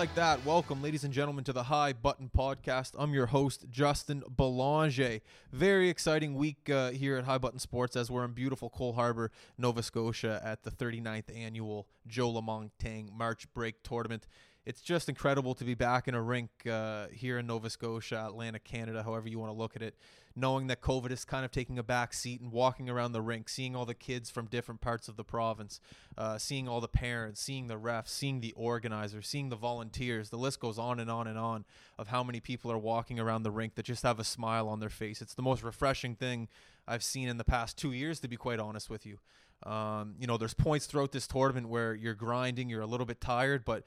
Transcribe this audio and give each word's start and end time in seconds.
like 0.00 0.14
that, 0.14 0.42
welcome, 0.46 0.80
ladies 0.82 1.04
and 1.04 1.12
gentlemen, 1.12 1.44
to 1.44 1.52
the 1.52 1.64
High 1.64 1.92
Button 1.92 2.30
Podcast. 2.34 2.92
I'm 2.98 3.12
your 3.12 3.26
host, 3.26 3.66
Justin 3.68 4.22
Belanger. 4.34 5.20
Very 5.52 5.90
exciting 5.90 6.36
week 6.36 6.70
uh, 6.70 6.90
here 6.92 7.18
at 7.18 7.24
High 7.24 7.36
Button 7.36 7.58
Sports 7.58 7.96
as 7.96 8.10
we're 8.10 8.24
in 8.24 8.32
beautiful 8.32 8.70
Cole 8.70 8.94
Harbour, 8.94 9.30
Nova 9.58 9.82
Scotia 9.82 10.40
at 10.42 10.62
the 10.62 10.70
39th 10.70 11.36
annual 11.36 11.86
Joe 12.06 12.32
Lamontagne 12.32 13.12
March 13.12 13.52
Break 13.52 13.82
Tournament. 13.82 14.26
It's 14.66 14.80
just 14.80 15.08
incredible 15.08 15.54
to 15.54 15.64
be 15.64 15.74
back 15.74 16.06
in 16.06 16.14
a 16.14 16.22
rink 16.22 16.50
uh, 16.70 17.06
here 17.12 17.38
in 17.38 17.46
Nova 17.46 17.70
Scotia, 17.70 18.26
Atlantic, 18.26 18.64
Canada, 18.64 19.02
however 19.02 19.28
you 19.28 19.38
want 19.38 19.52
to 19.52 19.58
look 19.58 19.74
at 19.74 19.82
it 19.82 19.94
knowing 20.36 20.68
that 20.68 20.80
COVID 20.80 21.10
is 21.10 21.24
kind 21.24 21.44
of 21.44 21.50
taking 21.50 21.78
a 21.78 21.82
back 21.82 22.12
seat 22.12 22.40
and 22.40 22.52
walking 22.52 22.88
around 22.88 23.12
the 23.12 23.20
rink, 23.20 23.48
seeing 23.48 23.74
all 23.74 23.84
the 23.84 23.94
kids 23.94 24.30
from 24.30 24.46
different 24.46 24.80
parts 24.80 25.08
of 25.08 25.16
the 25.16 25.24
province, 25.24 25.80
uh, 26.16 26.38
seeing 26.38 26.68
all 26.68 26.80
the 26.80 26.88
parents, 26.88 27.40
seeing 27.40 27.66
the 27.66 27.78
refs, 27.78 28.08
seeing 28.08 28.40
the 28.40 28.52
organizers, 28.52 29.26
seeing 29.26 29.48
the 29.48 29.56
volunteers. 29.56 30.30
The 30.30 30.38
list 30.38 30.60
goes 30.60 30.78
on 30.78 31.00
and 31.00 31.10
on 31.10 31.26
and 31.26 31.38
on 31.38 31.64
of 31.98 32.08
how 32.08 32.22
many 32.22 32.40
people 32.40 32.70
are 32.70 32.78
walking 32.78 33.18
around 33.18 33.42
the 33.42 33.50
rink 33.50 33.74
that 33.74 33.84
just 33.84 34.02
have 34.02 34.18
a 34.18 34.24
smile 34.24 34.68
on 34.68 34.80
their 34.80 34.90
face. 34.90 35.20
It's 35.20 35.34
the 35.34 35.42
most 35.42 35.62
refreshing 35.62 36.14
thing 36.14 36.48
I've 36.86 37.02
seen 37.02 37.28
in 37.28 37.36
the 37.36 37.44
past 37.44 37.76
two 37.76 37.92
years, 37.92 38.20
to 38.20 38.28
be 38.28 38.36
quite 38.36 38.60
honest 38.60 38.88
with 38.88 39.04
you. 39.04 39.18
Um, 39.64 40.14
you 40.18 40.26
know, 40.26 40.38
there's 40.38 40.54
points 40.54 40.86
throughout 40.86 41.12
this 41.12 41.26
tournament 41.26 41.68
where 41.68 41.94
you're 41.94 42.14
grinding, 42.14 42.70
you're 42.70 42.80
a 42.80 42.86
little 42.86 43.04
bit 43.04 43.20
tired, 43.20 43.64
but 43.66 43.84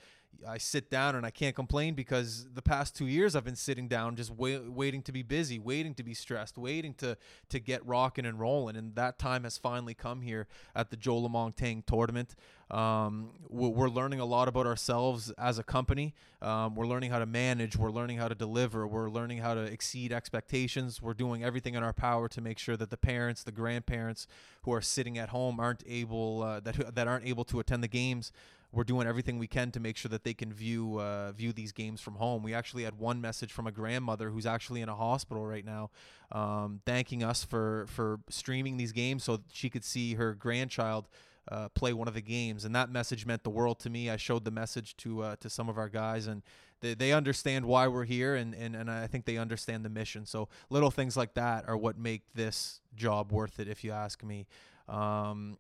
I 0.48 0.58
sit 0.58 0.90
down 0.90 1.16
and 1.16 1.26
I 1.26 1.30
can't 1.30 1.56
complain 1.56 1.94
because 1.94 2.48
the 2.54 2.62
past 2.62 2.96
two 2.96 3.08
years 3.08 3.36
I've 3.36 3.44
been 3.44 3.56
sitting 3.56 3.88
down 3.88 4.16
just 4.16 4.32
wait, 4.32 4.72
waiting 4.72 5.02
to 5.04 5.12
be 5.12 5.22
busy, 5.22 5.60
waiting 5.60 5.94
to 5.96 6.04
be 6.04 6.14
stressed, 6.14 6.58
waiting 6.58 6.94
to 6.96 7.18
to 7.50 7.60
get 7.60 7.86
rocking 7.86 8.26
and 8.26 8.40
rolling, 8.40 8.76
and 8.76 8.96
that 8.96 9.20
time 9.20 9.44
has 9.44 9.58
finally 9.58 9.94
come 9.94 10.22
here 10.22 10.48
at 10.76 10.90
the 10.90 10.98
Joe 10.98 11.22
Lamontagne 11.22 11.86
tournament. 11.86 12.36
Um, 12.72 13.32
we're 13.50 13.90
learning 13.90 14.20
a 14.20 14.26
lot 14.26 14.48
about 14.48 14.66
ourselves 14.66 15.32
as 15.38 15.60
a 15.60 15.64
company. 15.64 16.16
Um, 16.42 16.76
we're 16.76 16.88
learning 16.88 17.12
how 17.12 17.20
to 17.20 17.26
manage. 17.26 17.78
We're 17.78 17.92
learning 17.92 18.18
how 18.18 18.28
to 18.28 18.36
deliver. 18.36 18.88
We're 18.88 19.10
learning 19.10 19.40
how 19.40 19.54
to 19.54 19.62
exceed 19.62 20.12
expectations. 20.12 21.02
We're 21.02 21.14
doing 21.14 21.44
everything 21.44 21.76
in 21.76 21.84
our 21.84 21.94
power 21.94 22.28
to 22.30 22.42
make 22.42 22.58
sure 22.58 22.76
that 22.78 22.90
the 22.90 22.98
parents, 22.98 23.44
the 23.44 23.52
grandparents 23.52 24.28
who 24.64 24.74
are 24.74 24.82
sitting 24.82 25.18
at 25.18 25.30
home 25.30 25.60
aren't 25.60 25.84
able 25.88 26.42
uh, 26.42 26.60
that 26.62 26.96
that 26.96 27.08
aren't 27.08 27.28
able 27.28 27.44
to 27.46 27.60
attend 27.60 27.84
the 27.84 27.88
games 27.88 28.32
we're 28.74 28.84
doing 28.84 29.08
everything 29.08 29.38
we 29.38 29.48
can 29.48 29.72
to 29.72 29.80
make 29.80 29.96
sure 29.96 30.10
that 30.10 30.24
they 30.24 30.34
can 30.34 30.52
view 30.52 31.00
uh, 31.00 31.32
view 31.32 31.54
these 31.54 31.72
games 31.72 32.02
from 32.02 32.16
home. 32.16 32.42
We 32.44 32.54
actually 32.54 32.84
had 32.84 32.98
one 32.98 33.22
message 33.22 33.52
from 33.52 33.68
a 33.68 33.72
grandmother 33.72 34.32
who's 34.32 34.48
actually 34.48 34.82
in 34.82 34.90
a 34.90 34.96
hospital 34.96 35.46
right 35.46 35.64
now, 35.64 35.92
um, 36.32 36.82
thanking 36.86 37.24
us 37.24 37.44
for 37.44 37.86
for 37.88 38.20
streaming 38.30 38.78
these 38.78 38.92
games 38.92 39.24
so 39.24 39.40
she 39.52 39.70
could 39.70 39.84
see 39.84 40.16
her 40.16 40.34
grandchild. 40.34 41.08
Uh, 41.52 41.68
play 41.68 41.92
one 41.92 42.08
of 42.08 42.14
the 42.14 42.22
games, 42.22 42.64
and 42.64 42.74
that 42.74 42.90
message 42.90 43.26
meant 43.26 43.44
the 43.44 43.50
world 43.50 43.78
to 43.78 43.90
me. 43.90 44.10
I 44.10 44.16
showed 44.16 44.46
the 44.46 44.52
message 44.52 44.96
to 44.98 45.24
uh, 45.24 45.36
to 45.42 45.50
some 45.50 45.68
of 45.68 45.78
our 45.78 45.90
guys, 45.90 46.26
and 46.26 46.42
they, 46.80 46.94
they 46.94 47.12
understand 47.12 47.66
why 47.66 47.90
we're 47.90 48.06
here, 48.06 48.34
and, 48.36 48.56
and 48.56 48.78
and 48.78 48.90
I 48.90 49.08
think 49.08 49.26
they 49.26 49.36
understand 49.36 49.84
the 49.84 49.90
mission. 49.90 50.26
So 50.26 50.48
little 50.70 50.90
things 50.90 51.18
like 51.18 51.34
that 51.34 51.68
are 51.68 51.76
what 51.76 51.98
make 51.98 52.22
this 52.34 52.80
job 52.96 53.34
worth 53.34 53.60
it, 53.60 53.68
if 53.68 53.84
you 53.84 53.92
ask 53.92 54.24
me. 54.24 54.48
Um, 54.88 55.58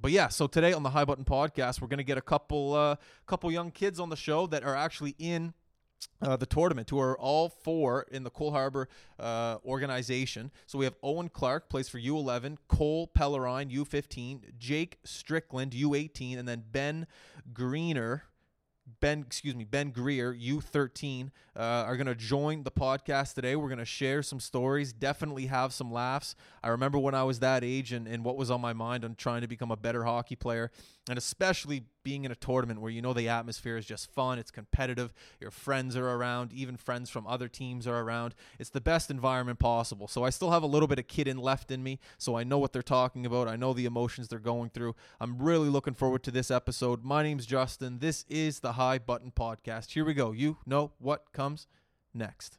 but 0.00 0.10
yeah, 0.10 0.28
so 0.28 0.46
today 0.46 0.72
on 0.72 0.82
the 0.82 0.90
High 0.90 1.04
Button 1.04 1.24
Podcast, 1.24 1.80
we're 1.80 1.88
gonna 1.88 2.02
get 2.02 2.18
a 2.18 2.22
couple 2.22 2.74
uh, 2.74 2.96
couple 3.26 3.50
young 3.50 3.70
kids 3.70 3.98
on 3.98 4.10
the 4.10 4.16
show 4.16 4.46
that 4.46 4.62
are 4.62 4.74
actually 4.74 5.14
in 5.18 5.54
uh, 6.22 6.36
the 6.36 6.46
tournament, 6.46 6.90
who 6.90 6.98
are 6.98 7.18
all 7.18 7.48
four 7.48 8.06
in 8.10 8.22
the 8.22 8.30
Cole 8.30 8.52
Harbour 8.52 8.88
uh, 9.18 9.58
organization. 9.64 10.50
So 10.66 10.78
we 10.78 10.84
have 10.84 10.94
Owen 11.02 11.28
Clark, 11.28 11.68
plays 11.68 11.88
for 11.88 11.98
U11, 11.98 12.58
Cole 12.68 13.10
Pellerine, 13.16 13.70
U15, 13.70 14.58
Jake 14.58 14.98
Strickland, 15.04 15.72
U18, 15.72 16.38
and 16.38 16.48
then 16.48 16.64
Ben 16.70 17.06
Greener, 17.52 18.24
Ben, 19.00 19.24
excuse 19.26 19.56
me, 19.56 19.64
Ben 19.64 19.90
Greer, 19.90 20.32
U13, 20.32 21.30
uh, 21.56 21.60
are 21.60 21.96
going 21.96 22.06
to 22.06 22.14
join 22.14 22.62
the 22.62 22.70
podcast 22.70 23.34
today. 23.34 23.56
We're 23.56 23.68
going 23.68 23.78
to 23.78 23.84
share 23.84 24.22
some 24.22 24.38
stories, 24.38 24.92
definitely 24.92 25.46
have 25.46 25.72
some 25.72 25.92
laughs. 25.92 26.36
I 26.62 26.68
remember 26.68 26.98
when 26.98 27.14
I 27.14 27.24
was 27.24 27.40
that 27.40 27.64
age 27.64 27.92
and, 27.92 28.06
and 28.06 28.24
what 28.24 28.36
was 28.36 28.50
on 28.50 28.60
my 28.60 28.72
mind 28.72 29.04
on 29.04 29.16
trying 29.16 29.40
to 29.40 29.48
become 29.48 29.72
a 29.72 29.76
better 29.76 30.04
hockey 30.04 30.36
player 30.36 30.70
and 31.08 31.18
especially 31.18 31.84
being 32.02 32.24
in 32.24 32.32
a 32.32 32.36
tournament 32.36 32.80
where 32.80 32.90
you 32.90 33.02
know 33.02 33.12
the 33.12 33.28
atmosphere 33.28 33.76
is 33.76 33.86
just 33.86 34.10
fun, 34.10 34.38
it's 34.38 34.50
competitive, 34.50 35.12
your 35.40 35.50
friends 35.50 35.96
are 35.96 36.08
around, 36.08 36.52
even 36.52 36.76
friends 36.76 37.10
from 37.10 37.26
other 37.26 37.48
teams 37.48 37.86
are 37.86 38.00
around. 38.00 38.34
It's 38.58 38.70
the 38.70 38.80
best 38.80 39.10
environment 39.10 39.58
possible. 39.58 40.08
So 40.08 40.24
I 40.24 40.30
still 40.30 40.50
have 40.50 40.62
a 40.62 40.66
little 40.68 40.88
bit 40.88 40.98
of 40.98 41.06
kid 41.06 41.28
in 41.28 41.38
left 41.38 41.70
in 41.70 41.82
me, 41.82 42.00
so 42.18 42.36
I 42.36 42.44
know 42.44 42.58
what 42.58 42.72
they're 42.72 42.82
talking 42.82 43.26
about. 43.26 43.48
I 43.48 43.56
know 43.56 43.72
the 43.72 43.86
emotions 43.86 44.28
they're 44.28 44.38
going 44.38 44.70
through. 44.70 44.94
I'm 45.20 45.38
really 45.38 45.68
looking 45.68 45.94
forward 45.94 46.22
to 46.24 46.30
this 46.30 46.50
episode. 46.50 47.04
My 47.04 47.22
name's 47.22 47.46
Justin. 47.46 47.98
This 47.98 48.24
is 48.28 48.60
the 48.60 48.72
High 48.72 48.98
Button 48.98 49.32
Podcast. 49.32 49.92
Here 49.92 50.04
we 50.04 50.14
go. 50.14 50.32
You 50.32 50.58
know 50.66 50.92
what 50.98 51.32
comes 51.32 51.66
next. 52.14 52.58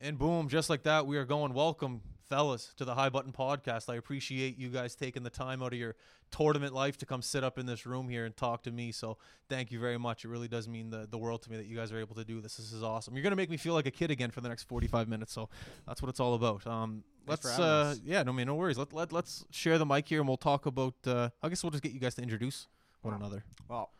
And 0.00 0.18
boom, 0.18 0.48
just 0.48 0.68
like 0.68 0.82
that, 0.82 1.06
we 1.06 1.16
are 1.16 1.24
going. 1.24 1.54
Welcome, 1.54 2.02
fellas, 2.28 2.74
to 2.76 2.84
the 2.84 2.94
High 2.94 3.08
Button 3.08 3.32
Podcast. 3.32 3.90
I 3.90 3.96
appreciate 3.96 4.58
you 4.58 4.68
guys 4.68 4.94
taking 4.94 5.22
the 5.22 5.30
time 5.30 5.62
out 5.62 5.72
of 5.72 5.78
your 5.78 5.96
tournament 6.30 6.74
life 6.74 6.98
to 6.98 7.06
come 7.06 7.22
sit 7.22 7.42
up 7.42 7.58
in 7.58 7.64
this 7.64 7.86
room 7.86 8.10
here 8.10 8.26
and 8.26 8.36
talk 8.36 8.62
to 8.64 8.70
me. 8.70 8.92
So 8.92 9.16
thank 9.48 9.72
you 9.72 9.80
very 9.80 9.96
much. 9.96 10.26
It 10.26 10.28
really 10.28 10.48
does 10.48 10.68
mean 10.68 10.90
the, 10.90 11.08
the 11.10 11.16
world 11.16 11.42
to 11.44 11.50
me 11.50 11.56
that 11.56 11.64
you 11.64 11.74
guys 11.74 11.92
are 11.92 11.98
able 11.98 12.14
to 12.16 12.24
do 12.24 12.42
this. 12.42 12.58
This 12.58 12.72
is 12.72 12.82
awesome. 12.82 13.14
You're 13.14 13.22
going 13.22 13.30
to 13.30 13.36
make 13.36 13.48
me 13.48 13.56
feel 13.56 13.72
like 13.72 13.86
a 13.86 13.90
kid 13.90 14.10
again 14.10 14.30
for 14.30 14.42
the 14.42 14.50
next 14.50 14.64
45 14.64 15.08
minutes. 15.08 15.32
So 15.32 15.48
that's 15.88 16.02
what 16.02 16.10
it's 16.10 16.20
all 16.20 16.34
about. 16.34 16.66
Um, 16.66 17.02
let's, 17.26 17.46
uh, 17.58 17.94
yeah, 18.04 18.22
no, 18.22 18.34
man, 18.34 18.48
no 18.48 18.54
worries. 18.54 18.76
Let, 18.76 18.92
let, 18.92 19.12
let's 19.12 19.46
share 19.50 19.78
the 19.78 19.86
mic 19.86 20.08
here 20.08 20.20
and 20.20 20.28
we'll 20.28 20.36
talk 20.36 20.66
about, 20.66 20.94
uh, 21.06 21.30
I 21.42 21.48
guess 21.48 21.64
we'll 21.64 21.70
just 21.70 21.82
get 21.82 21.92
you 21.92 22.00
guys 22.00 22.14
to 22.16 22.22
introduce 22.22 22.66
one 23.00 23.14
wow. 23.14 23.20
another. 23.20 23.44
Well, 23.66 23.90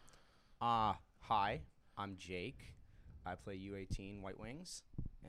uh, 0.61 0.93
hi, 1.21 1.62
I'm 1.97 2.17
Jake. 2.19 2.75
I 3.25 3.35
play 3.35 3.56
U18 3.56 4.21
White 4.21 4.39
Wings. 4.39 4.83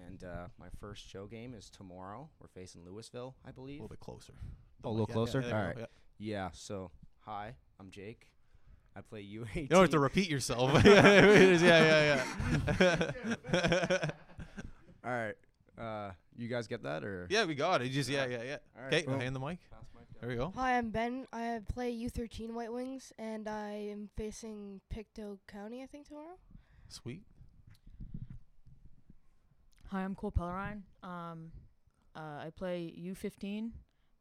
And 0.05 0.23
uh, 0.23 0.47
my 0.59 0.67
first 0.79 1.09
show 1.09 1.25
game 1.25 1.53
is 1.53 1.69
tomorrow. 1.69 2.29
We're 2.39 2.47
facing 2.47 2.85
Louisville, 2.85 3.35
I 3.45 3.51
believe. 3.51 3.79
A 3.79 3.83
little 3.83 3.89
bit 3.89 3.99
closer. 3.99 4.33
Oh, 4.83 4.89
a 4.89 4.91
little 4.91 5.05
yeah, 5.09 5.13
closer. 5.13 5.41
Yeah, 5.41 5.57
All 5.57 5.65
right. 5.65 5.75
Yeah. 5.77 5.85
yeah. 6.19 6.49
So, 6.53 6.91
hi, 7.21 7.55
I'm 7.79 7.89
Jake. 7.89 8.31
I 8.95 9.01
play 9.01 9.23
U18. 9.25 9.55
You 9.55 9.67
don't 9.67 9.81
have 9.81 9.89
to 9.91 9.99
repeat 9.99 10.29
yourself. 10.29 10.71
yeah, 10.85 11.55
yeah, 11.57 12.23
yeah. 12.79 13.05
All 15.05 15.11
right. 15.11 15.35
Uh, 15.77 16.11
you 16.35 16.47
guys 16.47 16.67
get 16.67 16.83
that 16.83 17.03
or? 17.03 17.27
Yeah, 17.29 17.45
we 17.45 17.55
got 17.55 17.81
it. 17.81 17.89
Just 17.89 18.09
yeah, 18.09 18.25
yeah, 18.25 18.43
yeah. 18.43 18.57
Okay, 18.87 19.05
right, 19.07 19.21
hand 19.21 19.35
the 19.35 19.39
mic. 19.39 19.59
There 20.19 20.29
we 20.29 20.35
go. 20.35 20.51
Hi, 20.55 20.79
I'm 20.79 20.89
Ben. 20.89 21.27
I 21.31 21.59
play 21.71 21.95
U13 21.95 22.49
White 22.49 22.73
Wings, 22.73 23.13
and 23.19 23.47
I 23.47 23.69
am 23.91 24.09
facing 24.17 24.81
Pictou 24.89 25.37
County, 25.47 25.83
I 25.83 25.85
think, 25.85 26.07
tomorrow. 26.07 26.39
Sweet. 26.87 27.21
Hi, 29.97 30.03
I'm 30.03 30.13
Cole 30.13 30.31
Pellerine. 30.31 30.83
Um, 31.01 31.51
uh, 32.15 32.45
I 32.45 32.51
play 32.55 32.93
U15 33.01 33.71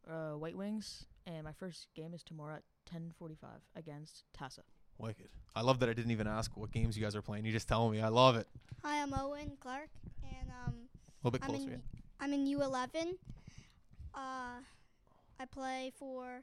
uh, 0.09 0.31
White 0.31 0.57
Wings, 0.57 1.05
and 1.27 1.43
my 1.43 1.51
first 1.51 1.85
game 1.93 2.15
is 2.15 2.23
tomorrow 2.23 2.55
at 2.55 2.63
10:45 2.91 3.35
against 3.75 4.23
Tassa. 4.35 4.63
Wicked. 4.97 5.27
I 5.55 5.61
love 5.61 5.77
that 5.81 5.89
I 5.89 5.93
didn't 5.93 6.09
even 6.09 6.25
ask 6.25 6.57
what 6.57 6.71
games 6.71 6.97
you 6.97 7.03
guys 7.03 7.15
are 7.15 7.21
playing. 7.21 7.45
You 7.45 7.51
just 7.51 7.67
tell 7.67 7.91
me. 7.91 8.01
I 8.01 8.07
love 8.07 8.35
it. 8.37 8.47
Hi, 8.83 9.03
I'm 9.03 9.13
Owen 9.13 9.51
Clark, 9.59 9.89
and 10.23 10.49
um, 10.49 10.73
a 10.73 11.27
little 11.27 11.37
bit 11.37 11.41
closer. 11.41 11.61
I'm 11.61 11.67
in, 11.67 11.69
yeah. 11.69 11.99
I'm 12.21 12.33
in 12.33 12.57
U11. 12.57 13.13
Uh, 14.15 14.61
I 15.39 15.45
play 15.45 15.93
for 15.99 16.41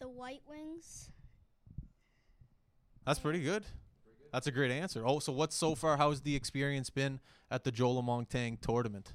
the 0.00 0.08
White 0.08 0.40
Wings. 0.48 1.10
That's 3.04 3.18
pretty 3.18 3.42
good. 3.42 3.66
That's 4.36 4.46
a 4.46 4.52
great 4.52 4.70
answer. 4.70 5.02
Oh, 5.02 5.18
so 5.18 5.32
what's 5.32 5.56
so 5.56 5.74
far? 5.74 5.96
How's 5.96 6.20
the 6.20 6.36
experience 6.36 6.90
been 6.90 7.20
at 7.50 7.64
the 7.64 7.72
Joe 7.72 7.94
Lamontagne 7.94 8.60
tournament? 8.60 9.14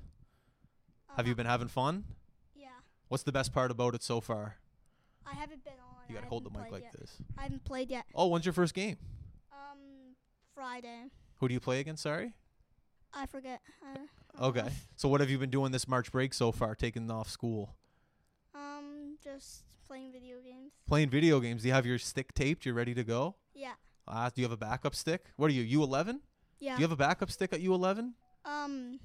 Uh, 1.07 1.17
Have 1.17 1.27
you 1.27 1.33
uh, 1.33 1.35
been 1.35 1.45
having 1.45 1.67
fun? 1.67 2.05
Yeah. 2.55 2.69
What's 3.07 3.21
the 3.21 3.31
best 3.31 3.53
part 3.53 3.69
about 3.69 3.93
it 3.93 4.01
so 4.01 4.19
far? 4.19 4.55
I 5.27 5.35
haven't 5.35 5.63
been 5.63 5.73
on. 5.73 6.09
You 6.09 6.15
gotta 6.15 6.25
hold 6.25 6.43
the 6.43 6.49
mic 6.49 6.71
like 6.71 6.81
yet. 6.85 6.99
this. 6.99 7.17
I 7.37 7.43
haven't 7.43 7.63
played 7.63 7.91
yet. 7.91 8.05
Oh, 8.15 8.29
when's 8.29 8.47
your 8.47 8.53
first 8.53 8.73
game? 8.73 8.97
Um, 9.51 10.15
Friday. 10.55 11.03
Who 11.37 11.47
do 11.47 11.53
you 11.53 11.59
play 11.59 11.81
against? 11.81 12.01
Sorry. 12.01 12.33
I 13.13 13.27
forget. 13.27 13.61
Uh, 13.85 14.45
okay. 14.45 14.69
So 14.95 15.07
what 15.07 15.21
have 15.21 15.29
you 15.29 15.37
been 15.37 15.51
doing 15.51 15.71
this 15.71 15.87
March 15.87 16.11
break 16.11 16.33
so 16.33 16.51
far? 16.51 16.73
Taking 16.73 17.11
off 17.11 17.29
school. 17.29 17.75
Um, 18.55 19.17
just 19.23 19.65
playing 19.85 20.13
video 20.13 20.37
games. 20.43 20.71
Playing 20.87 21.11
video 21.11 21.39
games. 21.39 21.61
Do 21.61 21.67
you 21.67 21.75
have 21.75 21.85
your 21.85 21.99
stick 21.99 22.33
taped? 22.33 22.65
You're 22.65 22.73
ready 22.73 22.95
to 22.95 23.03
go? 23.03 23.35
Yeah. 23.53 23.73
Uh, 24.11 24.29
do 24.29 24.41
you 24.41 24.45
have 24.45 24.51
a 24.51 24.57
backup 24.57 24.93
stick? 24.93 25.23
What 25.37 25.49
are 25.49 25.53
you, 25.53 25.79
U11? 25.79 26.19
Yeah. 26.59 26.75
Do 26.75 26.81
you 26.81 26.83
have 26.83 26.91
a 26.91 26.97
backup 26.97 27.31
stick 27.31 27.53
at 27.53 27.61
U11? 27.61 28.11
Um, 28.45 28.99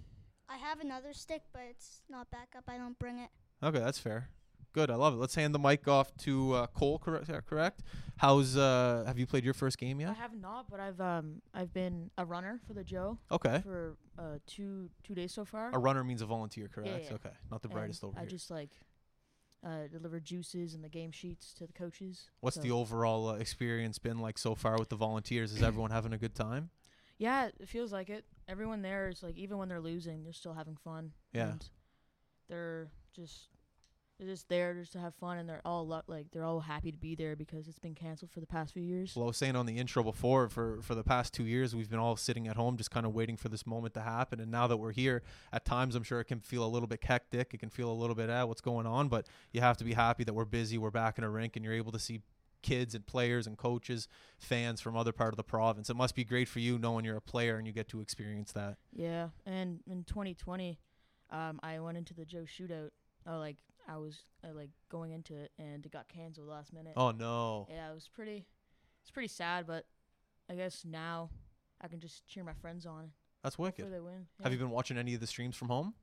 I 0.48 0.56
have 0.56 0.80
another 0.80 1.12
stick, 1.12 1.42
but 1.52 1.62
it's 1.70 2.00
not 2.10 2.30
backup. 2.30 2.64
I 2.68 2.76
don't 2.76 2.98
bring 2.98 3.18
it. 3.18 3.30
Okay, 3.62 3.78
that's 3.78 3.98
fair. 3.98 4.28
Good, 4.72 4.90
I 4.90 4.96
love 4.96 5.14
it. 5.14 5.16
Let's 5.16 5.34
hand 5.34 5.54
the 5.54 5.58
mic 5.58 5.88
off 5.88 6.14
to 6.18 6.52
uh, 6.52 6.66
Cole. 6.66 6.98
Correct? 6.98 7.30
Correct. 7.46 7.82
How's 8.16 8.58
uh? 8.58 9.04
Have 9.06 9.18
you 9.18 9.26
played 9.26 9.42
your 9.42 9.54
first 9.54 9.78
game 9.78 10.00
yet? 10.00 10.10
I 10.10 10.14
have 10.14 10.34
not, 10.34 10.70
but 10.70 10.80
I've 10.80 11.00
um 11.00 11.40
I've 11.54 11.72
been 11.72 12.10
a 12.18 12.26
runner 12.26 12.60
for 12.66 12.74
the 12.74 12.84
Joe. 12.84 13.18
Okay. 13.32 13.60
For 13.62 13.96
uh 14.18 14.38
two 14.46 14.90
two 15.02 15.14
days 15.14 15.32
so 15.32 15.46
far. 15.46 15.70
A 15.72 15.78
runner 15.78 16.04
means 16.04 16.20
a 16.20 16.26
volunteer, 16.26 16.68
correct? 16.68 16.90
Yeah, 16.90 17.08
yeah. 17.08 17.14
Okay, 17.14 17.34
not 17.50 17.62
the 17.62 17.68
brightest 17.68 18.04
over 18.04 18.18
I 18.18 18.20
here. 18.20 18.28
I 18.28 18.30
just 18.30 18.50
like 18.50 18.70
uh, 19.66 19.88
deliver 19.90 20.20
juices 20.20 20.74
and 20.74 20.84
the 20.84 20.88
game 20.88 21.10
sheets 21.10 21.52
to 21.54 21.66
the 21.66 21.72
coaches. 21.72 22.30
What's 22.40 22.56
So- 22.56 22.62
the 22.62 22.70
overall 22.70 23.28
uh, 23.30 23.34
experience 23.34 23.98
been 23.98 24.18
like 24.20 24.38
so 24.38 24.54
far 24.54 24.78
with 24.78 24.88
the 24.90 24.96
volunteers? 24.96 25.52
Is 25.52 25.62
everyone 25.62 25.90
having 25.90 26.12
a 26.12 26.18
good 26.18 26.34
time? 26.34 26.70
Yeah, 27.18 27.46
it 27.58 27.66
feels 27.66 27.92
like 27.94 28.10
it. 28.10 28.26
Everyone 28.46 28.82
there 28.82 29.08
is 29.08 29.22
like, 29.22 29.38
even 29.38 29.56
when 29.56 29.70
they're 29.70 29.80
losing, 29.80 30.22
they're 30.22 30.34
still 30.34 30.52
having 30.52 30.76
fun. 30.76 31.12
Yeah. 31.32 31.52
And 31.52 31.68
they're 32.46 32.90
just 33.14 33.48
they're 34.18 34.28
just 34.28 34.48
there 34.48 34.74
just 34.74 34.92
to 34.92 34.98
have 34.98 35.14
fun, 35.14 35.38
and 35.38 35.48
they're 35.48 35.60
all 35.64 35.86
lo- 35.86 36.02
like 36.06 36.30
they're 36.32 36.44
all 36.44 36.60
happy 36.60 36.90
to 36.90 36.98
be 36.98 37.14
there 37.14 37.36
because 37.36 37.68
it's 37.68 37.78
been 37.78 37.94
canceled 37.94 38.30
for 38.30 38.40
the 38.40 38.46
past 38.46 38.72
few 38.72 38.82
years. 38.82 39.14
Well, 39.14 39.24
I 39.24 39.28
was 39.28 39.36
saying 39.36 39.56
on 39.56 39.66
the 39.66 39.78
intro 39.78 40.02
before, 40.02 40.48
for 40.48 40.80
for 40.82 40.94
the 40.94 41.04
past 41.04 41.34
two 41.34 41.44
years, 41.44 41.74
we've 41.74 41.90
been 41.90 41.98
all 41.98 42.16
sitting 42.16 42.48
at 42.48 42.56
home, 42.56 42.76
just 42.76 42.90
kind 42.90 43.04
of 43.04 43.14
waiting 43.14 43.36
for 43.36 43.48
this 43.48 43.66
moment 43.66 43.94
to 43.94 44.00
happen. 44.00 44.40
And 44.40 44.50
now 44.50 44.66
that 44.66 44.78
we're 44.78 44.92
here, 44.92 45.22
at 45.52 45.64
times 45.64 45.94
I'm 45.94 46.02
sure 46.02 46.20
it 46.20 46.24
can 46.24 46.40
feel 46.40 46.64
a 46.64 46.68
little 46.68 46.88
bit 46.88 47.04
hectic. 47.04 47.52
It 47.52 47.58
can 47.58 47.70
feel 47.70 47.90
a 47.90 47.94
little 47.94 48.16
bit, 48.16 48.30
ah, 48.30 48.46
what's 48.46 48.60
going 48.60 48.86
on? 48.86 49.08
But 49.08 49.26
you 49.52 49.60
have 49.60 49.76
to 49.78 49.84
be 49.84 49.92
happy 49.92 50.24
that 50.24 50.32
we're 50.34 50.44
busy, 50.44 50.78
we're 50.78 50.90
back 50.90 51.18
in 51.18 51.24
a 51.24 51.30
rink, 51.30 51.56
and 51.56 51.64
you're 51.64 51.74
able 51.74 51.92
to 51.92 51.98
see 51.98 52.22
kids 52.62 52.94
and 52.94 53.06
players 53.06 53.46
and 53.46 53.56
coaches, 53.56 54.08
fans 54.38 54.80
from 54.80 54.96
other 54.96 55.12
part 55.12 55.32
of 55.32 55.36
the 55.36 55.44
province. 55.44 55.90
It 55.90 55.96
must 55.96 56.14
be 56.14 56.24
great 56.24 56.48
for 56.48 56.58
you 56.58 56.78
knowing 56.78 57.04
you're 57.04 57.16
a 57.16 57.20
player 57.20 57.58
and 57.58 57.66
you 57.66 57.72
get 57.72 57.88
to 57.88 58.00
experience 58.00 58.52
that. 58.52 58.76
Yeah, 58.92 59.28
and 59.44 59.80
in 59.86 60.04
2020, 60.04 60.78
um, 61.30 61.60
I 61.62 61.78
went 61.80 61.96
into 61.96 62.14
the 62.14 62.24
Joe 62.24 62.44
Shootout. 62.44 62.90
Oh, 63.26 63.38
like 63.38 63.56
I 63.88 63.96
was 63.96 64.24
uh, 64.44 64.48
like 64.54 64.70
going 64.90 65.12
into 65.12 65.36
it, 65.36 65.52
and 65.58 65.84
it 65.84 65.92
got 65.92 66.08
canceled 66.08 66.48
last 66.48 66.72
minute. 66.72 66.94
Oh 66.96 67.10
no. 67.10 67.66
Yeah, 67.70 67.90
it 67.90 67.94
was 67.94 68.08
pretty. 68.12 68.46
It's 69.02 69.10
pretty 69.10 69.28
sad, 69.28 69.66
but 69.66 69.86
I 70.50 70.54
guess 70.54 70.84
now 70.84 71.30
I 71.80 71.88
can 71.88 72.00
just 72.00 72.26
cheer 72.26 72.44
my 72.44 72.54
friends 72.54 72.86
on. 72.86 73.10
That's 73.42 73.58
wicked. 73.58 73.92
they 73.92 74.00
win. 74.00 74.26
Have 74.42 74.52
you 74.52 74.58
been 74.58 74.70
watching 74.70 74.98
any 74.98 75.14
of 75.14 75.20
the 75.20 75.26
streams 75.26 75.56
from 75.56 75.68
home? 75.68 75.94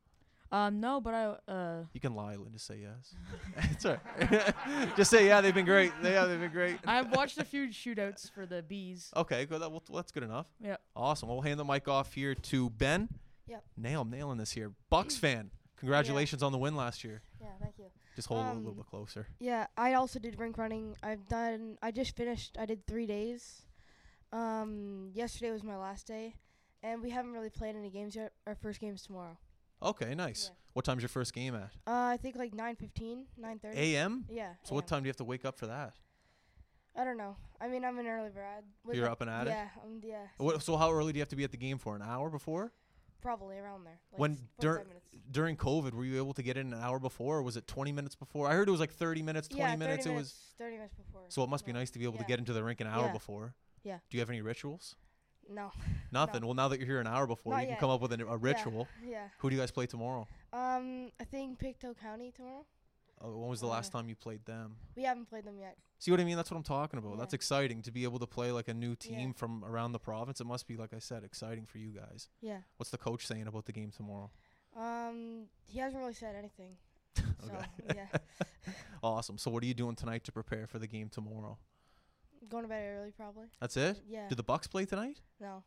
Um, 0.52 0.80
no, 0.80 1.02
but 1.02 1.14
I 1.14 1.52
uh. 1.52 1.84
You 1.94 2.00
can 2.00 2.14
lie 2.14 2.34
and 2.34 2.54
just 2.54 2.68
say 2.68 2.78
yes. 2.82 3.16
it's 3.72 3.86
all 3.86 3.98
right. 4.20 4.54
just 4.96 5.10
say 5.10 5.26
yeah. 5.28 5.42
They've 5.42 5.54
been 5.54 5.66
great. 5.66 5.92
Yeah, 6.04 6.26
they've 6.26 6.40
been 6.40 6.52
great. 6.52 6.78
I've 6.86 7.12
watched 7.12 7.40
a 7.40 7.44
few 7.44 7.68
shootouts 7.70 8.32
for 8.32 8.46
the 8.46 8.62
bees. 8.62 9.10
Okay, 9.16 9.46
good. 9.46 9.62
That, 9.62 9.72
well, 9.72 9.82
that's 9.94 10.12
good 10.12 10.24
enough. 10.24 10.46
Yeah. 10.64 10.78
Awesome. 10.96 11.28
We'll 11.28 11.42
hand 11.42 11.60
the 11.60 11.66
mic 11.66 11.88
off 11.88 12.14
here 12.14 12.36
to 12.36 12.70
Ben. 12.70 13.10
Yep. 13.48 13.64
Nail, 13.78 14.02
I'm 14.02 14.10
nailing 14.12 14.38
this 14.38 14.52
here. 14.52 14.72
Bucks 14.90 15.18
fan. 15.18 15.50
Congratulations 15.78 16.44
on 16.44 16.52
the 16.52 16.58
win 16.58 16.76
last 16.76 17.04
year. 17.04 17.24
Yeah, 17.44 17.50
thank 17.62 17.78
you. 17.78 17.86
Just 18.16 18.30
hold 18.30 18.40
it 18.46 18.50
a 18.50 18.54
little 18.54 18.72
Um, 18.72 18.78
bit 18.78 18.86
closer. 18.88 19.28
Yeah, 19.40 19.68
I 19.78 19.94
also 19.94 20.18
did 20.18 20.40
rink 20.40 20.58
running. 20.58 20.96
I've 21.04 21.28
done. 21.28 21.78
I 21.82 21.92
just 21.92 22.16
finished. 22.16 22.58
I 22.58 22.66
did 22.66 22.88
three 22.88 23.06
days. 23.06 23.66
Um, 24.32 25.12
yesterday 25.14 25.52
was 25.52 25.64
my 25.64 25.78
last 25.78 26.08
day, 26.08 26.36
and 26.82 27.02
we 27.02 27.10
haven't 27.12 27.34
really 27.34 27.50
played 27.50 27.76
any 27.76 27.90
games 27.90 28.16
yet. 28.16 28.34
Our 28.48 28.56
first 28.56 28.80
game's 28.80 29.04
tomorrow. 29.04 29.38
Okay, 29.82 30.16
nice. 30.16 30.50
Yeah. 30.52 30.56
What 30.74 30.86
time's 30.86 31.02
your 31.04 31.10
first 31.10 31.34
game 31.34 31.54
at? 31.54 31.72
Uh, 31.86 31.92
I 32.14 32.18
think 32.18 32.36
like 32.38 32.54
9:15, 32.54 33.26
9:30. 33.40 33.76
A.M. 33.76 34.26
Yeah. 34.30 34.54
So 34.64 34.74
what 34.74 34.88
time 34.88 35.04
do 35.04 35.08
you 35.08 35.10
have 35.10 35.18
to 35.18 35.24
wake 35.26 35.44
up 35.46 35.58
for 35.58 35.68
that? 35.68 35.94
I 36.96 37.04
don't 37.04 37.18
know. 37.18 37.36
I 37.60 37.68
mean, 37.68 37.84
I'm 37.84 37.98
an 38.00 38.08
early 38.08 38.30
bird. 38.30 38.64
You're 38.92 39.10
up 39.10 39.22
and 39.22 39.30
at 39.30 39.48
it? 39.48 39.50
yeah, 39.50 39.68
um, 39.84 40.00
yeah. 40.04 40.28
What, 40.38 40.62
so 40.62 40.78
how 40.78 40.92
early 40.92 41.12
do 41.12 41.18
you 41.18 41.22
have 41.22 41.30
to 41.30 41.36
be 41.36 41.44
at 41.44 41.52
the 41.52 41.58
game 41.58 41.78
for? 41.80 41.96
An 41.96 42.02
hour 42.04 42.30
before? 42.30 42.72
Probably 43.24 43.58
around 43.58 43.86
there. 43.86 44.00
Like 44.12 44.20
When 44.20 44.38
dur- 44.60 44.84
minutes. 44.88 45.10
During 45.32 45.56
COVID, 45.58 45.94
were 45.94 46.04
you 46.06 46.18
able 46.18 46.34
to 46.34 46.44
get 46.44 46.58
in 46.58 46.74
an 46.74 46.80
hour 46.80 47.00
before, 47.00 47.38
or 47.38 47.42
was 47.42 47.56
it 47.58 47.66
20 47.68 47.92
minutes 47.94 48.16
before? 48.16 48.48
I 48.50 48.54
heard 48.54 48.68
it 48.68 48.72
was 48.72 48.82
like 48.82 48.92
30 48.92 49.24
minutes, 49.24 49.48
20 49.48 49.62
yeah, 49.62 49.68
30 49.70 49.80
minutes. 49.80 50.06
minutes. 50.06 50.06
It 50.06 50.22
was. 50.22 50.54
30 50.60 50.76
minutes 50.76 50.94
before. 50.96 51.22
So 51.30 51.42
it 51.44 51.50
must 51.50 51.66
be 51.66 51.72
Yeah. 51.72 51.80
nice 51.80 51.90
to 51.92 52.00
be 52.00 52.06
able 52.06 52.18
to 52.20 52.26
get 52.26 52.38
into 52.38 52.52
the 52.54 52.64
rink 52.64 52.82
an 52.82 52.88
hour 52.88 53.06
Yeah. 53.06 53.14
before. 53.14 53.56
Yeah. 53.84 54.00
Do 54.10 54.18
you 54.18 54.20
have 54.22 54.30
any 54.30 54.42
rituals? 54.42 54.96
No. 55.50 55.72
Nothing. 56.12 56.46
Well, 56.46 56.54
now 56.54 56.68
that 56.68 56.78
you're 56.80 56.88
here 56.88 57.00
an 57.00 57.08
hour 57.08 57.26
before, 57.26 57.54
Not 57.54 57.62
you 57.64 57.68
can 57.70 57.78
come 57.78 57.90
up 57.90 58.02
with 58.02 58.12
a, 58.14 58.26
a 58.28 58.38
ritual. 58.38 58.88
Yeah. 59.04 59.30
Who 59.40 59.50
do 59.50 59.56
you 59.56 59.62
guys 59.62 59.72
play 59.72 59.86
tomorrow? 59.88 60.28
Um, 60.52 61.12
I 61.20 61.24
think 61.24 61.60
Pictou 61.60 61.94
County 61.96 62.32
tomorrow. 62.32 62.66
Oh, 63.26 63.38
when 63.40 63.50
was 63.50 63.62
the 63.62 63.68
last 63.68 63.94
Uh, 63.96 64.00
time 64.00 64.10
you 64.10 64.16
played 64.16 64.44
them? 64.46 64.76
We 64.98 65.04
haven't 65.04 65.28
played 65.30 65.46
them 65.46 65.58
yet. 65.58 65.78
See 65.98 66.12
what 66.12 66.20
I 66.20 66.26
mean? 66.26 66.36
That's 66.36 66.52
what 66.52 66.58
I'm 66.58 66.64
talking 66.64 67.00
about. 67.00 67.18
That's 67.18 67.34
exciting 67.34 67.82
to 67.84 67.92
be 67.92 68.04
able 68.04 68.20
to 68.20 68.28
play 68.28 68.52
like 68.52 68.68
a 68.68 68.74
new 68.74 68.90
Yeah. 68.92 68.96
team 69.18 69.34
from 69.34 69.64
around 69.64 69.94
the 69.94 70.00
province. 70.00 70.42
It 70.42 70.46
must 70.46 70.68
be, 70.68 70.76
like 70.76 70.94
I 70.94 71.00
said, 71.00 71.24
exciting 71.24 71.66
for 71.66 71.78
you 71.78 71.92
guys. 71.92 72.28
Yeah. 72.42 72.60
What's 72.76 72.90
the 72.92 72.98
coach 72.98 73.26
saying 73.26 73.48
about 73.48 73.66
the 73.66 73.72
game 73.72 73.92
tomorrow? 73.92 74.30
Um, 74.76 75.48
he 75.66 75.80
hasn't 75.80 76.02
really 76.02 76.14
said 76.14 76.36
anything. 76.36 76.78
Okay. 77.46 77.66
So 77.90 77.96
yeah, 77.96 78.08
awesome. 79.04 79.38
So 79.38 79.52
what 79.52 79.64
are 79.64 79.66
you 79.66 79.74
doing 79.74 79.96
tonight 79.96 80.24
to 80.26 80.32
prepare 80.32 80.66
for 80.66 80.80
the 80.80 80.88
game 80.88 81.10
tomorrow? 81.10 81.58
going 82.50 82.64
to 82.64 82.70
bed 82.70 82.84
early 82.98 83.12
probably. 83.12 83.48
That's 83.60 83.76
it? 83.78 84.02
Yeah. 84.08 84.28
Do 84.30 84.36
the 84.36 84.44
Bucks 84.44 84.68
play 84.68 84.86
tonight? 84.86 85.22
no. 85.40 85.64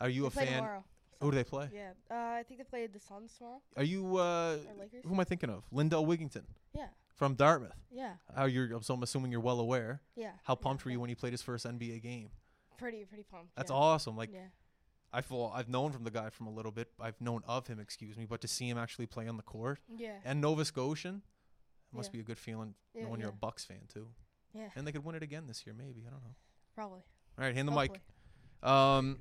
Are 0.00 0.08
you 0.08 0.22
they 0.22 0.28
a 0.28 0.30
play 0.30 0.46
fan? 0.46 0.56
tomorrow. 0.56 0.84
Who 1.20 1.30
do 1.30 1.36
they 1.36 1.44
play? 1.44 1.68
Yeah. 1.72 1.90
Uh, 2.10 2.14
I 2.38 2.42
think 2.42 2.58
they 2.58 2.64
played 2.64 2.92
the 2.92 2.98
Suns 3.00 3.34
tomorrow. 3.36 3.60
Are 3.76 3.84
you 3.84 4.16
uh 4.16 4.56
Lakers. 4.78 5.04
who 5.04 5.12
am 5.12 5.20
I 5.20 5.24
thinking 5.24 5.50
of? 5.50 5.64
Lindell 5.70 6.06
Wigginton 6.06 6.44
Yeah. 6.74 6.86
from 7.14 7.34
Dartmouth. 7.34 7.76
Yeah. 7.90 8.14
How 8.34 8.46
you're 8.46 8.80
so 8.82 8.94
I'm 8.94 9.02
assuming 9.02 9.30
you're 9.30 9.40
well 9.40 9.60
aware. 9.60 10.00
Yeah. 10.16 10.32
How 10.44 10.54
yeah, 10.54 10.62
pumped 10.62 10.84
were 10.84 10.90
yeah. 10.90 10.94
you 10.94 11.00
when 11.00 11.08
he 11.10 11.14
played 11.14 11.32
his 11.32 11.42
first 11.42 11.66
NBA 11.66 12.02
game? 12.02 12.30
Pretty, 12.78 13.04
pretty 13.04 13.24
pumped. 13.30 13.54
That's 13.56 13.70
yeah. 13.70 13.76
awesome. 13.76 14.16
Like 14.16 14.30
yeah. 14.32 14.46
I 15.12 15.20
feel 15.20 15.52
I've 15.54 15.68
known 15.68 15.92
from 15.92 16.04
the 16.04 16.10
guy 16.10 16.30
from 16.30 16.46
a 16.46 16.50
little 16.50 16.72
bit. 16.72 16.88
I've 17.00 17.20
known 17.20 17.42
of 17.46 17.66
him, 17.66 17.80
excuse 17.80 18.16
me, 18.16 18.24
but 18.26 18.40
to 18.42 18.48
see 18.48 18.68
him 18.68 18.78
actually 18.78 19.06
play 19.06 19.28
on 19.28 19.36
the 19.36 19.42
court 19.42 19.80
Yeah. 19.94 20.14
and 20.24 20.40
Nova 20.40 20.64
Scotian 20.64 21.22
it 21.92 21.96
must 21.96 22.12
be 22.12 22.20
a 22.20 22.22
good 22.22 22.38
feeling 22.38 22.74
Yeah, 22.94 23.04
knowing 23.04 23.20
you're 23.20 23.30
a. 23.30 23.32
Bucks 23.32 23.64
fan 23.64 23.80
too. 23.92 24.06
Yeah. 24.54 24.68
And 24.76 24.86
they 24.86 24.92
could 24.92 25.04
win 25.04 25.16
it 25.16 25.22
again 25.22 25.46
this 25.46 25.66
year, 25.66 25.74
maybe. 25.76 26.02
I 26.06 26.10
don't 26.10 26.22
know. 26.22 26.34
Probably. 26.74 27.00
All 27.38 27.44
right, 27.44 27.54
hand 27.54 27.68
the 27.68 27.72
Hopefully. 27.72 27.98
mic. 28.62 28.68
Um, 28.70 29.18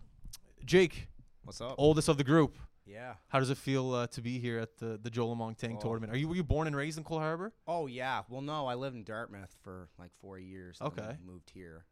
Jake, 0.66 1.07
What's 1.44 1.62
up? 1.62 1.75
oldest 1.77 2.07
of 2.09 2.18
the 2.18 2.24
group. 2.24 2.57
Yeah. 2.86 3.13
How 3.27 3.39
does 3.39 3.50
it 3.50 3.57
feel 3.57 3.94
uh, 3.94 4.07
to 4.07 4.21
be 4.21 4.39
here 4.39 4.59
at 4.59 4.77
the 4.77 5.00
the 5.01 5.09
Joe 5.09 5.27
Lamontagne 5.27 5.75
Oh. 5.77 5.80
tournament? 5.81 6.12
Are 6.13 6.18
you 6.18 6.27
were 6.27 6.36
you 6.36 6.44
born 6.44 6.68
and 6.68 6.75
raised 6.75 6.97
in 6.97 7.03
Cole 7.03 7.19
Harbor? 7.19 7.53
Oh 7.68 7.88
yeah. 7.88 8.24
Well, 8.30 8.41
no, 8.41 8.68
I 8.68 8.75
lived 8.75 8.95
in 8.95 9.03
Dartmouth 9.03 9.56
for 9.62 9.89
like 10.00 10.12
four 10.19 10.38
years. 10.39 10.77
Okay. 10.81 11.18
Moved 11.25 11.51
here, 11.53 11.86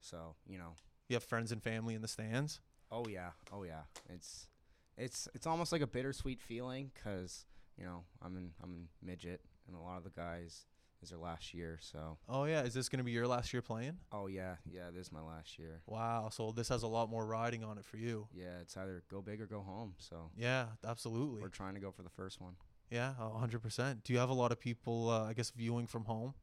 so 0.00 0.34
you 0.46 0.58
know. 0.58 0.74
You 1.08 1.14
have 1.16 1.24
friends 1.24 1.52
and 1.52 1.62
family 1.62 1.94
in 1.94 2.02
the 2.02 2.08
stands. 2.08 2.60
Oh 2.90 3.06
yeah. 3.08 3.30
Oh 3.52 3.62
yeah. 3.64 3.82
It's 4.08 4.48
it's 4.96 5.28
it's 5.34 5.46
almost 5.46 5.72
like 5.72 5.80
a 5.82 5.86
bittersweet 5.86 6.40
feeling 6.40 6.90
because 6.94 7.46
you 7.76 7.84
know 7.84 8.04
I'm 8.22 8.36
in 8.36 8.50
I'm 8.62 8.72
in 8.72 8.88
midget 9.02 9.40
and 9.66 9.76
a 9.76 9.80
lot 9.80 9.96
of 9.98 10.04
the 10.04 10.10
guys 10.10 10.66
is 11.02 11.10
their 11.10 11.18
last 11.18 11.54
year. 11.54 11.78
So 11.80 12.18
Oh 12.28 12.44
yeah, 12.44 12.62
is 12.62 12.74
this 12.74 12.88
going 12.88 12.98
to 12.98 13.04
be 13.04 13.12
your 13.12 13.26
last 13.26 13.52
year 13.52 13.62
playing? 13.62 13.98
oh 14.12 14.26
yeah 14.26 14.56
yeah 14.70 14.90
this 14.94 15.06
is 15.06 15.12
my 15.12 15.20
last 15.22 15.58
year. 15.58 15.80
Wow, 15.86 16.28
so 16.32 16.52
this 16.52 16.68
has 16.68 16.82
a 16.82 16.88
lot 16.88 17.08
more 17.10 17.24
riding 17.26 17.62
on 17.64 17.78
it 17.78 17.84
for 17.84 17.96
you. 17.96 18.26
Yeah, 18.32 18.58
it's 18.60 18.76
either 18.76 19.02
go 19.10 19.20
big 19.22 19.40
or 19.40 19.46
go 19.46 19.60
home. 19.60 19.94
So 19.98 20.30
Yeah, 20.36 20.66
absolutely. 20.86 21.40
we're 21.42 21.48
trying 21.48 21.74
to 21.74 21.80
go 21.80 21.90
for 21.90 22.02
the 22.02 22.10
first 22.10 22.40
one. 22.40 22.54
Yeah, 22.90 23.12
a 23.20 23.38
hundred 23.38 23.60
percent. 23.62 24.02
Do 24.04 24.12
you 24.12 24.18
have 24.18 24.30
a 24.30 24.34
lot 24.34 24.50
of 24.52 24.58
people, 24.58 25.10
uh, 25.10 25.24
I 25.28 25.34
guess, 25.34 25.50
viewing 25.50 25.86
from 25.86 26.06
home, 26.06 26.34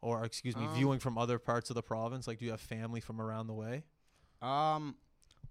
or 0.00 0.24
excuse 0.24 0.56
me, 0.56 0.66
Um, 0.66 0.74
viewing 0.74 0.98
from 0.98 1.16
other 1.16 1.38
parts 1.38 1.70
of 1.70 1.74
the 1.74 1.82
province? 1.82 2.26
Like, 2.26 2.38
do 2.38 2.44
you 2.44 2.50
have 2.50 2.60
family 2.60 3.00
from 3.00 3.20
around 3.20 3.46
the 3.46 3.54
way? 3.54 3.84
Um, 4.42 4.96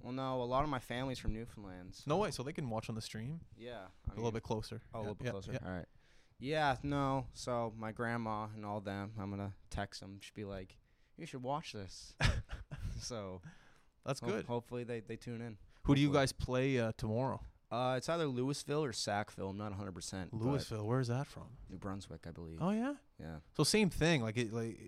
well 0.01 0.13
no, 0.13 0.41
a 0.41 0.43
lot 0.43 0.63
of 0.63 0.69
my 0.69 0.79
family's 0.79 1.17
from 1.19 1.33
Newfoundland. 1.33 1.97
No 2.05 2.17
way, 2.17 2.31
so 2.31 2.43
they 2.43 2.53
can 2.53 2.69
watch 2.69 2.87
on 2.89 2.95
the 2.95 3.01
stream 3.01 3.39
Yeah, 3.57 3.85
a 4.07 4.11
I 4.11 4.15
little 4.15 4.31
bit 4.31 4.43
closer. 4.43 4.81
Oh, 4.93 4.99
a 4.99 5.01
little 5.01 5.15
bit 5.15 5.25
yeah, 5.25 5.31
closer. 5.31 5.51
yeah. 5.53 5.59
All 5.65 5.71
right. 5.71 5.85
Yeah, 6.39 6.75
no. 6.83 7.25
So 7.33 7.73
my 7.77 7.91
grandma 7.91 8.47
and 8.55 8.65
all 8.65 8.79
them, 8.79 9.11
I'm 9.19 9.29
gonna 9.29 9.53
text 9.69 10.01
them. 10.01 10.17
Should 10.21 10.35
be 10.35 10.45
like, 10.45 10.75
you 11.17 11.25
should 11.25 11.43
watch 11.43 11.73
this. 11.73 12.13
so 13.01 13.41
That's 14.05 14.19
ho- 14.19 14.27
good. 14.27 14.45
hopefully 14.45 14.83
they, 14.83 14.99
they 14.99 15.15
tune 15.15 15.41
in. 15.41 15.57
Who 15.83 15.95
do 15.95 16.01
you 16.01 16.11
guys 16.11 16.31
play 16.31 16.79
uh, 16.79 16.91
tomorrow? 16.97 17.41
Uh, 17.69 17.95
it's 17.97 18.07
either 18.07 18.25
Louisville 18.27 18.83
or 18.83 18.93
Sackville. 18.93 19.49
I'm 19.49 19.57
not 19.57 19.71
100. 19.71 19.91
percent 19.91 20.33
Louisville. 20.33 20.85
Where 20.85 21.01
is 21.01 21.09
that 21.09 21.27
from? 21.27 21.47
New 21.69 21.77
Brunswick, 21.77 22.21
I 22.25 22.31
believe. 22.31 22.59
Oh 22.61 22.71
yeah. 22.71 22.93
Yeah. 23.19 23.37
So 23.57 23.63
same 23.63 23.89
thing, 23.89 24.21
like 24.21 24.37
it, 24.37 24.53
like 24.53 24.79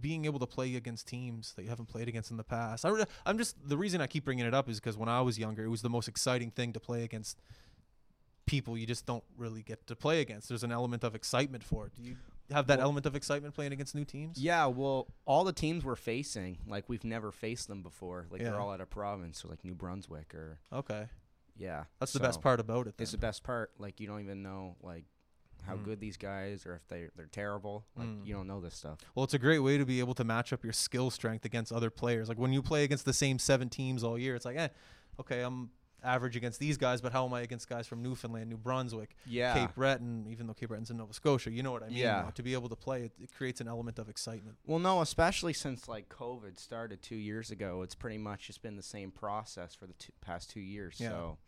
being 0.00 0.24
able 0.24 0.38
to 0.40 0.46
play 0.46 0.76
against 0.76 1.08
teams 1.08 1.54
that 1.56 1.62
you 1.64 1.68
haven't 1.68 1.86
played 1.86 2.06
against 2.06 2.30
in 2.30 2.36
the 2.36 2.44
past. 2.44 2.84
I, 2.84 2.90
re- 2.90 3.04
I'm 3.26 3.38
just 3.38 3.56
the 3.68 3.76
reason 3.76 4.00
I 4.00 4.06
keep 4.06 4.24
bringing 4.24 4.46
it 4.46 4.54
up 4.54 4.68
is 4.68 4.78
because 4.78 4.96
when 4.96 5.08
I 5.08 5.20
was 5.22 5.36
younger, 5.38 5.64
it 5.64 5.68
was 5.68 5.82
the 5.82 5.88
most 5.90 6.06
exciting 6.06 6.50
thing 6.52 6.72
to 6.74 6.80
play 6.80 7.02
against 7.02 7.40
people 8.48 8.76
you 8.76 8.86
just 8.86 9.06
don't 9.06 9.22
really 9.36 9.62
get 9.62 9.86
to 9.86 9.94
play 9.96 10.20
against. 10.20 10.48
There's 10.48 10.64
an 10.64 10.72
element 10.72 11.04
of 11.04 11.14
excitement 11.14 11.62
for 11.62 11.86
it. 11.86 11.92
Do 11.94 12.02
you 12.02 12.16
have 12.50 12.66
that 12.68 12.78
Well- 12.78 12.86
element 12.86 13.06
of 13.06 13.14
excitement 13.14 13.54
playing 13.54 13.72
against 13.72 13.94
new 13.94 14.04
teams? 14.04 14.38
Yeah. 14.38 14.66
Well, 14.66 15.06
all 15.26 15.44
the 15.44 15.52
teams 15.52 15.84
we're 15.84 15.94
facing, 15.96 16.58
like 16.66 16.88
we've 16.88 17.04
never 17.04 17.30
faced 17.30 17.68
them 17.68 17.82
before. 17.82 18.26
Like 18.30 18.40
Yeah. 18.40 18.50
they're 18.50 18.60
all 18.60 18.72
out 18.72 18.80
of 18.80 18.90
province, 18.90 19.38
so 19.40 19.48
like 19.48 19.64
New 19.64 19.74
Brunswick 19.74 20.34
or 20.34 20.58
Okay, 20.72 21.08
yeah. 21.56 21.84
that's 22.00 22.12
the 22.12 22.20
best 22.20 22.40
part 22.40 22.58
about 22.60 22.86
it. 22.88 22.96
Then. 22.96 23.02
It's 23.04 23.12
the 23.12 23.18
best 23.18 23.42
part. 23.44 23.72
Like 23.78 24.00
you 24.00 24.06
don't 24.06 24.20
even 24.20 24.42
know 24.42 24.76
like 24.82 25.04
how 25.64 25.76
Mm. 25.76 25.84
good 25.84 26.00
these 26.00 26.16
guys 26.16 26.64
or 26.64 26.74
if 26.76 26.86
they 26.88 27.08
they're 27.16 27.26
terrible. 27.26 27.84
Like 27.96 28.08
Mm. 28.08 28.26
you 28.26 28.32
don't 28.32 28.46
know 28.46 28.60
this 28.60 28.74
stuff. 28.76 28.98
Well, 29.14 29.24
it's 29.24 29.34
a 29.34 29.38
great 29.38 29.58
way 29.58 29.76
to 29.76 29.84
be 29.84 29.98
able 30.00 30.14
to 30.14 30.24
match 30.24 30.52
up 30.52 30.62
your 30.64 30.72
skill 30.72 31.10
strength 31.10 31.44
against 31.44 31.72
other 31.72 31.90
players. 31.90 32.28
Like 32.28 32.38
when 32.38 32.52
you 32.52 32.62
play 32.62 32.84
against 32.84 33.04
the 33.04 33.12
same 33.12 33.38
seven 33.38 33.68
teams 33.68 34.02
all 34.04 34.16
year, 34.18 34.34
it's 34.36 34.44
like, 34.46 34.56
eh, 34.56 34.68
okay, 35.20 35.42
I'm 35.42 35.70
average 36.02 36.36
against 36.36 36.60
these 36.60 36.76
guys, 36.76 37.00
but 37.00 37.12
how 37.12 37.26
am 37.26 37.34
I 37.34 37.40
against 37.40 37.68
guys 37.68 37.86
from 37.86 38.02
Newfoundland, 38.02 38.48
New 38.50 38.56
Brunswick, 38.56 39.16
Yeah. 39.26 39.52
Cape 39.54 39.74
Breton, 39.74 40.26
even 40.28 40.46
though 40.46 40.54
Cape 40.54 40.68
Breton's 40.68 40.90
in 40.90 40.96
Nova 40.96 41.12
Scotia? 41.12 41.50
You 41.50 41.62
know 41.62 41.72
what 41.72 41.82
I 41.82 41.88
mean? 41.88 41.96
Yeah. 41.98 42.22
though? 42.24 42.30
To 42.30 42.42
be 42.42 42.52
able 42.54 42.68
to 42.68 42.76
play, 42.76 43.02
it, 43.04 43.12
it 43.20 43.32
creates 43.34 43.60
an 43.60 43.68
element 43.68 43.98
of 43.98 44.08
excitement. 44.08 44.56
Well, 44.66 44.78
no, 44.78 45.00
especially 45.00 45.52
since 45.52 45.88
like 45.88 46.08
COVID 46.08 46.58
started 46.58 47.02
two 47.02 47.16
years 47.16 47.50
ago, 47.50 47.82
it's 47.82 47.94
pretty 47.94 48.18
much 48.18 48.46
just 48.46 48.62
been 48.62 48.76
the 48.76 48.82
same 48.82 49.10
process 49.10 49.74
for 49.74 49.86
the 49.86 49.94
two, 49.94 50.12
past 50.20 50.50
two 50.50 50.60
years. 50.60 50.96
Yeah. 50.98 51.08
So, 51.10 51.38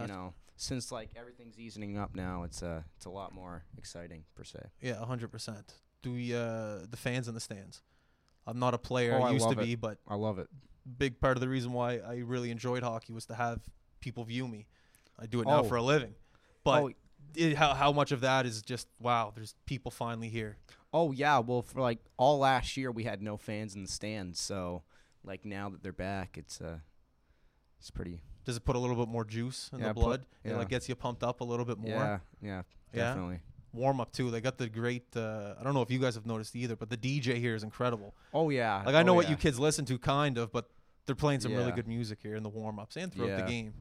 you 0.00 0.06
know, 0.08 0.34
since 0.56 0.92
like 0.92 1.10
everything's 1.16 1.58
easing 1.58 1.96
up 1.96 2.14
now, 2.14 2.42
it's 2.42 2.62
uh 2.62 2.82
it's 2.96 3.06
a 3.06 3.10
lot 3.10 3.32
more 3.34 3.64
exciting 3.78 4.24
per 4.34 4.44
se. 4.44 4.58
Yeah, 4.80 5.02
hundred 5.04 5.28
percent. 5.32 5.72
Do 6.02 6.12
we 6.12 6.34
uh 6.34 6.80
the 6.90 6.96
fans 6.98 7.28
in 7.28 7.34
the 7.34 7.40
stands? 7.40 7.82
I'm 8.46 8.58
not 8.58 8.74
a 8.74 8.78
player. 8.78 9.14
Oh, 9.18 9.22
I 9.22 9.28
I 9.28 9.32
used 9.32 9.44
to 9.44 9.48
love 9.50 9.58
it. 9.60 9.64
be, 9.64 9.74
but 9.74 9.98
I 10.06 10.14
love 10.14 10.38
it. 10.38 10.48
big 10.98 11.18
part 11.18 11.36
of 11.36 11.40
the 11.40 11.48
reason 11.48 11.72
why 11.72 11.98
I 11.98 12.16
really 12.18 12.50
enjoyed 12.50 12.82
hockey 12.82 13.12
was 13.12 13.26
to 13.26 13.34
have 13.34 13.60
people 14.06 14.22
view 14.24 14.46
me. 14.46 14.66
I 15.18 15.26
do 15.26 15.40
it 15.40 15.46
now 15.48 15.60
Oh. 15.60 15.64
for 15.64 15.74
a 15.76 15.82
living, 15.82 16.14
but 16.62 16.82
oh, 16.82 16.90
it, 17.34 17.56
how 17.56 17.74
how 17.74 17.90
much 17.90 18.12
of 18.12 18.20
that 18.20 18.46
is 18.46 18.62
just 18.62 18.86
wow? 19.00 19.32
There's 19.34 19.54
people 19.66 19.90
finally 19.90 20.28
here. 20.28 20.58
oh 20.92 21.10
yeah. 21.10 21.38
Well, 21.40 21.62
for 21.62 21.80
like 21.80 21.98
all 22.16 22.38
last 22.38 22.76
year, 22.76 22.90
we 22.92 23.02
had 23.04 23.20
no 23.20 23.36
fans 23.36 23.74
in 23.74 23.82
the 23.82 23.90
stands. 23.90 24.38
So 24.40 24.82
like 25.24 25.44
now 25.44 25.68
that 25.70 25.82
they're 25.82 25.92
back, 26.10 26.38
it's 26.38 26.60
uh 26.60 26.78
it's 27.80 27.90
pretty. 27.90 28.20
Does 28.44 28.56
it 28.56 28.64
put 28.64 28.76
a 28.76 28.78
little 28.78 28.94
bit 28.94 29.08
more 29.08 29.24
juice 29.24 29.70
in 29.72 29.80
Yeah, 29.80 29.88
the 29.88 29.94
put- 29.94 30.00
blood? 30.04 30.26
It 30.44 30.54
like 30.54 30.68
gets 30.68 30.88
you 30.88 30.94
pumped 30.94 31.24
up 31.24 31.40
a 31.40 31.44
little 31.44 31.64
bit 31.64 31.78
more. 31.78 31.90
Yeah, 31.90 32.18
yeah, 32.40 32.62
Yeah? 32.92 33.02
definitely. 33.08 33.40
Warm 33.72 34.00
up 34.00 34.12
too. 34.12 34.30
They 34.30 34.40
got 34.40 34.56
the 34.56 34.68
great. 34.68 35.04
Uh, 35.16 35.54
I 35.58 35.64
don't 35.64 35.74
know 35.74 35.82
if 35.82 35.90
you 35.90 35.98
guys 35.98 36.14
have 36.14 36.26
noticed 36.26 36.54
either, 36.54 36.76
but 36.76 36.88
the 36.88 36.96
DJ 36.96 37.38
here 37.38 37.54
is 37.56 37.62
incredible. 37.64 38.14
Oh 38.32 38.50
yeah. 38.50 38.82
Like 38.86 38.94
I 38.94 39.02
know 39.02 39.12
oh, 39.12 39.16
what 39.16 39.24
yeah. 39.26 39.32
you 39.32 39.36
kids 39.36 39.58
listen 39.58 39.84
to, 39.86 39.98
kind 39.98 40.38
of, 40.38 40.52
but 40.52 40.70
they're 41.06 41.14
playing 41.16 41.40
some 41.40 41.52
really 41.54 41.72
good 41.72 41.88
music 41.88 42.18
here 42.22 42.36
in 42.36 42.42
the 42.42 42.48
warm 42.48 42.78
ups 42.78 42.96
and 42.96 43.12
throughout 43.12 43.28
Yeah. 43.30 43.42
the 43.42 43.50
game. 43.50 43.74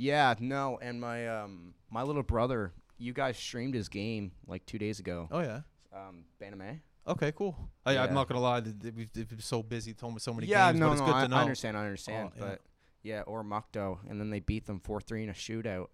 Yeah, 0.00 0.34
no, 0.40 0.78
and 0.80 0.98
my 0.98 1.28
um 1.28 1.74
my 1.90 2.02
little 2.02 2.22
brother, 2.22 2.72
you 2.96 3.12
guys 3.12 3.36
streamed 3.36 3.74
his 3.74 3.90
game 3.90 4.32
like 4.46 4.64
two 4.64 4.78
days 4.78 4.98
ago. 4.98 5.28
Oh 5.30 5.40
yeah. 5.40 5.60
Um, 5.94 6.24
Baname. 6.40 6.80
Okay, 7.06 7.32
cool. 7.32 7.54
I, 7.84 7.98
I'm 7.98 8.14
not 8.14 8.26
gonna 8.26 8.40
lie, 8.40 8.62
we've 8.96 9.10
was 9.36 9.44
so 9.44 9.62
busy, 9.62 9.92
told 9.92 10.14
me 10.14 10.20
so 10.20 10.32
many 10.32 10.46
yeah, 10.46 10.68
games, 10.70 10.80
no, 10.80 10.86
but 10.86 10.92
it's 10.92 11.00
no, 11.00 11.06
good 11.06 11.14
I, 11.16 11.22
to 11.22 11.28
know. 11.28 11.36
I 11.36 11.40
understand, 11.42 11.76
I 11.76 11.84
understand, 11.84 12.30
Oh, 12.32 12.38
yeah. 12.38 12.48
but 12.48 12.60
yeah, 13.02 13.20
or 13.22 13.42
Mukto, 13.44 13.98
and 14.08 14.18
then 14.18 14.30
they 14.30 14.40
beat 14.40 14.66
them 14.66 14.80
four 14.80 15.02
three 15.02 15.22
in 15.22 15.28
a 15.28 15.34
shootout, 15.34 15.88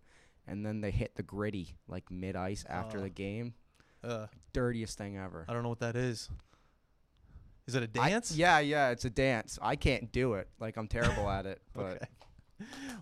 and 0.46 0.64
then 0.64 0.80
they 0.82 0.92
hit 0.92 1.16
the 1.16 1.22
gritty 1.24 1.74
like 1.88 2.08
mid 2.08 2.36
ice 2.36 2.64
after 2.68 2.98
Oh. 2.98 3.02
the 3.02 3.10
game. 3.10 3.54
Uh, 4.04 4.26
Dirtiest 4.52 4.96
thing 4.98 5.16
ever. 5.16 5.46
I 5.48 5.52
don't 5.52 5.64
know 5.64 5.68
what 5.68 5.80
that 5.80 5.96
is. 5.96 6.28
Is 7.66 7.74
it 7.74 7.82
a 7.82 8.00
I- 8.00 8.10
dance? 8.10 8.36
yeah, 8.36 8.60
yeah, 8.60 8.90
it's 8.90 9.04
a 9.04 9.10
dance. 9.10 9.58
I 9.60 9.74
can't 9.74 10.12
do 10.12 10.34
it. 10.34 10.48
Like 10.60 10.76
I'm 10.76 10.86
terrible 10.86 11.28
at 11.28 11.46
it, 11.46 11.60
but 11.74 11.82
Okay. 11.96 12.06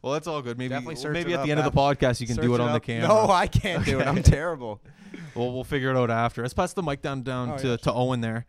Well, 0.03 0.13
that's 0.13 0.27
all 0.27 0.43
good. 0.43 0.59
Maybe 0.59 0.71
Definitely 0.71 0.95
well, 0.95 1.03
search 1.03 1.13
maybe 1.15 1.33
it 1.33 1.37
at 1.39 1.45
the 1.45 1.51
end 1.51 1.61
of 1.61 1.65
the 1.73 1.79
podcast 1.79 2.21
you 2.21 2.27
can 2.27 2.37
search 2.37 2.45
do 2.45 2.55
it 2.55 2.61
on 2.61 2.71
the 2.73 2.77
up. 2.77 2.83
camera. 2.83 3.09
No, 3.09 3.31
I 3.31 3.47
can't 3.47 3.85
do 3.85 4.01
it. 4.01 4.07
I'm 4.07 4.23
terrible. 4.23 4.81
Well, 5.37 5.53
we'll 5.53 5.65
figure 5.65 5.91
it 5.91 5.97
out 5.97 6.11
after. 6.11 6.43
Let's 6.43 6.55
pass 6.55 6.73
the 6.75 6.83
mic 6.83 7.01
down 7.03 7.23
down 7.23 7.51
Oh, 7.53 7.57
to, 7.59 7.69
yeah, 7.71 7.77
to 7.79 7.93
Owen 7.93 8.21
there. 8.21 8.47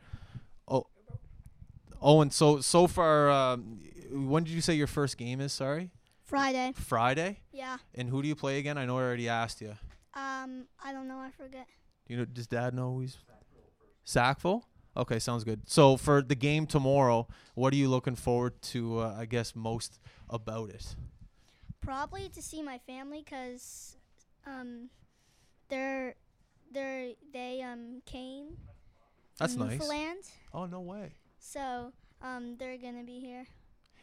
Oh, 0.67 0.85
Owen. 2.01 2.29
So 2.31 2.59
so 2.59 2.85
far, 2.87 3.29
um, 3.31 3.79
when 4.11 4.43
did 4.43 4.53
you 4.53 4.61
say 4.61 4.73
your 4.75 4.85
first 4.87 5.17
game 5.17 5.41
is? 5.41 5.51
Sorry, 5.53 5.89
Friday. 6.23 6.73
Friday. 6.75 7.39
Yeah. 7.51 7.77
And 7.95 8.09
who 8.09 8.21
do 8.21 8.27
you 8.27 8.35
play 8.35 8.57
again? 8.59 8.77
I 8.77 8.85
know 8.85 8.97
I 8.99 9.01
already 9.01 9.29
asked 9.29 9.61
you. 9.61 9.75
Um, 10.15 10.65
I 10.83 10.91
don't 10.91 11.07
know. 11.07 11.17
I 11.17 11.29
forget. 11.31 11.67
Do 12.07 12.13
you 12.13 12.19
know? 12.19 12.25
Does 12.25 12.45
Dad 12.47 12.73
know 12.75 12.93
who 12.93 13.01
he's? 13.01 13.17
Sackville. 14.03 14.63
Okay, 14.97 15.19
sounds 15.19 15.43
good. 15.43 15.61
So 15.65 15.97
for 15.97 16.21
the 16.21 16.35
game 16.35 16.65
tomorrow, 16.67 17.27
what 17.53 17.73
are 17.73 17.75
you 17.77 17.89
looking 17.89 18.15
forward 18.15 18.61
to? 18.73 18.99
Uh, 19.01 19.15
I 19.19 19.25
guess 19.25 19.55
most 19.55 19.99
about 20.29 20.69
it. 20.69 20.95
Probably 21.81 22.29
to 22.29 22.41
see 22.41 22.61
my 22.63 22.77
family 22.79 23.21
'cause 23.23 23.97
um, 24.47 24.89
they're 25.69 26.15
they're 26.71 27.11
they 27.31 27.61
um 27.61 28.01
came. 28.05 28.57
That's 29.37 29.55
nice. 29.55 29.71
Newfoundland, 29.73 30.23
Oh 30.53 30.65
no 30.65 30.79
way. 30.81 31.13
so 31.39 31.91
um 32.21 32.55
they're 32.57 32.77
gonna 32.77 33.03
be 33.03 33.19
here. 33.19 33.45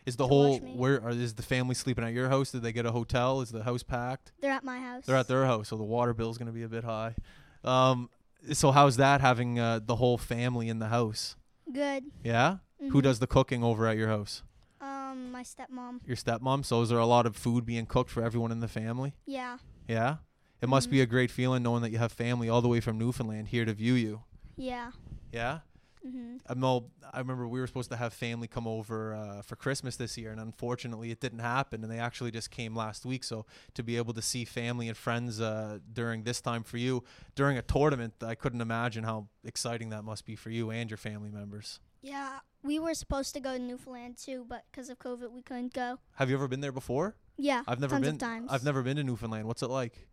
Is 0.05 0.17
the 0.17 0.27
whole 0.27 0.59
where 0.59 1.03
are, 1.03 1.11
is 1.11 1.35
the 1.35 1.43
family 1.43 1.75
sleeping 1.75 2.05
at 2.05 2.13
your 2.13 2.29
house? 2.29 2.51
Did 2.51 2.63
they 2.63 2.73
get 2.73 2.87
a 2.87 2.93
hotel? 2.93 3.41
Is 3.41 3.51
the 3.51 3.63
house 3.63 3.83
packed? 3.83 4.33
They're 4.41 4.51
at 4.53 4.65
my 4.65 4.79
house. 4.81 5.07
They're 5.07 5.17
at 5.17 5.29
their 5.29 5.47
house, 5.47 5.69
so 5.69 5.77
the 5.77 5.85
water 5.85 6.13
bill's 6.13 6.39
going 6.39 6.47
to 6.49 6.53
be 6.53 6.65
a 6.65 6.69
bit 6.69 6.83
high. 6.85 7.15
Um, 7.63 8.11
so 8.53 8.73
how's 8.73 8.97
that 8.97 9.21
having 9.21 9.59
uh, 9.59 9.81
the 9.85 9.97
whole 9.97 10.19
family 10.19 10.69
in 10.69 10.79
the 10.79 10.89
house? 10.89 11.37
Good. 11.73 12.05
Yeah. 12.25 12.59
Who 12.81 12.99
Mhm. 13.01 13.03
does 13.03 13.19
the 13.21 13.27
cooking 13.27 13.63
over 13.63 13.87
at 13.87 13.97
your 13.97 14.09
house? 14.09 14.43
Um, 14.81 15.31
my 15.31 15.43
stepmom. 15.45 16.01
Your 16.07 16.17
stepmom. 16.17 16.65
So 16.65 16.83
is 16.83 16.89
there 16.89 16.99
a 16.99 17.07
lot 17.07 17.27
of 17.27 17.37
food 17.37 17.65
being 17.65 17.87
cooked 17.87 18.11
for 18.11 18.23
everyone 18.23 18.51
in 18.51 18.61
the 18.61 18.69
family? 18.69 19.15
Yeah. 19.27 19.59
Yeah. 19.87 20.17
It 20.61 20.69
must 20.69 20.91
be 20.91 20.99
Mhm. 20.99 21.03
a 21.03 21.07
great 21.07 21.31
feeling 21.31 21.63
knowing 21.63 21.83
that 21.83 21.91
you 21.91 21.99
have 21.99 22.13
family 22.13 22.49
all 22.49 22.61
the 22.63 22.69
way 22.69 22.81
from 22.81 22.99
Newfoundland 22.99 23.49
here 23.49 23.65
to 23.65 23.73
view 23.73 23.95
you. 23.95 24.23
Yeah. 24.57 24.93
Yeah. 25.33 25.61
Mhm. 26.06 26.40
I 26.49 26.54
know. 26.54 26.90
I 27.12 27.18
remember 27.18 27.47
we 27.47 27.61
were 27.61 27.66
supposed 27.66 27.90
to 27.90 27.97
have 27.97 28.12
family 28.12 28.49
come 28.49 28.66
over 28.66 29.14
uh, 29.14 29.42
for 29.42 29.56
Christmas 29.56 29.97
this 29.97 30.18
year, 30.18 30.32
and 30.32 30.40
unfortunately, 30.40 31.11
it 31.11 31.21
didn't 31.21 31.38
happen. 31.40 31.82
And 31.82 31.92
they 31.92 31.99
actually 31.99 32.30
just 32.30 32.50
came 32.50 32.75
last 32.75 33.04
week. 33.06 33.23
So 33.25 33.47
to 33.75 33.82
be 33.82 33.97
able 33.97 34.12
to 34.14 34.23
see 34.23 34.44
family 34.44 34.88
and 34.88 34.97
friends 34.97 35.40
uh, 35.40 35.78
during 35.92 36.25
this 36.25 36.40
time 36.40 36.64
for 36.64 36.76
you 36.76 37.04
during 37.35 37.56
a 37.56 37.62
tournament, 37.62 38.14
I 38.23 38.35
couldn't 38.35 38.61
imagine 38.61 39.04
how 39.04 39.28
exciting 39.44 39.90
that 39.90 40.02
must 40.02 40.25
be 40.26 40.35
for 40.37 40.50
you 40.50 40.71
and 40.71 40.90
your 40.90 40.99
family 40.99 41.30
members. 41.30 41.80
Yeah. 42.00 42.40
We 42.64 42.78
were 42.78 42.94
supposed 42.94 43.35
to 43.35 43.40
go 43.40 43.56
to 43.56 43.62
Newfoundland 43.62 44.16
too, 44.16 44.44
but 44.49 44.64
because 44.71 44.88
of 44.88 44.99
COVID, 44.99 45.30
we 45.32 45.42
couldn't 45.42 45.73
go. 45.75 45.99
Have 46.14 46.30
you 46.30 46.37
ever 46.37 46.49
been 46.49 46.61
there 46.61 46.73
before? 46.73 47.16
Yeah. 47.37 47.62
I've 47.66 47.80
never 47.80 47.99
been. 47.99 48.14
Of 48.14 48.18
times. 48.18 48.50
I've 48.52 48.64
never 48.64 48.82
been 48.82 48.97
to 48.97 49.04
Newfoundland. 49.04 49.47
What's 49.47 49.62
it 49.62 49.71
like? 49.71 50.09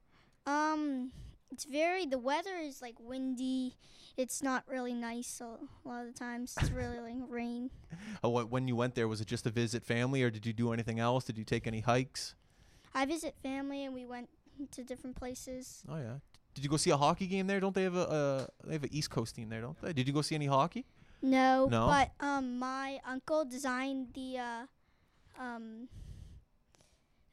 Um, 0.46 1.12
it's 1.52 1.66
very. 1.66 2.06
The 2.06 2.18
weather 2.20 2.56
is 2.62 2.82
like 2.82 2.96
windy. 3.00 3.76
It's 4.18 4.44
not 4.44 4.64
really 4.68 4.94
nice. 4.94 5.40
A 5.42 5.88
lot 5.88 6.02
of 6.06 6.14
the 6.14 6.20
times 6.20 6.56
it's 6.60 6.72
really 6.72 7.00
like 7.00 7.16
rain. 7.30 7.70
What, 8.22 8.50
when 8.50 8.68
you 8.68 8.76
went 8.76 8.96
there, 8.96 9.08
was 9.08 9.22
it 9.22 9.28
just 9.28 9.46
to 9.46 9.50
visit 9.50 9.84
family, 9.84 10.24
or 10.24 10.30
did 10.30 10.46
you 10.46 10.54
do 10.54 10.74
anything 10.74 11.00
else? 11.00 11.24
Did 11.24 11.38
you 11.38 11.46
take 11.46 11.68
any 11.68 11.80
hikes? 11.80 12.36
I 12.94 13.06
visit 13.06 13.36
family 13.42 13.86
and 13.86 13.94
we 13.94 14.06
went 14.06 14.30
to 14.72 14.84
different 14.84 15.16
places. 15.16 15.84
Oh 15.88 15.98
yeah. 15.98 16.16
Did 16.56 16.64
you 16.64 16.70
go 16.70 16.78
see 16.78 16.90
a 16.90 16.98
hockey 16.98 17.28
game 17.28 17.48
there? 17.48 17.60
Don't 17.60 17.74
they 17.76 17.84
have 17.84 17.96
a 17.96 18.10
uh, 18.10 18.46
they 18.66 18.74
have 18.74 18.84
an 18.84 18.90
East 18.92 19.10
Coast 19.10 19.36
team 19.36 19.48
there? 19.50 19.62
Don't 19.62 19.80
they? 19.82 19.94
Did 19.94 20.08
you 20.08 20.14
go 20.14 20.22
see 20.22 20.36
any 20.36 20.48
hockey? 20.48 20.86
No, 21.22 21.68
No? 21.70 21.88
but 21.88 22.12
um, 22.26 22.60
my 22.60 23.00
uncle 23.06 23.46
designed 23.46 24.08
the 24.14 24.38
uh, 24.38 24.64
um, 25.42 25.88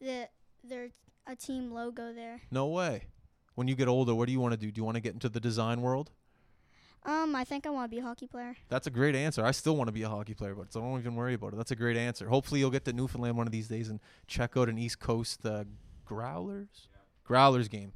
the 0.00 0.28
their 0.62 0.88
a 1.26 1.34
team 1.34 1.72
logo 1.72 2.12
there. 2.12 2.42
No 2.50 2.66
way. 2.66 3.04
When 3.56 3.66
you 3.68 3.74
get 3.74 3.88
older, 3.88 4.14
what 4.14 4.26
do 4.26 4.32
you 4.32 4.40
want 4.40 4.52
to 4.52 4.58
do? 4.58 4.70
Do 4.70 4.78
you 4.78 4.84
want 4.84 4.94
to 4.94 5.00
get 5.00 5.14
into 5.14 5.28
the 5.28 5.40
design 5.40 5.82
world? 5.82 6.10
Um, 7.04 7.34
I 7.34 7.44
think 7.44 7.66
I 7.66 7.70
want 7.70 7.90
to 7.90 7.94
be 7.94 8.00
a 8.00 8.04
hockey 8.04 8.26
player. 8.26 8.56
That's 8.68 8.86
a 8.86 8.90
great 8.90 9.14
answer. 9.14 9.44
I 9.44 9.52
still 9.52 9.76
want 9.76 9.88
to 9.88 9.92
be 9.92 10.02
a 10.02 10.08
hockey 10.08 10.34
player, 10.34 10.54
but 10.54 10.72
so 10.72 10.80
don't 10.80 10.98
even 10.98 11.14
worry 11.14 11.34
about 11.34 11.52
it. 11.52 11.56
That's 11.56 11.70
a 11.70 11.76
great 11.76 11.96
answer. 11.96 12.28
Hopefully, 12.28 12.60
you'll 12.60 12.70
get 12.70 12.84
to 12.84 12.92
Newfoundland 12.92 13.36
one 13.36 13.46
of 13.46 13.52
these 13.52 13.68
days 13.68 13.88
and 13.88 14.00
check 14.26 14.56
out 14.56 14.68
an 14.68 14.76
East 14.76 14.98
Coast 14.98 15.46
uh, 15.46 15.64
Growlers 16.04 16.88
Growlers 17.24 17.68
game. 17.68 17.92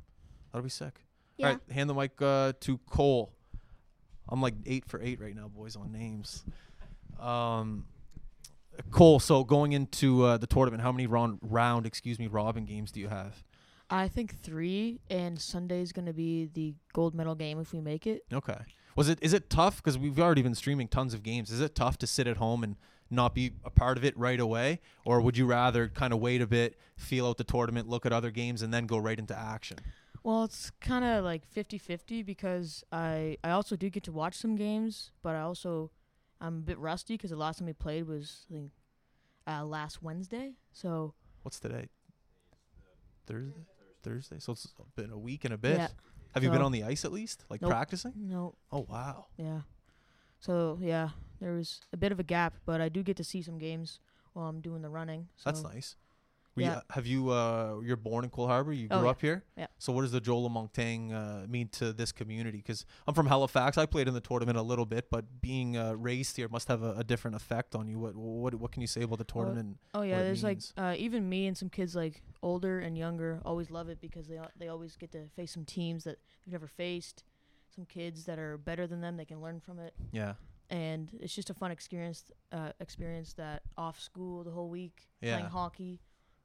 That'll 0.52 0.64
be 0.64 0.70
sick. 0.70 1.00
Yeah. 1.36 1.46
All 1.46 1.52
right, 1.52 1.74
hand 1.74 1.90
the 1.90 1.94
mic 1.94 2.12
uh, 2.22 2.52
to 2.60 2.78
Cole. 2.88 3.32
I'm 4.28 4.40
like 4.40 4.54
eight 4.64 4.84
for 4.86 5.00
eight 5.02 5.20
right 5.20 5.34
now, 5.34 5.48
boys, 5.48 5.76
on 5.76 5.92
names. 5.92 6.44
Um, 7.18 7.86
Cole. 8.92 9.18
So 9.18 9.44
going 9.44 9.72
into 9.72 10.24
uh, 10.24 10.38
the 10.38 10.46
tournament, 10.46 10.82
how 10.82 10.92
many 10.92 11.06
round 11.06 11.38
round 11.42 11.84
excuse 11.84 12.18
me 12.18 12.28
Robin 12.28 12.64
games 12.64 12.92
do 12.92 13.00
you 13.00 13.08
have? 13.08 13.42
I 13.90 14.06
think 14.08 14.40
three, 14.40 15.00
and 15.10 15.38
Sunday's 15.38 15.92
gonna 15.92 16.12
be 16.12 16.46
the 16.46 16.74
gold 16.92 17.14
medal 17.14 17.34
game 17.34 17.58
if 17.58 17.72
we 17.72 17.80
make 17.80 18.06
it. 18.06 18.24
Okay. 18.32 18.58
Was 18.96 19.08
it 19.08 19.18
is 19.20 19.32
it 19.32 19.50
tough 19.50 19.76
because 19.76 19.98
we've 19.98 20.18
already 20.18 20.42
been 20.42 20.54
streaming 20.54 20.88
tons 20.88 21.12
of 21.14 21.22
games? 21.22 21.50
Is 21.50 21.60
it 21.60 21.74
tough 21.74 21.98
to 21.98 22.06
sit 22.06 22.26
at 22.26 22.36
home 22.36 22.62
and 22.62 22.76
not 23.10 23.34
be 23.34 23.52
a 23.64 23.70
part 23.70 23.98
of 23.98 24.04
it 24.04 24.16
right 24.16 24.38
away, 24.38 24.80
or 25.04 25.20
would 25.20 25.36
you 25.36 25.44
rather 25.46 25.88
kind 25.88 26.12
of 26.12 26.20
wait 26.20 26.40
a 26.40 26.46
bit, 26.46 26.78
feel 26.96 27.26
out 27.26 27.36
the 27.38 27.44
tournament, 27.44 27.88
look 27.88 28.06
at 28.06 28.12
other 28.12 28.30
games, 28.30 28.62
and 28.62 28.72
then 28.72 28.86
go 28.86 28.98
right 28.98 29.18
into 29.18 29.36
action? 29.36 29.78
Well, 30.22 30.44
it's 30.44 30.70
kind 30.80 31.04
of 31.04 31.24
like 31.24 31.42
50-50 31.52 32.24
because 32.24 32.84
I 32.92 33.38
I 33.42 33.50
also 33.50 33.74
do 33.74 33.90
get 33.90 34.04
to 34.04 34.12
watch 34.12 34.34
some 34.36 34.54
games, 34.54 35.10
but 35.22 35.34
I 35.34 35.40
also 35.40 35.90
I'm 36.40 36.58
a 36.58 36.60
bit 36.60 36.78
rusty 36.78 37.14
because 37.14 37.30
the 37.30 37.36
last 37.36 37.58
time 37.58 37.66
we 37.66 37.72
played 37.72 38.06
was 38.06 38.46
I 38.50 38.54
think 38.54 38.70
uh, 39.46 39.64
last 39.64 40.02
Wednesday. 40.02 40.52
So 40.72 41.14
What's 41.42 41.58
today? 41.58 41.88
Thursday. 43.26 43.64
Thursday. 44.02 44.38
So 44.38 44.52
it's 44.52 44.66
been 44.96 45.10
a 45.10 45.18
week 45.18 45.44
and 45.44 45.54
a 45.54 45.58
bit. 45.58 45.78
Yeah. 45.78 45.88
Have 46.34 46.44
you 46.44 46.50
been 46.50 46.62
on 46.62 46.70
the 46.72 46.84
ice 46.84 47.04
at 47.04 47.12
least, 47.12 47.44
like 47.50 47.60
Nope. 47.60 47.70
practicing? 47.70 48.12
no, 48.16 48.54
Oh 48.70 48.86
wow. 48.88 49.26
yeah. 49.36 49.60
So 50.38 50.78
yeah, 50.80 51.10
there 51.40 51.52
was 51.52 51.80
a 51.92 51.96
bit 51.96 52.12
of 52.12 52.20
a 52.20 52.22
gap, 52.22 52.54
but 52.66 52.80
I 52.80 52.88
do 52.88 53.02
get 53.02 53.16
to 53.18 53.24
see 53.24 53.42
some 53.42 53.58
games 53.58 53.98
while 54.32 54.46
I'm 54.48 54.60
doing 54.60 54.80
the 54.82 54.88
running. 54.88 55.28
So 55.36 55.50
That's 55.50 55.62
nice. 55.62 55.96
Were 56.56 56.62
you, 56.62 56.68
Yeah. 56.68 56.80
have 56.90 57.06
you 57.06 57.30
uh 57.30 57.80
you're 57.84 57.96
born 57.96 58.24
in 58.24 58.30
Cole 58.30 58.48
Harbor? 58.48 58.72
You 58.72 58.88
grew 58.88 58.98
Oh, 58.98 59.04
yeah. 59.04 59.10
up 59.10 59.20
here? 59.20 59.44
Yeah. 59.56 59.66
So 59.78 59.92
what 59.92 60.02
does 60.02 60.10
the 60.12 60.20
Joe 60.20 60.40
Lamontagne 60.48 61.12
uh, 61.12 61.46
mean 61.46 61.68
to 61.68 61.92
this 61.92 62.10
community? 62.12 62.58
Because 62.58 62.84
I'm 63.06 63.14
from 63.14 63.26
Halifax. 63.26 63.78
I 63.78 63.86
played 63.86 64.08
in 64.08 64.14
the 64.14 64.20
tournament 64.20 64.58
a 64.58 64.62
little 64.62 64.86
bit, 64.86 65.10
but 65.10 65.40
being 65.40 65.76
uh, 65.76 65.92
raised 65.94 66.36
here 66.36 66.48
must 66.48 66.66
have 66.68 66.82
a, 66.82 66.94
a 66.96 67.04
different 67.04 67.36
effect 67.36 67.74
on 67.74 67.86
you. 67.88 67.98
What 67.98 68.16
what 68.16 68.54
what 68.56 68.72
can 68.72 68.80
you 68.80 68.88
say 68.88 69.02
about 69.02 69.18
the 69.18 69.24
tournament? 69.24 69.78
Oh 69.94 70.02
yeah, 70.02 70.22
there's 70.22 70.42
like 70.42 70.60
uh, 70.76 70.94
even 70.98 71.28
me 71.28 71.46
and 71.46 71.56
some 71.56 71.68
kids 71.68 71.94
like 71.94 72.22
older 72.42 72.80
and 72.80 72.98
younger 72.98 73.40
always 73.44 73.70
love 73.70 73.88
it 73.88 74.00
because 74.00 74.26
they 74.26 74.40
they 74.58 74.68
always 74.68 74.96
get 74.96 75.12
to 75.12 75.28
face 75.36 75.52
some 75.52 75.64
teams 75.64 76.02
that 76.04 76.18
they've 76.44 76.52
never 76.52 76.66
faced, 76.66 77.22
some 77.74 77.84
kids 77.84 78.24
that 78.24 78.38
are 78.40 78.58
better 78.58 78.86
than 78.88 79.00
them. 79.00 79.16
They 79.16 79.24
can 79.24 79.40
learn 79.40 79.60
from 79.60 79.78
it, 79.78 79.94
yeah. 80.10 80.34
and 80.68 81.10
it's 81.20 81.34
just 81.34 81.48
a 81.50 81.54
fun 81.54 81.70
experience. 81.70 82.24
Uh, 82.50 82.72
experience 82.80 83.34
that 83.34 83.62
off 83.76 84.00
school 84.00 84.42
the 84.42 84.50
whole 84.50 84.68
week 84.68 85.06
Yeah. 85.20 85.36
playing 85.36 85.50
hockey 85.52 86.00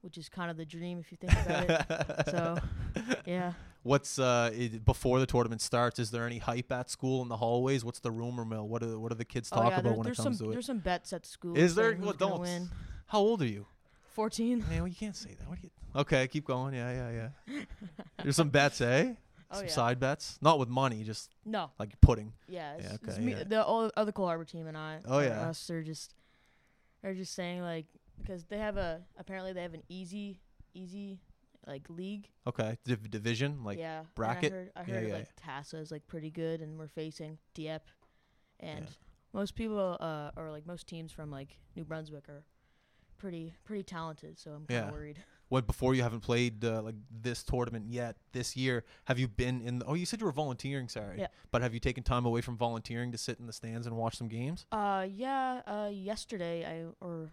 which 0.06 0.18
is 0.20 0.30
kind 0.30 0.52
of 0.52 0.56
the 0.56 0.66
dream 0.66 1.00
if 1.00 1.12
you 1.12 1.18
think 1.18 1.34
about 1.34 1.70
it. 1.70 2.30
So, 2.30 2.58
yeah. 3.26 3.54
What's 3.82 4.18
uh 4.20 4.52
it, 4.54 4.86
before 4.86 5.20
the 5.20 5.26
tournament 5.26 5.62
starts? 5.62 6.00
Is 6.00 6.12
there 6.12 6.26
any 6.26 6.38
hype 6.38 6.72
at 6.72 6.90
school 6.90 7.22
in 7.24 7.28
the 7.28 7.38
hallways? 7.38 7.84
What's 7.84 8.00
the 8.00 8.12
rumor 8.12 8.46
mill? 8.46 8.68
What 8.68 8.84
are 8.84 8.98
what 9.00 9.10
do 9.10 9.16
the 9.16 9.26
kids 9.26 9.50
Oh, 9.52 9.62
yeah, 9.62 9.68
about 9.68 9.84
there- 9.84 9.94
when 9.94 10.08
it 10.08 10.16
comes 10.16 10.38
some 10.38 10.38
to 10.38 10.50
it? 10.52 10.54
there's 10.54 10.68
some 10.68 10.78
bets 10.80 11.12
at 11.12 11.26
school. 11.26 11.58
Is 11.58 11.74
there? 11.76 11.98
Well, 12.00 12.14
don't. 12.14 12.40
win. 12.42 12.70
How 13.08 13.20
old 13.20 13.42
are 13.42 13.48
you? 13.48 13.66
14. 14.14 14.60
Man, 14.60 14.68
well, 14.78 14.88
you 14.88 14.96
can't 14.96 15.16
say 15.16 15.36
that. 15.38 15.50
What 15.50 15.62
you, 15.62 15.70
okay, 15.96 16.28
keep 16.28 16.46
going. 16.46 16.74
Yeah, 16.74 16.92
yeah, 17.12 17.30
yeah. 17.50 17.62
There's 18.24 18.36
some 18.38 18.50
bets, 18.50 18.80
eh? 18.80 19.14
Oh 19.52 19.58
some 19.58 19.66
yeah. 19.66 19.72
side 19.72 20.00
bets, 20.00 20.40
not 20.42 20.58
with 20.58 20.70
money, 20.70 21.04
just 21.04 21.30
No. 21.46 21.70
like 21.78 22.00
pudding. 22.02 22.34
Yeah. 22.48 22.78
Yeah, 22.82 22.98
okay, 23.08 23.20
me, 23.22 23.34
the 23.34 23.66
other 23.66 24.12
Cole 24.12 24.26
Harbor 24.28 24.46
team 24.46 24.68
and 24.68 24.78
I. 24.78 25.00
Oh, 25.06 25.20
yeah. 25.20 25.50
Us 25.50 25.70
are 25.70 25.84
just 25.84 26.14
they're 27.02 27.14
just 27.14 27.34
saying 27.36 27.62
like 27.62 27.86
because 28.22 28.45
they 28.45 28.57
have 28.57 28.77
a 28.77 29.01
apparently 29.17 29.53
they 29.53 29.62
have 29.62 29.74
an 29.74 29.84
easy 29.89 30.39
easy 30.74 31.19
like 31.67 31.89
league. 31.89 32.29
Okay, 32.45 32.77
Div- 32.86 33.10
division 33.10 33.63
like 33.63 33.79
yeah. 33.79 34.00
and 34.00 34.15
bracket? 34.15 34.51
I 34.51 34.55
heard, 34.55 34.72
I 34.75 34.79
Yeah, 34.81 34.86
heard 34.93 35.07
yeah, 35.07 35.13
like 35.15 35.36
Tassa 35.36 35.75
is 35.79 35.91
like 35.91 36.05
pretty 36.07 36.29
good 36.29 36.62
and 36.62 36.77
we're 36.77 36.88
facing 36.88 37.38
Dieppe, 37.53 37.89
and 38.60 38.86
Yeah. 38.86 38.91
most 39.34 39.55
people 39.55 39.98
uh 40.00 40.31
or 40.38 40.51
like 40.51 40.65
most 40.67 40.88
teams 40.88 41.12
from 41.12 41.31
like 41.31 41.57
New 41.75 41.84
Brunswick 41.86 42.29
are 42.29 42.43
pretty 43.17 43.55
pretty 43.63 43.84
talented. 43.84 44.38
So 44.38 44.51
I'm 44.51 44.65
kind 44.67 44.79
of 44.81 44.86
Yeah. 44.88 44.91
worried. 44.91 45.24
what 45.48 45.67
before 45.67 45.93
you 45.95 46.01
haven't 46.03 46.22
played 46.22 46.65
uh, 46.65 46.81
like 46.81 46.95
this 47.10 47.43
tournament 47.43 47.86
yet 47.88 48.17
this 48.31 48.55
year. 48.57 48.84
Have 49.05 49.19
you 49.19 49.27
been 49.27 49.62
in? 49.62 49.79
The, 49.79 49.86
oh, 49.86 49.93
you 49.93 50.05
said 50.05 50.19
you 50.19 50.25
were 50.25 50.31
volunteering. 50.31 50.89
Sorry, 50.89 51.19
Yeah. 51.19 51.27
But 51.51 51.62
have 51.62 51.74
you 51.74 51.79
taken 51.79 52.03
time 52.03 52.25
away 52.25 52.41
from 52.41 52.57
volunteering 52.57 53.12
to 53.12 53.17
sit 53.17 53.39
in 53.39 53.45
the 53.45 53.53
stands 53.53 53.86
and 53.88 53.95
watch 53.95 54.17
some 54.17 54.27
games? 54.27 54.65
Uh, 54.72 55.07
yeah. 55.10 55.62
Uh, 55.67 55.89
yesterday 55.93 56.65
I 56.65 56.91
or 57.00 57.29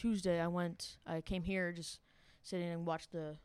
Tuesday 0.00 0.40
I 0.40 0.46
went. 0.46 0.96
I 1.06 1.20
came 1.20 1.42
here 1.42 1.72
just 1.72 2.00
sitting 2.42 2.68
and 2.70 2.86
watched 2.86 3.12
the 3.12 3.36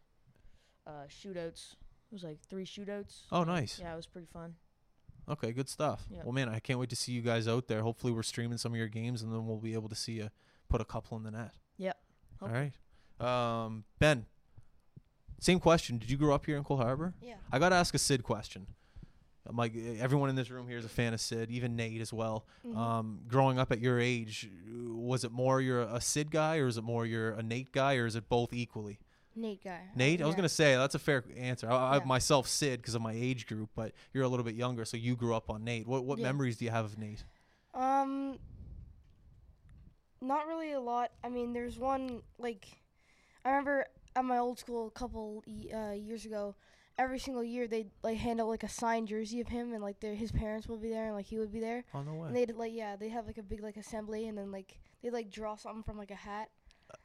uh 0.88 1.06
shootouts. 1.10 1.74
It 1.74 2.14
was 2.14 2.24
like 2.24 2.38
three 2.50 2.66
shootouts. 2.66 3.24
Oh, 3.30 3.44
nice. 3.44 3.78
Yeah, 3.78 3.92
it 3.92 3.98
was 3.98 4.08
pretty 4.08 4.28
fun. 4.32 4.56
Okay, 5.28 5.52
good 5.52 5.68
stuff. 5.68 6.06
Yeah. 6.10 6.22
Well, 6.24 6.32
man, 6.32 6.48
I 6.48 6.60
can't 6.60 6.80
wait 6.80 6.90
to 6.92 6.96
see 6.96 7.12
you 7.12 7.22
guys 7.22 7.48
out 7.48 7.68
there. 7.68 7.82
Hopefully, 7.82 8.14
we're 8.14 8.24
streaming 8.24 8.58
some 8.58 8.72
of 8.72 8.78
your 8.78 8.88
games, 8.88 9.22
and 9.22 9.34
then 9.34 9.46
we'll 9.46 9.58
be 9.58 9.74
able 9.74 9.90
to 9.90 9.96
see 9.96 10.14
you 10.14 10.30
put 10.70 10.80
a 10.80 10.86
couple 10.86 11.18
in 11.18 11.24
the 11.24 11.32
net. 11.32 11.52
Yep. 11.78 11.98
All 12.42 12.48
Hopefully. 12.48 12.72
right. 13.20 13.66
Um, 13.66 13.84
Ben, 14.00 14.26
same 15.40 15.60
question. 15.60 15.98
Did 15.98 16.10
you 16.10 16.16
grow 16.18 16.34
up 16.34 16.46
here 16.46 16.56
in 16.58 16.64
Cole 16.64 16.78
Harbor? 16.78 17.16
Yeah. 17.22 17.36
I 17.52 17.60
got 17.60 17.70
to 17.70 17.76
ask 17.76 17.94
a 17.96 17.98
Sid 18.00 18.24
question. 18.24 18.68
Like 19.54 19.74
everyone 20.00 20.30
in 20.30 20.36
this 20.36 20.50
room 20.50 20.68
here 20.68 20.78
is 20.78 20.86
a 20.86 20.90
fan 20.90 21.14
of 21.14 21.22
Sid, 21.22 21.52
even 21.52 21.76
Nate 21.76 22.02
as 22.02 22.12
well. 22.12 22.46
Mhm. 22.66 22.76
Um, 22.76 23.20
growing 23.28 23.60
up 23.60 23.72
at 23.72 23.80
your 23.80 24.00
age, 24.00 24.50
was 24.88 25.24
it 25.24 25.32
more 25.32 25.62
you're 25.62 25.82
a 25.82 26.02
Sid 26.02 26.32
guy, 26.32 26.58
or 26.58 26.68
is 26.68 26.78
it 26.78 26.84
more 26.84 27.06
you're 27.06 27.32
a 27.32 27.44
Nate 27.44 27.72
guy, 27.72 27.96
or 27.96 28.06
is 28.08 28.16
it 28.16 28.28
both 28.28 28.54
equally? 28.54 28.98
Nate 29.36 29.64
guy. 29.64 29.82
Nate, 29.96 30.22
I 30.22 30.26
was 30.26 30.34
gonna 30.36 30.50
say 30.50 30.76
that's 30.76 30.96
a 30.96 31.00
fair 31.00 31.24
answer. 31.38 31.70
I, 31.70 31.98
I 31.98 32.06
myself 32.06 32.48
Sid 32.48 32.82
because 32.82 32.96
of 32.96 33.02
my 33.02 33.14
age 33.14 33.46
group, 33.48 33.70
but 33.76 33.92
you're 34.14 34.24
a 34.24 34.28
little 34.30 34.46
bit 34.46 34.56
younger, 34.56 34.84
so 34.86 34.98
you 34.98 35.16
grew 35.16 35.36
up 35.36 35.50
on 35.50 35.64
Nate. 35.64 35.86
What 35.88 36.06
what 36.06 36.18
Yeah. 36.20 36.24
memories 36.24 36.58
do 36.58 36.66
you 36.66 36.72
have 36.72 36.86
of 36.86 36.98
Nate? 36.98 37.24
Um, 37.74 38.40
not 40.22 40.48
really 40.48 40.72
a 40.72 40.80
lot. 40.80 41.12
I 41.24 41.30
mean, 41.30 41.54
there's 41.54 41.78
one 41.78 42.22
like 42.40 42.66
I 43.44 43.50
remember 43.50 43.86
at 44.16 44.26
my 44.26 44.38
old 44.38 44.58
school 44.58 44.88
a 44.88 44.92
couple 44.92 45.44
uh, 45.74 45.92
years 45.92 46.26
ago. 46.26 46.56
Every 46.98 47.20
single 47.20 47.44
year 47.44 47.68
they'd 47.68 47.92
like 48.04 48.18
hand 48.18 48.40
out 48.40 48.48
like 48.48 48.64
a 48.64 48.70
signed 48.70 49.10
jersey 49.10 49.42
of 49.42 49.48
him, 49.50 49.74
and 49.74 49.84
like 49.84 50.00
their, 50.00 50.16
his 50.16 50.32
parents 50.32 50.68
would 50.68 50.82
be 50.82 50.90
there, 50.90 51.08
and 51.08 51.16
like 51.16 51.26
he 51.26 51.38
would 51.38 51.52
be 51.52 51.60
there. 51.60 51.84
Oh 51.94 52.02
no 52.02 52.14
way! 52.14 52.28
And 52.28 52.36
they'd 52.36 52.56
like 52.56 52.74
yeah, 52.74 52.96
they'd 52.96 53.10
have 53.10 53.28
like 53.28 53.38
a 53.38 53.44
big 53.44 53.62
like 53.62 53.78
assembly, 53.78 54.28
and 54.28 54.38
then 54.38 54.52
like 54.52 54.80
they'd 55.04 55.12
like 55.12 55.30
draw 55.30 55.56
something 55.56 55.84
from 55.84 55.98
like 55.98 56.12
a 56.12 56.16
hat. 56.16 56.50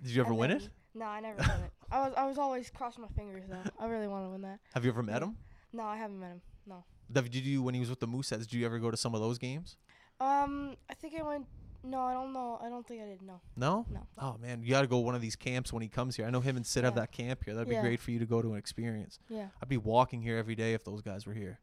Did 0.03 0.13
you 0.13 0.23
ever 0.23 0.35
win 0.35 0.53
it? 0.53 0.69
No, 0.95 1.07
I 1.07 1.21
never 1.21 1.39
won 1.39 1.61
it. 1.65 1.73
I 1.91 2.01
was 2.07 2.15
I 2.17 2.27
was 2.27 2.39
always 2.39 2.71
crossing 2.71 3.03
my 3.03 3.09
fingers 3.09 3.45
though. 3.49 3.71
I 3.79 3.87
really 3.87 4.07
want 4.07 4.27
to 4.27 4.31
win 4.31 4.43
that. 4.43 4.61
Have 4.75 4.85
you 4.85 4.91
ever 4.91 5.03
met 5.03 5.23
him? 5.23 5.37
No, 5.73 5.83
I 5.85 5.97
haven't 5.97 6.21
met 6.21 6.31
him. 6.31 6.43
No. 6.67 6.85
Did 7.13 7.35
you 7.35 7.63
when 7.63 7.75
he 7.75 7.81
was 7.81 7.91
with 7.91 8.01
the 8.01 8.07
Mooseheads? 8.07 8.47
Did 8.47 8.55
you 8.55 8.67
ever 8.67 8.79
go 8.79 8.91
to 8.91 8.97
some 8.97 9.15
of 9.15 9.21
those 9.21 9.39
games? 9.39 9.77
Um, 10.21 10.77
I 10.89 10.95
think 10.95 11.15
I 11.19 11.23
went. 11.23 11.47
No, 11.83 12.01
I 12.03 12.13
don't 12.13 12.33
know. 12.33 12.59
I 12.63 12.69
don't 12.69 12.87
think 12.87 13.03
I 13.03 13.07
did. 13.07 13.23
No. 13.23 13.41
No. 13.57 13.87
No. 13.91 14.07
Oh 14.19 14.37
man, 14.41 14.63
you 14.63 14.71
got 14.71 14.83
to 14.83 14.87
go 14.87 14.99
one 14.99 15.15
of 15.15 15.21
these 15.23 15.37
camps 15.37 15.73
when 15.73 15.83
he 15.83 15.89
comes 15.89 16.17
here. 16.17 16.27
I 16.27 16.31
know 16.31 16.41
him 16.41 16.57
and 16.57 16.67
Sid 16.67 16.85
have 16.85 16.95
that 16.97 17.11
camp 17.13 17.45
here. 17.45 17.55
That'd 17.55 17.69
be 17.69 17.75
Yeah. 17.75 17.83
great 17.83 18.01
for 18.01 18.11
you 18.11 18.19
to 18.19 18.27
go 18.27 18.43
to 18.43 18.49
and 18.49 18.59
experience. 18.59 19.19
Yeah. 19.29 19.49
I'd 19.63 19.69
be 19.69 19.77
walking 19.79 20.21
here 20.23 20.37
every 20.37 20.55
day 20.55 20.75
if 20.75 20.85
those 20.85 21.01
guys 21.03 21.27
were 21.27 21.35
here. 21.35 21.59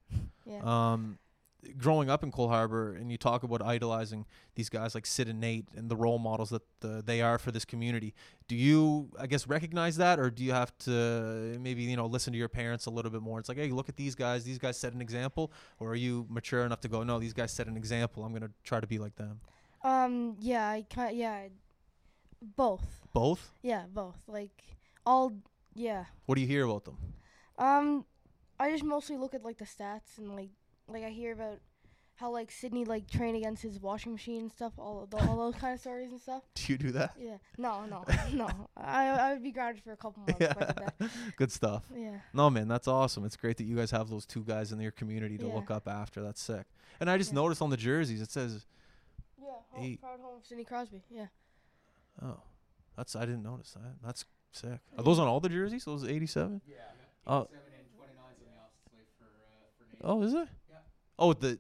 Yeah. 0.46 0.62
Um, 0.64 1.20
growing 1.78 2.10
up 2.10 2.24
in 2.24 2.32
Cole 2.32 2.48
Harbor, 2.50 2.94
and 2.94 3.12
you 3.12 3.18
talk 3.18 3.44
about 3.44 3.62
idolizing 3.62 4.26
these 4.56 4.70
guys 4.70 4.96
like 4.96 5.06
Sid 5.06 5.28
and 5.28 5.40
Nate 5.40 5.68
and 5.76 5.90
the 5.90 5.96
role 5.96 6.18
models 6.20 6.50
that 6.52 6.62
uh, 6.84 7.02
they 7.04 7.22
are 7.22 7.38
for 7.38 7.52
this 7.52 7.66
community. 7.66 8.14
Do 8.48 8.56
you, 8.56 9.10
I 9.20 9.28
guess, 9.28 9.48
recognize 9.48 9.98
that, 9.98 10.20
or 10.20 10.30
do 10.30 10.44
you 10.44 10.52
have 10.54 10.76
to 10.80 11.58
maybe 11.60 11.84
you 11.84 11.98
know 11.98 12.06
listen 12.06 12.32
to 12.34 12.40
your 12.40 12.48
parents 12.48 12.86
a 12.86 12.90
little 12.90 13.12
bit 13.12 13.22
more? 13.22 13.40
It's 13.40 13.50
like, 13.50 13.58
hey, 13.58 13.70
look 13.70 13.90
at 13.90 13.98
these 13.98 14.16
guys. 14.16 14.44
These 14.46 14.60
guys 14.60 14.78
set 14.80 14.94
an 14.94 15.02
example, 15.02 15.52
or 15.80 15.92
are 15.92 15.96
you 15.96 16.26
mature 16.30 16.64
enough 16.66 16.82
to 16.82 16.88
go, 16.88 17.04
no, 17.04 17.20
these 17.20 17.34
guys 17.34 17.52
set 17.52 17.68
an 17.68 17.76
example. 17.76 18.24
I'm 18.24 18.34
gonna 18.34 18.52
try 18.64 18.80
to 18.80 18.88
be 18.88 18.98
like 19.00 19.16
them. 19.16 19.42
Um. 19.84 20.36
Yeah. 20.40 20.68
I 20.70 20.86
kind. 20.94 21.18
Yeah. 21.18 21.48
Both. 22.42 23.08
Both. 23.14 23.52
Yeah. 23.62 23.84
Both. 23.94 24.18
Like 24.28 24.64
all. 25.06 25.34
Yeah. 25.74 26.06
What 26.26 26.36
do 26.36 26.42
you 26.42 26.48
hear 26.48 26.66
about 26.66 26.86
them? 26.86 26.98
Um. 27.58 28.06
I 28.60 28.72
just 28.72 28.84
mostly 28.84 29.18
look 29.18 29.34
at 29.36 29.44
like 29.44 29.60
the 29.60 29.66
stats 29.66 30.18
and 30.18 30.36
like 30.36 30.50
like 30.88 31.04
I 31.04 31.10
hear 31.10 31.32
about 31.32 31.60
how 32.16 32.32
like 32.32 32.50
Sidney 32.50 32.84
like 32.86 33.08
train 33.08 33.36
against 33.36 33.62
his 33.62 33.80
washing 33.80 34.12
machine 34.14 34.42
and 34.42 34.52
stuff. 34.52 34.74
All 34.80 35.06
tho- 35.08 35.20
all 35.20 35.38
those 35.38 35.54
kind 35.62 35.76
of 35.76 35.80
stories 35.80 36.10
and 36.10 36.20
stuff. 36.20 36.42
Do 36.56 36.72
you 36.74 36.78
do 36.80 36.92
that? 36.94 37.14
Yeah. 37.20 37.38
No. 37.60 37.86
No. 37.86 38.04
no. 38.34 38.50
I 38.76 39.08
I 39.10 39.34
would 39.34 39.44
be 39.44 39.52
grounded 39.52 39.84
for 39.84 39.92
a 39.92 39.98
couple 39.98 40.24
months. 40.24 40.42
if 40.42 40.58
I 40.58 40.66
did 40.66 40.76
that. 41.00 41.10
Good 41.38 41.52
stuff. 41.52 41.84
Yeah. 41.96 42.18
No, 42.34 42.50
man, 42.50 42.68
that's 42.68 42.88
awesome. 42.88 43.24
It's 43.26 43.36
great 43.36 43.58
that 43.58 43.66
you 43.66 43.76
guys 43.76 43.92
have 43.92 44.10
those 44.10 44.26
two 44.26 44.42
guys 44.44 44.72
in 44.72 44.80
your 44.80 44.92
community 44.92 45.38
to 45.38 45.46
Yeah. 45.46 45.54
look 45.54 45.70
up 45.70 45.88
after. 45.88 46.24
That's 46.24 46.42
sick. 46.42 46.66
And 47.00 47.12
I 47.12 47.20
just 47.20 47.32
Yeah. 47.34 47.36
noticed 47.42 47.62
on 47.62 47.70
the 47.70 47.78
jerseys 47.78 48.22
it 48.22 48.32
says, 48.32 48.54
Yeah. 48.56 48.60
Eight. 49.84 50.02
proud 50.02 50.20
home 50.20 50.38
of 50.38 50.46
Sidney 50.46 50.64
Crosby. 50.64 51.02
Yeah. 51.10 51.28
"Oh, 52.22 52.40
that's 52.96 53.16
I 53.16 53.22
didn't 53.22 53.44
notice 53.44 53.72
that. 53.74 53.96
That's 54.04 54.26
sick." 54.52 54.80
Are 54.98 55.04
those 55.04 55.20
on 55.20 55.28
all 55.28 55.40
the 55.40 55.50
jerseys? 55.50 55.86
Those 55.86 56.04
87? 56.04 56.62
Yeah. 56.68 56.76
Oh. 57.26 57.42
87 57.52 57.64
and 57.80 57.88
29 57.98 58.26
is 58.42 58.48
on 58.48 58.54
the 58.54 58.60
opposite 58.60 58.90
sleeve 58.90 59.08
for, 59.20 60.06
uh. 60.08 60.12
Oh, 60.14 60.22
is 60.24 60.34
it? 60.34 60.48
Yeah. 60.70 60.76
Oh, 61.20 61.34
the 61.34 61.60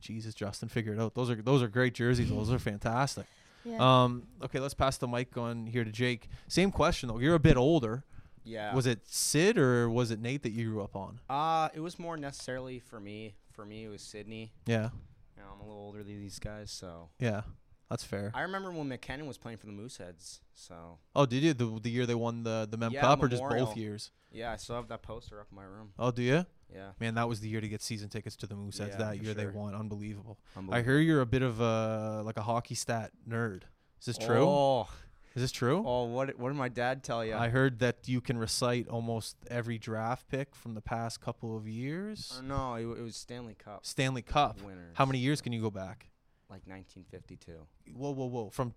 Jesus, 0.00 0.34
Justin, 0.34 0.68
figure 0.68 0.92
it 0.92 1.00
out. 1.00 1.14
Those 1.14 1.30
are 1.30 1.36
those 1.36 1.62
are 1.62 1.68
great 1.68 1.94
jerseys. 1.94 2.28
Those 2.30 2.52
are 2.52 2.58
fantastic. 2.58 3.26
Yeah. 3.64 3.78
Um, 4.04 4.28
okay, 4.44 4.60
let's 4.60 4.74
pass 4.74 4.96
the 4.96 5.08
mic 5.08 5.36
on 5.36 5.66
here 5.66 5.82
to 5.82 5.90
Jake. 5.90 6.28
Same 6.46 6.70
question 6.70 7.08
though. 7.08 7.18
You're 7.18 7.34
a 7.34 7.40
bit 7.40 7.56
older. 7.56 8.04
Yeah. 8.44 8.72
Was 8.74 8.86
it 8.86 9.00
Sid 9.08 9.58
or 9.58 9.90
was 9.90 10.12
it 10.12 10.20
Nate 10.20 10.44
that 10.44 10.50
you 10.52 10.70
grew 10.70 10.82
up 10.82 10.94
on? 10.94 11.18
Uh, 11.28 11.68
it 11.74 11.80
was 11.80 11.98
more 11.98 12.16
necessarily 12.16 12.78
for 12.78 13.00
me. 13.00 13.34
For 13.50 13.64
me, 13.64 13.84
it 13.84 13.88
was 13.88 14.02
Sidney. 14.02 14.52
Yeah, 14.66 14.90
You 15.36 15.42
know, 15.42 15.48
I'm 15.54 15.60
a 15.60 15.64
little 15.66 15.80
older 15.82 16.02
than 16.02 16.20
these 16.20 16.38
guys, 16.38 16.70
so 16.70 17.10
yeah, 17.18 17.42
that's 17.90 18.04
fair. 18.04 18.30
I 18.34 18.42
remember 18.42 18.70
when 18.72 18.88
MacKinnon 18.88 19.26
was 19.26 19.38
playing 19.38 19.58
for 19.58 19.66
the 19.66 19.72
Mooseheads. 19.72 20.40
So 20.54 20.98
Oh, 21.14 21.26
did 21.26 21.42
you 21.42 21.52
the 21.54 21.78
the 21.80 21.90
year 21.90 22.06
they 22.06 22.14
won 22.14 22.42
the 22.42 22.66
the 22.70 22.76
Mem 22.76 22.92
Yeah, 22.92 23.02
Cup 23.02 23.22
or 23.22 23.28
just 23.28 23.42
Memorial. 23.42 23.66
both 23.66 23.76
years? 23.76 24.10
yeah, 24.32 24.52
I 24.52 24.56
still 24.56 24.76
have 24.76 24.88
that 24.88 25.02
poster 25.02 25.40
up 25.40 25.46
in 25.50 25.56
my 25.56 25.64
room. 25.64 25.92
Oh, 25.98 26.10
do 26.10 26.22
you? 26.22 26.44
Yeah. 26.74 26.90
Man, 26.98 27.14
that 27.14 27.28
was 27.28 27.40
the 27.40 27.48
year 27.48 27.60
to 27.60 27.68
get 27.68 27.80
season 27.80 28.08
tickets 28.08 28.34
to 28.36 28.46
the 28.46 28.54
Mooseheads. 28.56 28.88
Yeah, 28.90 28.96
that 28.96 29.18
for 29.18 29.24
year 29.24 29.34
they 29.34 29.42
sure. 29.44 29.52
won. 29.52 29.74
Unbelievable. 29.74 30.38
I 30.70 30.82
hear 30.82 30.98
you're 30.98 31.20
a 31.20 31.26
bit 31.26 31.42
of 31.42 31.60
a 31.60 32.22
like 32.24 32.36
a 32.38 32.42
hockey 32.42 32.74
stat 32.74 33.12
nerd. 33.28 33.62
Is 34.00 34.06
this 34.06 34.18
true? 34.18 34.44
Oh, 34.46 34.88
Is 35.36 35.42
this 35.42 35.52
true? 35.52 35.84
oh, 35.86 36.04
what 36.04 36.38
what 36.38 36.48
did 36.48 36.56
my 36.56 36.70
dad 36.70 37.04
tell 37.04 37.22
you? 37.22 37.34
I 37.34 37.50
heard 37.50 37.78
that 37.80 38.08
you 38.08 38.22
can 38.22 38.38
recite 38.38 38.88
almost 38.88 39.36
every 39.50 39.76
draft 39.78 40.28
pick 40.28 40.54
from 40.54 40.72
the 40.74 40.80
past 40.80 41.20
couple 41.20 41.54
of 41.54 41.68
years. 41.68 42.36
Uh, 42.38 42.42
no, 42.42 42.74
it, 42.74 42.98
it 42.98 43.02
was 43.02 43.16
Stanley 43.16 43.54
Cup 43.54 43.84
Stanley 43.84 44.22
Cup. 44.22 44.62
winners. 44.62 44.94
How 44.94 45.04
many 45.04 45.18
years 45.18 45.42
can 45.42 45.52
you 45.52 45.60
go 45.60 45.70
back? 45.70 46.08
Like 46.48 46.62
1952. 46.66 47.52
Whoa, 47.94 48.12
whoa, 48.12 48.26
whoa! 48.26 48.48
From 48.48 48.72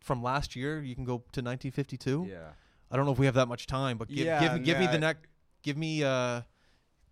from 0.00 0.22
last 0.22 0.54
year, 0.54 0.80
you 0.80 0.94
can 0.94 1.04
go 1.04 1.16
to 1.32 1.42
1952. 1.42 2.28
Yeah. 2.30 2.50
I 2.90 2.96
don't 2.96 3.04
know 3.04 3.12
if 3.12 3.18
we 3.18 3.26
have 3.26 3.34
that 3.34 3.48
much 3.48 3.66
time, 3.66 3.98
but 3.98 4.08
give 4.08 4.18
Yeah, 4.24 4.40
give, 4.56 4.64
give 4.64 4.78
me 4.78 4.86
the 4.86 4.98
next. 4.98 5.26
Give 5.64 5.76
me 5.76 6.04
uh 6.04 6.42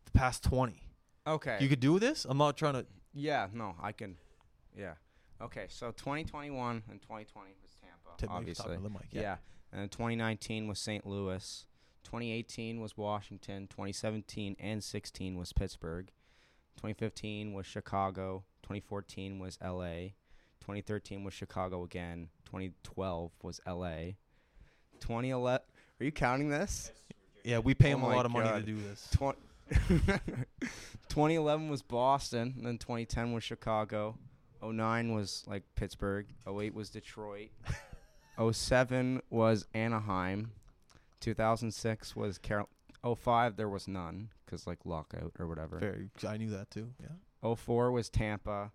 the 0.05 0.11
past 0.15 0.45
20. 0.45 0.81
Okay. 1.27 1.59
You 1.61 1.69
could 1.69 1.81
do 1.81 1.99
this. 1.99 2.25
I'm 2.29 2.39
not 2.39 2.57
trying 2.57 2.75
to. 2.75 2.87
yeah. 3.13 3.49
No, 3.53 3.75
I 3.83 3.91
can. 3.91 4.17
Yeah. 4.79 4.95
Okay. 5.41 5.67
So 5.69 5.91
2021 5.93 6.83
and 6.91 7.01
2020 7.03 7.51
was 7.63 7.71
Tampa, 7.81 8.17
Tip 8.19 8.31
obviously. 8.31 8.77
the 8.77 8.89
mic. 8.89 9.03
Yeah. 9.11 9.21
Yeah. 9.21 9.37
And 9.73 9.91
2019 9.91 10.69
was 10.69 10.79
St. 10.79 11.07
Louis. 11.07 11.67
2018 12.05 12.81
was 12.81 12.97
Washington. 12.97 13.67
2017 13.69 14.57
and 14.61 14.83
16 14.83 15.37
was 15.37 15.53
Pittsburgh. 15.53 16.11
2015 16.77 17.53
was 17.53 17.67
Chicago. 17.67 18.45
2014 18.63 19.39
was 19.39 19.59
LA. 19.63 20.13
2013 20.61 21.25
was 21.25 21.35
Chicago 21.35 21.83
again. 21.85 22.29
2012 22.47 23.33
was 23.43 23.61
LA. 23.67 24.15
2011. 25.01 25.61
Are 26.01 26.05
you 26.05 26.13
counting 26.13 26.49
this? 26.49 26.93
Yeah, 27.45 27.59
we 27.59 27.75
pay 27.75 27.93
Oh 27.93 27.99
him 27.99 28.03
a 28.03 28.07
oh 28.07 28.09
my 28.11 28.17
lot 28.17 28.27
of 28.27 28.33
money 28.33 28.51
to 28.61 28.67
do 28.67 28.77
this. 28.81 29.09
Twen- 29.13 29.35
2011 31.09 31.69
was 31.69 31.83
Boston, 31.83 32.55
and 32.57 32.67
then 32.67 32.79
2010 32.79 33.33
was 33.33 33.43
Chicago. 33.45 34.17
09 34.63 35.15
was 35.15 35.45
like 35.47 35.63
Pittsburgh. 35.75 36.27
08 36.47 36.75
was 36.75 36.91
Detroit. 36.91 37.51
07 38.53 39.23
was 39.31 39.67
Anaheim. 39.75 40.53
2006 41.21 42.15
was 42.15 42.39
Carol. 42.39 42.69
05 43.05 43.57
there 43.57 43.69
was 43.69 43.87
none 43.87 44.31
because 44.45 44.67
like 44.67 44.79
lockout 44.85 45.33
or 45.39 45.47
whatever. 45.47 45.79
Very, 45.79 46.11
I 46.27 46.37
knew 46.37 46.51
that 46.51 46.71
too. 46.71 46.91
Yeah. 47.01 47.55
04 47.55 47.93
was 47.93 48.09
Tampa. 48.09 48.73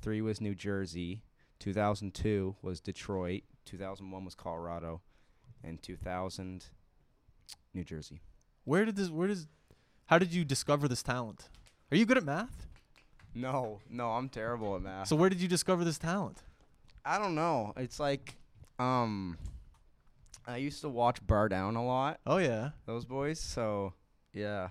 03 0.00 0.22
was 0.22 0.40
New 0.40 0.54
Jersey. 0.54 1.22
2002 1.58 2.56
was 2.62 2.80
Detroit. 2.80 3.42
2001 3.64 4.24
was 4.24 4.34
Colorado, 4.34 5.00
and 5.62 5.82
2000 5.82 6.66
New 7.74 7.84
Jersey. 7.84 8.20
Where 8.64 8.84
did 8.84 8.96
this? 8.96 9.10
Where 9.10 9.28
does? 9.28 9.46
How 10.06 10.18
did 10.18 10.32
you 10.32 10.44
discover 10.44 10.88
this 10.88 11.02
talent? 11.02 11.48
Are 11.90 11.96
you 11.96 12.06
good 12.06 12.16
at 12.16 12.24
math? 12.24 12.66
No, 13.36 13.80
no, 13.90 14.10
I'm 14.12 14.28
terrible 14.28 14.74
at 14.76 14.82
math. 14.82 15.08
So 15.08 15.16
where 15.16 15.28
did 15.28 15.40
you 15.40 15.48
discover 15.48 15.84
this 15.84 15.98
talent? 15.98 16.38
I 17.04 17.18
don't 17.18 17.34
know. 17.34 17.72
It's 17.76 18.00
like, 18.00 18.34
um, 18.78 19.36
I 20.46 20.56
used 20.56 20.80
to 20.80 20.88
watch 20.88 21.24
Bar 21.26 21.48
Down 21.50 21.76
a 21.76 21.84
lot. 21.84 22.18
Oh 22.26 22.38
yeah. 22.38 22.70
Those 22.86 23.04
boys. 23.04 23.38
So, 23.38 23.92
yeah. 24.32 24.68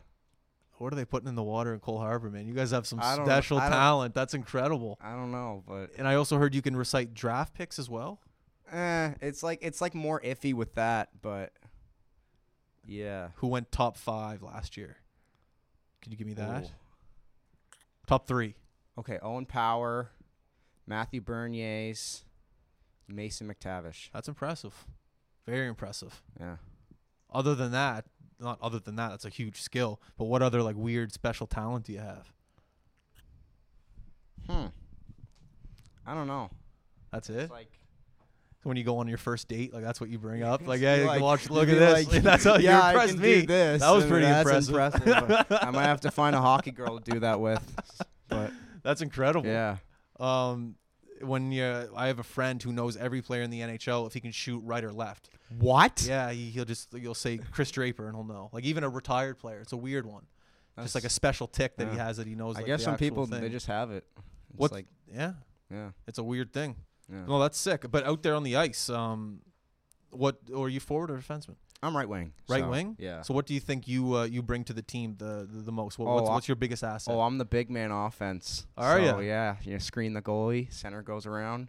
What 0.77 0.91
are 0.91 0.95
they 0.97 1.05
putting 1.05 1.29
in 1.29 1.35
the 1.35 1.43
water 1.43 1.73
in 1.73 1.79
Cole 1.79 1.99
Harbor, 1.99 2.29
man? 2.29 2.47
You 2.47 2.53
guys 2.53 2.71
have 2.71 2.85
some 2.87 2.99
I 3.01 3.15
don't- 3.15 3.25
special 3.25 3.57
I 3.59 3.69
don't- 3.69 3.71
talent. 3.71 4.13
That's 4.15 4.33
incredible. 4.33 4.97
I 5.01 5.11
don't 5.11 5.31
know, 5.31 5.63
but 5.67 5.91
And 5.97 6.07
I 6.07 6.15
also 6.15 6.37
heard 6.37 6.53
you 6.55 6.61
can 6.61 6.75
recite 6.75 7.13
draft 7.13 7.53
picks 7.53 7.77
as 7.79 7.89
well. 7.89 8.19
eh, 8.71 9.13
it's 9.21 9.43
like 9.43 9.59
it's 9.61 9.79
like 9.79 9.93
more 9.93 10.19
iffy 10.21 10.53
with 10.53 10.73
that. 10.75 11.09
But 11.21 11.53
yeah. 12.87 13.29
Who 13.35 13.47
went 13.47 13.71
top 13.71 13.95
five 13.95 14.41
last 14.41 14.75
year? 14.75 14.97
Can 16.01 16.11
you 16.11 16.17
give 16.17 16.27
me 16.27 16.33
that? 16.33 16.63
Ooh. 16.65 16.69
Top 18.07 18.27
three. 18.27 18.55
Okay, 18.97 19.19
Owen 19.21 19.45
Power, 19.45 20.11
Matthew 20.87 21.21
Beniers, 21.21 22.23
Mason 23.07 23.47
McTavish. 23.47 24.09
That's 24.13 24.27
impressive. 24.27 24.85
Very 25.45 25.67
impressive. 25.67 26.21
Yeah. 26.39 26.57
Other 27.31 27.55
than 27.55 27.71
that, 27.71 28.05
not 28.39 28.59
other 28.61 28.79
than 28.79 28.95
that, 28.95 29.09
that's 29.09 29.25
a 29.25 29.29
huge 29.29 29.61
skill. 29.61 30.01
But 30.17 30.25
what 30.25 30.41
other 30.41 30.61
like 30.61 30.75
weird 30.75 31.11
special 31.11 31.47
talent 31.47 31.85
do 31.85 31.93
you 31.93 31.99
have? 31.99 32.31
Hmm. 34.49 34.67
I 36.05 36.13
don't 36.13 36.27
know. 36.27 36.49
That's 37.11 37.29
it. 37.29 37.35
It's 37.35 37.51
like 37.51 37.71
when 38.65 38.77
you 38.77 38.83
go 38.83 38.97
on 38.97 39.07
your 39.07 39.17
first 39.19 39.47
date, 39.47 39.73
like 39.73 39.83
that's 39.83 40.01
what 40.01 40.09
you 40.09 40.17
bring 40.17 40.41
up. 40.43 40.61
Like, 40.67 40.79
hey, 40.81 41.05
like- 41.05 41.21
watch. 41.21 41.49
Look 41.49 41.69
at 41.69 41.77
this. 41.77 42.11
like, 42.11 42.23
that's 42.23 42.43
how 42.43 42.57
yeah, 42.57 42.81
you 42.81 42.89
impressed 42.99 43.17
me. 43.19 43.41
This, 43.45 43.81
That 43.81 43.91
was 43.91 44.03
and 44.03 44.11
pretty 44.11 44.25
that's 44.25 44.67
impressive. 44.67 45.05
but 45.05 45.63
I 45.63 45.69
might 45.71 45.83
have 45.83 46.01
to 46.01 46.11
find 46.11 46.35
a 46.35 46.41
hockey 46.41 46.71
girl 46.71 46.99
to 46.99 47.11
do 47.11 47.19
that 47.19 47.39
with. 47.39 47.61
But 48.27 48.51
That's 48.83 49.01
incredible. 49.01 49.47
yeah. 49.47 49.77
Um, 50.19 50.75
when 51.21 51.51
you, 51.51 51.89
I 51.95 52.07
have 52.07 52.19
a 52.19 52.23
friend 52.23 52.61
who 52.61 52.73
knows 52.73 52.97
every 52.97 53.21
player 53.21 53.41
in 53.43 53.49
the 53.49 53.61
NHL 53.61 54.07
if 54.07 54.13
he 54.13 54.19
can 54.19 54.31
shoot 54.31 54.59
right 54.65 54.83
or 54.83 54.91
left. 54.91 55.29
What? 55.59 56.03
Yeah, 56.07 56.31
he, 56.31 56.49
he'll 56.49 56.65
just 56.65 56.93
you'll 56.93 57.13
say 57.13 57.37
Kris 57.37 57.69
Draper 57.71 58.07
and 58.07 58.15
he'll 58.15 58.23
know. 58.25 58.49
Like 58.51 58.63
even 58.63 58.83
a 58.83 58.89
retired 58.89 59.37
player, 59.37 59.59
it's 59.59 59.73
a 59.73 59.77
weird 59.77 60.05
one. 60.05 60.25
just 60.81 60.95
like 60.95 61.03
a 61.03 61.09
special 61.09 61.47
tick 61.47 61.77
that 61.77 61.91
he 61.91 61.97
has 61.97 62.17
that 62.17 62.25
he 62.27 62.33
knows. 62.35 62.55
I 62.55 62.59
like, 62.59 62.65
guess 62.65 62.83
some 62.83 62.97
people 62.97 63.25
thing. 63.27 63.41
they 63.41 63.49
just 63.49 63.67
have 63.67 63.91
it. 63.91 64.05
It's 64.17 64.23
What- 64.57 64.71
like 64.71 64.87
yeah, 65.13 65.33
yeah. 65.71 65.89
it's 66.07 66.17
a 66.17 66.23
weird 66.23 66.51
thing. 66.51 66.75
Yeah. 67.11 67.25
No, 67.27 67.39
that's 67.39 67.57
sick. 67.57 67.85
But 67.91 68.05
out 68.05 68.23
there 68.23 68.35
on 68.35 68.43
the 68.43 68.55
ice, 68.55 68.89
um, 68.89 69.41
what 70.11 70.37
or 70.53 70.65
are 70.67 70.69
you 70.69 70.79
forward 70.79 71.11
or 71.11 71.17
defenseman? 71.17 71.55
I'm 71.83 71.95
right 71.95 72.07
wing. 72.09 72.31
Right 72.49 72.63
so, 72.63 72.69
wing? 72.69 72.95
Yeah. 72.97 73.21
So 73.21 73.33
what 73.33 73.45
do 73.45 73.53
you 73.53 73.59
think 73.59 73.87
you 73.87 74.15
uh, 74.15 74.23
you 74.23 74.41
bring 74.41 74.63
to 74.65 74.73
the 74.73 74.81
team 74.81 75.15
the 75.17 75.47
the, 75.51 75.61
the 75.63 75.71
most? 75.71 75.99
What, 75.99 76.07
Oh, 76.09 76.15
what's, 76.15 76.29
what's 76.29 76.47
your 76.47 76.55
biggest 76.55 76.83
asset? 76.83 77.13
Oh, 77.13 77.21
I'm 77.21 77.37
the 77.37 77.45
big 77.45 77.69
man 77.69 77.91
offense. 77.91 78.65
Are 78.77 78.97
so, 78.97 79.19
ya? 79.19 79.19
Yeah. 79.19 79.55
You 79.63 79.79
screen 79.79 80.13
the 80.13 80.21
goalie. 80.21 80.71
Center 80.73 81.03
goes 81.03 81.25
around, 81.27 81.67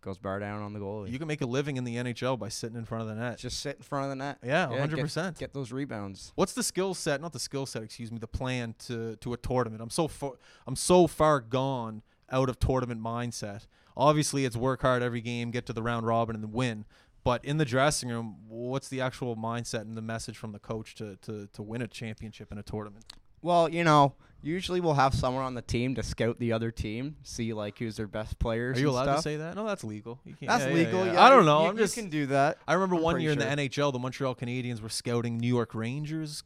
goes 0.00 0.18
bar 0.18 0.40
down 0.40 0.62
on 0.62 0.72
the 0.72 0.80
goalie. 0.80 1.10
you 1.10 1.18
can 1.18 1.28
make 1.28 1.40
a 1.42 1.46
living 1.46 1.76
in 1.76 1.84
the 1.84 1.96
NHL 1.96 2.36
by 2.38 2.48
sitting 2.48 2.76
in 2.76 2.84
front 2.84 3.02
of 3.02 3.08
the 3.08 3.14
net. 3.14 3.38
just 3.38 3.60
sit 3.60 3.76
in 3.76 3.82
front 3.82 4.04
of 4.04 4.10
the 4.10 4.16
net. 4.16 4.38
yeah, 4.42 4.70
Yeah, 4.70 4.78
hundred 4.80 4.96
get- 4.96 5.02
percent. 5.02 5.38
Get 5.38 5.52
those 5.52 5.70
rebounds. 5.70 6.32
What's 6.34 6.54
the 6.54 6.62
skill 6.64 6.94
set? 6.94 7.20
Not 7.20 7.32
the 7.32 7.38
skill 7.38 7.66
set, 7.66 7.82
excuse 7.84 8.10
me. 8.10 8.18
The 8.18 8.26
plan 8.26 8.74
to 8.86 9.14
to 9.16 9.34
a 9.34 9.36
tournament. 9.36 9.82
I'm 9.82 9.90
so 9.90 10.08
far. 10.08 10.32
I'm 10.66 10.74
so 10.76 11.06
far 11.06 11.40
gone 11.40 12.02
out 12.30 12.48
of 12.48 12.58
tournament 12.58 13.00
mindset. 13.02 13.66
Obviously, 13.96 14.44
it's 14.44 14.56
work 14.56 14.82
hard 14.82 15.02
every 15.02 15.20
game, 15.20 15.50
get 15.50 15.66
to 15.66 15.72
the 15.72 15.82
round 15.82 16.06
robin, 16.06 16.34
and 16.34 16.44
then 16.44 16.52
win. 16.52 16.84
But 17.22 17.44
in 17.44 17.56
the 17.56 17.64
dressing 17.64 18.10
room, 18.10 18.36
what's 18.48 18.88
the 18.88 19.00
actual 19.00 19.34
mindset 19.34 19.82
and 19.82 19.96
the 19.96 20.02
message 20.02 20.36
from 20.36 20.52
the 20.52 20.58
coach 20.58 20.94
to 20.96 21.16
to 21.22 21.48
to 21.52 21.62
win 21.62 21.80
a 21.80 21.88
championship 21.88 22.52
in 22.52 22.58
a 22.58 22.62
tournament? 22.62 23.04
Well, 23.40 23.68
you 23.68 23.84
know, 23.84 24.14
usually 24.42 24.80
we'll 24.80 24.94
have 24.94 25.14
someone 25.14 25.42
on 25.42 25.54
the 25.54 25.62
team 25.62 25.94
to 25.94 26.02
scout 26.02 26.38
the 26.38 26.52
other 26.52 26.70
team, 26.70 27.16
see 27.22 27.52
like 27.52 27.78
who's 27.78 27.96
their 27.96 28.06
best 28.06 28.38
players. 28.38 28.76
Are 28.76 28.80
you 28.80 28.90
allowed 28.90 29.04
stuff. 29.04 29.16
to 29.16 29.22
say 29.22 29.36
that? 29.36 29.56
No, 29.56 29.66
that's 29.66 29.84
legal. 29.84 30.20
You 30.24 30.34
can't. 30.34 30.48
That's 30.48 30.66
yeah, 30.66 30.72
legal. 30.72 31.06
yeah. 31.06 31.12
Yeah, 31.14 31.24
I 31.24 31.30
don't 31.30 31.46
know. 31.46 31.62
You, 31.62 31.68
I'm 31.68 31.76
you 31.76 31.82
just. 31.82 31.94
can 31.94 32.10
do 32.10 32.26
that. 32.26 32.58
I 32.68 32.74
remember 32.74 32.96
I'm 32.96 33.02
one 33.02 33.20
year 33.20 33.32
in 33.32 33.38
the 33.38 33.44
NHL, 33.44 33.92
the 33.92 33.98
Montreal 33.98 34.34
Canadiens 34.34 34.80
were 34.80 34.88
scouting 34.88 35.38
New 35.38 35.48
York 35.48 35.74
Rangers, 35.74 36.42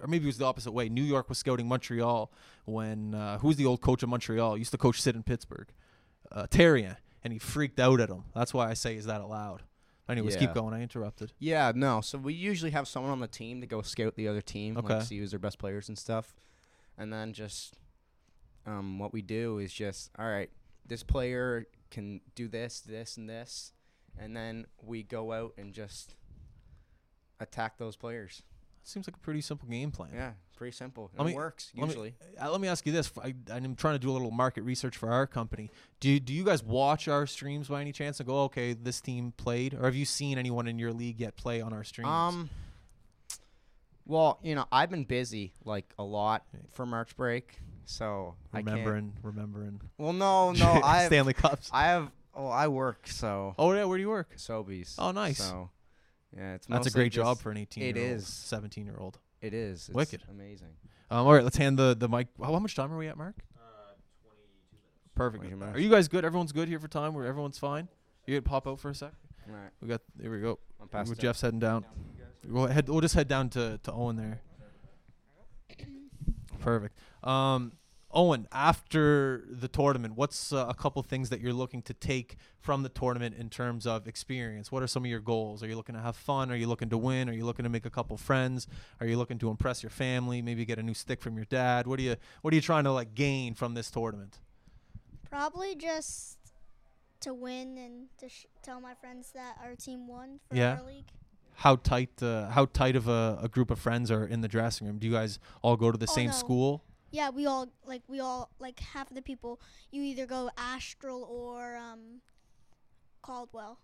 or 0.00 0.06
maybe 0.08 0.24
it 0.24 0.28
was 0.28 0.38
the 0.38 0.44
opposite 0.44 0.72
way. 0.72 0.88
New 0.88 1.02
York 1.02 1.28
was 1.28 1.38
scouting 1.38 1.68
Montreal 1.68 2.32
when 2.64 3.14
uh, 3.14 3.38
who's 3.38 3.56
the 3.56 3.66
old 3.66 3.80
coach 3.80 4.02
of 4.02 4.08
Montreal? 4.08 4.58
Used 4.58 4.72
to 4.72 4.78
coach 4.78 5.00
Sid 5.00 5.14
in 5.14 5.22
Pittsburgh, 5.22 5.68
uh, 6.34 6.46
Therrien, 6.48 6.96
and 7.22 7.32
he 7.32 7.38
freaked 7.38 7.80
out 7.80 8.00
at 8.00 8.10
him. 8.10 8.24
That's 8.34 8.52
why 8.52 8.68
I 8.68 8.74
say 8.74 8.96
is 8.96 9.06
that 9.06 9.20
allowed. 9.22 9.62
Anyways, 10.06 10.36
keep 10.36 10.52
going. 10.52 10.74
I 10.74 10.82
interrupted. 10.82 11.32
Yeah, 11.38 11.72
no. 11.74 12.02
So 12.02 12.18
we 12.18 12.34
usually 12.34 12.72
have 12.72 12.86
someone 12.86 13.10
on 13.10 13.20
the 13.20 13.26
team 13.26 13.62
to 13.62 13.66
go 13.66 13.80
scout 13.80 14.16
the 14.16 14.28
other 14.28 14.42
team, 14.42 14.76
Okay. 14.76 14.94
like 14.96 15.02
see 15.04 15.18
who's 15.18 15.30
their 15.30 15.38
best 15.40 15.58
players 15.58 15.88
and 15.88 15.96
stuff, 15.96 16.34
and 16.98 17.10
then 17.10 17.32
just 17.32 17.78
um, 18.66 18.98
what 18.98 19.14
we 19.14 19.22
do 19.22 19.58
is 19.58 19.72
just 19.72 20.10
all 20.18 20.28
right. 20.28 20.50
This 20.86 21.02
player 21.02 21.64
can 21.90 22.20
do 22.34 22.48
this, 22.48 22.80
this, 22.80 23.16
and 23.16 23.30
this, 23.30 23.72
and 24.18 24.36
then 24.36 24.66
we 24.82 25.02
go 25.02 25.32
out 25.32 25.54
and 25.56 25.72
just 25.72 26.16
attack 27.40 27.78
those 27.78 27.96
players. 27.96 28.42
Seems 28.82 29.08
like 29.08 29.16
a 29.16 29.20
pretty 29.20 29.40
simple 29.40 29.66
game 29.68 29.90
plan. 29.90 30.10
Yeah, 30.14 30.32
pretty 30.54 30.74
simple. 30.74 31.10
And 31.16 31.26
me- 31.26 31.32
it 31.32 31.36
works 31.36 31.70
let 31.76 31.82
me- 31.82 31.88
usually. 31.88 32.14
Uh, 32.40 32.50
let 32.50 32.60
me 32.60 32.68
ask 32.68 32.86
you 32.86 32.92
this: 32.92 33.10
I, 33.22 33.34
I'm 33.50 33.74
trying 33.74 33.94
to 33.94 33.98
do 33.98 34.10
a 34.10 34.12
little 34.12 34.30
market 34.30 34.62
research 34.62 34.96
for 34.96 35.10
our 35.10 35.26
company. 35.26 35.70
Do 36.00 36.10
you, 36.10 36.20
do 36.20 36.32
you 36.32 36.44
guys 36.44 36.62
watch 36.62 37.08
our 37.08 37.26
streams 37.26 37.68
by 37.68 37.80
any 37.80 37.92
chance 37.92 38.20
and 38.20 38.26
go, 38.26 38.42
okay, 38.44 38.72
this 38.72 39.00
team 39.00 39.32
played, 39.36 39.74
or 39.74 39.84
have 39.84 39.94
you 39.94 40.04
seen 40.04 40.38
anyone 40.38 40.66
in 40.66 40.78
your 40.78 40.92
league 40.92 41.20
yet 41.20 41.36
play 41.36 41.60
on 41.60 41.72
our 41.72 41.84
streams? 41.84 42.08
Um. 42.08 42.50
Well, 44.06 44.38
you 44.42 44.54
know, 44.54 44.66
I've 44.70 44.90
been 44.90 45.04
busy 45.04 45.52
like 45.64 45.86
a 45.98 46.04
lot 46.04 46.44
for 46.72 46.84
March 46.84 47.16
break, 47.16 47.58
so 47.86 48.34
remembering, 48.52 49.14
remembering. 49.22 49.80
Well, 49.96 50.12
no, 50.12 50.52
no, 50.52 50.80
I 50.84 51.02
have, 51.02 51.06
Stanley 51.06 51.32
Cups. 51.32 51.70
I 51.72 51.84
have. 51.84 52.10
Oh, 52.36 52.48
I 52.48 52.66
work 52.66 53.06
so 53.06 53.54
Oh 53.58 53.72
yeah, 53.72 53.84
where 53.84 53.96
do 53.96 54.02
you 54.02 54.08
work? 54.08 54.36
Sobeys. 54.36 54.96
Oh, 54.98 55.12
nice. 55.12 55.38
So, 55.38 55.70
yeah, 56.36 56.54
it's 56.54 56.66
That's 56.66 56.88
a 56.88 56.90
great 56.90 57.12
job 57.12 57.38
for 57.38 57.50
an 57.52 57.56
18 57.56 57.82
it 57.82 57.96
year 57.96 58.10
old, 58.12 58.22
17 58.22 58.84
year 58.84 58.96
old. 58.98 59.18
It 59.44 59.52
is. 59.52 59.88
It's 59.88 59.94
Wicked. 59.94 60.22
Amazing. 60.30 60.68
Um, 61.10 61.26
all 61.26 61.34
right, 61.34 61.44
let's 61.44 61.58
hand 61.58 61.78
the 61.78 61.94
the 61.94 62.08
mic. 62.08 62.28
How, 62.40 62.52
how 62.52 62.58
much 62.58 62.74
time 62.74 62.90
are 62.90 62.96
we 62.96 63.08
at, 63.08 63.18
Mark? 63.18 63.36
Perfect. 65.14 65.42
22 65.42 65.56
minutes. 65.56 65.60
Perfect. 65.60 65.76
Are 65.76 65.80
you 65.80 65.90
guys 65.90 66.08
good? 66.08 66.24
Everyone's 66.24 66.52
good 66.52 66.66
here 66.66 66.80
for 66.80 66.88
time. 66.88 67.12
Where 67.12 67.26
everyone's 67.26 67.58
fine. 67.58 67.88
You 68.26 68.36
could 68.36 68.46
pop 68.46 68.66
out 68.66 68.80
for 68.80 68.90
a 68.90 68.94
sec. 68.94 69.12
All 69.46 69.54
right. 69.54 69.70
We 69.82 69.88
got. 69.88 70.00
Here 70.18 70.32
we 70.32 70.40
go. 70.40 70.58
I'm 70.80 70.88
past 70.88 71.10
With 71.10 71.18
it. 71.18 71.22
Jeff's 71.22 71.42
heading 71.42 71.60
down. 71.60 71.84
We'll 72.48 72.68
head. 72.68 72.88
We'll 72.88 73.02
just 73.02 73.14
head 73.14 73.28
down 73.28 73.50
to 73.50 73.78
to 73.82 73.92
Owen 73.92 74.16
there. 74.16 74.40
Perfect. 76.60 76.98
Um, 77.22 77.72
Owen, 78.14 78.46
after 78.52 79.44
the 79.50 79.66
tournament, 79.66 80.14
what's 80.16 80.52
uh, 80.52 80.66
a 80.68 80.74
couple 80.74 81.02
things 81.02 81.30
that 81.30 81.40
you're 81.40 81.52
looking 81.52 81.82
to 81.82 81.92
take 81.94 82.36
from 82.60 82.82
the 82.84 82.88
tournament 82.88 83.34
in 83.36 83.50
terms 83.50 83.86
of 83.86 84.06
experience? 84.06 84.70
What 84.70 84.82
are 84.82 84.86
some 84.86 85.04
of 85.04 85.10
your 85.10 85.20
goals? 85.20 85.62
Are 85.62 85.66
you 85.66 85.74
looking 85.76 85.96
to 85.96 86.00
have 86.00 86.14
fun? 86.16 86.50
Are 86.50 86.56
you 86.56 86.68
looking 86.68 86.88
to 86.90 86.96
win? 86.98 87.28
Are 87.28 87.32
you 87.32 87.44
looking 87.44 87.64
to 87.64 87.68
make 87.68 87.84
a 87.86 87.90
couple 87.90 88.16
friends? 88.16 88.68
Are 89.00 89.06
you 89.06 89.18
looking 89.18 89.38
to 89.38 89.50
impress 89.50 89.82
your 89.82 89.90
family? 89.90 90.40
Maybe 90.42 90.64
get 90.64 90.78
a 90.78 90.82
new 90.82 90.94
stick 90.94 91.20
from 91.20 91.34
your 91.36 91.44
dad? 91.46 91.86
What 91.88 91.98
are 91.98 92.02
you 92.02 92.16
What 92.42 92.52
are 92.52 92.56
you 92.56 92.62
trying 92.62 92.84
to 92.84 92.92
like 92.92 93.14
gain 93.14 93.54
from 93.54 93.74
this 93.74 93.90
tournament? 93.90 94.38
Probably 95.28 95.74
just 95.74 96.38
to 97.20 97.34
win 97.34 97.76
and 97.78 98.06
to 98.18 98.28
sh- 98.28 98.46
tell 98.62 98.80
my 98.80 98.94
friends 98.94 99.32
that 99.34 99.56
our 99.64 99.74
team 99.74 100.06
won 100.06 100.38
for 100.48 100.56
Yeah. 100.56 100.76
our 100.80 100.86
league. 100.86 101.06
How 101.56 101.76
tight? 101.76 102.22
Uh, 102.22 102.48
how 102.50 102.66
tight 102.66 102.94
of 102.96 103.08
a, 103.08 103.38
a 103.42 103.48
group 103.48 103.70
of 103.70 103.78
friends 103.78 104.10
are 104.10 104.24
in 104.24 104.40
the 104.40 104.48
dressing 104.48 104.86
room? 104.86 104.98
Do 104.98 105.06
you 105.06 105.12
guys 105.12 105.38
all 105.62 105.76
go 105.76 105.90
to 105.90 105.98
the 105.98 106.06
Oh, 106.08 106.14
same 106.14 106.26
no. 106.26 106.32
school? 106.32 106.84
Yeah, 107.14 107.30
we 107.30 107.46
all 107.46 107.68
like 107.86 108.02
we 108.08 108.18
all 108.18 108.50
like 108.58 108.80
half 108.80 109.08
of 109.08 109.14
the 109.14 109.22
people. 109.22 109.60
You 109.92 110.02
either 110.02 110.26
go 110.26 110.50
Astral 110.58 111.22
or 111.22 111.76
um, 111.76 112.20
Caldwell. 113.22 113.78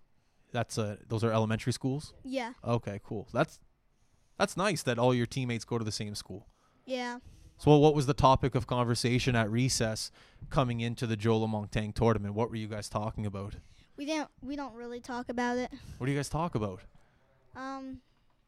That's 0.51 0.77
uh, 0.79 0.97
those 1.09 1.23
are 1.23 1.31
elementary 1.33 1.73
schools. 1.73 2.13
Yeah, 2.25 2.55
Okay, 2.65 3.01
cool. 3.05 3.29
That's 3.33 3.61
that's 4.37 4.57
nice 4.57 4.83
that 4.83 4.99
all 4.99 5.15
your 5.15 5.27
teammates 5.27 5.65
go 5.65 5.79
to 5.79 5.85
the 5.85 5.93
same 5.93 6.17
school. 6.17 6.49
yeah. 6.87 7.19
So, 7.57 7.77
what 7.77 7.95
was 7.95 8.07
the 8.07 8.15
topic 8.15 8.55
of 8.55 8.67
conversation 8.67 9.37
at 9.37 9.51
recess 9.51 10.11
coming 10.49 10.81
into 10.81 11.07
the 11.07 11.15
Joe 11.15 11.37
Lamont 11.39 11.71
tournament? 11.95 12.35
What 12.35 12.49
were 12.49 12.57
you 12.57 12.67
guys 12.67 12.89
talking 12.89 13.27
about? 13.27 13.57
We 13.99 14.07
didn't. 14.07 14.31
We 14.43 14.57
don't 14.57 14.75
really 14.75 14.99
talk 15.01 15.29
about 15.29 15.59
it. 15.59 15.71
What 15.99 16.07
do 16.07 16.13
you 16.13 16.19
guys 16.19 16.31
talk 16.31 16.55
about? 16.55 16.81
Um, 17.55 18.01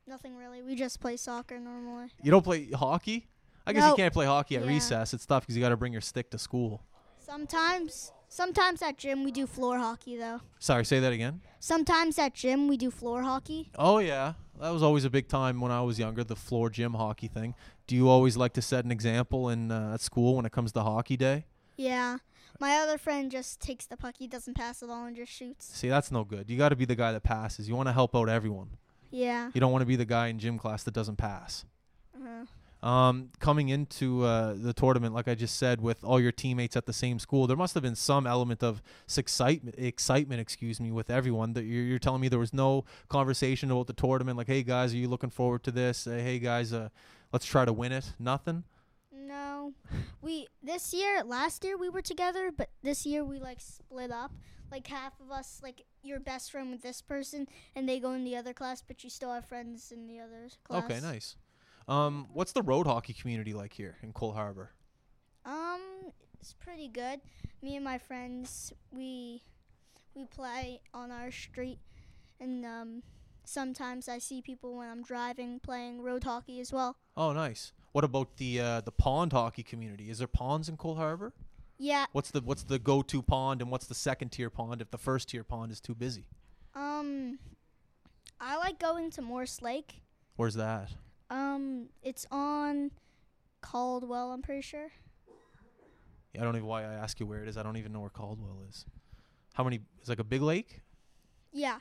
nothing 0.09 0.35
really. 0.35 0.62
We 0.62 0.75
just 0.75 0.99
play 0.99 1.18
soccer 1.18 1.61
normally. 1.61 2.09
You 2.23 2.31
don't 2.31 2.42
play 2.42 2.71
hockey? 2.71 3.29
I 3.66 3.72
guess 3.72 3.88
you 3.90 3.96
can't 3.96 4.12
play 4.12 4.27
hockey 4.27 4.57
at 4.57 4.62
Yeah. 4.62 4.68
recess. 4.68 5.14
It's 5.14 5.25
tough 5.27 5.42
because 5.44 5.57
you 5.57 5.62
got 5.62 5.70
to 5.70 5.77
bring 5.77 5.92
your 5.92 6.03
stick 6.03 6.31
to 6.31 6.38
school. 6.38 6.83
Sometimes, 7.18 8.12
Sometimes 8.29 8.81
at 8.81 8.96
gym 8.96 9.25
we 9.25 9.31
do 9.31 9.46
floor 9.46 9.77
hockey 9.79 10.16
though. 10.16 10.40
Sorry, 10.59 10.87
say 10.87 11.01
that 11.01 11.12
again. 11.12 11.42
Sometimes 11.61 12.18
at 12.18 12.33
gym 12.33 12.66
we 12.66 12.79
do 12.79 12.90
floor 12.90 13.22
hockey. 13.22 13.70
Oh 13.77 13.98
yeah, 13.98 14.33
that 14.59 14.70
was 14.70 14.83
always 14.83 15.05
a 15.05 15.11
big 15.11 15.29
time 15.29 15.61
when 15.61 15.70
I 15.70 15.83
was 15.83 15.98
younger. 15.98 16.25
The 16.25 16.35
floor 16.35 16.70
gym 16.70 16.94
hockey 16.94 17.29
thing. 17.29 17.55
Do 17.87 17.94
you 17.94 18.09
always 18.09 18.35
like 18.38 18.55
to 18.55 18.62
set 18.62 18.87
an 18.87 18.90
example 18.90 19.51
in 19.51 19.70
uh, 19.70 19.92
at 19.92 20.01
school 20.01 20.37
when 20.37 20.46
it 20.46 20.53
comes 20.53 20.72
to 20.72 20.81
hockey 20.83 21.18
day? 21.18 21.44
Yeah. 21.77 22.18
My 22.59 22.77
other 22.77 22.96
friend 22.96 23.31
just 23.31 23.61
takes 23.61 23.85
the 23.85 23.98
puck, 23.98 24.14
he 24.18 24.27
doesn't 24.27 24.55
pass 24.55 24.83
it 24.83 24.88
all 24.88 25.05
and 25.05 25.14
just 25.14 25.31
shoots. 25.31 25.66
See, 25.77 25.90
that's 25.90 26.11
no 26.11 26.25
good. 26.25 26.48
You 26.48 26.57
got 26.57 26.70
to 26.70 26.77
be 26.77 26.87
the 26.87 26.94
guy 26.96 27.12
that 27.12 27.22
passes. 27.25 27.68
You 27.68 27.77
want 27.77 27.88
to 27.88 27.92
help 27.92 28.16
out 28.16 28.31
everyone. 28.31 28.79
Yeah. 29.11 29.51
You 29.53 29.61
don't 29.61 29.72
want 29.72 29.83
to 29.83 29.87
be 29.87 29.96
the 29.96 30.07
guy 30.07 30.29
in 30.29 30.38
gym 30.38 30.59
class 30.59 30.85
that 30.85 30.94
doesn't 30.94 31.16
pass. 31.16 31.66
Uh-huh. 32.16 32.46
Um, 32.83 33.29
coming 33.38 33.68
into 33.68 34.25
uh, 34.25 34.55
the 34.57 34.73
tournament, 34.73 35.14
like 35.14 35.29
I 35.29 35.37
just 35.37 35.57
said, 35.57 35.81
with 35.81 36.03
all 36.03 36.18
your 36.18 36.33
teammates 36.33 36.77
at 36.77 36.85
the 36.85 36.92
same 36.92 37.21
school, 37.21 37.47
there 37.47 37.57
must 37.57 37.75
have 37.75 37.83
been 37.83 37.95
some 37.95 38.27
element 38.27 38.62
of 38.62 38.83
excitement, 39.16 39.77
excitement, 39.79 40.40
excuse 40.40 40.81
me, 40.81 40.90
with 40.90 41.09
everyone. 41.09 41.53
That 41.53 41.62
you're, 41.62 41.85
you're 41.85 42.01
telling 42.01 42.21
me 42.21 42.29
there 42.29 42.40
was 42.40 42.53
no 42.53 42.85
conversation 43.09 43.71
about 43.71 43.87
the 43.87 43.92
tournament, 43.92 44.37
like, 44.37 44.49
"Hey 44.49 44.64
guys, 44.64 44.92
are 44.92 44.97
you 44.97 45.09
looking 45.09 45.31
forward 45.31 45.62
to 45.64 45.71
this? 45.71 46.09
Uh, 46.09 46.11
hey 46.11 46.40
guys, 46.40 46.73
uh, 46.73 46.88
let's 47.33 47.47
try 47.47 47.64
to 47.64 47.73
win 47.73 47.92
it." 47.92 48.14
Nothing. 48.18 48.64
No. 49.12 49.75
We 50.21 50.49
this 50.61 50.92
year, 50.92 51.23
last 51.23 51.64
year 51.64 51.77
we 51.77 51.88
were 51.88 52.03
together, 52.03 52.51
but 52.51 52.71
this 52.83 53.07
year 53.07 53.25
we 53.25 53.38
like 53.38 53.61
split 53.61 54.11
up. 54.11 54.33
Like 54.73 54.88
half 54.88 55.21
of 55.21 55.31
us 55.31 55.61
like 55.62 55.85
you're 56.03 56.18
best 56.18 56.51
friend 56.51 56.71
with 56.71 56.83
this 56.83 57.01
person 57.01 57.47
and 57.77 57.88
they 57.88 58.01
go 58.01 58.12
in 58.12 58.25
the 58.25 58.37
other 58.37 58.53
class, 58.53 58.83
but 58.83 59.05
you 59.05 59.11
still 59.11 59.33
have 59.33 59.45
friends 59.45 59.92
in 59.92 60.09
the 60.09 60.18
other 60.18 60.49
class. 60.64 60.85
Okay, 60.85 61.01
nice. 61.01 61.37
Um, 61.88 62.29
what's 62.33 62.53
the 62.53 62.62
road 62.62 62.87
hockey 62.87 63.12
community 63.12 63.55
like 63.55 63.73
here 63.73 63.97
in 64.03 64.12
Cole 64.12 64.33
Harbor? 64.33 64.71
Um, 65.45 65.81
it's 66.40 66.53
pretty 66.53 66.88
good. 66.88 67.21
Me 67.62 67.77
and 67.77 67.85
my 67.85 67.99
friends, 67.99 68.73
we 68.90 69.42
we 70.14 70.25
play 70.27 70.81
on 70.92 71.11
our 71.11 71.31
street, 71.31 71.79
and 72.40 72.64
um, 72.64 73.03
sometimes 73.45 74.09
I 74.09 74.18
see 74.18 74.42
people 74.42 74.77
when 74.77 74.88
I'm 74.88 75.03
driving 75.03 75.61
playing 75.61 76.03
road 76.03 76.25
hockey 76.25 76.61
as 76.61 76.73
well. 76.73 76.97
Oh, 77.16 77.33
nice. 77.33 77.73
What 77.92 78.05
about 78.05 78.37
the 78.37 78.61
uh, 78.61 78.81
the 78.81 78.92
pond 78.92 79.33
hockey 79.33 79.62
community? 79.62 80.11
Is 80.11 80.18
there 80.18 80.27
ponds 80.29 80.68
in 80.68 80.77
Cole 80.77 80.97
Harbor? 80.97 81.33
Yeah. 81.79 82.07
What's 82.12 82.31
the 82.31 82.40
what's 82.40 82.62
the 82.62 82.79
go 82.79 83.03
to 83.03 83.23
pond 83.23 83.61
and 83.61 83.71
what's 83.71 83.87
the 83.87 83.95
second 83.95 84.31
tier 84.31 84.51
pond 84.51 84.81
if 84.81 84.90
the 84.90 84.99
first 84.99 85.31
tier 85.31 85.45
pond 85.45 85.73
is 85.73 85.81
too 85.81 85.95
busy? 85.95 86.27
Um, 86.75 87.38
I 88.40 88.57
like 88.57 88.79
going 88.79 89.11
to 89.11 89.23
Morris 89.23 89.61
Lake. 89.61 90.01
Where's 90.37 90.55
that? 90.55 90.90
Um, 91.33 91.87
it's 92.03 92.27
on 92.31 92.90
Caldwell. 93.62 94.33
I'm 94.33 94.42
pretty 94.42 94.61
sure. 94.61 94.92
Yeah, 96.35 96.42
I 96.42 96.45
don't 96.45 96.57
even 96.57 96.68
why 96.68 96.83
I 96.83 96.92
ask 96.92 97.18
you 97.21 97.27
where 97.27 97.42
it 97.42 97.49
is. 97.49 97.57
I 97.57 97.62
don't 97.62 97.79
even 97.79 97.90
know 97.90 98.01
where 98.01 98.11
Caldwell 98.11 98.64
is. 98.68 98.85
How 99.55 99.64
many? 99.64 99.81
It's 99.99 100.11
like 100.11 100.18
a 100.18 100.25
big 100.25 100.42
lake. 100.42 100.81
Yeah. 101.53 101.79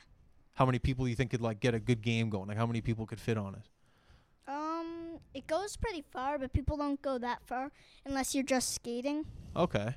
How 0.54 0.64
many 0.64 0.78
people 0.78 1.04
do 1.04 1.10
you 1.10 1.16
think 1.16 1.30
could 1.32 1.42
like 1.42 1.60
get 1.60 1.74
a 1.74 1.78
good 1.78 2.00
game 2.00 2.30
going? 2.30 2.48
Like 2.48 2.56
how 2.56 2.66
many 2.66 2.80
people 2.80 3.06
could 3.06 3.20
fit 3.20 3.36
on 3.36 3.54
it? 3.54 4.50
Um, 4.50 5.18
it 5.34 5.46
goes 5.46 5.76
pretty 5.76 6.02
far, 6.10 6.38
but 6.38 6.54
people 6.54 6.78
don't 6.78 7.00
go 7.02 7.18
that 7.18 7.40
far 7.46 7.72
unless 8.06 8.34
you're 8.34 8.44
just 8.44 8.74
skating. 8.74 9.26
Okay. 9.54 9.96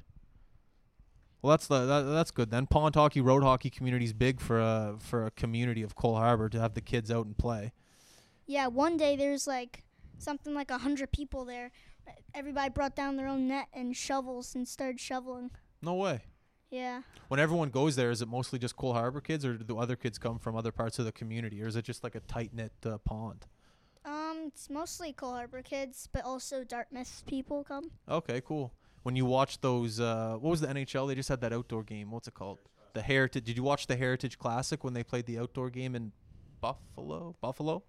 Well, 1.42 1.52
that's 1.52 1.68
the 1.68 1.86
that, 1.86 2.02
that's 2.02 2.32
good 2.32 2.52
then. 2.52 2.68
Pond 2.68 2.96
hockey, 2.96 3.22
road 3.22 3.44
hockey 3.44 3.70
community's 3.70 4.12
big 4.12 4.42
for 4.42 4.60
a 4.60 4.96
for 5.00 5.26
a 5.26 5.32
community 5.32 5.82
of 5.82 5.96
Cole 5.96 6.16
Harbor 6.16 6.50
to 6.50 6.60
have 6.60 6.74
the 6.74 6.82
kids 6.82 7.10
out 7.10 7.26
and 7.26 7.38
play. 7.38 7.72
Yeah, 8.46 8.68
one 8.68 8.98
day 8.98 9.16
there's 9.16 9.48
like 9.48 9.84
something 10.18 10.54
like 10.54 10.72
a 10.72 10.78
hundred 10.78 11.12
people 11.12 11.46
there. 11.46 11.72
Everybody 12.34 12.70
brought 12.70 12.96
down 12.96 13.18
their 13.18 13.28
own 13.28 13.48
net 13.48 13.68
and 13.74 13.96
shovels 13.96 14.56
and 14.56 14.68
started 14.68 15.00
shoveling. 15.00 15.52
No 15.82 15.96
way. 15.96 16.22
Yeah. 16.70 17.02
When 17.30 17.40
everyone 17.40 17.70
goes 17.70 17.96
there, 17.96 18.12
is 18.12 18.22
it 18.22 18.28
mostly 18.28 18.60
just 18.60 18.76
Cole 18.76 18.94
Harbor 18.94 19.22
kids, 19.22 19.46
or 19.46 19.58
do 19.58 19.64
the 19.64 19.76
other 19.76 19.96
kids 19.96 20.18
come 20.18 20.40
from 20.40 20.56
other 20.56 20.72
parts 20.72 21.00
of 21.00 21.06
the 21.06 21.12
community, 21.12 21.62
or 21.64 21.68
is 21.68 21.76
it 21.76 21.86
just 21.86 22.04
like 22.04 22.16
a 22.16 22.20
tight 22.22 22.54
knit 22.54 22.74
uh, 22.86 22.98
pond? 23.00 23.46
Um, 24.04 24.44
it's 24.48 24.70
mostly 24.70 25.14
Cole 25.14 25.34
Harbor 25.34 25.62
kids, 25.62 26.10
but 26.12 26.24
also 26.24 26.64
Dartmouth 26.64 27.24
people 27.26 27.64
come. 27.64 27.92
Okay, 28.10 28.42
cool. 28.46 28.74
When 29.04 29.16
you 29.16 29.26
watch 29.26 29.62
those, 29.62 30.00
uh, 30.00 30.36
what 30.40 30.50
was 30.50 30.62
the 30.62 30.68
NHL? 30.68 31.08
They 31.08 31.16
just 31.16 31.30
had 31.30 31.42
that 31.42 31.54
outdoor 31.54 31.84
game. 31.84 32.12
What's 32.12 32.28
it 32.28 32.34
called? 32.34 32.60
The 32.94 33.02
Heritage. 33.02 33.46
Did 33.46 33.58
you 33.58 33.64
watch 33.64 33.88
the 33.88 33.96
Heritage 33.96 34.38
Classic 34.38 34.84
when 34.84 34.94
they 34.94 35.04
played 35.04 35.26
the 35.26 35.40
outdoor 35.40 35.70
game 35.70 35.96
in 35.96 36.12
Buffalo? 36.62 37.36
Buffalo? 37.42 37.84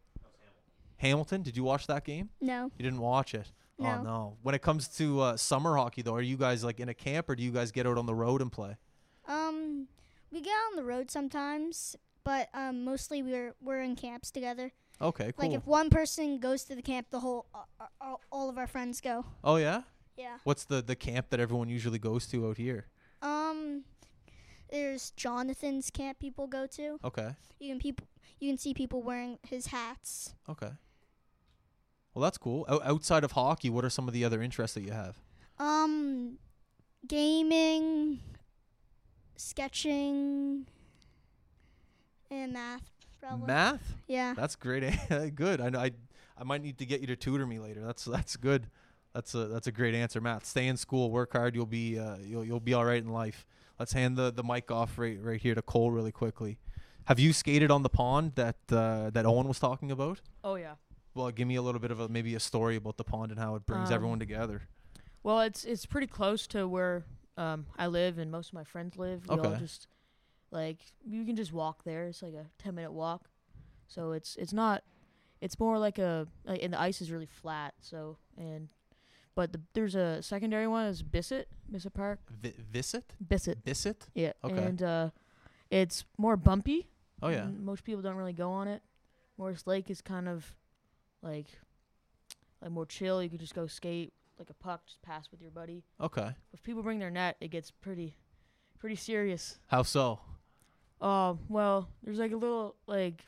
Hamilton. 0.98 1.42
Did 1.42 1.56
you 1.56 1.64
watch 1.64 1.86
that 1.86 2.04
game? 2.04 2.30
No. 2.40 2.70
You 2.76 2.82
didn't 2.84 3.00
watch 3.00 3.34
it. 3.34 3.52
Oh 3.78 3.82
No. 3.84 4.02
no. 4.02 4.36
When 4.42 4.54
it 4.54 4.62
comes 4.62 4.88
to 4.96 5.20
uh, 5.20 5.36
summer 5.36 5.76
hockey, 5.76 6.02
though, 6.02 6.14
are 6.14 6.22
you 6.22 6.36
guys 6.36 6.64
like 6.64 6.80
in 6.80 6.88
a 6.88 6.94
camp, 6.94 7.28
or 7.28 7.36
do 7.36 7.42
you 7.42 7.50
guys 7.50 7.70
get 7.72 7.86
out 7.86 7.98
on 7.98 8.06
the 8.06 8.14
road 8.14 8.40
and 8.40 8.50
play? 8.50 8.76
Um, 9.28 9.88
we 10.30 10.40
get 10.40 10.54
on 10.70 10.76
the 10.76 10.84
road 10.84 11.10
sometimes, 11.10 11.96
but 12.24 12.48
um, 12.54 12.84
mostly 12.84 13.22
we're 13.22 13.54
we're 13.60 13.82
in 13.82 13.96
camps 13.96 14.30
together. 14.30 14.72
Okay, 15.00 15.32
cool. 15.36 15.48
Like 15.48 15.56
if 15.56 15.66
one 15.66 15.90
person 15.90 16.38
goes 16.38 16.64
to 16.64 16.74
the 16.74 16.80
camp, 16.82 17.08
the 17.10 17.20
whole 17.20 17.44
uh, 17.54 17.58
uh, 17.80 17.86
all, 18.00 18.20
all 18.32 18.48
of 18.48 18.56
our 18.56 18.66
friends 18.66 19.00
go. 19.00 19.26
oh 19.44 19.56
yeah. 19.56 19.82
Yeah. 20.16 20.38
What's 20.44 20.64
the 20.64 20.80
the 20.80 20.96
camp 20.96 21.28
that 21.30 21.40
everyone 21.40 21.68
usually 21.68 21.98
goes 21.98 22.26
to 22.28 22.48
out 22.48 22.56
here? 22.56 22.86
Um, 23.20 23.84
there's 24.70 25.10
Jonathan's 25.10 25.90
camp 25.90 26.18
people 26.18 26.46
go 26.46 26.66
to. 26.68 26.98
Okay. 27.04 27.30
You 27.60 27.72
can 27.72 27.78
people 27.78 28.06
you 28.40 28.50
can 28.50 28.56
see 28.58 28.72
people 28.72 29.02
wearing 29.02 29.38
his 29.46 29.66
hats. 29.66 30.34
Okay. 30.48 30.70
Well, 32.16 32.22
that's 32.22 32.38
cool. 32.38 32.64
O- 32.66 32.80
outside 32.82 33.24
of 33.24 33.32
hockey, 33.32 33.68
what 33.68 33.84
are 33.84 33.90
some 33.90 34.08
of 34.08 34.14
the 34.14 34.24
other 34.24 34.40
interests 34.40 34.74
that 34.74 34.80
you 34.80 34.90
have? 34.90 35.18
Um, 35.58 36.38
gaming, 37.06 38.20
sketching, 39.36 40.66
and 42.30 42.54
math. 42.54 42.90
Probably. 43.20 43.46
Math. 43.46 43.92
Yeah. 44.08 44.32
That's 44.34 44.56
great. 44.56 44.96
good. 45.34 45.60
I 45.60 45.68
know. 45.68 45.78
I 45.78 45.90
I 46.38 46.44
might 46.44 46.62
need 46.62 46.78
to 46.78 46.86
get 46.86 47.02
you 47.02 47.06
to 47.08 47.16
tutor 47.16 47.46
me 47.46 47.58
later. 47.58 47.84
That's 47.84 48.06
that's 48.06 48.36
good. 48.36 48.68
That's 49.12 49.34
a 49.34 49.48
that's 49.48 49.66
a 49.66 49.72
great 49.72 49.94
answer, 49.94 50.18
Matt. 50.22 50.46
Stay 50.46 50.68
in 50.68 50.78
school, 50.78 51.10
work 51.10 51.34
hard. 51.34 51.54
You'll 51.54 51.66
be 51.66 51.98
uh, 51.98 52.16
you'll 52.24 52.46
you'll 52.46 52.60
be 52.60 52.72
all 52.72 52.86
right 52.86 53.02
in 53.02 53.10
life. 53.10 53.44
Let's 53.78 53.92
hand 53.92 54.16
the, 54.16 54.32
the 54.32 54.42
mic 54.42 54.70
off 54.70 54.96
right 54.96 55.18
right 55.20 55.38
here 55.38 55.54
to 55.54 55.60
Cole 55.60 55.90
really 55.90 56.12
quickly. 56.12 56.56
Have 57.04 57.20
you 57.20 57.34
skated 57.34 57.70
on 57.70 57.82
the 57.82 57.90
pond 57.90 58.32
that 58.36 58.56
uh, 58.72 59.10
that 59.10 59.26
Owen 59.26 59.46
was 59.46 59.58
talking 59.58 59.90
about? 59.90 60.22
Oh 60.42 60.54
yeah. 60.54 60.76
Well, 61.16 61.30
give 61.30 61.48
me 61.48 61.56
a 61.56 61.62
little 61.62 61.80
bit 61.80 61.90
of 61.90 61.98
a 62.00 62.08
maybe 62.08 62.34
a 62.34 62.40
story 62.40 62.76
about 62.76 62.96
the 62.98 63.04
pond 63.04 63.30
and 63.32 63.40
how 63.40 63.54
it 63.56 63.64
brings 63.66 63.88
Um, 63.90 63.94
everyone 63.94 64.18
together. 64.18 64.62
Well, 65.22 65.40
it's 65.40 65.64
it's 65.64 65.86
pretty 65.86 66.06
close 66.06 66.46
to 66.48 66.68
where 66.68 67.04
um, 67.36 67.66
I 67.78 67.86
live 67.86 68.18
and 68.18 68.30
most 68.30 68.48
of 68.48 68.54
my 68.54 68.64
friends 68.64 68.96
live. 68.98 69.26
We 69.28 69.36
all 69.36 69.56
just 69.56 69.88
like 70.50 70.78
you 71.04 71.24
can 71.24 71.34
just 71.34 71.52
walk 71.52 71.82
there. 71.84 72.06
It's 72.06 72.22
like 72.22 72.34
a 72.34 72.46
ten 72.58 72.74
minute 72.74 72.92
walk, 72.92 73.22
so 73.88 74.12
it's 74.12 74.36
it's 74.36 74.52
not. 74.52 74.84
It's 75.40 75.58
more 75.58 75.78
like 75.78 75.98
a 75.98 76.26
like, 76.44 76.62
and 76.62 76.72
the 76.72 76.80
ice 76.80 77.00
is 77.00 77.10
really 77.10 77.26
flat. 77.26 77.74
So 77.80 78.18
and 78.38 78.68
but 79.34 79.52
the, 79.52 79.60
there's 79.74 79.94
a 79.94 80.22
secondary 80.22 80.66
one 80.66 80.86
is 80.86 81.02
Bissett 81.02 81.48
Bissett 81.70 81.92
Park 81.94 82.20
Vi- 82.30 82.54
Visit? 82.72 83.14
Bissett 83.20 83.58
Visit? 83.64 84.06
yeah 84.14 84.32
Okay. 84.44 84.62
and 84.64 84.82
uh, 84.82 85.10
it's 85.70 86.04
more 86.18 86.36
bumpy. 86.36 86.88
Oh 87.22 87.28
yeah. 87.28 87.46
most 87.46 87.84
people 87.84 88.02
don't 88.02 88.16
really 88.16 88.32
go 88.32 88.50
on 88.50 88.68
it. 88.68 88.82
Morris 89.38 89.66
Lake 89.66 89.90
is 89.90 90.00
kind 90.00 90.28
of 90.28 90.54
like 91.26 91.46
like 92.62 92.70
more 92.70 92.86
chill. 92.86 93.22
You 93.22 93.28
could 93.28 93.40
just 93.40 93.54
go 93.54 93.66
skate 93.66 94.12
like 94.38 94.50
a 94.50 94.54
puck, 94.54 94.86
just 94.86 95.02
pass 95.02 95.30
with 95.30 95.40
your 95.40 95.50
buddy. 95.50 95.84
Okay. 96.00 96.30
If 96.52 96.62
people 96.62 96.82
bring 96.82 96.98
their 96.98 97.10
net, 97.10 97.36
it 97.40 97.48
gets 97.48 97.70
pretty 97.70 98.16
pretty 98.78 98.96
serious. 98.96 99.58
How 99.66 99.82
so? 99.82 100.20
Um, 101.00 101.40
well, 101.48 101.88
there's 102.02 102.18
like 102.18 102.32
a 102.32 102.36
little 102.36 102.76
like 102.86 103.24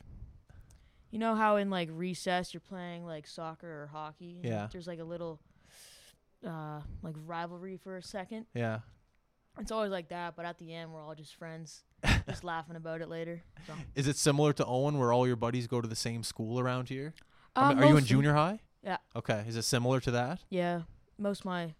you 1.11 1.19
know 1.19 1.35
how 1.35 1.57
in 1.57 1.69
like 1.69 1.89
recess 1.91 2.53
you're 2.53 2.61
playing 2.61 3.05
like 3.05 3.27
soccer 3.27 3.83
or 3.83 3.87
hockey. 3.87 4.39
Yeah. 4.43 4.67
There's 4.71 4.87
like 4.87 4.99
a 4.99 5.03
little 5.03 5.39
uh 6.45 6.81
like 7.01 7.15
rivalry 7.25 7.77
for 7.77 7.97
a 7.97 8.03
second. 8.03 8.45
Yeah. 8.53 8.79
It's 9.59 9.71
always 9.71 9.91
like 9.91 10.09
that, 10.09 10.35
but 10.37 10.45
at 10.45 10.57
the 10.57 10.73
end 10.73 10.93
we're 10.93 11.03
all 11.03 11.15
just 11.15 11.35
friends, 11.35 11.83
just 12.29 12.45
laughing 12.45 12.77
about 12.77 13.01
it 13.01 13.09
later. 13.09 13.43
So. 13.67 13.73
Is 13.93 14.07
it 14.07 14.15
similar 14.15 14.53
to 14.53 14.65
Owen, 14.65 14.97
where 14.97 15.11
all 15.11 15.27
your 15.27 15.35
buddies 15.35 15.67
go 15.67 15.81
to 15.81 15.87
the 15.87 15.97
same 15.97 16.23
school 16.23 16.59
around 16.61 16.87
here? 16.87 17.13
Uh, 17.55 17.73
are 17.77 17.85
you 17.85 17.97
in 17.97 18.05
junior 18.05 18.33
high? 18.33 18.59
Yeah. 18.83 18.97
Okay. 19.15 19.43
Is 19.47 19.55
it 19.55 19.63
similar 19.63 19.99
to 20.01 20.11
that? 20.11 20.39
Yeah, 20.49 20.81
most 21.17 21.39
of 21.41 21.45
my 21.45 21.73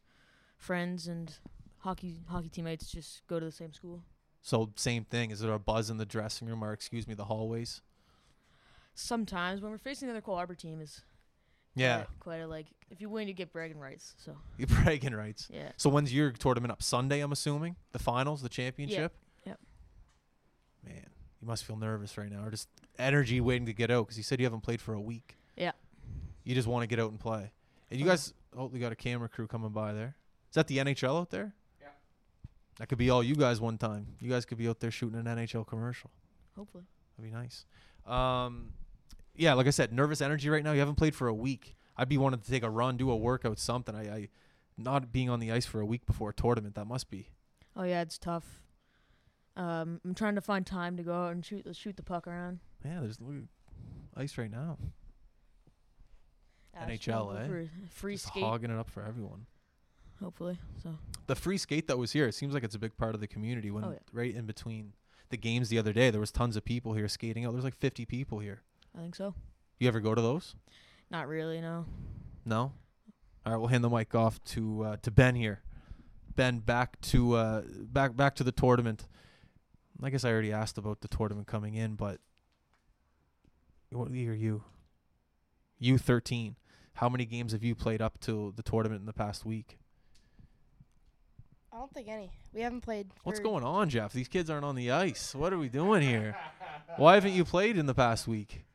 friends 0.57 1.07
and 1.07 1.33
hockey 1.79 2.17
hockey 2.27 2.49
teammates 2.49 2.91
just 2.91 3.25
go 3.27 3.39
to 3.39 3.45
the 3.45 3.51
same 3.51 3.73
school. 3.73 4.03
So 4.41 4.71
same 4.75 5.03
thing. 5.05 5.31
Is 5.31 5.39
there 5.39 5.53
a 5.53 5.59
buzz 5.59 5.89
in 5.89 5.97
the 5.97 6.05
dressing 6.05 6.47
room, 6.47 6.63
or 6.63 6.73
excuse 6.73 7.07
me, 7.07 7.13
the 7.13 7.25
hallways? 7.25 7.81
Sometimes 8.93 9.61
when 9.61 9.71
we're 9.71 9.77
facing 9.77 10.07
the 10.07 10.13
other 10.13 10.21
Cole 10.21 10.35
Harbor 10.35 10.55
team 10.55 10.81
is 10.81 11.01
Yeah. 11.75 11.97
quite, 12.03 12.19
quite 12.19 12.37
a 12.37 12.47
like 12.47 12.67
if 12.89 12.99
you 12.99 13.09
win 13.09 13.27
you 13.27 13.33
get 13.33 13.53
bragging 13.53 13.79
rights. 13.79 14.15
So 14.17 14.35
You 14.57 14.67
bragging 14.67 15.13
rights. 15.15 15.47
yeah, 15.49 15.71
So 15.77 15.89
when's 15.89 16.13
your 16.13 16.31
tournament 16.31 16.71
up? 16.71 16.81
Sunday, 16.83 17.21
I'm 17.21 17.31
assuming. 17.31 17.75
The 17.93 17.99
finals, 17.99 18.41
the 18.41 18.49
championship. 18.49 19.13
Yeah. 19.45 19.51
Yep. 19.51 19.59
Man, 20.85 21.05
you 21.41 21.47
must 21.47 21.63
feel 21.63 21.77
nervous 21.77 22.17
right 22.17 22.29
now, 22.31 22.43
or 22.43 22.51
just 22.51 22.67
energy 22.97 23.39
waiting 23.39 23.65
to 23.67 23.73
get 23.73 23.89
out 23.91 24.07
because 24.07 24.17
you 24.17 24.23
said 24.23 24.39
you 24.39 24.45
haven't 24.45 24.61
played 24.61 24.81
for 24.81 24.93
a 24.93 25.01
week. 25.01 25.35
Yeah. 25.59 25.71
You 26.43 26.55
just 26.55 26.67
want 26.67 26.83
to 26.83 26.87
get 26.87 26.99
out 26.99 27.11
and 27.11 27.19
play. 27.19 27.51
And 27.91 27.99
you 27.99 28.05
guys, 28.05 28.33
oh, 28.57 28.65
we 28.65 28.79
got 28.79 28.91
a 28.91 28.95
camera 28.95 29.29
crew 29.29 29.47
coming 29.47 29.71
by 29.71 29.93
there. 29.93 30.15
Is 30.49 30.55
that 30.55 30.67
the 30.67 30.77
NHL 30.77 31.19
out 31.19 31.29
there? 31.29 31.53
Yeah. 31.81 31.87
That 32.77 32.87
could 32.87 32.97
be 32.97 33.09
all 33.09 33.23
you 33.23 33.35
guys 33.35 33.61
one 33.61 33.77
time. 33.77 34.07
You 34.19 34.29
guys 34.29 34.45
could 34.45 34.57
be 34.57 34.67
out 34.67 34.79
there 34.79 34.91
shooting 34.91 35.19
an 35.19 35.25
NHL 35.25 35.67
commercial. 35.67 36.09
Hopefully. 36.55 36.85
That'd 37.17 37.31
be 37.31 37.37
nice. 37.37 37.65
Um, 38.05 38.73
yeah, 39.35 39.53
like 39.53 39.67
I 39.67 39.71
said, 39.71 39.93
nervous 39.93 40.21
energy 40.21 40.49
right 40.49 40.63
now. 40.63 40.71
You 40.71 40.79
haven't 40.79 40.95
played 40.95 41.15
for 41.15 41.27
a 41.27 41.33
week. 41.33 41.75
I'd 41.97 42.09
be 42.09 42.17
wanting 42.17 42.39
to 42.39 42.49
take 42.49 42.63
a 42.63 42.69
run, 42.69 42.97
do 42.97 43.11
a 43.11 43.15
workout, 43.15 43.59
something. 43.59 43.95
I, 43.95 44.01
I 44.03 44.29
not 44.77 45.11
being 45.11 45.29
on 45.29 45.39
the 45.39 45.51
ice 45.51 45.65
for 45.65 45.81
a 45.81 45.85
week 45.85 46.05
before 46.05 46.29
a 46.29 46.33
tournament. 46.33 46.75
That 46.75 46.85
must 46.85 47.09
be. 47.09 47.29
Oh 47.75 47.83
yeah, 47.83 48.01
it's 48.01 48.17
tough. 48.17 48.61
Um, 49.55 49.99
I'm 50.05 50.15
trying 50.15 50.35
to 50.35 50.41
find 50.41 50.65
time 50.65 50.95
to 50.97 51.03
go 51.03 51.13
out 51.13 51.33
and 51.33 51.45
shoot 51.45 51.67
shoot 51.75 51.97
the 51.97 52.03
puck 52.03 52.27
around. 52.27 52.59
Yeah, 52.85 53.01
there's 53.01 53.19
look 53.19 53.35
at 53.35 54.21
ice 54.21 54.37
right 54.37 54.49
now. 54.49 54.77
NHL, 56.87 57.41
eh? 57.43 57.47
for 57.47 57.69
Free 57.91 58.13
Just 58.15 58.27
skate, 58.27 58.43
hogging 58.43 58.71
it 58.71 58.77
up 58.77 58.89
for 58.89 59.03
everyone. 59.03 59.45
hopefully. 60.21 60.57
So 60.83 60.95
The 61.27 61.35
free 61.35 61.57
skate 61.57 61.87
that 61.87 61.97
was 61.97 62.11
here, 62.11 62.27
it 62.27 62.33
seems 62.35 62.53
like 62.53 62.63
it's 62.63 62.75
a 62.75 62.79
big 62.79 62.95
part 62.97 63.15
of 63.15 63.21
the 63.21 63.27
community. 63.27 63.71
When 63.71 63.83
Oh, 63.83 63.91
yeah. 63.91 63.99
right 64.11 64.33
in 64.33 64.45
between 64.45 64.93
the 65.29 65.37
games 65.37 65.69
the 65.69 65.77
other 65.77 65.93
day, 65.93 66.09
there 66.09 66.19
was 66.19 66.31
tons 66.31 66.55
of 66.55 66.63
people 66.65 66.93
here 66.93 67.07
skating 67.07 67.45
out. 67.45 67.51
There's 67.53 67.63
like 67.63 67.75
50 67.75 68.05
people 68.05 68.39
here. 68.39 68.61
I 68.97 69.01
think 69.01 69.15
so. 69.15 69.33
You 69.79 69.87
ever 69.87 69.99
go 69.99 70.13
to 70.15 70.21
those? 70.21 70.55
Not 71.11 71.27
really, 71.27 71.61
no. 71.61 71.85
No. 72.45 72.73
All 73.45 73.53
right, 73.53 73.57
we'll 73.57 73.67
hand 73.67 73.83
the 73.83 73.89
mic 73.89 74.13
off 74.15 74.43
to 74.45 74.83
uh, 74.83 74.97
to 75.03 75.11
Ben 75.11 75.35
here. 75.35 75.61
Ben, 76.35 76.59
back 76.59 76.99
to 77.01 77.33
uh, 77.35 77.61
back 77.67 78.15
back 78.15 78.35
to 78.35 78.43
the 78.43 78.51
tournament. 78.51 79.07
I 80.03 80.09
guess 80.09 80.23
I 80.25 80.31
already 80.31 80.51
asked 80.51 80.77
about 80.77 81.01
the 81.01 81.07
tournament 81.07 81.47
coming 81.47 81.75
in, 81.75 81.95
but 81.95 82.19
what 83.91 84.11
league 84.11 84.29
are 84.29 84.35
you? 84.35 84.63
U 85.79 85.97
thirteen. 85.97 86.55
How 86.99 87.07
many 87.07 87.23
games 87.23 87.53
have 87.53 87.63
you 87.63 87.75
played 87.75 88.01
up 88.01 88.19
to 88.21 88.51
the 88.57 88.61
tournament 88.61 88.99
in 88.99 89.05
the 89.05 89.13
past 89.13 89.45
week? 89.45 89.77
I 91.71 91.77
don't 91.77 91.93
think 91.93 92.09
any. 92.09 92.29
We 92.53 92.59
haven't 92.59 92.81
played. 92.81 93.07
What's 93.23 93.39
going 93.39 93.63
on, 93.63 93.89
Jeff? 93.89 94.11
These 94.11 94.27
kids 94.27 94.49
aren't 94.49 94.65
on 94.65 94.75
the 94.75 94.91
ice. 94.91 95.33
What 95.33 95.53
are 95.53 95.57
we 95.57 95.69
doing 95.69 96.01
here? 96.01 96.35
Why 96.97 97.13
haven't 97.13 97.31
you 97.31 97.45
played 97.45 97.77
in 97.77 97.85
the 97.85 97.93
past 97.93 98.27
week? 98.27 98.65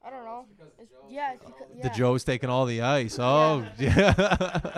I 0.00 0.10
don't 0.10 0.24
know. 0.24 0.46
It's, 0.78 0.92
yeah, 1.08 1.32
it's 1.32 1.44
because, 1.44 1.66
yeah. 1.74 1.82
The 1.82 1.90
Joe's 1.90 2.22
taking 2.22 2.48
all 2.48 2.66
the 2.66 2.82
ice. 2.82 3.18
Oh, 3.18 3.66
yeah. 3.80 4.68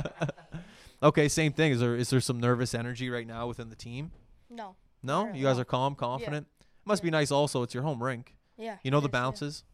okay, 1.03 1.29
same 1.29 1.53
thing. 1.53 1.73
Is 1.73 1.81
there 1.81 1.95
is 1.95 2.09
there 2.09 2.21
some 2.21 2.41
nervous 2.41 2.73
energy 2.73 3.11
right 3.11 3.27
now 3.27 3.49
within 3.49 3.69
the 3.69 3.77
team? 3.77 4.13
No. 4.49 4.77
No, 5.03 5.27
Not 5.27 5.37
you 5.37 5.45
guys 5.45 5.59
at 5.59 5.63
are 5.63 5.65
calm, 5.67 5.95
confident. 5.95 6.47
Must 6.87 7.03
be 7.03 7.11
nice. 7.11 7.31
Also, 7.31 7.63
it's 7.63 7.75
your 7.75 7.83
home 7.83 8.03
rink. 8.03 8.35
Yeah. 8.57 8.79
You 8.83 8.91
know 8.91 9.01
the 9.01 9.09
is, 9.09 9.13
yeah. 9.13 9.21
bounces. 9.21 9.65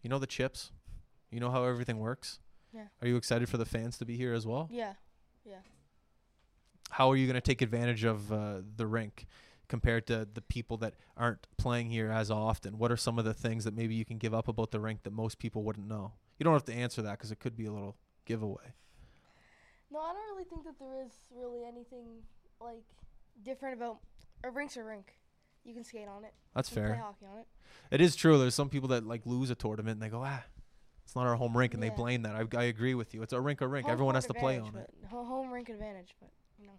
You 0.00 0.08
know 0.08 0.18
the 0.18 0.26
chips. 0.26 0.72
You 1.30 1.38
know 1.38 1.50
how 1.50 1.64
everything 1.64 1.98
works. 1.98 2.38
Yeah. 2.76 2.88
Are 3.00 3.08
you 3.08 3.16
excited 3.16 3.48
for 3.48 3.56
the 3.56 3.64
fans 3.64 3.96
to 3.98 4.04
be 4.04 4.16
here 4.16 4.34
as 4.34 4.46
well? 4.46 4.68
Yeah. 4.70 4.92
Yeah. 5.44 5.60
How 6.90 7.10
are 7.10 7.16
you 7.16 7.26
going 7.26 7.34
to 7.34 7.40
take 7.40 7.62
advantage 7.62 8.04
of 8.04 8.30
uh, 8.32 8.60
the 8.76 8.86
rink 8.86 9.26
compared 9.68 10.06
to 10.08 10.28
the 10.32 10.42
people 10.42 10.76
that 10.78 10.94
aren't 11.16 11.46
playing 11.56 11.90
here 11.90 12.10
as 12.10 12.30
often? 12.30 12.78
What 12.78 12.92
are 12.92 12.96
some 12.96 13.18
of 13.18 13.24
the 13.24 13.34
things 13.34 13.64
that 13.64 13.74
maybe 13.74 13.94
you 13.94 14.04
can 14.04 14.18
give 14.18 14.34
up 14.34 14.46
about 14.48 14.70
the 14.70 14.78
rink 14.80 15.02
that 15.04 15.12
most 15.12 15.38
people 15.38 15.62
wouldn't 15.62 15.88
know? 15.88 16.12
You 16.38 16.44
don't 16.44 16.52
have 16.52 16.64
to 16.66 16.74
answer 16.74 17.02
that 17.02 17.12
because 17.12 17.32
it 17.32 17.40
could 17.40 17.56
be 17.56 17.64
a 17.66 17.72
little 17.72 17.96
giveaway. 18.26 18.74
No, 19.90 20.00
I 20.00 20.12
don't 20.12 20.36
really 20.36 20.44
think 20.44 20.64
that 20.64 20.78
there 20.78 21.02
is 21.04 21.12
really 21.34 21.64
anything 21.64 22.04
like 22.60 22.84
different 23.42 23.76
about 23.76 23.98
a 24.44 24.50
rink's 24.50 24.76
a 24.76 24.84
rink. 24.84 25.14
You 25.64 25.74
can 25.74 25.82
skate 25.84 26.08
on 26.08 26.24
it. 26.24 26.34
That's 26.54 26.70
you 26.70 26.74
can 26.76 26.84
Play 26.84 26.92
fair. 26.94 27.02
hockey 27.02 27.26
on 27.32 27.38
it. 27.38 27.46
It 27.90 28.00
is 28.00 28.14
true. 28.14 28.38
There's 28.38 28.54
some 28.54 28.68
people 28.68 28.88
that 28.90 29.04
like 29.06 29.22
lose 29.24 29.50
a 29.50 29.54
tournament 29.54 29.94
and 29.94 30.02
they 30.02 30.08
go, 30.08 30.22
ah, 30.24 30.42
it's 31.06 31.14
not 31.14 31.24
our 31.24 31.36
home 31.36 31.56
rink, 31.56 31.72
and 31.72 31.80
they 31.80 31.88
blame 31.88 32.22
that. 32.22 32.34
I, 32.34 32.58
I 32.58 32.64
agree 32.64 32.94
with 32.94 33.14
you. 33.14 33.22
It's 33.22 33.32
a 33.32 33.40
rink, 33.40 33.60
a 33.60 33.68
rink. 33.68 33.86
Home 33.86 33.92
Everyone 33.92 34.16
has 34.16 34.26
to 34.26 34.34
play 34.34 34.58
on 34.58 34.74
it. 34.74 34.90
Home 35.08 35.52
rink 35.52 35.68
advantage, 35.68 36.16
but 36.20 36.30
you 36.58 36.66
know. 36.66 36.72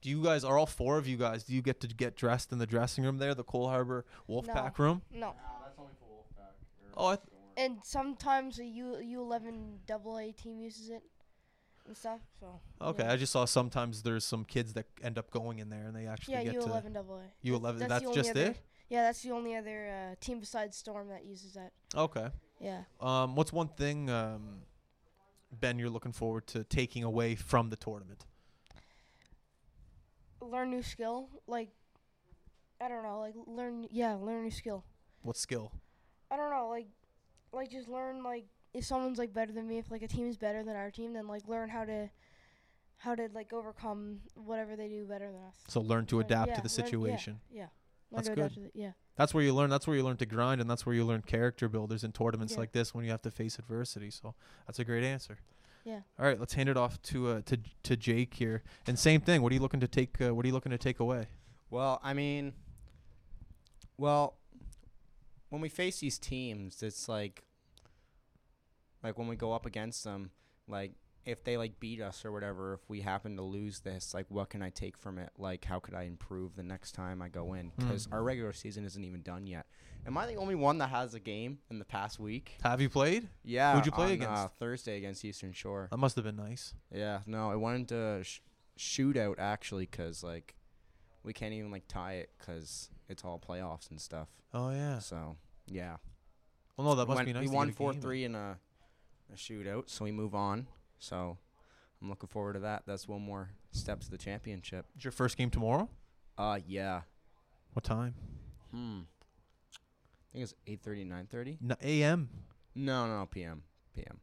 Do 0.00 0.10
you 0.10 0.22
guys 0.22 0.44
are 0.44 0.56
all 0.56 0.64
four 0.66 0.96
of 0.96 1.08
you 1.08 1.16
guys? 1.16 1.42
Do 1.42 1.54
you 1.54 1.60
get 1.60 1.80
to 1.80 1.88
get 1.88 2.14
dressed 2.14 2.52
in 2.52 2.58
the 2.58 2.66
dressing 2.66 3.02
room 3.02 3.18
there, 3.18 3.34
the 3.34 3.42
Cole 3.42 3.68
Harbor 3.68 4.04
Wolfpack 4.30 4.78
room? 4.78 5.02
No. 5.12 5.34
that's 5.60 5.76
only 5.76 5.90
for 5.98 6.06
Wolfpack. 6.06 6.52
Oh, 6.96 7.06
I 7.06 7.16
th- 7.16 7.26
And 7.56 7.78
sometimes 7.82 8.60
a 8.60 8.64
U 8.64 8.96
U11 9.02 9.78
double 9.88 10.18
A 10.18 10.30
team 10.30 10.60
uses 10.60 10.90
it 10.90 11.02
and 11.84 11.96
stuff. 11.96 12.20
So. 12.38 12.60
Okay, 12.80 13.02
yeah. 13.02 13.12
I 13.12 13.16
just 13.16 13.32
saw 13.32 13.44
sometimes 13.44 14.04
there's 14.04 14.22
some 14.22 14.44
kids 14.44 14.74
that 14.74 14.86
end 15.02 15.18
up 15.18 15.32
going 15.32 15.58
in 15.58 15.68
there 15.68 15.86
and 15.86 15.96
they 15.96 16.06
actually 16.06 16.34
Yeah, 16.34 16.44
get 16.44 16.60
to 16.60 16.68
U11 16.68 16.94
double 16.94 17.16
A. 17.18 17.46
U11. 17.48 17.88
That's, 17.88 18.02
the 18.02 18.06
only 18.06 18.14
just 18.14 18.30
other, 18.30 18.42
it. 18.42 18.60
Yeah, 18.88 19.02
that's 19.02 19.22
the 19.22 19.32
only 19.32 19.56
other 19.56 19.88
uh, 19.88 20.14
team 20.20 20.38
besides 20.38 20.76
Storm 20.76 21.08
that 21.08 21.24
uses 21.24 21.54
that. 21.54 21.72
Okay. 21.96 22.28
Yeah. 22.60 22.82
Um, 23.00 23.34
what's 23.34 23.52
one 23.52 23.68
thing, 23.68 24.10
um, 24.10 24.62
Ben, 25.52 25.78
you're 25.78 25.90
looking 25.90 26.12
forward 26.12 26.46
to 26.48 26.64
taking 26.64 27.04
away 27.04 27.34
from 27.34 27.70
the 27.70 27.76
tournament? 27.76 28.24
Learn 30.40 30.70
new 30.70 30.82
skill, 30.82 31.28
like 31.46 31.70
I 32.80 32.88
don't 32.88 33.02
know, 33.02 33.20
like 33.20 33.34
learn 33.46 33.86
yeah, 33.90 34.14
learn 34.14 34.44
new 34.44 34.50
skill. 34.50 34.84
What 35.22 35.36
skill? 35.36 35.72
I 36.30 36.36
don't 36.36 36.50
know, 36.50 36.68
like 36.68 36.86
like 37.52 37.70
just 37.70 37.88
learn 37.88 38.22
like 38.22 38.46
if 38.72 38.84
someone's 38.84 39.18
like 39.18 39.32
better 39.32 39.52
than 39.52 39.66
me, 39.66 39.78
if 39.78 39.90
like 39.90 40.02
a 40.02 40.08
team 40.08 40.28
is 40.28 40.36
better 40.36 40.62
than 40.62 40.76
our 40.76 40.90
team, 40.90 41.12
then 41.12 41.26
like 41.26 41.46
learn 41.48 41.68
how 41.68 41.84
to 41.84 42.08
how 42.98 43.14
to 43.14 43.28
like 43.32 43.52
overcome 43.52 44.20
whatever 44.34 44.76
they 44.76 44.88
do 44.88 45.04
better 45.06 45.30
than 45.30 45.40
us. 45.42 45.56
So 45.68 45.80
learn 45.80 46.06
to 46.06 46.20
adapt 46.20 46.48
yeah, 46.48 46.54
to 46.56 46.62
the 46.62 46.68
learn- 46.68 46.78
yeah, 46.78 46.84
situation. 46.84 47.40
Yeah. 47.50 47.62
Learn 47.62 47.70
That's 48.12 48.26
to 48.28 48.32
adapt 48.32 48.54
to 48.54 48.60
the, 48.60 48.70
yeah. 48.74 48.92
That's 49.18 49.34
where 49.34 49.42
you 49.44 49.52
learn. 49.52 49.68
That's 49.68 49.86
where 49.86 49.96
you 49.96 50.02
learn 50.04 50.16
to 50.18 50.26
grind, 50.26 50.60
and 50.62 50.70
that's 50.70 50.86
where 50.86 50.94
you 50.94 51.04
learn 51.04 51.22
character 51.22 51.68
builders 51.68 52.04
in 52.04 52.12
tournaments 52.12 52.54
Yeah. 52.54 52.60
like 52.60 52.72
this 52.72 52.94
when 52.94 53.04
you 53.04 53.10
have 53.10 53.20
to 53.22 53.30
face 53.30 53.58
adversity. 53.58 54.10
So 54.10 54.34
that's 54.66 54.78
a 54.78 54.84
great 54.84 55.04
answer. 55.04 55.38
Yeah. 55.84 56.00
All 56.18 56.24
right, 56.26 56.38
let's 56.38 56.54
hand 56.54 56.68
it 56.68 56.76
off 56.76 57.00
to 57.02 57.28
uh, 57.28 57.40
to 57.46 57.58
to 57.82 57.96
Jake 57.96 58.34
here. 58.34 58.62
And 58.86 58.98
same 58.98 59.20
thing. 59.20 59.42
What 59.42 59.50
are 59.52 59.54
you 59.54 59.60
looking 59.60 59.80
to 59.80 59.88
take? 59.88 60.20
Uh, 60.20 60.34
what 60.34 60.44
are 60.44 60.48
you 60.48 60.54
looking 60.54 60.70
to 60.70 60.78
take 60.78 61.00
away? 61.00 61.26
Well, 61.70 62.00
I 62.02 62.14
mean, 62.14 62.52
well, 63.96 64.36
when 65.48 65.60
we 65.60 65.68
face 65.68 65.98
these 66.00 66.18
teams, 66.18 66.82
it's 66.82 67.08
like, 67.08 67.44
like 69.02 69.18
when 69.18 69.28
we 69.28 69.36
go 69.36 69.52
up 69.52 69.66
against 69.66 70.04
them, 70.04 70.30
like 70.68 70.92
if 71.28 71.44
they 71.44 71.56
like 71.56 71.78
beat 71.78 72.00
us 72.00 72.24
or 72.24 72.32
whatever, 72.32 72.74
if 72.74 72.80
we 72.88 73.00
happen 73.02 73.36
to 73.36 73.42
lose 73.42 73.80
this, 73.80 74.14
like 74.14 74.26
what 74.30 74.48
can 74.50 74.62
I 74.62 74.70
take 74.70 74.96
from 74.96 75.18
it? 75.18 75.30
Like 75.36 75.64
how 75.64 75.78
could 75.78 75.94
I 75.94 76.02
improve 76.04 76.56
the 76.56 76.62
next 76.62 76.92
time 76.92 77.20
I 77.20 77.28
go 77.28 77.54
in? 77.54 77.72
Because 77.76 78.06
Mm. 78.06 78.12
our 78.14 78.22
regular 78.22 78.52
season 78.52 78.84
isn't 78.84 79.04
even 79.04 79.22
done 79.22 79.46
yet. 79.46 79.66
Am 80.06 80.16
I 80.16 80.26
the 80.26 80.36
only 80.36 80.54
one 80.54 80.78
that 80.78 80.88
has 80.90 81.12
a 81.14 81.20
game 81.20 81.58
in 81.70 81.78
the 81.78 81.84
past 81.84 82.18
week? 82.18 82.56
Have 82.62 82.80
you 82.80 82.88
played? 82.88 83.28
Yeah. 83.44 83.74
Who'd 83.74 83.84
you 83.84 83.92
play 83.92 84.06
on, 84.06 84.12
against? 84.12 84.30
Uh, 84.44 84.48
Thursday 84.58 84.96
against 84.96 85.24
Eastern 85.24 85.52
Shore. 85.52 85.88
That 85.90 85.98
must 85.98 86.16
have 86.16 86.24
been 86.24 86.36
nice. 86.36 86.72
Yeah, 86.90 87.20
no, 87.26 87.50
I 87.50 87.56
wanted 87.56 87.88
to 87.88 88.24
sh- 88.24 88.40
shoot 88.76 89.16
out 89.16 89.38
actually 89.38 89.86
'cause 89.86 90.22
like 90.22 90.54
we 91.24 91.32
can't 91.34 91.52
even 91.52 91.70
like 91.70 91.86
tie 91.88 92.14
it 92.14 92.30
because 92.38 92.88
it's 93.08 93.24
all 93.24 93.38
playoffs 93.38 93.90
and 93.90 94.00
stuff. 94.00 94.28
Oh 94.54 94.70
yeah. 94.70 94.98
So 95.00 95.36
yeah, 95.66 95.98
Well, 96.76 96.86
no, 96.86 96.94
that 96.94 97.06
we 97.06 97.08
must 97.08 97.16
went- 97.18 97.26
be 97.26 97.32
nice. 97.34 97.48
We 97.50 97.54
won 97.54 97.72
four 97.72 97.92
three 97.92 98.24
in 98.24 98.34
a, 98.34 98.58
a 99.30 99.36
shootout, 99.36 99.90
so 99.90 100.04
we 100.06 100.12
move 100.12 100.34
on. 100.34 100.68
So 100.98 101.38
I'm 102.02 102.08
looking 102.08 102.28
forward 102.28 102.54
to 102.54 102.60
that. 102.60 102.82
That's 102.86 103.06
one 103.08 103.22
more 103.22 103.50
step 103.72 104.00
to 104.00 104.10
the 104.10 104.18
championship. 104.18 104.86
Is 104.96 105.04
your 105.04 105.12
first 105.12 105.36
game 105.36 105.50
tomorrow? 105.50 105.88
Uh 106.36 106.58
yeah. 106.66 107.02
What 107.72 107.84
time? 107.84 108.14
Hmm. 108.72 109.00
I 110.30 110.32
think 110.32 110.44
it's 110.44 110.54
8:30, 110.66 111.06
9:30. 111.08 111.58
N- 111.62 111.76
A.M. 111.82 112.28
No, 112.74 113.06
no, 113.06 113.18
no, 113.20 113.26
PM. 113.26 113.62
PM. 113.94 114.20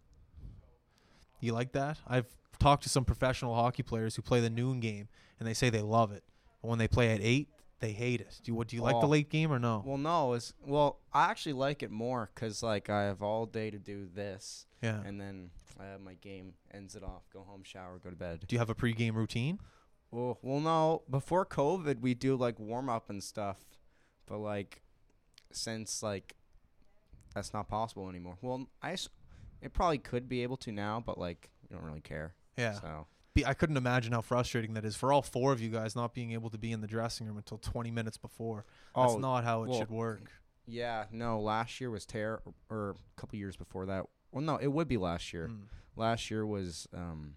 You 1.39 1.53
like 1.53 1.71
that? 1.73 1.97
I've 2.07 2.27
talked 2.59 2.83
to 2.83 2.89
some 2.89 3.05
professional 3.05 3.53
hockey 3.55 3.83
players 3.83 4.15
who 4.15 4.21
play 4.21 4.39
the 4.39 4.49
noon 4.49 4.79
game, 4.79 5.07
and 5.39 5.47
they 5.47 5.53
say 5.53 5.69
they 5.69 5.81
love 5.81 6.11
it. 6.11 6.23
But 6.61 6.69
when 6.69 6.79
they 6.79 6.87
play 6.87 7.11
at 7.13 7.19
eight, 7.21 7.49
they 7.79 7.91
hate 7.91 8.21
it. 8.21 8.39
Do 8.43 8.51
you, 8.51 8.55
what, 8.55 8.67
do 8.69 8.75
you 8.75 8.81
like 8.81 8.99
the 9.01 9.05
Oh. 9.07 9.09
late 9.09 9.29
game 9.29 9.51
or 9.51 9.59
no? 9.59 9.83
Well, 9.85 9.97
no, 9.97 10.33
it's 10.33 10.53
well, 10.65 10.99
I 11.13 11.25
actually 11.29 11.53
like 11.53 11.83
it 11.83 11.91
more 11.91 12.29
because, 12.33 12.63
like 12.63 12.89
I 12.89 13.03
have 13.03 13.21
all 13.21 13.45
day 13.45 13.69
to 13.71 13.77
do 13.79 14.07
this. 14.13 14.65
yeah. 14.81 15.01
and 15.05 15.19
then 15.19 15.49
I 15.79 15.85
have 15.85 16.01
my 16.01 16.13
game, 16.15 16.53
ends 16.73 16.95
it 16.95 17.03
off, 17.03 17.23
go 17.33 17.41
home, 17.41 17.63
shower, 17.63 17.99
go 18.03 18.09
to 18.09 18.15
bed. 18.15 18.45
Do 18.47 18.55
you 18.55 18.59
have 18.59 18.69
a 18.69 18.75
pre-game 18.75 19.15
routine? 19.15 19.59
Well, 20.11 20.39
well, 20.41 20.59
no. 20.59 21.01
Before 21.09 21.45
COVID, 21.45 21.99
we 21.99 22.13
do 22.13 22.35
like 22.35 22.59
warm 22.59 22.89
up 22.89 23.09
and 23.09 23.23
stuff, 23.23 23.57
but 24.27 24.37
like 24.37 24.81
since 25.51 26.01
like 26.01 26.35
that's 27.33 27.53
not 27.53 27.67
possible 27.67 28.09
anymore. 28.09 28.37
Well, 28.41 28.67
I 28.81 28.93
s- 28.93 29.09
it 29.61 29.73
probably 29.73 29.97
could 29.97 30.29
be 30.29 30.43
able 30.43 30.57
to 30.57 30.71
now, 30.71 31.03
but 31.05 31.17
like 31.17 31.49
you 31.69 31.75
don't 31.75 31.85
really 31.85 32.01
care. 32.01 32.33
Yeah. 32.57 32.73
So 32.73 33.07
Be, 33.33 33.45
I 33.45 33.53
couldn't 33.53 33.77
imagine 33.77 34.13
how 34.13 34.21
frustrating 34.21 34.73
that 34.75 34.85
is 34.85 34.95
for 34.95 35.11
all 35.11 35.21
four 35.21 35.51
of 35.51 35.59
you 35.59 35.69
guys 35.69 35.95
not 35.95 36.13
being 36.13 36.31
able 36.31 36.49
to 36.51 36.57
be 36.57 36.71
in 36.71 36.79
the 36.79 36.87
dressing 36.87 37.27
room 37.27 37.37
until 37.37 37.57
20 37.57 37.91
minutes 37.91 38.17
before. 38.17 38.65
That's 38.95 39.13
oh 39.13 39.17
not 39.17 39.43
how 39.43 39.63
it 39.63 39.69
well, 39.69 39.79
should 39.79 39.89
work. 39.89 40.31
yeah, 40.65 41.05
no. 41.11 41.41
Last 41.41 41.81
year 41.81 41.89
was 41.91 42.05
ter 42.05 42.41
or 42.69 42.91
a 42.91 43.19
couple 43.19 43.37
years 43.37 43.57
before 43.57 43.85
that. 43.87 44.05
Well, 44.35 44.43
no, 44.43 44.57
it 44.57 44.67
would 44.67 44.89
be 44.89 44.97
last 44.97 45.31
year. 45.31 45.47
Mm. 45.47 45.61
Last 45.95 46.29
year 46.29 46.45
was 46.45 46.89
um. 46.93 47.35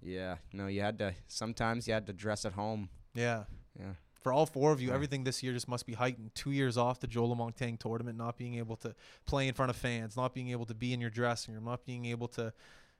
Yeah, 0.00 0.36
no, 0.52 0.68
you 0.68 0.80
had 0.80 0.96
to. 1.00 1.14
Sometimes 1.26 1.88
you 1.88 1.94
had 1.94 2.06
to 2.06 2.12
dress 2.12 2.44
at 2.44 2.52
home. 2.52 2.88
Yeah. 3.14 3.44
Yeah. 3.78 3.94
For 4.22 4.32
all 4.32 4.46
four 4.46 4.70
of 4.70 4.80
you, 4.80 4.88
Yeah. 4.88 4.94
everything 4.94 5.24
this 5.24 5.42
year 5.42 5.52
just 5.52 5.66
must 5.66 5.84
be 5.84 5.94
heightened. 5.94 6.34
Two 6.36 6.52
years 6.52 6.76
off 6.76 7.00
the 7.00 7.08
Joe 7.08 7.26
Lamontagne 7.26 7.78
tournament, 7.78 8.16
not 8.16 8.36
being 8.36 8.54
able 8.54 8.76
to 8.76 8.94
play 9.26 9.48
in 9.48 9.54
front 9.54 9.70
of 9.70 9.76
fans, 9.76 10.16
not 10.16 10.34
being 10.34 10.50
able 10.50 10.66
to 10.66 10.74
be 10.74 10.92
in 10.92 11.00
your 11.00 11.10
dressing 11.10 11.54
room, 11.54 11.64
not 11.64 11.84
being 11.84 12.04
able 12.06 12.28
to 12.28 12.52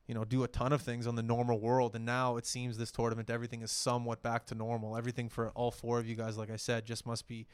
you 0.09 0.15
know, 0.15 0.25
do 0.25 0.43
a 0.43 0.49
ton 0.49 0.73
of 0.73 0.83
things 0.83 1.07
on 1.07 1.15
the 1.15 1.23
normal 1.23 1.61
world. 1.61 1.95
And 1.95 2.05
now 2.05 2.37
it 2.37 2.45
seems 2.45 2.77
this 2.77 2.91
tournament, 2.91 3.31
everything 3.31 3.63
is 3.63 3.71
somewhat 3.71 4.21
back 4.21 4.45
to 4.47 4.55
normal. 4.57 4.97
Everything 4.97 5.29
for 5.29 5.51
all 5.51 5.71
four 5.71 6.01
of 6.01 6.07
you 6.07 6.17
guys, 6.17 6.37
like 6.37 6.51
I 6.51 6.57
said, 6.57 6.85
just 6.85 7.07
must 7.07 7.29
be 7.29 7.47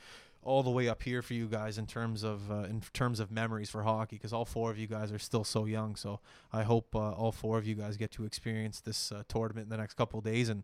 all 0.42 0.62
the 0.62 0.70
way 0.70 0.88
up 0.88 1.02
here 1.02 1.20
for 1.22 1.34
you 1.34 1.46
guys 1.46 1.78
in 1.78 1.86
terms 1.86 2.22
of 2.22 2.50
uh, 2.50 2.64
in 2.64 2.82
terms 2.92 3.20
of 3.20 3.30
memories 3.30 3.70
for 3.70 3.82
hockey 3.82 4.16
because 4.16 4.32
all 4.32 4.44
four 4.44 4.70
of 4.70 4.78
you 4.78 4.86
guys 4.86 5.12
are 5.12 5.18
still 5.18 5.44
so 5.44 5.64
young. 5.64 5.96
So 5.96 6.20
I 6.52 6.62
hope 6.62 6.94
uh, 6.94 7.12
all 7.12 7.32
four 7.32 7.58
of 7.58 7.66
you 7.66 7.74
guys 7.74 7.96
get 7.96 8.10
to 8.12 8.24
experience 8.24 8.80
this 8.80 9.12
uh, 9.12 9.22
tournament 9.28 9.66
in 9.66 9.70
the 9.70 9.76
next 9.76 9.94
couple 9.94 10.18
of 10.18 10.24
days 10.24 10.48
and 10.48 10.62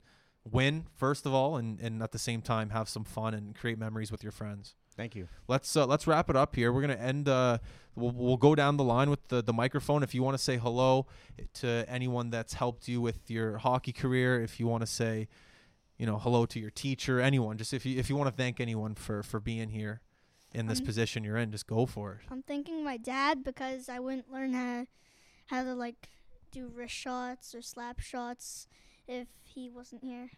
win 0.50 0.86
first 0.96 1.26
of 1.26 1.34
all, 1.34 1.56
and 1.56 1.80
and 1.80 2.02
at 2.02 2.12
the 2.12 2.18
same 2.18 2.40
time 2.40 2.70
have 2.70 2.88
some 2.88 3.04
fun 3.04 3.34
and 3.34 3.54
create 3.54 3.78
memories 3.78 4.10
with 4.10 4.22
your 4.22 4.32
friends. 4.32 4.74
Thank 4.96 5.16
you. 5.16 5.28
Let's 5.48 5.76
uh, 5.76 5.86
let's 5.86 6.06
wrap 6.06 6.30
it 6.30 6.36
up 6.36 6.54
here. 6.54 6.72
We're 6.72 6.82
gonna 6.82 6.94
end. 6.94 7.28
Uh, 7.28 7.58
we'll, 7.96 8.12
we'll 8.12 8.36
go 8.36 8.54
down 8.54 8.76
the 8.76 8.84
line 8.84 9.10
with 9.10 9.26
the, 9.28 9.42
the 9.42 9.52
microphone. 9.52 10.02
If 10.02 10.14
you 10.14 10.22
want 10.22 10.36
to 10.36 10.42
say 10.42 10.56
hello 10.56 11.06
to 11.54 11.84
anyone 11.88 12.30
that's 12.30 12.54
helped 12.54 12.86
you 12.86 13.00
with 13.00 13.28
your 13.30 13.58
hockey 13.58 13.92
career, 13.92 14.40
if 14.40 14.60
you 14.60 14.66
want 14.66 14.82
to 14.82 14.86
say, 14.86 15.28
you 15.98 16.06
know, 16.06 16.18
hello 16.18 16.46
to 16.46 16.58
your 16.60 16.70
teacher, 16.70 17.20
anyone, 17.20 17.56
just 17.56 17.72
if 17.72 17.86
you 17.86 17.98
if 17.98 18.08
you 18.10 18.16
want 18.16 18.28
to 18.28 18.36
thank 18.36 18.60
anyone 18.60 18.94
for 18.94 19.22
for 19.22 19.40
being 19.40 19.70
here 19.70 20.00
in 20.52 20.66
this 20.66 20.80
Um, 20.80 20.86
position 20.86 21.24
you're 21.24 21.36
in, 21.36 21.50
just 21.50 21.66
go 21.66 21.86
for 21.86 22.14
it. 22.14 22.20
I'm 22.30 22.42
thanking 22.42 22.84
my 22.84 22.96
dad 22.96 23.42
because 23.44 23.88
I 23.88 23.98
wouldn't 24.00 24.30
learn 24.30 24.52
how 24.52 24.86
how 25.46 25.64
to 25.64 25.74
like 25.74 26.08
do 26.50 26.68
wrist 26.68 26.94
shots 26.94 27.54
or 27.54 27.62
slap 27.62 28.00
shots 28.00 28.66
if 29.06 29.28
he 29.42 29.68
wasn't 29.70 30.02
here. 30.02 30.30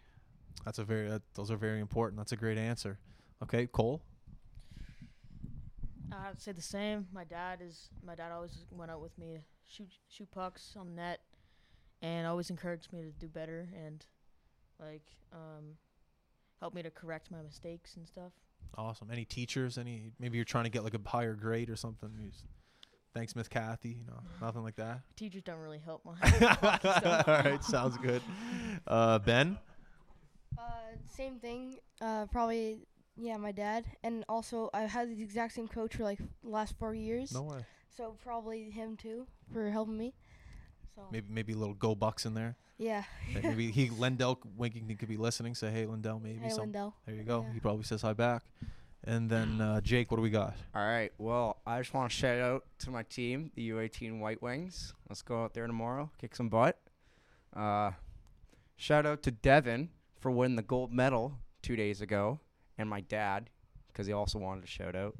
That's 0.64 0.78
a 0.78 0.84
very 0.84 1.10
uh, 1.10 1.20
those 1.34 1.50
are 1.50 1.56
very 1.56 1.80
important. 1.80 2.18
That's 2.18 2.32
a 2.32 2.36
great 2.36 2.58
answer. 2.58 2.98
Okay, 3.42 3.66
Cole. 3.66 4.02
I 6.12 6.30
would 6.30 6.40
say 6.40 6.52
the 6.52 6.62
same. 6.62 7.08
My 7.12 7.24
dad 7.24 7.60
is 7.60 7.90
my 8.04 8.14
dad 8.14 8.32
always 8.32 8.64
went 8.70 8.90
out 8.90 9.00
with 9.02 9.16
me 9.18 9.34
to 9.34 9.40
shoot 9.66 9.88
shoot 10.08 10.30
pucks 10.30 10.74
on 10.76 10.94
net, 10.94 11.20
and 12.00 12.26
always 12.26 12.48
encouraged 12.50 12.92
me 12.92 13.02
to 13.02 13.10
do 13.10 13.28
better 13.28 13.68
and 13.74 14.06
like 14.80 15.02
um, 15.32 15.76
help 16.60 16.74
me 16.74 16.82
to 16.82 16.90
correct 16.90 17.30
my 17.30 17.42
mistakes 17.42 17.96
and 17.96 18.06
stuff. 18.06 18.32
Awesome. 18.76 19.08
Any 19.10 19.24
teachers? 19.24 19.78
Any 19.78 20.12
maybe 20.18 20.36
you're 20.38 20.44
trying 20.44 20.64
to 20.64 20.70
get 20.70 20.84
like 20.84 20.94
a 20.94 21.00
higher 21.08 21.34
grade 21.34 21.70
or 21.70 21.76
something. 21.76 22.10
Just- 22.30 22.44
Thanks, 23.14 23.34
Miss 23.34 23.48
Kathy. 23.48 23.90
You 24.00 24.04
know, 24.08 24.18
nothing 24.46 24.62
like 24.62 24.76
that. 24.76 25.00
Teachers 25.16 25.42
don't 25.42 25.58
really 25.60 25.78
help 25.78 26.02
my. 26.04 26.12
All 26.22 27.24
right, 27.26 27.64
sounds 27.64 27.96
good. 27.96 28.20
Uh, 28.86 29.18
ben. 29.20 29.56
Uh, 30.58 30.62
same 31.16 31.38
thing. 31.38 31.76
Uh, 32.00 32.26
probably 32.26 32.86
yeah, 33.16 33.38
my 33.38 33.52
dad, 33.52 33.86
and 34.02 34.24
also 34.28 34.68
I've 34.74 34.90
had 34.90 35.08
the 35.08 35.22
exact 35.22 35.54
same 35.54 35.66
coach 35.66 35.96
for 35.96 36.02
like 36.02 36.18
the 36.18 36.50
last 36.50 36.74
four 36.78 36.94
years. 36.94 37.32
No 37.32 37.42
way. 37.42 37.64
So 37.96 38.16
probably 38.22 38.68
him 38.70 38.96
too 38.98 39.26
for 39.50 39.70
helping 39.70 39.96
me. 39.96 40.12
So 40.96 41.06
Maybe 41.12 41.26
maybe 41.30 41.52
a 41.52 41.56
little 41.56 41.74
go 41.74 41.94
bucks 41.94 42.26
in 42.26 42.34
there. 42.34 42.56
yeah. 42.78 43.04
Hey, 43.28 43.40
maybe 43.42 43.70
he 43.70 43.90
Lindell 43.90 44.40
Wigginton 44.58 44.98
could 44.98 45.08
be 45.08 45.16
listening. 45.16 45.54
Say 45.54 45.70
hey, 45.70 45.86
Lindell. 45.86 46.18
Maybe 46.20 46.38
Hey, 46.40 46.48
some. 46.48 46.60
Lindell. 46.62 46.94
There 47.06 47.14
you 47.14 47.22
go. 47.22 47.44
Yeah. 47.46 47.54
He 47.54 47.60
probably 47.60 47.84
says 47.84 48.02
hi 48.02 48.12
back. 48.14 48.42
And 49.04 49.30
then 49.30 49.60
uh, 49.60 49.80
Jake, 49.82 50.10
what 50.10 50.16
do 50.16 50.22
we 50.22 50.30
got? 50.30 50.56
All 50.74 50.82
right. 50.84 51.12
Well, 51.18 51.58
I 51.64 51.78
just 51.80 51.94
want 51.94 52.10
to 52.10 52.16
shout 52.16 52.40
out 52.40 52.64
to 52.80 52.90
my 52.90 53.04
team, 53.04 53.52
the 53.54 53.70
U18 53.70 54.18
White 54.18 54.42
Wings. 54.42 54.94
Let's 55.08 55.22
go 55.22 55.44
out 55.44 55.54
there 55.54 55.66
tomorrow, 55.68 56.10
kick 56.18 56.34
some 56.34 56.48
butt. 56.48 56.76
Uh, 57.54 57.92
shout 58.76 59.06
out 59.06 59.22
to 59.22 59.30
Devin 59.30 59.90
for 60.18 60.30
winning 60.32 60.56
the 60.56 60.62
gold 60.62 60.92
medal 60.92 61.34
two 61.62 61.76
days 61.76 62.00
ago, 62.00 62.40
and 62.78 62.88
my 62.90 63.00
dad 63.02 63.48
because 63.92 64.06
he 64.08 64.12
also 64.12 64.38
wanted 64.38 64.64
a 64.64 64.66
shout 64.66 64.96
out. 64.96 65.14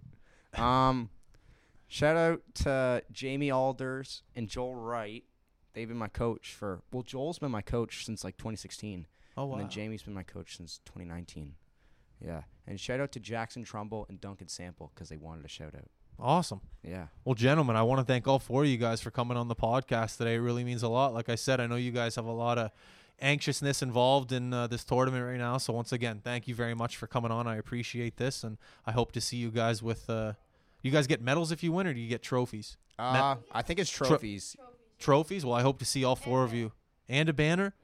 Um, 0.60 1.10
shout 1.86 2.16
out 2.16 2.42
to 2.56 3.02
Jamie 3.12 3.50
Alders 3.50 4.22
and 4.34 4.48
Joel 4.48 4.74
Wright. 4.74 5.22
They've 5.76 5.86
been 5.86 5.98
my 5.98 6.08
coach 6.08 6.54
for 6.58 6.80
well, 6.90 7.02
Joel's 7.02 7.38
been 7.38 7.50
my 7.50 7.60
coach 7.60 8.04
since 8.06 8.24
like 8.24 8.38
2016. 8.38 9.06
Oh 9.36 9.42
And 9.42 9.50
wow. 9.52 9.58
then 9.58 9.68
Jamie's 9.68 10.02
been 10.02 10.14
my 10.14 10.22
coach 10.22 10.56
since 10.56 10.80
2019. 10.86 11.54
Yeah. 12.24 12.42
And 12.66 12.80
shout 12.80 12.98
out 12.98 13.12
to 13.12 13.20
Jackson 13.20 13.62
Trumbull 13.62 14.06
and 14.08 14.18
Duncan 14.18 14.48
Sample 14.48 14.90
because 14.94 15.10
they 15.10 15.18
wanted 15.18 15.44
a 15.44 15.48
shout 15.48 15.74
out. 15.74 15.90
Awesome. 16.18 16.62
Yeah. 16.82 17.08
Well, 17.26 17.34
gentlemen, 17.34 17.76
I 17.76 17.82
want 17.82 18.00
to 18.00 18.04
thank 18.10 18.26
all 18.26 18.38
four 18.38 18.62
of 18.62 18.70
you 18.70 18.78
guys 18.78 19.02
for 19.02 19.10
coming 19.10 19.36
on 19.36 19.48
the 19.48 19.54
podcast 19.54 20.16
today. 20.16 20.36
It 20.36 20.38
really 20.38 20.64
means 20.64 20.82
a 20.82 20.88
lot. 20.88 21.12
Like 21.12 21.28
I 21.28 21.34
said, 21.34 21.60
I 21.60 21.66
know 21.66 21.76
you 21.76 21.92
guys 21.92 22.16
have 22.16 22.24
a 22.24 22.32
lot 22.32 22.56
of 22.56 22.70
anxiousness 23.20 23.82
involved 23.82 24.32
in 24.32 24.54
uh, 24.54 24.66
this 24.66 24.82
tournament 24.82 25.26
right 25.26 25.36
now. 25.36 25.58
So 25.58 25.74
once 25.74 25.92
again, 25.92 26.22
thank 26.24 26.48
you 26.48 26.54
very 26.54 26.74
much 26.74 26.96
for 26.96 27.06
coming 27.06 27.30
on. 27.30 27.46
I 27.46 27.56
appreciate 27.56 28.16
this, 28.16 28.44
and 28.44 28.56
I 28.86 28.92
hope 28.92 29.12
to 29.12 29.20
see 29.20 29.36
you 29.36 29.50
guys 29.50 29.82
with. 29.82 30.08
Uh, 30.08 30.32
you 30.82 30.90
guys 30.92 31.06
get 31.06 31.20
medals 31.20 31.50
if 31.52 31.62
you 31.62 31.72
win, 31.72 31.86
or 31.86 31.92
do 31.94 32.00
you 32.00 32.08
get 32.08 32.22
trophies? 32.22 32.76
Uh, 32.98 33.36
I 33.52 33.62
think 33.62 33.78
it's 33.80 33.90
trophies. 33.90 34.56
Trophies. 34.98 35.44
Well, 35.44 35.54
I 35.54 35.62
hope 35.62 35.78
to 35.80 35.84
see 35.84 36.04
all 36.04 36.16
four 36.16 36.44
of 36.44 36.52
you 36.54 36.72
and 37.08 37.28
a 37.28 37.32
banner. 37.32 37.74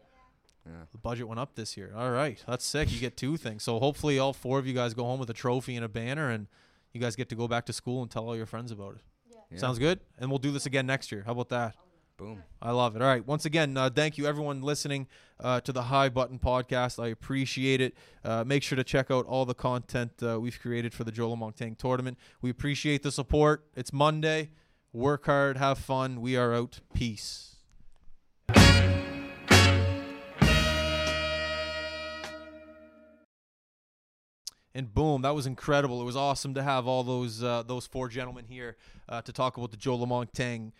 yeah. 0.66 0.72
The 0.92 0.98
budget 0.98 1.28
went 1.28 1.40
up 1.40 1.54
this 1.54 1.76
year. 1.76 1.92
All 1.96 2.10
right, 2.10 2.42
that's 2.46 2.64
sick. 2.64 2.90
You 2.92 2.98
get 3.00 3.16
two 3.16 3.36
things. 3.36 3.62
So 3.62 3.78
hopefully, 3.78 4.18
all 4.18 4.32
four 4.32 4.58
of 4.58 4.66
you 4.66 4.72
guys 4.74 4.94
go 4.94 5.04
home 5.04 5.20
with 5.20 5.30
a 5.30 5.34
trophy 5.34 5.76
and 5.76 5.84
a 5.84 5.88
banner, 5.88 6.30
and 6.30 6.46
you 6.92 7.00
guys 7.00 7.16
get 7.16 7.28
to 7.30 7.34
go 7.34 7.46
back 7.48 7.66
to 7.66 7.72
school 7.72 8.02
and 8.02 8.10
tell 8.10 8.26
all 8.26 8.36
your 8.36 8.46
friends 8.46 8.70
about 8.72 8.96
it. 8.96 9.00
Yeah. 9.50 9.58
Sounds 9.58 9.78
good. 9.78 10.00
And 10.18 10.30
we'll 10.30 10.38
do 10.38 10.50
this 10.50 10.66
again 10.66 10.86
next 10.86 11.12
year. 11.12 11.22
How 11.26 11.32
about 11.32 11.50
that? 11.50 11.74
Boom. 12.18 12.42
I 12.60 12.70
love 12.70 12.94
it. 12.94 13.02
All 13.02 13.08
right. 13.08 13.26
Once 13.26 13.44
again, 13.46 13.76
uh, 13.76 13.90
thank 13.90 14.16
you 14.16 14.26
everyone 14.26 14.62
listening 14.62 15.08
uh, 15.40 15.60
to 15.62 15.72
the 15.72 15.82
High 15.82 16.08
Button 16.08 16.38
podcast. 16.38 17.02
I 17.02 17.08
appreciate 17.08 17.80
it. 17.80 17.94
Uh, 18.24 18.44
make 18.44 18.62
sure 18.62 18.76
to 18.76 18.84
check 18.84 19.10
out 19.10 19.26
all 19.26 19.44
the 19.44 19.54
content 19.54 20.12
uh, 20.22 20.38
we've 20.38 20.60
created 20.60 20.94
for 20.94 21.04
the 21.04 21.10
Joe 21.10 21.34
Lamontagne 21.34 21.76
tournament. 21.76 22.18
We 22.40 22.50
appreciate 22.50 23.02
the 23.02 23.10
support. 23.10 23.64
It's 23.74 23.92
Monday. 23.92 24.50
Work 24.94 25.24
hard, 25.24 25.56
have 25.56 25.78
fun. 25.78 26.20
We 26.20 26.36
are 26.36 26.52
out. 26.52 26.80
Peace. 26.92 27.56
And 34.74 34.92
boom, 34.92 35.22
that 35.22 35.34
was 35.34 35.46
incredible. 35.46 36.02
It 36.02 36.04
was 36.04 36.16
awesome 36.16 36.52
to 36.54 36.62
have 36.62 36.86
all 36.86 37.04
those 37.04 37.42
uh, 37.42 37.62
those 37.62 37.86
four 37.86 38.08
gentlemen 38.08 38.44
here 38.46 38.76
uh, 39.08 39.22
to 39.22 39.32
talk 39.32 39.56
about 39.56 39.70
the 39.70 39.78
Joe 39.78 39.96
Lamontagne 39.96 40.72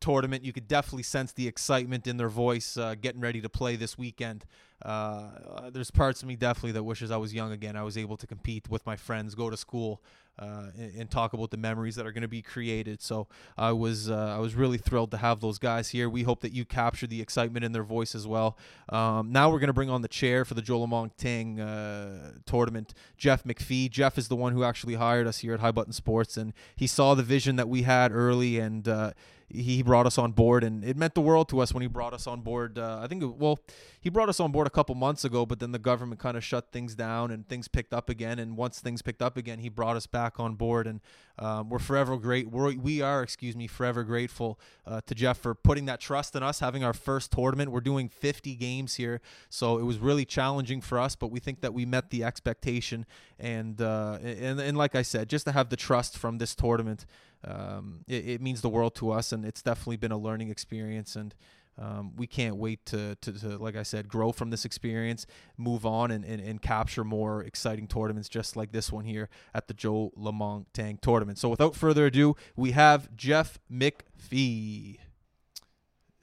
tournament. 0.00 0.44
You 0.44 0.52
could 0.52 0.66
definitely 0.66 1.04
sense 1.04 1.30
the 1.30 1.46
excitement 1.46 2.08
in 2.08 2.16
their 2.16 2.28
voice, 2.28 2.76
uh, 2.76 2.96
getting 3.00 3.20
ready 3.20 3.40
to 3.40 3.48
play 3.48 3.76
this 3.76 3.96
weekend. 3.96 4.46
Uh, 4.84 4.88
uh, 4.88 5.70
there's 5.70 5.92
parts 5.92 6.22
of 6.22 6.28
me 6.28 6.34
definitely 6.34 6.72
that 6.72 6.82
wishes 6.82 7.12
I 7.12 7.18
was 7.18 7.32
young 7.32 7.52
again. 7.52 7.76
I 7.76 7.84
was 7.84 7.96
able 7.96 8.16
to 8.16 8.26
compete 8.26 8.68
with 8.68 8.84
my 8.86 8.96
friends, 8.96 9.36
go 9.36 9.48
to 9.48 9.56
school, 9.56 10.02
uh, 10.40 10.70
and, 10.76 10.94
and 10.94 11.10
talk 11.10 11.32
about 11.34 11.50
the 11.50 11.56
memories 11.56 11.96
that 11.96 12.06
are 12.06 12.12
going 12.12 12.22
to 12.22 12.28
be 12.28 12.42
created. 12.42 13.02
So 13.02 13.28
I 13.58 13.72
was 13.72 14.10
uh, 14.10 14.34
I 14.36 14.38
was 14.38 14.54
really 14.54 14.78
thrilled 14.78 15.10
to 15.12 15.18
have 15.18 15.40
those 15.40 15.58
guys 15.58 15.90
here. 15.90 16.08
We 16.08 16.22
hope 16.22 16.40
that 16.40 16.52
you 16.52 16.64
captured 16.64 17.10
the 17.10 17.20
excitement 17.20 17.64
in 17.64 17.72
their 17.72 17.84
voice 17.84 18.14
as 18.14 18.26
well. 18.26 18.56
Um, 18.88 19.32
now 19.32 19.50
we're 19.50 19.58
going 19.58 19.68
to 19.68 19.74
bring 19.74 19.90
on 19.90 20.02
the 20.02 20.08
chair 20.08 20.44
for 20.44 20.54
the 20.54 20.62
Joe 20.62 20.80
Lamontagne 20.86 21.60
uh, 21.60 22.38
tournament, 22.46 22.94
Jeff 23.16 23.44
McPhee. 23.44 23.90
Jeff 23.90 24.16
is 24.16 24.28
the 24.28 24.36
one 24.36 24.52
who 24.52 24.64
actually 24.64 24.94
hired 24.94 25.26
us 25.26 25.38
here 25.38 25.54
at 25.54 25.60
High 25.60 25.72
Button 25.72 25.92
Sports, 25.92 26.36
and 26.36 26.52
he 26.74 26.86
saw 26.86 27.14
the 27.14 27.22
vision 27.22 27.56
that 27.56 27.68
we 27.68 27.82
had 27.82 28.12
early 28.12 28.58
and. 28.58 28.88
Uh, 28.88 29.12
he 29.52 29.82
brought 29.82 30.06
us 30.06 30.16
on 30.16 30.32
board, 30.32 30.62
and 30.62 30.84
it 30.84 30.96
meant 30.96 31.14
the 31.14 31.20
world 31.20 31.48
to 31.48 31.60
us 31.60 31.74
when 31.74 31.82
he 31.82 31.88
brought 31.88 32.14
us 32.14 32.26
on 32.26 32.40
board. 32.40 32.78
Uh, 32.78 33.00
I 33.02 33.08
think, 33.08 33.22
well, 33.38 33.58
he 34.00 34.08
brought 34.08 34.28
us 34.28 34.38
on 34.38 34.52
board 34.52 34.66
a 34.66 34.70
couple 34.70 34.94
months 34.94 35.24
ago, 35.24 35.44
but 35.44 35.58
then 35.58 35.72
the 35.72 35.78
government 35.78 36.20
kind 36.20 36.36
of 36.36 36.44
shut 36.44 36.70
things 36.72 36.94
down 36.94 37.30
and 37.30 37.48
things 37.48 37.66
picked 37.66 37.92
up 37.92 38.08
again. 38.08 38.38
And 38.38 38.56
once 38.56 38.80
things 38.80 39.02
picked 39.02 39.22
up 39.22 39.36
again, 39.36 39.58
he 39.58 39.68
brought 39.68 39.96
us 39.96 40.06
back 40.06 40.29
on 40.38 40.54
board, 40.54 40.86
and 40.86 41.00
um, 41.38 41.70
we're 41.70 41.78
forever 41.78 42.16
great. 42.18 42.50
We're, 42.50 42.74
we 42.74 43.00
are, 43.00 43.22
excuse 43.22 43.56
me, 43.56 43.66
forever 43.66 44.04
grateful 44.04 44.60
uh, 44.86 45.00
to 45.06 45.14
Jeff 45.14 45.38
for 45.38 45.54
putting 45.54 45.86
that 45.86 45.98
trust 46.00 46.36
in 46.36 46.42
us, 46.42 46.60
having 46.60 46.84
our 46.84 46.92
first 46.92 47.32
tournament. 47.32 47.72
We're 47.72 47.80
doing 47.80 48.08
50 48.08 48.54
games 48.56 48.96
here, 48.96 49.20
so 49.48 49.78
it 49.78 49.84
was 49.84 49.98
really 49.98 50.26
challenging 50.26 50.80
for 50.80 50.98
us, 50.98 51.16
but 51.16 51.28
we 51.30 51.40
think 51.40 51.62
that 51.62 51.72
we 51.72 51.86
met 51.86 52.10
the 52.10 52.22
expectation. 52.22 53.06
And 53.38 53.80
uh, 53.80 54.18
and 54.22 54.60
and 54.60 54.76
like 54.76 54.94
I 54.94 55.02
said, 55.02 55.30
just 55.30 55.46
to 55.46 55.52
have 55.52 55.70
the 55.70 55.76
trust 55.76 56.18
from 56.18 56.38
this 56.38 56.54
tournament 56.54 57.06
um, 57.44 58.04
it, 58.06 58.28
it 58.28 58.40
means 58.42 58.60
the 58.60 58.68
world 58.68 58.94
to 58.96 59.10
us, 59.10 59.32
and 59.32 59.44
it's 59.44 59.62
definitely 59.62 59.96
been 59.96 60.12
a 60.12 60.18
learning 60.18 60.50
experience. 60.50 61.16
And 61.16 61.34
um, 61.80 62.12
we 62.16 62.26
can't 62.26 62.56
wait 62.56 62.84
to, 62.86 63.14
to, 63.22 63.32
to, 63.32 63.48
like 63.56 63.74
I 63.74 63.82
said, 63.82 64.06
grow 64.06 64.32
from 64.32 64.50
this 64.50 64.66
experience, 64.66 65.26
move 65.56 65.86
on, 65.86 66.10
and, 66.10 66.24
and, 66.24 66.40
and 66.40 66.60
capture 66.60 67.04
more 67.04 67.42
exciting 67.42 67.88
tournaments 67.88 68.28
just 68.28 68.54
like 68.54 68.70
this 68.70 68.92
one 68.92 69.06
here 69.06 69.30
at 69.54 69.66
the 69.66 69.72
Joe 69.74 70.12
Lamontagne 70.16 71.00
tournament. 71.00 71.38
So 71.38 71.48
without 71.48 71.74
further 71.74 72.06
ado, 72.06 72.36
we 72.54 72.72
have 72.72 73.16
Jeff 73.16 73.58
McPhee. 73.72 74.98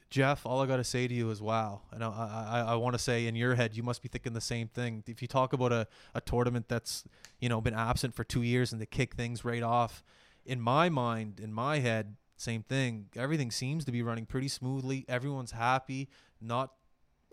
Jeff, 0.09 0.45
all 0.45 0.61
I 0.61 0.67
got 0.67 0.77
to 0.77 0.83
say 0.83 1.07
to 1.07 1.13
you 1.13 1.29
is 1.31 1.41
wow. 1.41 1.81
And 1.91 2.03
I, 2.03 2.07
I, 2.07 2.59
I 2.71 2.75
want 2.75 2.93
to 2.93 2.99
say 2.99 3.25
in 3.25 3.35
your 3.35 3.55
head, 3.55 3.75
you 3.75 3.83
must 3.83 4.01
be 4.01 4.07
thinking 4.07 4.33
the 4.33 4.41
same 4.41 4.67
thing. 4.67 5.03
If 5.07 5.21
you 5.21 5.27
talk 5.27 5.53
about 5.53 5.73
a, 5.73 5.87
a 6.13 6.21
tournament 6.21 6.69
that's, 6.69 7.03
you 7.39 7.49
know, 7.49 7.59
been 7.61 7.73
absent 7.73 8.13
for 8.13 8.23
two 8.23 8.43
years 8.43 8.71
and 8.71 8.79
to 8.79 8.85
kick 8.85 9.15
things 9.15 9.43
right 9.43 9.63
off, 9.63 10.03
in 10.45 10.61
my 10.61 10.87
mind, 10.87 11.39
in 11.41 11.51
my 11.51 11.79
head, 11.79 12.15
same 12.37 12.63
thing. 12.63 13.07
Everything 13.15 13.51
seems 13.51 13.83
to 13.85 13.91
be 13.91 14.01
running 14.03 14.25
pretty 14.25 14.47
smoothly. 14.47 15.05
Everyone's 15.09 15.51
happy. 15.51 16.07
Not 16.39 16.71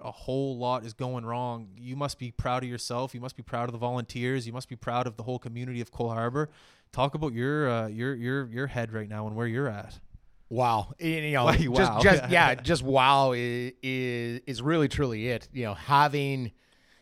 a 0.03 0.11
whole 0.11 0.59
lot 0.59 0.85
is 0.85 0.93
going 0.93 1.25
wrong. 1.25 1.69
You 1.79 1.95
must 1.95 2.19
be 2.19 2.31
proud 2.31 2.65
of 2.65 2.69
yourself. 2.69 3.15
You 3.15 3.21
must 3.21 3.37
be 3.37 3.43
proud 3.43 3.69
of 3.69 3.73
the 3.73 3.79
volunteers. 3.79 4.47
You 4.47 4.53
must 4.53 4.69
be 4.69 4.77
proud 4.77 5.07
of 5.07 5.17
the 5.17 5.23
whole 5.23 5.39
community 5.39 5.81
of 5.81 5.91
Cole 5.91 6.11
Harbor. 6.11 6.51
Talk 6.91 7.15
about 7.15 7.33
your 7.33 7.69
uh, 7.69 7.87
your 7.89 8.15
your 8.15 8.47
your 8.51 8.67
head 8.67 8.93
right 8.93 9.09
now 9.09 9.27
and 9.27 9.37
where 9.37 9.47
you're 9.47 9.69
at. 9.69 10.01
Wow, 10.49 10.93
you 10.99 11.33
know, 11.33 11.45
Why, 11.45 11.57
just 11.75 11.93
wow. 11.93 12.01
just 12.01 12.29
yeah, 12.31 12.55
just 12.55 12.83
wow 12.83 13.33
is, 13.33 13.73
is 13.83 14.41
is 14.47 14.63
really 14.63 14.89
truly 14.89 15.29
it. 15.29 15.49
You 15.53 15.65
know, 15.65 15.75
having 15.75 16.53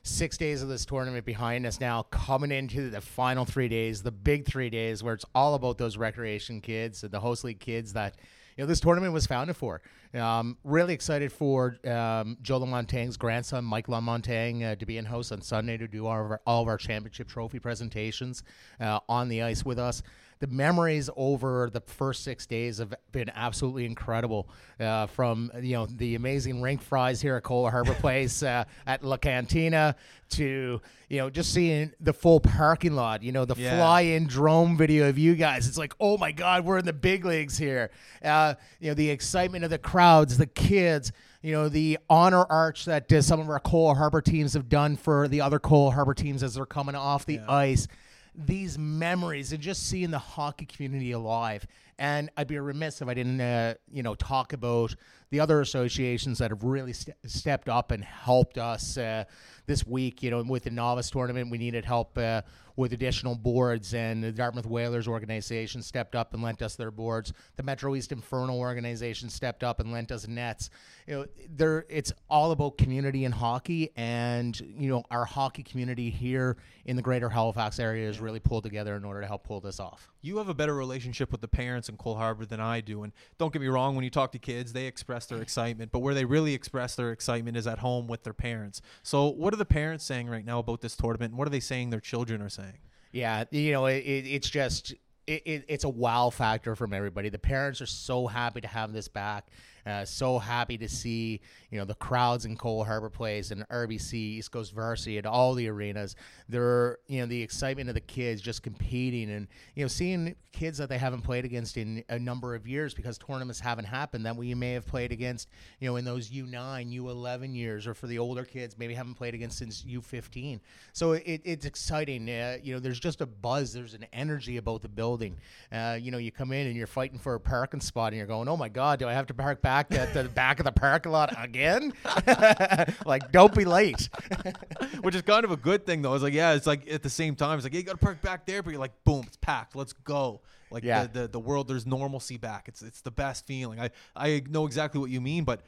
six 0.03 0.37
days 0.37 0.63
of 0.63 0.69
this 0.69 0.85
tournament 0.85 1.25
behind 1.25 1.65
us 1.65 1.81
now, 1.81 2.03
coming 2.05 2.51
into 2.51 2.91
the 2.91 3.01
final 3.01 3.45
three 3.45 3.69
days, 3.69 4.03
the 4.03 4.11
big 4.11 4.47
three 4.47 4.71
days, 4.71 5.03
where 5.03 5.15
it's 5.15 5.25
all 5.35 5.55
about 5.55 5.79
those 5.79 5.97
recreation 5.97 6.61
kids, 6.61 7.03
and 7.03 7.13
the 7.13 7.21
host 7.21 7.45
league 7.45 7.61
kids 7.61 7.93
that 7.93 8.17
you 8.57 8.63
know 8.63 8.69
this 8.69 8.81
tournament 8.81 9.13
was 9.13 9.27
founded 9.27 9.57
for. 9.57 9.81
Um, 10.15 10.59
really 10.65 10.93
excited 10.93 11.33
for 11.33 11.79
um, 11.87 12.37
Joe 12.43 12.61
Lamontagne's 12.61 13.17
grandson, 13.17 13.65
Mike 13.65 13.87
Lamontagne, 13.87 14.73
uh, 14.73 14.77
to 14.77 14.85
be 14.85 14.99
in 14.99 15.07
host 15.07 15.33
on 15.33 15.41
Sunday 15.41 15.79
to 15.79 15.89
do 15.89 16.07
all 16.07 16.21
of 16.25 16.31
our, 16.33 16.41
all 16.47 16.63
of 16.63 16.69
our 16.69 16.77
championship 16.77 17.29
trophy 17.29 17.59
presentations 17.59 18.43
uh, 18.81 19.01
on 19.09 19.29
the 19.29 19.43
ice 19.43 19.65
with 19.65 19.79
us 19.79 20.03
the 20.43 20.49
memories 20.49 21.09
over 21.17 21.71
the 21.73 21.81
first 21.81 22.25
six 22.25 22.47
days 22.47 22.79
have 22.79 22.93
been 23.13 23.31
absolutely 23.33 23.87
incredible. 23.87 24.49
Uh, 24.81 25.07
from 25.07 25.53
you 25.63 25.75
know 25.75 25.87
the 25.87 26.17
amazing 26.17 26.61
rink 26.61 26.83
fries 26.83 27.23
here 27.23 27.37
at 27.37 27.45
Cole 27.45 27.71
Harbor 27.71 27.95
Place 28.01 28.43
uh, 28.43 28.65
at 28.85 29.05
La 29.05 29.17
Cantina 29.19 29.95
to 30.31 30.81
you 31.09 31.19
know 31.19 31.31
just 31.31 31.55
seeing 31.55 31.93
the 32.01 32.13
full 32.13 32.41
parking 32.41 32.97
lot. 32.97 33.23
You 33.23 33.31
know 33.31 33.45
the 33.45 33.55
Yeah. 33.57 33.77
fly-in 33.77 34.27
drone 34.27 34.77
video 34.77 35.09
of 35.09 35.17
you 35.17 35.37
guys. 35.37 35.69
It's 35.69 35.79
like 35.79 35.95
oh 36.01 36.19
my 36.19 36.33
god, 36.33 36.65
we're 36.65 36.79
in 36.79 36.87
the 36.87 36.93
big 36.93 37.25
leagues 37.25 37.57
here. 37.57 37.93
Uh, 38.25 38.55
you 38.81 38.89
know 38.89 38.95
the 38.95 39.11
excitement 39.11 39.63
of 39.63 39.71
the 39.71 39.79
crowds, 39.79 40.39
the 40.39 40.47
kids. 40.47 41.13
You 41.41 41.53
know 41.53 41.69
the 41.69 41.99
honor 42.11 42.45
arch 42.51 42.85
that 42.87 43.13
uh, 43.13 43.23
some 43.23 43.39
of 43.39 43.49
our 43.49 43.61
Cole 43.61 43.95
Harbor 43.95 44.21
teams 44.21 44.55
have 44.55 44.69
done 44.69 44.97
for 44.97 45.29
the 45.29 45.41
other 45.41 45.61
Cole 45.61 45.93
Harbor 45.93 46.15
teams 46.15 46.43
as 46.43 46.55
they're 46.55 46.67
coming 46.67 46.97
off 46.97 47.27
the 47.27 47.39
ice 47.49 47.87
these 48.35 48.79
memories 48.79 49.53
and 49.53 49.63
just 49.63 49.89
seeing 49.89 50.11
the 50.11 50.19
hockey 50.19 50.67
community 50.67 51.13
alive. 51.13 51.67
And 51.99 52.31
I'd 52.37 52.49
be 52.49 52.59
remiss 52.59 53.03
if 53.03 53.09
I 53.09 53.15
didn't, 53.15 53.41
uh, 53.41 53.75
you 53.91 54.03
know, 54.03 54.15
talk 54.15 54.53
about 54.53 54.95
the 55.33 55.41
other 55.41 55.63
associations 55.63 56.39
that 56.39 56.51
have 56.51 56.63
really 56.63 56.93
ste 56.93 57.09
stepped 57.25 57.69
up 57.69 57.91
and 57.91 58.05
helped 58.05 58.59
us 58.59 58.99
uh, 58.99 59.25
this 59.67 59.87
week. 59.87 60.23
You 60.23 60.31
know, 60.31 60.43
with 60.43 60.65
the 60.65 60.71
novice 60.71 61.11
tournament, 61.11 61.51
we 61.51 61.57
needed 61.57 61.87
help 61.87 62.17
uh, 62.19 62.43
with 62.77 62.93
additional 62.93 63.35
boards, 63.35 63.95
and 63.95 64.23
the 64.23 64.31
Dartmouth 64.31 64.67
Whalers 64.67 65.09
organization 65.09 65.83
stepped 65.83 66.15
up 66.15 66.35
and 66.35 66.43
lent 66.43 66.63
us 66.63 66.77
their 66.77 66.91
boards. 66.91 67.33
The 67.57 67.63
Metro 67.63 67.95
East 67.95 68.13
Inferno 68.13 68.55
organization 68.55 69.29
stepped 69.29 69.63
up 69.63 69.81
and 69.81 69.91
lent 69.93 70.13
us 70.13 70.27
nets. 70.29 70.71
You 71.07 71.15
know, 71.15 71.27
there 71.49 71.87
it's 71.89 72.13
all 72.29 72.53
about 72.53 72.79
community 72.79 73.25
and 73.25 73.35
hockey, 73.35 73.91
and 73.97 74.59
you 74.61 74.91
know, 74.91 75.03
our 75.11 75.25
hockey 75.25 75.63
community 75.63 76.11
here 76.11 76.57
in 76.85 76.97
the 76.97 77.03
Greater 77.03 77.29
Halifax 77.29 77.79
area 77.79 78.09
is 78.09 78.21
really 78.21 78.41
pulled 78.41 78.65
together 78.65 78.97
in 78.97 79.05
order 79.05 79.21
to 79.21 79.27
help 79.27 79.45
pull 79.45 79.61
this 79.61 79.81
off. 79.81 80.11
You 80.21 80.39
have 80.39 80.49
a 80.49 80.55
better 80.55 80.75
relationship 80.75 81.33
with 81.33 81.41
the 81.41 81.49
parents 81.49 81.89
in 81.89 81.97
Cole 81.97 82.17
Harbor 82.17 82.45
than 82.45 82.61
I 82.61 82.81
do. 82.81 83.03
And 83.03 83.13
don't 83.39 83.53
get 83.53 83.61
me 83.61 83.69
wrong, 83.69 83.95
when 83.95 84.05
you 84.05 84.11
talk 84.11 84.33
to 84.33 84.39
kids, 84.39 84.73
they 84.73 84.87
express 84.87 85.22
their 85.27 85.41
excitement. 85.41 85.93
But 85.93 86.01
where 86.01 86.15
they 86.15 86.25
really 86.25 86.55
express 86.55 86.95
their 86.95 87.13
excitement 87.13 87.57
is 87.57 87.67
at 87.67 87.79
home 87.79 88.07
with 88.07 88.25
their 88.25 88.33
parents. 88.33 88.83
So, 89.03 89.29
what 89.29 89.53
are 89.55 89.57
the 89.57 89.65
parents 89.65 90.05
saying 90.05 90.29
right 90.29 90.45
now 90.45 90.59
about 90.59 90.81
this 90.81 90.97
tournament? 90.97 91.33
And 91.33 91.39
what 91.39 91.47
are 91.47 91.51
they 91.51 91.61
saying 91.61 91.91
their 91.91 92.01
children 92.01 92.43
are 92.43 92.49
saying? 92.49 92.79
Yeah, 93.13 93.45
you 93.51 93.73
know, 93.73 93.87
it, 93.87 93.99
it, 93.99 94.27
it's 94.27 94.49
just 94.49 94.95
it, 95.27 95.43
it, 95.45 95.65
it's 95.69 95.85
a 95.85 95.89
wow 95.89 96.31
factor 96.31 96.75
from 96.75 96.93
everybody. 96.93 97.29
The 97.29 97.39
parents 97.39 97.81
are 97.81 97.87
so 97.87 98.27
happy 98.27 98.61
to 98.61 98.69
have 98.69 98.93
this 98.93 99.09
back. 99.09 99.49
Uh, 99.85 100.05
so 100.05 100.39
happy 100.39 100.79
to 100.79 100.89
see 100.89 101.41
you 101.71 101.79
know 101.79 101.85
the 101.85 101.95
crowds 101.95 102.45
in 102.45 102.57
Cole 102.57 102.85
Harbor 102.85 103.11
Place 103.11 103.51
and 103.51 103.67
RBC, 103.69 104.15
East 104.15 104.53
Coast 104.53 104.73
Varsity, 104.75 105.19
and 105.19 105.27
all 105.27 105.55
the 105.55 105.69
arenas. 105.69 106.15
They're 106.49 106.99
you 107.09 107.21
know 107.21 107.27
the 107.27 107.43
excitement 107.43 107.89
of 107.89 107.95
the 107.95 108.01
kids 108.01 108.41
just 108.41 108.63
competing 108.63 109.31
and 109.31 109.49
you 109.75 109.83
know 109.83 109.89
seeing 109.89 110.37
kids 110.53 110.79
that 110.79 110.89
they 110.89 110.99
haven't 110.99 111.23
played 111.23 111.45
against 111.45 111.77
in 111.77 112.05
a 112.11 112.19
number 112.19 112.55
of 112.55 112.67
years 112.67 112.95
because 112.95 113.19
tournaments 113.19 113.59
haven't 113.59 113.87
happened 113.87 114.27
that 114.27 114.37
we 114.37 114.55
may 114.55 114.73
have 114.73 114.87
played 114.87 115.11
against 115.11 115.49
you 115.81 115.89
know 115.89 115.97
in 115.97 116.05
those 116.05 116.31
U9, 116.31 116.95
U11 116.95 117.57
years, 117.57 117.87
or 117.87 117.95
for 117.95 118.07
the 118.07 118.19
older 118.19 118.45
kids 118.45 118.79
maybe 118.79 118.95
haven't 118.95 119.15
played 119.15 119.35
against 119.35 119.59
since 119.59 119.83
U15. 119.83 120.61
So 120.93 121.13
it, 121.13 121.41
it's 121.45 121.67
exciting. 121.67 122.29
Uh, 122.31 122.59
you 122.63 122.73
know, 122.73 122.79
there's 122.79 123.01
just 123.01 123.21
a 123.21 123.27
buzz. 123.27 123.73
There's 123.73 123.95
an 123.95 124.07
energy 124.13 124.59
about 124.59 124.83
the 124.83 124.89
building. 124.89 125.39
Uh, 125.73 125.99
you 126.01 126.13
know, 126.13 126.19
you 126.19 126.31
come 126.31 126.53
in 126.53 126.69
and 126.69 126.77
you're 126.77 126.87
fighting 126.87 127.19
for 127.19 127.35
a 127.35 127.41
parking 127.41 127.81
spot, 127.81 128.13
and 128.13 128.19
you're 128.19 128.27
going, 128.27 128.49
"Oh 128.49 128.57
my 128.57 128.69
God, 128.69 129.01
do 129.01 129.09
I 129.09 129.13
have 129.13 129.27
to 129.27 129.35
park 129.35 129.61
back 129.61 129.72
at 129.93 130.13
the 130.15 130.25
back 130.25 130.59
of 130.61 130.65
the 130.65 130.73
parking 130.73 131.13
lot 131.13 131.33
again?" 131.43 131.93
like, 133.07 133.33
don't 133.33 133.55
be 133.55 133.65
late. 133.65 134.09
Which 135.03 135.15
is 135.15 135.23
kind 135.23 135.45
of 135.45 135.51
a 135.51 135.57
good 135.57 135.87
thing, 135.87 136.03
though. 136.03 136.15
It's 136.15 136.23
like, 136.23 136.35
yeah, 136.35 136.53
it's 136.55 136.67
like 136.67 136.89
at 136.91 137.03
the 137.03 137.11
same 137.11 137.35
time, 137.37 137.59
it's 137.59 137.65
like, 137.65 137.73
yeah, 137.73 137.79
you 137.81 137.85
got 137.85 137.93
to 137.93 138.05
park 138.05 138.21
back 138.23 138.47
there, 138.47 138.63
but 138.63 138.71
you're 138.71 138.81
like, 138.81 139.05
boom, 139.05 139.25
it's 139.27 139.37
packed. 139.37 139.75
Let's 139.77 139.93
go. 139.93 140.41
Like 140.71 140.85
Yeah. 140.85 141.07
the, 141.07 141.21
the 141.23 141.29
the 141.29 141.41
world, 141.41 141.69
there's 141.69 141.87
normalcy 141.87 142.39
back. 142.39 142.67
It's 142.69 142.81
it's 142.83 143.03
the 143.03 143.11
best 143.11 143.47
feeling. 143.47 143.79
I 143.81 143.91
I 144.17 144.43
know 144.49 144.65
exactly 144.67 145.01
what 145.01 145.11
you 145.11 145.21
mean, 145.21 145.45
but 145.45 145.61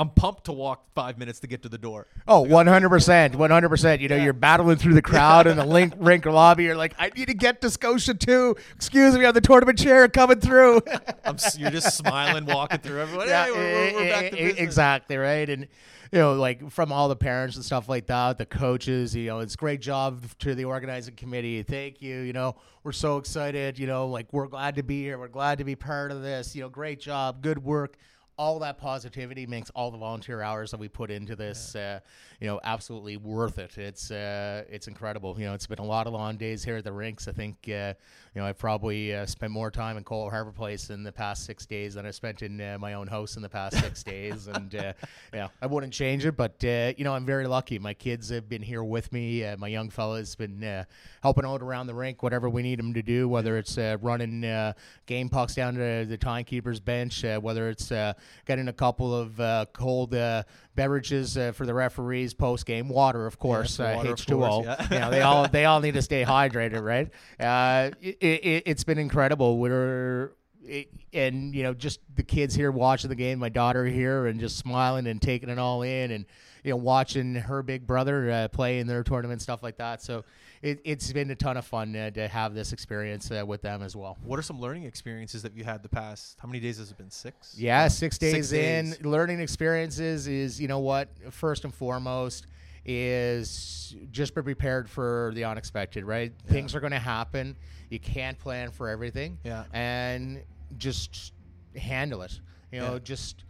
I'm 0.00 0.08
pumped 0.08 0.44
to 0.44 0.52
walk 0.52 0.86
five 0.94 1.18
minutes 1.18 1.40
to 1.40 1.46
get 1.46 1.62
to 1.64 1.68
the 1.68 1.76
door. 1.76 2.06
Oh, 2.26 2.42
100%. 2.42 3.34
100%. 3.34 4.00
You 4.00 4.08
know, 4.08 4.16
you're 4.16 4.32
battling 4.32 4.78
through 4.78 4.94
the 4.94 5.02
crowd 5.02 5.46
in 5.46 5.58
the 5.58 5.64
link, 5.66 5.92
rink 5.98 6.24
lobby. 6.24 6.64
You're 6.64 6.74
like, 6.74 6.94
I 6.98 7.10
need 7.14 7.28
to 7.28 7.34
get 7.34 7.60
to 7.60 7.68
Scotia 7.68 8.14
too. 8.14 8.56
Excuse 8.74 9.14
me, 9.18 9.26
on 9.26 9.34
the 9.34 9.42
tournament 9.42 9.78
chair 9.78 10.08
coming 10.08 10.40
through. 10.40 10.80
I'm 11.26 11.36
you're 11.58 11.70
just 11.70 11.98
smiling, 11.98 12.46
walking 12.46 12.78
through 12.78 13.02
everyone. 13.02 13.28
Yeah, 13.28 13.44
hey, 13.44 13.50
we're, 13.50 13.58
eh, 13.58 13.92
we're, 13.92 13.98
we're 13.98 14.04
eh, 14.06 14.20
back 14.22 14.30
to 14.30 14.36
e- 14.36 14.40
e- 14.40 14.44
business. 14.44 14.62
exactly 14.62 15.16
right. 15.18 15.50
And 15.50 15.68
you 16.12 16.18
know, 16.18 16.32
like 16.32 16.70
from 16.70 16.92
all 16.92 17.10
the 17.10 17.16
parents 17.16 17.56
and 17.56 17.64
stuff 17.64 17.86
like 17.86 18.06
that, 18.06 18.38
the 18.38 18.46
coaches, 18.46 19.14
you 19.14 19.26
know, 19.26 19.40
it's 19.40 19.54
great 19.54 19.82
job 19.82 20.24
to 20.38 20.54
the 20.54 20.64
organizing 20.64 21.14
committee. 21.14 21.62
Thank 21.62 22.00
you. 22.00 22.20
You 22.20 22.32
know, 22.32 22.56
we're 22.84 22.92
so 22.92 23.18
excited. 23.18 23.78
You 23.78 23.86
know, 23.86 24.06
like 24.06 24.32
we're 24.32 24.48
glad 24.48 24.76
to 24.76 24.82
be 24.82 25.02
here. 25.02 25.18
We're 25.18 25.28
glad 25.28 25.58
to 25.58 25.64
be 25.64 25.76
part 25.76 26.10
of 26.10 26.22
this. 26.22 26.56
You 26.56 26.62
know, 26.62 26.70
great 26.70 27.00
job, 27.00 27.42
good 27.42 27.62
work. 27.62 27.98
All 28.40 28.58
that 28.60 28.78
positivity 28.78 29.46
makes 29.46 29.68
all 29.74 29.90
the 29.90 29.98
volunteer 29.98 30.40
hours 30.40 30.70
that 30.70 30.80
we 30.80 30.88
put 30.88 31.10
into 31.10 31.36
this, 31.36 31.76
uh, 31.76 32.00
you 32.40 32.46
know, 32.46 32.58
absolutely 32.64 33.18
worth 33.18 33.58
it. 33.58 33.76
It's 33.76 34.10
uh, 34.10 34.64
it's 34.70 34.88
incredible. 34.88 35.38
You 35.38 35.44
know, 35.44 35.52
it's 35.52 35.66
been 35.66 35.78
a 35.78 35.84
lot 35.84 36.06
of 36.06 36.14
long 36.14 36.38
days 36.38 36.64
here 36.64 36.76
at 36.76 36.84
the 36.84 36.92
rinks. 36.92 37.28
I 37.28 37.32
think, 37.32 37.56
uh, 37.68 37.92
you 38.34 38.40
know, 38.40 38.46
I've 38.46 38.56
probably 38.56 39.14
uh, 39.14 39.26
spent 39.26 39.52
more 39.52 39.70
time 39.70 39.98
in 39.98 40.04
Cole 40.04 40.30
Harbor 40.30 40.52
Place 40.52 40.88
in 40.88 41.02
the 41.02 41.12
past 41.12 41.44
six 41.44 41.66
days 41.66 41.92
than 41.94 42.06
I 42.06 42.12
spent 42.12 42.40
in 42.40 42.58
uh, 42.62 42.78
my 42.80 42.94
own 42.94 43.08
house 43.08 43.36
in 43.36 43.42
the 43.42 43.48
past 43.50 43.78
six 43.78 44.02
days. 44.14 44.46
And 44.46 44.74
uh, 44.74 44.94
yeah, 45.34 45.48
I 45.60 45.66
wouldn't 45.66 45.92
change 45.92 46.24
it. 46.24 46.34
But 46.34 46.64
uh, 46.64 46.94
you 46.96 47.04
know, 47.04 47.12
I'm 47.12 47.26
very 47.26 47.46
lucky. 47.46 47.78
My 47.78 47.92
kids 47.92 48.30
have 48.30 48.48
been 48.48 48.62
here 48.62 48.82
with 48.82 49.12
me. 49.12 49.44
Uh, 49.44 49.58
my 49.58 49.68
young 49.68 49.90
fella's 49.90 50.34
been 50.34 50.64
uh, 50.64 50.84
helping 51.22 51.44
out 51.44 51.60
around 51.60 51.88
the 51.88 51.94
rink, 51.94 52.22
whatever 52.22 52.48
we 52.48 52.62
need 52.62 52.78
them 52.78 52.94
to 52.94 53.02
do. 53.02 53.28
Whether 53.28 53.58
it's 53.58 53.76
uh, 53.76 53.98
running 54.00 54.46
uh, 54.46 54.72
game 55.04 55.28
pucks 55.28 55.54
down 55.56 55.74
to 55.74 56.06
the 56.08 56.16
timekeeper's 56.16 56.80
bench, 56.80 57.22
uh, 57.24 57.38
whether 57.38 57.68
it's 57.68 57.92
uh, 57.92 58.14
getting 58.46 58.68
a 58.68 58.72
couple 58.72 59.14
of 59.14 59.40
uh, 59.40 59.66
cold 59.72 60.14
uh, 60.14 60.42
beverages 60.74 61.36
uh, 61.36 61.52
for 61.52 61.66
the 61.66 61.74
referees 61.74 62.34
post 62.34 62.66
game, 62.66 62.88
water, 62.88 63.26
of 63.26 63.38
course, 63.38 63.76
the 63.76 63.88
uh, 63.88 63.96
water, 63.96 64.14
H2O. 64.14 64.38
course, 64.38 64.66
yeah. 64.66 64.94
you 64.94 65.00
know, 65.00 65.10
they 65.10 65.22
all 65.22 65.48
they 65.48 65.64
all 65.64 65.80
need 65.80 65.94
to 65.94 66.02
stay 66.02 66.24
hydrated, 66.26 66.82
right? 66.82 67.10
Uh, 67.38 67.90
it, 68.00 68.16
it, 68.20 68.62
it's 68.66 68.84
been 68.84 68.98
incredible. 68.98 69.58
We're 69.58 70.32
it, 70.64 70.88
and 71.12 71.54
you 71.54 71.62
know 71.62 71.74
just 71.74 72.00
the 72.14 72.22
kids 72.22 72.54
here 72.54 72.70
watching 72.70 73.08
the 73.08 73.16
game, 73.16 73.38
my 73.38 73.48
daughter 73.48 73.84
here, 73.84 74.26
and 74.26 74.40
just 74.40 74.56
smiling 74.56 75.06
and 75.06 75.20
taking 75.20 75.48
it 75.48 75.58
all 75.58 75.82
in, 75.82 76.10
and 76.10 76.26
you 76.64 76.70
know 76.70 76.76
watching 76.76 77.34
her 77.34 77.62
big 77.62 77.86
brother 77.86 78.30
uh, 78.30 78.48
play 78.48 78.78
in 78.78 78.86
their 78.86 79.02
tournament, 79.02 79.42
stuff 79.42 79.62
like 79.62 79.78
that. 79.78 80.02
So 80.02 80.24
it, 80.62 80.80
it's 80.84 81.10
been 81.12 81.30
a 81.30 81.34
ton 81.34 81.56
of 81.56 81.64
fun 81.64 81.96
uh, 81.96 82.10
to 82.10 82.28
have 82.28 82.54
this 82.54 82.72
experience 82.72 83.30
uh, 83.30 83.44
with 83.46 83.62
them 83.62 83.82
as 83.82 83.96
well. 83.96 84.18
What 84.22 84.38
are 84.38 84.42
some 84.42 84.60
learning 84.60 84.84
experiences 84.84 85.42
that 85.42 85.54
you 85.56 85.64
had 85.64 85.82
the 85.82 85.88
past? 85.88 86.36
How 86.40 86.46
many 86.48 86.60
days 86.60 86.78
has 86.78 86.90
it 86.90 86.98
been? 86.98 87.10
Six. 87.10 87.54
Yeah, 87.58 87.88
six 87.88 88.18
days 88.18 88.32
Six 88.32 88.52
in. 88.52 88.90
days. 88.90 89.04
Learning 89.04 89.40
experiences 89.40 90.26
is, 90.26 90.60
you 90.60 90.68
know 90.68 90.80
what, 90.80 91.08
first 91.30 91.64
and 91.64 91.72
foremost 91.74 92.46
is 92.84 93.94
just 94.10 94.34
be 94.34 94.42
prepared 94.42 94.88
for 94.88 95.32
the 95.34 95.44
unexpected, 95.44 96.04
right? 96.04 96.32
Things 96.46 96.74
are 96.74 96.80
going 96.80 96.92
to 96.92 96.98
happen. 96.98 97.56
You 97.88 97.98
can't 97.98 98.38
plan 98.38 98.70
for 98.70 98.88
everything. 98.88 99.38
Yeah. 99.44 99.64
And 99.72 100.42
just 100.76 101.32
handle 101.76 102.22
it. 102.22 102.38
You 102.72 102.80
know, 102.80 102.92
Yeah. 102.94 102.98
just 103.02 103.44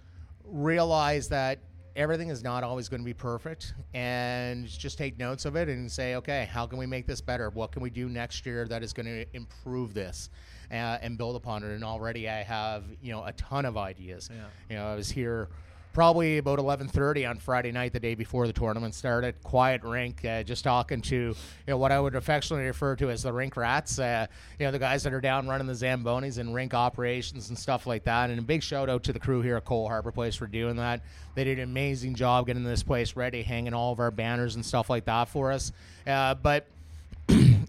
realize 0.45 1.29
that 1.29 1.59
everything 1.97 2.29
is 2.29 2.43
not 2.43 2.63
always 2.65 2.89
going 2.89 3.01
to 3.01 3.05
be 3.05 3.15
perfect 3.15 3.75
and 3.95 4.67
just 4.67 4.99
take 4.99 5.19
notes 5.19 5.45
of 5.45 5.57
it 5.57 5.69
and 5.69 5.91
say 5.91 6.15
okay 6.17 6.49
how 6.53 6.67
can 6.67 6.79
we 6.79 6.87
make 6.87 7.07
this 7.07 7.21
better? 7.21 7.51
What 7.51 7.73
can 7.73 7.83
we 7.83 7.91
do 7.91 8.09
next 8.09 8.47
year 8.47 8.67
that 8.69 8.83
is 8.83 8.93
going 8.93 9.07
to 9.07 9.27
improve 9.35 9.95
this 9.95 10.31
uh, 10.71 10.75
and 11.03 11.19
build 11.19 11.37
upon 11.37 11.63
it? 11.63 11.71
And 11.71 11.85
already 11.85 12.29
i 12.29 12.43
have 12.43 12.85
you 13.03 13.13
know 13.13 13.25
a 13.25 13.33
ton 13.33 13.65
of 13.65 13.77
ideas. 13.77 14.31
Yeah. 14.33 14.45
you 14.69 14.77
know 14.77 14.87
i 14.87 14.95
was 14.95 15.11
here 15.11 15.49
probably 15.93 16.39
about 16.39 16.59
11:30 16.59 17.29
on 17.29 17.39
Friday 17.39 17.73
night, 17.73 17.93
the 17.93 18.01
day 18.01 18.15
before 18.15 18.47
the 18.47 18.53
tournament 18.53 18.95
started. 18.95 19.43
Quiet 19.43 19.83
rink, 19.83 20.25
uh, 20.25 20.43
just 20.43 20.65
talking 20.65 21.01
to 21.03 21.17
you 21.17 21.35
know 21.67 21.77
what 21.77 21.93
I 21.93 22.01
would 22.01 22.15
affectionately 22.15 22.67
refer 22.67 22.97
to 22.97 23.11
as 23.11 23.23
the 23.23 23.33
rink 23.33 23.57
rats. 23.57 23.99
Uh, 23.99 24.27
you 24.59 24.67
know 24.67 24.73
the 24.73 24.79
guys 24.79 25.03
that 25.03 25.13
are 25.13 25.21
down 25.21 25.49
running 25.49 25.67
the 25.67 25.73
zambonis 25.73 26.39
and 26.39 26.55
rink 26.55 26.75
operations 26.75 27.49
and 27.49 27.59
stuff 27.59 27.87
like 27.87 28.05
that. 28.05 28.31
And 28.31 28.39
a 28.39 28.43
big 28.43 28.63
shout 28.63 28.89
out 28.89 29.03
to 29.05 29.13
the 29.13 29.21
crew 29.21 29.43
here 29.43 29.57
at 29.57 29.65
Cole 29.65 29.89
Harbor 29.89 30.13
Place 30.13 30.37
for 30.37 30.47
doing 30.47 30.77
that. 30.77 31.03
They 31.35 31.45
did 31.45 31.59
an 31.59 31.65
amazing 31.65 32.15
job 32.15 32.47
getting 32.47 32.65
this 32.65 32.83
place 32.83 33.17
ready, 33.17 33.43
hanging 33.43 33.75
all 33.75 33.93
of 33.93 34.01
our 34.01 34.11
banners 34.11 34.55
and 34.55 34.65
stuff 34.65 34.91
like 34.91 35.05
that 35.07 35.29
for 35.29 35.53
us. 35.53 35.73
Uh, 36.07 36.35
but 36.35 36.67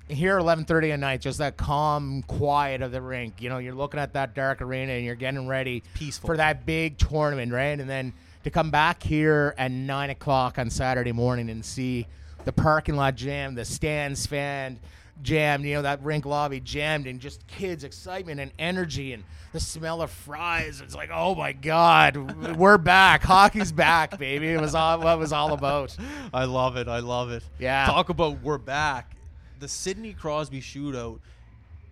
here 0.07 0.37
11:30 0.37 0.91
at 0.91 0.99
night, 0.99 1.21
just 1.21 1.39
that 1.39 1.57
calm 1.57 2.23
quiet 2.23 2.81
of 2.81 2.91
the 2.91 3.01
rink. 3.01 3.41
You 3.41 3.49
know, 3.49 3.57
you're 3.57 3.75
looking 3.75 3.99
at 3.99 4.13
that 4.13 4.33
dark 4.33 4.61
arena 4.61 4.93
and 4.93 5.05
you're 5.05 5.15
getting 5.15 5.47
ready 5.47 5.83
Peaceful. 5.93 6.27
for 6.27 6.37
that 6.37 6.65
big 6.65 6.97
tournament, 6.97 7.51
right? 7.51 7.79
And 7.79 7.89
then 7.89 8.13
to 8.43 8.49
come 8.49 8.71
back 8.71 9.03
here 9.03 9.53
at 9.57 9.71
nine 9.71 10.09
o'clock 10.09 10.57
on 10.57 10.69
Saturday 10.69 11.11
morning 11.11 11.49
and 11.49 11.63
see 11.63 12.07
the 12.45 12.51
parking 12.51 12.95
lot 12.95 13.15
jammed, 13.15 13.57
the 13.57 13.65
stands 13.65 14.25
fanned, 14.25 14.79
jammed, 15.21 15.63
you 15.63 15.75
know, 15.75 15.81
that 15.83 16.03
rink 16.03 16.25
lobby 16.25 16.59
jammed, 16.59 17.07
and 17.07 17.19
just 17.19 17.45
kids' 17.47 17.83
excitement 17.83 18.39
and 18.39 18.51
energy 18.57 19.13
and 19.13 19.23
the 19.53 19.59
smell 19.59 20.01
of 20.01 20.09
fries. 20.09 20.81
It's 20.81 20.95
like, 20.95 21.09
oh 21.13 21.35
my 21.35 21.53
God, 21.53 22.55
we're 22.57 22.77
back. 22.77 23.21
Hockey's 23.21 23.71
back, 23.71 24.17
baby. 24.17 24.47
It 24.49 24.61
was 24.61 24.73
all 24.75 24.99
what 24.99 25.13
it 25.13 25.19
was 25.19 25.33
all 25.33 25.53
about. 25.53 25.95
I 26.33 26.45
love 26.45 26.77
it. 26.77 26.87
I 26.87 26.99
love 26.99 27.31
it. 27.31 27.43
Yeah. 27.59 27.85
Talk 27.85 28.09
about 28.09 28.41
we're 28.41 28.57
back. 28.57 29.15
The 29.61 29.67
Sidney 29.67 30.13
Crosby 30.13 30.59
shootout 30.59 31.19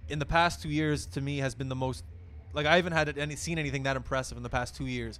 in 0.09 0.19
the 0.19 0.25
past 0.25 0.61
two 0.61 0.69
years 0.69 1.05
to 1.05 1.21
me 1.21 1.37
has 1.37 1.53
been 1.55 1.69
the 1.69 1.75
most 1.75 2.03
like 2.51 2.65
I 2.65 2.75
haven't 2.75 2.93
had 2.93 3.15
any 3.17 3.35
seen 3.35 3.59
anything 3.59 3.83
that 3.83 3.95
impressive 3.95 4.35
in 4.37 4.43
the 4.43 4.49
past 4.49 4.75
two 4.75 4.87
years. 4.87 5.19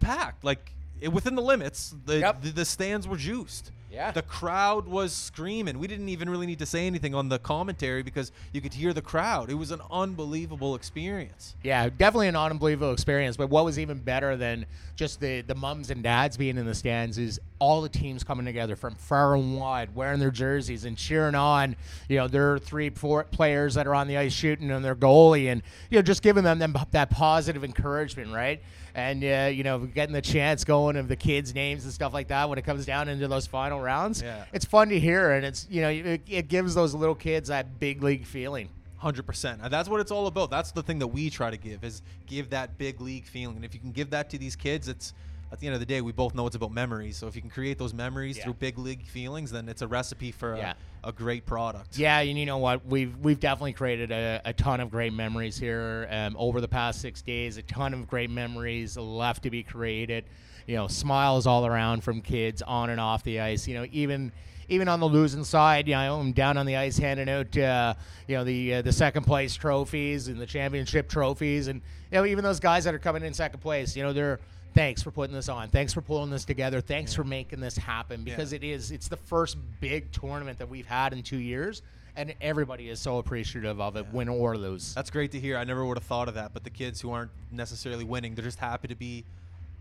Packed 0.00 0.42
like 0.44 0.72
it, 1.00 1.08
within 1.12 1.36
the 1.36 1.42
limits. 1.42 1.94
The, 2.04 2.18
Yep. 2.18 2.42
the 2.42 2.50
the 2.50 2.64
stands 2.64 3.06
were 3.06 3.16
juiced. 3.16 3.70
Yeah. 3.92 4.10
The 4.10 4.22
crowd 4.22 4.88
was 4.88 5.12
screaming. 5.12 5.78
We 5.78 5.86
didn't 5.86 6.08
even 6.08 6.30
really 6.30 6.46
need 6.46 6.60
to 6.60 6.66
say 6.66 6.86
anything 6.86 7.14
on 7.14 7.28
the 7.28 7.38
commentary 7.38 8.02
because 8.02 8.32
you 8.52 8.62
could 8.62 8.72
hear 8.72 8.94
the 8.94 9.02
crowd. 9.02 9.50
It 9.50 9.54
was 9.54 9.70
an 9.70 9.82
unbelievable 9.90 10.74
experience. 10.74 11.54
Yeah, 11.62 11.90
definitely 11.90 12.28
an 12.28 12.36
unbelievable 12.36 12.92
experience. 12.92 13.36
But 13.36 13.50
what 13.50 13.66
was 13.66 13.78
even 13.78 13.98
better 13.98 14.36
than 14.36 14.64
just 14.96 15.20
the 15.20 15.42
the 15.42 15.54
mums 15.54 15.90
and 15.90 16.02
dads 16.02 16.36
being 16.36 16.56
in 16.56 16.64
the 16.64 16.74
stands 16.74 17.18
is 17.18 17.38
all 17.58 17.82
the 17.82 17.88
teams 17.88 18.24
coming 18.24 18.46
together 18.46 18.76
from 18.76 18.94
far 18.94 19.34
and 19.34 19.56
wide, 19.58 19.94
wearing 19.94 20.20
their 20.20 20.30
jerseys 20.30 20.84
and 20.84 20.96
cheering 20.96 21.34
on. 21.34 21.76
You 22.08 22.16
know, 22.16 22.28
their 22.28 22.58
three, 22.58 22.88
four 22.90 23.24
players 23.24 23.74
that 23.74 23.86
are 23.86 23.94
on 23.94 24.08
the 24.08 24.16
ice 24.16 24.32
shooting 24.32 24.70
and 24.70 24.82
their 24.84 24.96
goalie, 24.96 25.52
and 25.52 25.62
you 25.90 25.98
know, 25.98 26.02
just 26.02 26.22
giving 26.22 26.44
them, 26.44 26.58
them 26.58 26.74
that 26.92 27.10
positive 27.10 27.62
encouragement, 27.62 28.32
right? 28.32 28.62
And 28.94 29.24
uh, 29.24 29.50
you 29.52 29.62
know, 29.62 29.78
getting 29.78 30.12
the 30.12 30.20
chance 30.22 30.64
going 30.64 30.96
of 30.96 31.08
the 31.08 31.16
kids' 31.16 31.54
names 31.54 31.84
and 31.84 31.92
stuff 31.92 32.12
like 32.12 32.28
that 32.28 32.48
when 32.48 32.58
it 32.58 32.62
comes 32.62 32.84
down 32.84 33.08
into 33.08 33.26
those 33.26 33.46
final 33.46 33.80
rounds. 33.80 34.20
Yeah. 34.20 34.44
It's 34.52 34.66
fun 34.66 34.90
to 34.90 35.00
hear, 35.00 35.32
and 35.32 35.46
it's 35.46 35.66
you 35.70 35.80
know, 35.80 35.88
it, 35.88 36.20
it 36.28 36.48
gives 36.48 36.74
those 36.74 36.94
little 36.94 37.14
kids 37.14 37.48
that 37.48 37.80
big 37.80 38.02
league 38.02 38.26
feeling. 38.26 38.68
Hundred 38.98 39.26
percent, 39.26 39.60
that's 39.68 39.88
what 39.88 40.00
it's 40.00 40.12
all 40.12 40.28
about. 40.28 40.50
That's 40.50 40.70
the 40.70 40.82
thing 40.82 41.00
that 41.00 41.08
we 41.08 41.28
try 41.28 41.50
to 41.50 41.56
give 41.56 41.82
is 41.82 42.02
give 42.26 42.50
that 42.50 42.78
big 42.78 43.00
league 43.00 43.24
feeling. 43.24 43.56
And 43.56 43.64
if 43.64 43.74
you 43.74 43.80
can 43.80 43.90
give 43.90 44.10
that 44.10 44.30
to 44.30 44.38
these 44.38 44.54
kids, 44.54 44.86
it's 44.86 45.12
at 45.52 45.60
the 45.60 45.66
end 45.66 45.74
of 45.74 45.80
the 45.80 45.86
day, 45.86 46.00
we 46.00 46.12
both 46.12 46.34
know 46.34 46.46
it's 46.46 46.56
about 46.56 46.72
memories. 46.72 47.18
So 47.18 47.26
if 47.26 47.36
you 47.36 47.42
can 47.42 47.50
create 47.50 47.78
those 47.78 47.92
memories 47.92 48.38
Yeah. 48.38 48.44
through 48.44 48.54
big 48.54 48.78
league 48.78 49.06
feelings, 49.06 49.50
then 49.50 49.68
it's 49.68 49.82
a 49.82 49.86
recipe 49.86 50.32
for 50.32 50.56
Yeah. 50.56 50.72
a, 51.04 51.08
a 51.10 51.12
great 51.12 51.44
product. 51.44 51.98
Yeah, 51.98 52.20
and 52.20 52.38
you 52.38 52.46
know 52.46 52.56
what? 52.58 52.86
We've 52.86 53.14
we've 53.18 53.38
definitely 53.38 53.74
created 53.74 54.10
a, 54.10 54.40
a 54.46 54.52
ton 54.54 54.80
of 54.80 54.90
great 54.90 55.12
memories 55.12 55.58
here 55.58 56.08
um, 56.10 56.34
over 56.38 56.60
the 56.62 56.68
past 56.68 57.00
six 57.02 57.20
days. 57.20 57.58
A 57.58 57.62
ton 57.62 57.92
of 57.92 58.08
great 58.08 58.30
memories 58.30 58.96
left 58.96 59.42
to 59.42 59.50
be 59.50 59.62
created. 59.62 60.24
You 60.66 60.76
know, 60.76 60.88
smiles 60.88 61.46
all 61.46 61.66
around 61.66 62.02
from 62.02 62.22
kids 62.22 62.62
on 62.62 62.88
and 62.88 63.00
off 63.00 63.22
the 63.22 63.40
ice. 63.40 63.68
You 63.68 63.74
know, 63.74 63.86
even 63.92 64.32
even 64.68 64.88
on 64.88 65.00
the 65.00 65.08
losing 65.08 65.44
side, 65.44 65.86
you 65.86 65.92
know, 65.94 66.18
I'm 66.20 66.32
down 66.32 66.56
on 66.56 66.64
the 66.64 66.76
ice 66.76 66.96
handing 66.96 67.28
out, 67.28 67.54
uh, 67.58 67.92
you 68.26 68.36
know, 68.36 68.44
the 68.44 68.74
uh, 68.74 68.82
the 68.82 68.92
second 68.92 69.24
place 69.24 69.54
trophies 69.54 70.28
and 70.28 70.40
the 70.40 70.46
championship 70.46 71.10
trophies, 71.10 71.66
and 71.66 71.82
you 72.10 72.16
know, 72.18 72.24
even 72.24 72.42
those 72.42 72.60
guys 72.60 72.84
that 72.84 72.94
are 72.94 72.98
coming 72.98 73.22
in 73.22 73.34
second 73.34 73.60
place, 73.60 73.94
you 73.96 74.02
know, 74.02 74.12
they're 74.14 74.38
thanks 74.74 75.02
for 75.02 75.10
putting 75.10 75.34
this 75.34 75.48
on, 75.48 75.68
thanks 75.68 75.92
for 75.92 76.00
pulling 76.00 76.30
this 76.30 76.44
together, 76.44 76.80
thanks 76.80 77.14
for 77.14 77.24
making 77.24 77.60
this 77.60 77.76
happen 77.76 78.22
because 78.24 78.52
it 78.52 78.64
is 78.64 78.90
it's 78.90 79.08
the 79.08 79.16
first 79.16 79.56
big 79.80 80.10
tournament 80.12 80.58
that 80.58 80.68
we've 80.68 80.86
had 80.86 81.12
in 81.12 81.22
two 81.22 81.38
years, 81.38 81.82
and 82.16 82.34
everybody 82.40 82.88
is 82.88 83.00
so 83.00 83.18
appreciative 83.18 83.80
of 83.80 83.96
it, 83.96 84.06
win 84.12 84.28
or 84.28 84.56
lose. 84.56 84.94
That's 84.94 85.10
great 85.10 85.32
to 85.32 85.40
hear. 85.40 85.56
I 85.56 85.64
never 85.64 85.84
would 85.84 85.96
have 85.96 86.04
thought 86.04 86.28
of 86.28 86.34
that. 86.34 86.52
But 86.52 86.64
the 86.64 86.70
kids 86.70 87.00
who 87.00 87.10
aren't 87.10 87.30
necessarily 87.50 88.04
winning, 88.04 88.34
they're 88.34 88.44
just 88.44 88.58
happy 88.58 88.88
to 88.88 88.94
be 88.94 89.24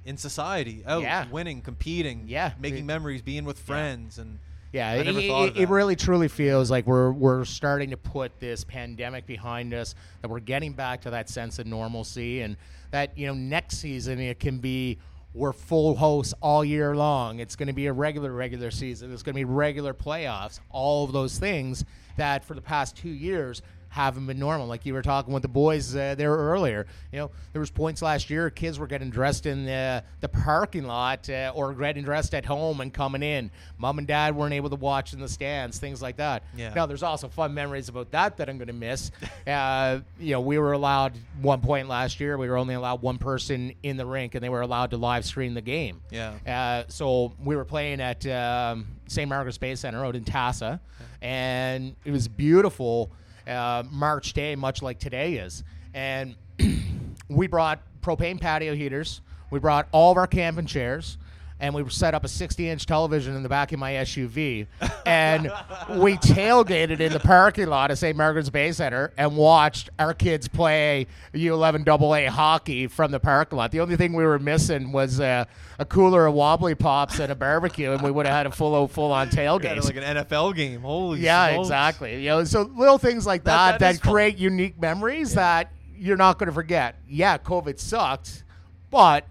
in 0.05 0.17
society, 0.17 0.83
out, 0.85 1.01
Yeah. 1.03 1.27
winning, 1.29 1.61
competing, 1.61 2.23
Yeah. 2.27 2.53
making 2.59 2.79
It- 2.79 2.85
memories, 2.85 3.21
being 3.21 3.45
with 3.45 3.59
friends, 3.59 4.17
and 4.17 4.39
Yeah, 4.73 4.89
I 4.89 4.95
it, 4.95 5.03
never 5.05 5.19
it- 5.19 5.27
thought 5.27 5.49
of 5.49 5.57
it- 5.57 5.63
it 5.63 5.69
really 5.69 5.95
truly 5.95 6.27
feels 6.27 6.71
like 6.71 6.87
we're 6.87 7.11
we're 7.11 7.43
starting 7.45 7.89
to 7.89 7.97
put 7.97 8.39
this 8.39 8.63
pandemic 8.63 9.25
behind 9.25 9.73
us. 9.73 9.95
That 10.21 10.29
we're 10.29 10.39
getting 10.39 10.73
back 10.73 11.01
to 11.01 11.09
that 11.11 11.29
sense 11.29 11.59
of 11.59 11.67
normalcy, 11.67 12.41
and 12.41 12.55
that 12.91 13.17
you 13.17 13.27
know 13.27 13.33
next 13.33 13.77
season 13.79 14.19
it 14.19 14.39
can 14.39 14.59
be 14.59 14.97
we're 15.33 15.53
full 15.53 15.95
hosts 15.95 16.33
all 16.41 16.63
year 16.63 16.95
long. 16.95 17.39
It's 17.39 17.55
going 17.55 17.67
to 17.67 17.73
be 17.73 17.87
a 17.87 17.93
regular 17.93 18.31
regular 18.31 18.71
season. 18.71 19.13
It's 19.13 19.23
going 19.23 19.33
to 19.33 19.39
be 19.39 19.45
regular 19.45 19.93
playoffs. 19.93 20.59
All 20.69 21.05
of 21.05 21.11
those 21.13 21.37
things 21.39 21.85
that 22.17 22.43
for 22.43 22.53
the 22.53 22.61
past 22.61 22.95
two 22.97 23.09
years 23.09 23.61
haven't 23.91 24.25
been 24.25 24.39
normal. 24.39 24.67
Like 24.67 24.85
you 24.85 24.93
were 24.93 25.01
talking 25.01 25.33
with 25.33 25.41
the 25.41 25.49
boys 25.49 25.93
uh, 25.95 26.15
there 26.15 26.33
earlier. 26.33 26.87
You 27.11 27.19
know, 27.19 27.31
there 27.51 27.59
was 27.59 27.69
points 27.69 28.01
last 28.01 28.29
year 28.29 28.49
kids 28.49 28.79
were 28.79 28.87
getting 28.87 29.09
dressed 29.09 29.45
in 29.45 29.65
the 29.65 30.01
the 30.21 30.29
parking 30.29 30.85
lot 30.85 31.29
uh, 31.29 31.51
or 31.53 31.73
getting 31.73 32.03
dressed 32.03 32.33
at 32.33 32.45
home 32.45 32.79
and 32.79 32.93
coming 32.93 33.21
in. 33.21 33.51
Mom 33.77 33.97
and 33.97 34.07
dad 34.07 34.33
weren't 34.33 34.53
able 34.53 34.69
to 34.69 34.77
watch 34.77 35.11
in 35.11 35.19
the 35.19 35.27
stands, 35.27 35.77
things 35.77 36.01
like 36.01 36.15
that. 36.17 36.43
Yeah. 36.55 36.73
Now 36.73 36.85
there's 36.85 37.03
also 37.03 37.27
fun 37.27 37.53
memories 37.53 37.89
about 37.89 38.11
that 38.11 38.37
that 38.37 38.49
I'm 38.49 38.57
going 38.57 38.67
to 38.67 38.73
miss. 38.73 39.11
uh, 39.47 39.99
you 40.19 40.31
know, 40.31 40.39
we 40.39 40.57
were 40.57 40.71
allowed 40.71 41.17
one 41.41 41.59
point 41.59 41.89
last 41.89 42.21
year. 42.21 42.37
We 42.37 42.49
were 42.49 42.57
only 42.57 42.75
allowed 42.75 43.01
one 43.01 43.17
person 43.17 43.73
in 43.83 43.97
the 43.97 44.05
rink, 44.05 44.35
and 44.35 44.43
they 44.43 44.49
were 44.49 44.61
allowed 44.61 44.91
to 44.91 44.97
live 44.97 45.25
stream 45.25 45.53
the 45.53 45.61
game. 45.61 45.99
Yeah. 46.09 46.35
Uh, 46.47 46.83
so 46.87 47.33
we 47.43 47.57
were 47.57 47.65
playing 47.65 47.99
at 47.99 48.25
um, 48.27 48.87
St. 49.07 49.27
Margaret's 49.27 49.57
Bay 49.57 49.75
Center 49.75 50.05
out 50.05 50.15
in 50.15 50.23
Tassa, 50.23 50.79
and 51.21 51.93
it 52.05 52.11
was 52.11 52.29
beautiful 52.29 53.11
uh, 53.51 53.83
March 53.89 54.33
day, 54.33 54.55
much 54.55 54.81
like 54.81 54.99
today 54.99 55.35
is. 55.35 55.63
And 55.93 56.35
we 57.29 57.47
brought 57.47 57.81
propane 58.01 58.39
patio 58.39 58.75
heaters. 58.75 59.21
We 59.49 59.59
brought 59.59 59.87
all 59.91 60.11
of 60.11 60.17
our 60.17 60.27
camping 60.27 60.65
chairs. 60.65 61.17
And 61.61 61.75
we 61.75 61.87
set 61.89 62.15
up 62.15 62.23
a 62.25 62.27
60 62.27 62.67
inch 62.69 62.85
television 62.87 63.35
in 63.35 63.43
the 63.43 63.47
back 63.49 63.71
of 63.71 63.77
my 63.79 63.93
SUV. 63.93 64.65
And 65.05 65.43
we 65.89 66.17
tailgated 66.17 66.99
in 66.99 67.13
the 67.13 67.19
parking 67.19 67.67
lot 67.67 67.91
of 67.91 67.99
St. 67.99 68.17
Margaret's 68.17 68.49
Bay 68.49 68.71
Center 68.71 69.13
and 69.15 69.37
watched 69.37 69.91
our 69.99 70.15
kids 70.15 70.47
play 70.47 71.05
U11 71.35 71.87
AA 71.87 72.31
hockey 72.31 72.87
from 72.87 73.11
the 73.11 73.19
parking 73.19 73.57
lot. 73.59 73.69
The 73.71 73.79
only 73.79 73.95
thing 73.95 74.13
we 74.13 74.23
were 74.25 74.39
missing 74.39 74.91
was 74.91 75.19
uh, 75.19 75.45
a 75.77 75.85
cooler 75.85 76.25
of 76.25 76.33
wobbly 76.33 76.73
pops 76.73 77.19
and 77.19 77.31
a 77.31 77.35
barbecue, 77.35 77.91
and 77.91 78.01
we 78.01 78.09
would 78.09 78.25
have 78.25 78.35
had 78.35 78.47
a 78.47 78.51
full 78.51 78.87
full 78.87 79.11
on 79.11 79.29
tailgate. 79.29 79.83
Like 79.83 79.95
an 79.97 80.17
NFL 80.25 80.55
game. 80.55 80.81
Holy 80.81 81.19
Yeah, 81.19 81.49
smokes. 81.53 81.67
exactly. 81.67 82.23
You 82.23 82.29
know, 82.29 82.43
so 82.43 82.63
little 82.63 82.97
things 82.97 83.27
like 83.27 83.43
That- 83.43 83.51
that 83.51 83.71
that 83.73 83.79
that, 83.85 83.93
is 83.95 83.99
fun. 84.01 84.11
create 84.13 84.37
unique 84.39 84.81
memories 84.81 85.35
that 85.35 85.71
you're 85.95 86.17
not 86.17 86.39
going 86.39 86.47
to 86.47 86.53
forget. 86.53 86.95
Yeah, 87.07 87.37
COVID 87.37 87.79
sucked, 87.79 88.43
but 88.89 89.27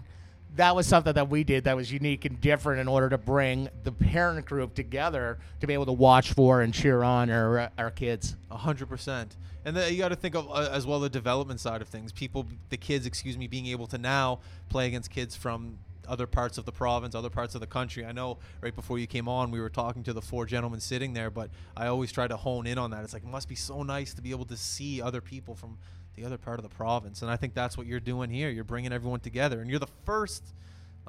that 0.57 0.75
was 0.75 0.87
something 0.87 1.13
that 1.13 1.29
we 1.29 1.45
did 1.45 1.65
that 1.65 1.77
was 1.77 1.93
unique 1.93 2.25
and 2.25 2.41
different 2.41 2.81
in 2.81 2.89
order 2.89 3.09
to 3.09 3.19
bring 3.19 3.69
the 3.85 3.93
parent 3.93 4.47
group 4.47 4.75
together 4.75 5.39
to 5.61 5.67
be 5.67 5.75
able 5.75 5.87
to 5.87 5.93
watch 5.93 6.33
for 6.33 6.63
and 6.63 6.75
cheer 6.75 7.03
on 7.03 7.31
our 7.31 7.71
our 7.79 7.91
kids. 7.91 8.37
A 8.51 8.57
hundred 8.57 8.89
percent. 8.89 9.37
And 9.65 9.77
then 9.77 9.93
you 9.93 9.99
got 9.99 10.09
to 10.09 10.17
think 10.17 10.35
of 10.35 10.51
uh, 10.51 10.71
as 10.73 10.87
well 10.87 11.01
the 11.01 11.11
development 11.11 11.61
side 11.61 11.83
of 11.83 11.89
things. 11.89 12.13
People, 12.13 12.47
the 12.71 12.77
kids, 12.77 13.05
excuse 13.05 13.37
me, 13.37 13.47
being 13.47 13.67
able 13.67 13.87
to 13.89 13.99
now 13.99 14.41
play 14.71 14.87
against 14.87 15.11
kids 15.11 15.37
from 15.37 15.79
other 16.09 16.27
parts 16.27 16.59
of 16.59 16.65
the 16.65 16.73
province, 16.73 17.15
other 17.15 17.31
parts 17.31 17.55
of 17.55 17.61
the 17.61 17.67
country. 17.67 18.05
I 18.05 18.13
know 18.13 18.39
right 18.61 18.75
before 18.75 18.99
you 18.99 19.07
came 19.07 19.29
on, 19.29 19.51
we 19.51 19.61
were 19.61 19.71
talking 19.71 20.03
to 20.05 20.13
the 20.13 20.23
four 20.23 20.47
gentlemen 20.47 20.81
sitting 20.81 21.13
there, 21.13 21.31
but 21.31 21.51
I 21.77 21.87
always 21.87 22.11
try 22.11 22.27
to 22.27 22.37
hone 22.37 22.67
in 22.67 22.79
on 22.79 22.91
that. 22.91 23.05
It's 23.05 23.13
like 23.13 23.23
it 23.23 23.29
must 23.29 23.49
be 23.49 23.55
so 23.55 23.83
nice 23.83 24.15
to 24.15 24.23
be 24.23 24.31
able 24.31 24.47
to 24.47 24.57
see 24.57 25.01
other 25.01 25.21
people 25.21 25.55
from 25.55 25.79
the 26.17 26.25
other 26.25 26.39
part 26.39 26.59
of 26.59 26.63
the 26.63 26.75
province, 26.75 27.23
and 27.23 27.31
I 27.31 27.37
think 27.37 27.55
that's 27.55 27.77
what 27.79 27.87
you're 27.87 28.01
doing 28.01 28.31
here. 28.31 28.51
You're 28.51 28.65
bringing 28.65 28.93
everyone 28.93 29.21
together, 29.21 29.61
and 29.61 29.71
you're 29.71 29.79
the 29.79 29.89
first 30.05 30.45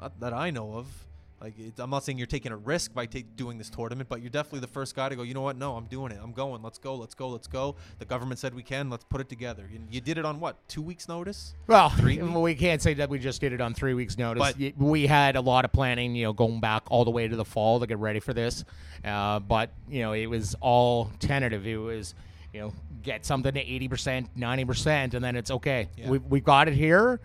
not 0.00 0.18
that 0.20 0.32
I 0.32 0.50
know 0.50 0.74
of. 0.74 0.86
Like, 1.40 1.58
it, 1.58 1.72
I'm 1.78 1.90
not 1.90 2.04
saying 2.04 2.18
you're 2.18 2.28
taking 2.28 2.52
a 2.52 2.56
risk 2.56 2.94
by 2.94 3.06
ta- 3.06 3.18
doing 3.34 3.58
this 3.58 3.68
tournament, 3.68 4.08
but 4.08 4.20
you're 4.20 4.30
definitely 4.30 4.60
the 4.60 4.68
first 4.68 4.94
guy 4.94 5.08
to 5.08 5.16
go. 5.16 5.22
You 5.22 5.34
know 5.34 5.40
what? 5.40 5.56
No, 5.56 5.74
I'm 5.74 5.86
doing 5.86 6.12
it. 6.12 6.20
I'm 6.22 6.32
going. 6.32 6.62
Let's 6.62 6.78
go. 6.78 6.94
Let's 6.94 7.14
go. 7.14 7.28
Let's 7.28 7.48
go. 7.48 7.74
The 7.98 8.04
government 8.04 8.38
said 8.38 8.54
we 8.54 8.62
can. 8.62 8.90
Let's 8.90 9.02
put 9.02 9.20
it 9.20 9.28
together. 9.28 9.68
You, 9.72 9.80
you 9.90 10.00
did 10.00 10.18
it 10.18 10.24
on 10.24 10.38
what? 10.38 10.56
Two 10.68 10.82
weeks' 10.82 11.08
notice. 11.08 11.54
Well, 11.66 11.90
Three 11.90 12.22
we 12.22 12.54
can't 12.54 12.80
say 12.80 12.94
that 12.94 13.10
we 13.10 13.18
just 13.18 13.40
did 13.40 13.52
it 13.52 13.60
on 13.60 13.74
three 13.74 13.92
weeks' 13.94 14.16
notice. 14.16 14.54
But- 14.56 14.78
we 14.78 15.08
had 15.08 15.34
a 15.34 15.40
lot 15.40 15.64
of 15.64 15.72
planning, 15.72 16.14
you 16.14 16.26
know, 16.26 16.32
going 16.32 16.60
back 16.60 16.84
all 16.90 17.04
the 17.04 17.10
way 17.10 17.26
to 17.26 17.34
the 17.34 17.44
fall 17.44 17.80
to 17.80 17.88
get 17.88 17.98
ready 17.98 18.20
for 18.20 18.32
this. 18.32 18.64
Uh, 19.04 19.40
but 19.40 19.70
you 19.88 20.00
know, 20.02 20.12
it 20.12 20.26
was 20.26 20.54
all 20.60 21.10
tentative. 21.18 21.66
It 21.66 21.76
was, 21.76 22.14
you 22.52 22.60
know, 22.60 22.72
get 23.02 23.24
something 23.24 23.52
to 23.52 23.60
eighty 23.60 23.88
percent, 23.88 24.28
ninety 24.36 24.64
percent, 24.64 25.14
and 25.14 25.24
then 25.24 25.36
it's 25.36 25.50
okay. 25.50 25.88
Yeah. 25.96 26.10
We 26.10 26.18
we've 26.18 26.44
got 26.44 26.68
it 26.68 26.74
here. 26.74 27.20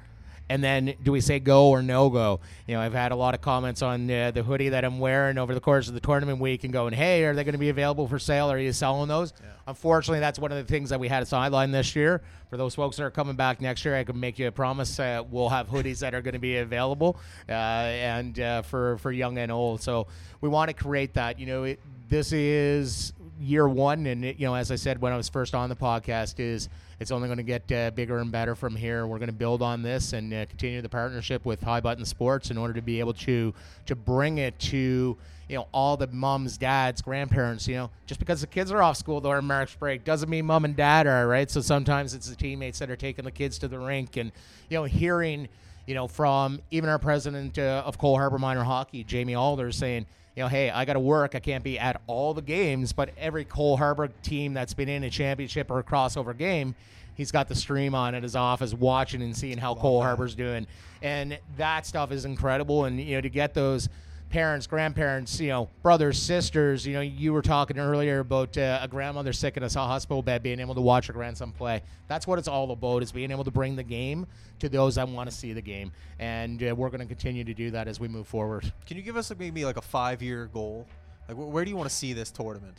And 0.50 0.64
then, 0.64 0.94
do 1.04 1.12
we 1.12 1.20
say 1.20 1.40
go 1.40 1.68
or 1.72 1.82
no 1.82 2.10
go? 2.10 2.40
You 2.68 2.76
know, 2.76 2.82
I've 2.82 2.94
had 2.94 3.12
a 3.12 3.18
lot 3.18 3.34
of 3.34 3.42
comments 3.42 3.82
on 3.82 4.10
uh, 4.10 4.32
the 4.32 4.44
hoodie 4.44 4.70
that 4.70 4.86
I'm 4.86 4.98
wearing 4.98 5.38
over 5.38 5.54
the 5.54 5.60
course 5.60 5.90
of 5.90 5.94
the 5.94 6.00
tournament 6.00 6.40
week, 6.40 6.64
and 6.64 6.72
going, 6.72 6.94
"Hey, 6.94 7.26
are 7.26 7.36
they 7.36 7.44
going 7.44 7.52
to 7.52 7.60
be 7.60 7.68
available 7.68 8.08
for 8.08 8.18
sale? 8.18 8.50
Are 8.50 8.58
you 8.58 8.72
selling 8.72 9.10
those?" 9.10 9.34
Unfortunately, 9.68 10.22
that's 10.22 10.40
one 10.40 10.54
of 10.54 10.58
the 10.58 10.64
things 10.64 10.90
that 10.92 11.02
we 11.02 11.10
had 11.10 11.22
a 11.22 11.26
sideline 11.26 11.72
this 11.72 11.98
year. 11.98 12.22
For 12.50 12.56
those 12.56 12.76
folks 12.76 12.96
that 12.96 13.04
are 13.04 13.12
coming 13.12 13.36
back 13.36 13.60
next 13.60 13.84
year, 13.84 13.98
I 13.98 14.06
can 14.06 14.18
make 14.18 14.40
you 14.40 14.48
a 14.48 14.52
promise. 14.52 14.98
Uh, 14.98 15.22
we'll 15.30 15.50
have 15.50 15.68
hoodies 15.68 16.00
that 16.00 16.16
are 16.16 16.22
going 16.22 16.36
to 16.36 16.40
be 16.40 16.56
available, 16.60 17.20
uh, 17.50 17.52
and 17.52 18.40
uh, 18.40 18.62
for 18.62 18.98
for 19.00 19.12
young 19.12 19.38
and 19.38 19.52
old. 19.52 19.82
So 19.82 20.08
we 20.40 20.48
want 20.48 20.70
to 20.70 20.74
create 20.74 21.16
that. 21.16 21.42
You 21.42 21.48
know, 21.48 21.64
it, 21.66 21.82
this 22.08 22.32
is 22.32 23.12
year 23.40 23.68
one, 23.68 24.06
and 24.06 24.24
it, 24.26 24.40
you 24.40 24.46
know, 24.46 24.56
as 24.56 24.72
I 24.72 24.76
said 24.76 25.02
when 25.02 25.14
I 25.14 25.18
was 25.18 25.30
first 25.30 25.56
on 25.56 25.70
the 25.70 25.76
podcast, 25.76 26.40
is 26.40 26.70
it's 27.00 27.12
only 27.12 27.28
going 27.28 27.38
to 27.38 27.44
get 27.44 27.72
uh, 27.72 27.92
bigger 27.92 28.18
and 28.18 28.32
better 28.32 28.56
from 28.56 28.76
here. 28.76 29.06
We're 29.06 29.20
going 29.20 29.28
to 29.30 29.36
build 29.36 29.62
on 29.62 29.82
this 29.82 30.14
and 30.14 30.34
uh, 30.34 30.46
continue 30.48 30.82
the 30.82 30.90
partnership 30.90 31.46
with 31.46 31.62
High 31.62 31.80
Button 31.80 32.06
Sports 32.06 32.50
in 32.52 32.58
order 32.58 32.74
to 32.74 32.82
be 32.82 33.00
able 33.00 33.14
to 33.14 33.54
to 33.86 33.96
bring 33.96 34.40
it 34.40 34.58
to 34.60 35.18
you 35.48 35.56
know 35.56 35.68
all 35.72 35.98
the 35.98 36.08
moms, 36.08 36.58
dads, 36.58 37.02
grandparents. 37.02 37.68
You 37.68 37.76
know, 37.76 37.90
just 38.06 38.20
because 38.20 38.42
the 38.42 38.48
kids 38.48 38.72
are 38.72 38.82
off 38.82 38.98
school 38.98 39.22
during 39.22 39.46
March 39.46 39.80
break 39.80 40.04
doesn't 40.04 40.30
mean 40.30 40.46
mom 40.46 40.66
and 40.66 40.76
dad 40.76 41.08
are 41.08 41.28
right. 41.28 41.50
So 41.50 41.62
sometimes 41.62 42.14
it's 42.14 42.30
the 42.30 42.36
teammates 42.36 42.80
that 42.80 42.90
are 42.90 42.96
taking 42.96 43.26
the 43.26 43.32
kids 43.32 43.58
to 43.60 43.68
the 43.68 43.80
rink, 43.80 44.18
and 44.18 44.32
you 44.70 44.78
know, 44.78 44.84
hearing 44.84 45.48
you 45.86 45.96
know 45.96 46.08
from 46.08 46.62
even 46.72 46.90
our 46.90 47.00
president 47.00 47.58
uh, 47.58 47.84
of 47.86 47.98
Cole 47.98 48.18
Harbour 48.18 48.38
Minor 48.40 48.64
Hockey, 48.64 49.04
Jamie 49.04 49.36
Alder, 49.36 49.72
saying 49.72 50.06
you 50.38 50.44
know, 50.44 50.50
hey, 50.50 50.70
I 50.70 50.86
got 50.86 50.94
to 50.94 51.00
work. 51.00 51.34
I 51.34 51.40
can't 51.40 51.64
be 51.64 51.80
at 51.80 52.00
all 52.06 52.36
the 52.36 52.44
games, 52.44 52.94
but 52.94 53.10
every 53.18 53.44
Cole 53.44 53.76
Harbour 53.76 54.10
team 54.22 54.54
that's 54.54 54.76
been 54.76 54.88
in 54.88 55.04
a 55.04 55.10
championship 55.10 55.72
or 55.72 55.80
a 55.80 55.84
crossover 55.84 56.38
game, 56.38 56.76
he's 57.16 57.32
got 57.32 57.48
the 57.48 57.56
stream 57.56 57.96
on 57.96 58.14
at 58.14 58.22
his 58.22 58.36
office, 58.36 58.72
watching 58.72 59.24
and 59.24 59.36
seeing 59.36 59.58
how 59.58 59.74
Cole 59.74 60.00
Harbour's 60.00 60.36
doing, 60.36 60.68
and 61.02 61.40
that 61.58 61.88
stuff 61.88 62.12
is 62.12 62.24
incredible. 62.24 62.86
And 62.86 63.02
you 63.02 63.16
know, 63.16 63.22
to 63.22 63.30
get 63.32 63.56
those 63.56 63.90
parents, 64.30 64.68
grandparents, 64.68 65.40
you 65.40 65.50
know, 65.50 65.70
brothers, 65.82 66.22
sisters. 66.22 66.86
You 66.86 66.94
know, 66.94 67.02
you 67.02 67.34
were 67.34 67.42
talking 67.42 67.80
earlier 67.80 68.20
about 68.20 68.58
uh, 68.58 68.80
a 68.82 68.88
grandmother 68.88 69.34
sick 69.34 69.58
in 69.58 69.64
a 69.64 69.70
hospital 69.70 70.22
bed, 70.22 70.44
being 70.44 70.60
able 70.60 70.76
to 70.76 70.82
watch 70.82 71.08
her 71.08 71.14
grandson 71.14 71.52
play. 71.52 71.82
That's 72.08 72.28
what 72.28 72.40
it's 72.40 72.48
all 72.48 72.72
about: 72.72 73.04
is 73.04 73.12
being 73.12 73.32
able 73.32 73.44
to 73.44 73.52
bring 73.52 73.76
the 73.76 73.84
game 73.84 74.28
to 74.60 74.70
those 74.70 74.96
that 74.96 75.08
want 75.08 75.30
to 75.30 75.36
see 75.36 75.54
the 75.54 75.62
game, 75.62 75.92
and 76.20 76.62
uh, 76.64 76.76
we're 76.76 76.90
going 76.90 77.02
to 77.02 77.06
continue 77.06 77.44
to 77.44 77.54
do 77.54 77.72
that 77.72 77.88
as 77.88 78.00
we 78.00 78.08
move 78.08 78.28
forward. 78.28 78.72
Can 78.86 78.98
you 78.98 79.04
give 79.04 79.18
us 79.18 79.30
like, 79.30 79.40
maybe 79.40 79.66
like 79.66 79.78
a 79.78 79.82
five-year 79.82 80.50
goal? 80.54 80.88
Like, 81.28 81.38
wh- 81.38 81.52
where 81.52 81.64
do 81.64 81.70
you 81.70 81.78
want 81.78 81.90
to 81.90 81.96
see 81.96 82.14
this 82.14 82.32
tournament? 82.32 82.78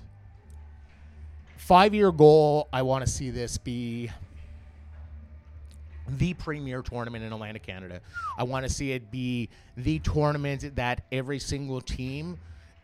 Five-year 1.57 2.13
goal: 2.13 2.69
I 2.73 2.83
want 2.83 3.05
to 3.05 3.11
see 3.11 3.31
this 3.31 3.59
be 3.59 4.11
the 6.17 6.35
premier 6.35 6.83
tournament 6.83 7.25
in 7.25 7.33
Atlantic 7.33 7.63
Canada. 7.63 8.01
I 8.39 8.45
want 8.45 8.67
to 8.67 8.73
see 8.73 8.93
it 8.93 9.11
be 9.11 9.49
the 9.77 9.99
tournament 10.01 10.75
that 10.77 11.05
every 11.13 11.39
single 11.39 11.81
team 11.81 12.39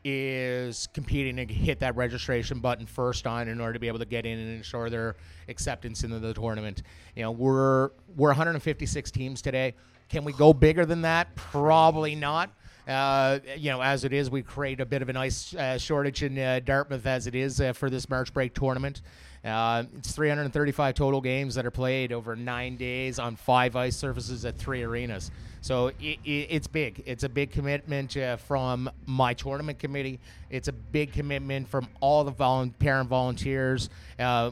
is 0.04 0.86
competing 0.92 1.36
to 1.36 1.52
hit 1.52 1.80
that 1.80 1.96
registration 1.96 2.60
button 2.60 2.84
first 2.84 3.26
on 3.26 3.48
in 3.48 3.60
order 3.60 3.72
to 3.72 3.78
be 3.78 3.88
able 3.88 3.98
to 3.98 4.04
get 4.04 4.26
in 4.26 4.38
and 4.38 4.56
ensure 4.56 4.90
their 4.90 5.16
acceptance 5.48 6.04
into 6.04 6.18
the 6.18 6.34
tournament. 6.34 6.82
You 7.16 7.22
know, 7.22 7.30
we're 7.30 7.90
we're 8.16 8.28
156 8.28 9.10
teams 9.10 9.40
today. 9.40 9.74
Can 10.10 10.24
we 10.24 10.34
go 10.34 10.52
bigger 10.52 10.84
than 10.84 11.02
that? 11.02 11.34
Probably 11.34 12.14
not. 12.14 12.50
Uh, 12.86 13.38
you 13.56 13.70
know, 13.70 13.80
as 13.80 14.04
it 14.04 14.12
is, 14.12 14.30
we 14.30 14.42
create 14.42 14.80
a 14.80 14.86
bit 14.86 15.00
of 15.00 15.08
an 15.08 15.16
ice 15.16 15.54
uh, 15.54 15.78
shortage 15.78 16.22
in 16.22 16.38
uh, 16.38 16.60
Dartmouth 16.64 17.06
as 17.06 17.26
it 17.26 17.34
is 17.34 17.60
uh, 17.60 17.72
for 17.72 17.88
this 17.88 18.08
March 18.10 18.32
break 18.34 18.54
tournament. 18.54 19.00
Uh, 19.42 19.84
it's 19.96 20.12
335 20.12 20.94
total 20.94 21.20
games 21.20 21.54
that 21.54 21.66
are 21.66 21.70
played 21.70 22.12
over 22.12 22.34
nine 22.36 22.76
days 22.76 23.18
on 23.18 23.36
five 23.36 23.76
ice 23.76 23.96
surfaces 23.96 24.44
at 24.44 24.56
three 24.56 24.82
arenas. 24.82 25.30
So 25.60 25.88
it, 26.00 26.18
it, 26.24 26.48
it's 26.50 26.66
big. 26.66 27.02
It's 27.06 27.24
a 27.24 27.28
big 27.28 27.50
commitment 27.50 28.16
from 28.46 28.90
my 29.06 29.32
tournament 29.34 29.78
committee. 29.78 30.18
It's 30.50 30.68
a 30.68 30.72
big 30.72 31.12
commitment 31.12 31.68
from 31.68 31.88
all 32.00 32.24
the 32.24 32.32
volu- 32.32 32.72
parent 32.78 33.08
volunteers 33.08 33.88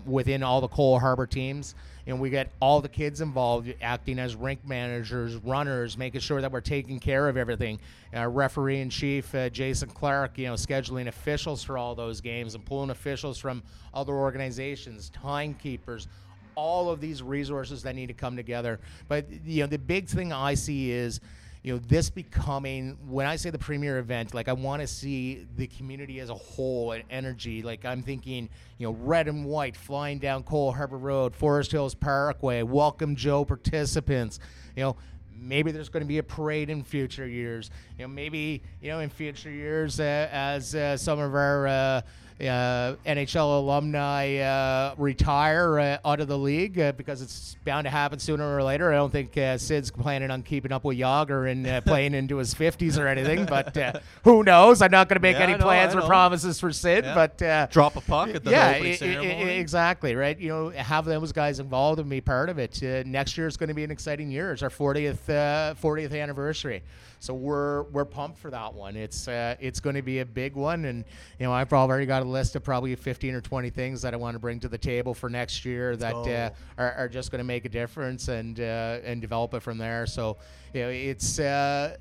within 0.06 0.42
all 0.42 0.60
the 0.60 0.68
Cole 0.68 0.98
Harbour 0.98 1.26
teams. 1.26 1.74
And 2.06 2.20
we 2.20 2.30
get 2.30 2.50
all 2.60 2.80
the 2.80 2.88
kids 2.88 3.20
involved, 3.20 3.72
acting 3.80 4.18
as 4.18 4.34
rink 4.34 4.66
managers, 4.66 5.36
runners, 5.36 5.96
making 5.96 6.20
sure 6.20 6.40
that 6.40 6.50
we're 6.50 6.60
taking 6.60 6.98
care 6.98 7.28
of 7.28 7.36
everything. 7.36 7.78
Our 8.12 8.28
referee 8.28 8.80
in 8.80 8.90
chief, 8.90 9.32
uh, 9.34 9.48
Jason 9.50 9.88
Clark, 9.90 10.36
you 10.36 10.46
know, 10.46 10.54
scheduling 10.54 11.06
officials 11.06 11.62
for 11.62 11.78
all 11.78 11.94
those 11.94 12.20
games 12.20 12.54
and 12.54 12.64
pulling 12.64 12.90
officials 12.90 13.38
from 13.38 13.62
other 13.94 14.14
organizations, 14.14 15.10
timekeepers, 15.10 16.08
all 16.54 16.90
of 16.90 17.00
these 17.00 17.22
resources 17.22 17.82
that 17.82 17.94
need 17.94 18.08
to 18.08 18.14
come 18.14 18.36
together. 18.36 18.80
But 19.08 19.26
you 19.44 19.62
know, 19.62 19.66
the 19.68 19.78
big 19.78 20.08
thing 20.08 20.32
I 20.32 20.54
see 20.54 20.90
is, 20.90 21.20
you 21.62 21.72
know, 21.72 21.78
this 21.86 22.10
becoming 22.10 22.98
when 23.08 23.26
I 23.26 23.36
say 23.36 23.50
the 23.50 23.58
premier 23.58 23.98
event, 23.98 24.34
like 24.34 24.48
I 24.48 24.52
want 24.52 24.82
to 24.82 24.88
see 24.88 25.46
the 25.56 25.68
community 25.68 26.18
as 26.18 26.28
a 26.28 26.34
whole 26.34 26.90
and 26.90 27.04
energy. 27.08 27.62
Like 27.62 27.84
I'm 27.84 28.02
thinking, 28.02 28.48
you 28.78 28.86
know, 28.88 28.96
red 29.00 29.28
and 29.28 29.44
white 29.44 29.76
flying 29.76 30.18
down 30.18 30.42
Cole 30.42 30.72
Harbour 30.72 30.98
Road, 30.98 31.36
Forest 31.36 31.70
Hills 31.70 31.94
Parkway, 31.94 32.62
welcome 32.62 33.14
Joe 33.14 33.44
participants. 33.44 34.40
You 34.74 34.82
know, 34.82 34.96
maybe 35.32 35.70
there's 35.70 35.88
going 35.88 36.02
to 36.02 36.08
be 36.08 36.18
a 36.18 36.22
parade 36.24 36.68
in 36.68 36.82
future 36.82 37.28
years. 37.28 37.70
You 37.96 38.04
know, 38.04 38.08
maybe 38.08 38.62
you 38.80 38.90
know 38.90 38.98
in 38.98 39.08
future 39.08 39.50
years 39.50 40.00
uh, 40.00 40.28
as 40.32 40.74
uh, 40.74 40.96
some 40.96 41.20
of 41.20 41.32
our 41.32 41.68
uh, 41.68 42.00
uh, 42.40 42.94
NHL 43.06 43.58
alumni 43.58 44.36
uh, 44.38 44.94
retire 44.98 45.78
uh, 45.78 45.98
out 46.08 46.20
of 46.20 46.28
the 46.28 46.38
league 46.38 46.78
uh, 46.80 46.92
because 46.92 47.22
it's 47.22 47.56
bound 47.64 47.84
to 47.84 47.90
happen 47.90 48.18
sooner 48.18 48.56
or 48.56 48.62
later. 48.62 48.92
I 48.92 48.96
don't 48.96 49.10
think 49.12 49.36
uh, 49.38 49.58
Sid's 49.58 49.90
planning 49.90 50.30
on 50.30 50.42
keeping 50.42 50.72
up 50.72 50.84
with 50.84 50.98
Jagr 50.98 51.50
and 51.50 51.66
uh, 51.66 51.80
playing 51.82 52.14
into 52.14 52.36
his 52.38 52.54
50s 52.54 52.98
or 52.98 53.06
anything, 53.06 53.44
but 53.46 53.76
uh, 53.76 53.92
who 54.24 54.42
knows? 54.42 54.82
I'm 54.82 54.90
not 54.90 55.08
going 55.08 55.16
to 55.16 55.22
make 55.22 55.36
Yeah, 55.36 55.44
any 55.44 55.52
know, 55.54 55.64
plans 55.64 55.94
or 55.94 56.02
promises 56.02 56.58
for 56.58 56.72
Sid, 56.72 57.04
Yeah. 57.04 57.14
but 57.14 57.42
uh, 57.42 57.66
Drop 57.70 57.96
a 57.96 58.00
puck 58.00 58.30
at 58.30 58.44
the 58.44 58.50
yeah, 58.50 58.70
opening 58.70 58.84
i- 58.84 58.88
i- 58.88 58.92
i- 58.92 58.96
ceremony. 58.96 59.50
exactly 59.58 60.14
right. 60.14 60.38
You 60.38 60.48
know, 60.48 60.68
have 60.70 61.04
those 61.04 61.32
guys 61.32 61.60
involved 61.60 62.00
and 62.00 62.08
be 62.10 62.20
part 62.20 62.48
of 62.48 62.58
it. 62.58 62.82
Uh, 62.82 63.02
next 63.06 63.38
year 63.38 63.46
is 63.46 63.56
going 63.56 63.68
to 63.68 63.74
be 63.74 63.84
an 63.84 63.90
exciting 63.90 64.30
year. 64.30 64.52
It's 64.52 64.62
our 64.62 64.70
40th 64.70 65.28
uh, 65.28 65.74
40th 65.74 66.18
anniversary, 66.20 66.82
so 67.22 67.34
we're 67.34 67.84
we're 67.84 68.04
pumped 68.04 68.36
for 68.36 68.50
that 68.50 68.74
one. 68.74 68.96
It's 68.96 69.28
uh, 69.28 69.54
it's 69.60 69.78
going 69.78 69.94
to 69.94 70.02
be 70.02 70.18
a 70.18 70.26
big 70.26 70.56
one, 70.56 70.86
and 70.86 71.04
you 71.38 71.46
know, 71.46 71.52
I've 71.52 71.72
already 71.72 72.04
got 72.04 72.22
a 72.22 72.24
list 72.24 72.56
of 72.56 72.64
probably 72.64 72.96
15 72.96 73.36
or 73.36 73.40
20 73.40 73.70
things 73.70 74.02
that 74.02 74.12
I 74.12 74.16
want 74.16 74.34
to 74.34 74.40
bring 74.40 74.58
to 74.58 74.68
the 74.68 74.76
table 74.76 75.14
for 75.14 75.30
next 75.30 75.64
year 75.64 75.94
that 75.94 76.16
uh, 76.16 76.50
are, 76.76 76.92
are 76.94 77.08
just 77.08 77.30
going 77.30 77.38
to 77.38 77.44
make 77.44 77.64
a 77.64 77.68
difference 77.68 78.26
and 78.26 78.58
uh, 78.58 78.98
and 79.04 79.20
develop 79.20 79.54
it 79.54 79.60
from 79.60 79.78
there. 79.78 80.04
So, 80.04 80.36
you 80.74 80.82
know, 80.82 80.88
it's. 80.88 81.38
Uh, 81.38 81.96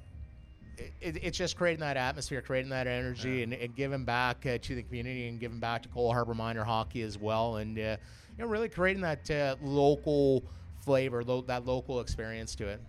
it, 0.99 1.17
it's 1.21 1.37
just 1.37 1.55
creating 1.55 1.81
that 1.81 1.97
atmosphere, 1.97 2.41
creating 2.41 2.71
that 2.71 2.87
energy, 2.87 3.43
and, 3.43 3.53
and 3.53 3.75
giving 3.75 4.03
back 4.03 4.43
uh, 4.47 4.57
to 4.59 4.73
the 4.73 4.81
community 4.81 5.27
and 5.27 5.39
giving 5.39 5.59
back 5.59 5.83
to 5.83 5.89
Cole 5.89 6.11
Harbour 6.11 6.33
Minor 6.33 6.63
hockey 6.63 7.03
as 7.03 7.19
well, 7.19 7.57
and 7.57 7.77
uh, 7.77 7.81
you 7.81 8.43
know, 8.43 8.47
really 8.47 8.69
creating 8.69 9.03
that 9.03 9.29
uh, 9.29 9.55
local 9.61 10.43
flavor, 10.83 11.23
lo- 11.23 11.41
that 11.41 11.67
local 11.67 11.99
experience 11.99 12.55
to 12.55 12.67
it. 12.67 12.81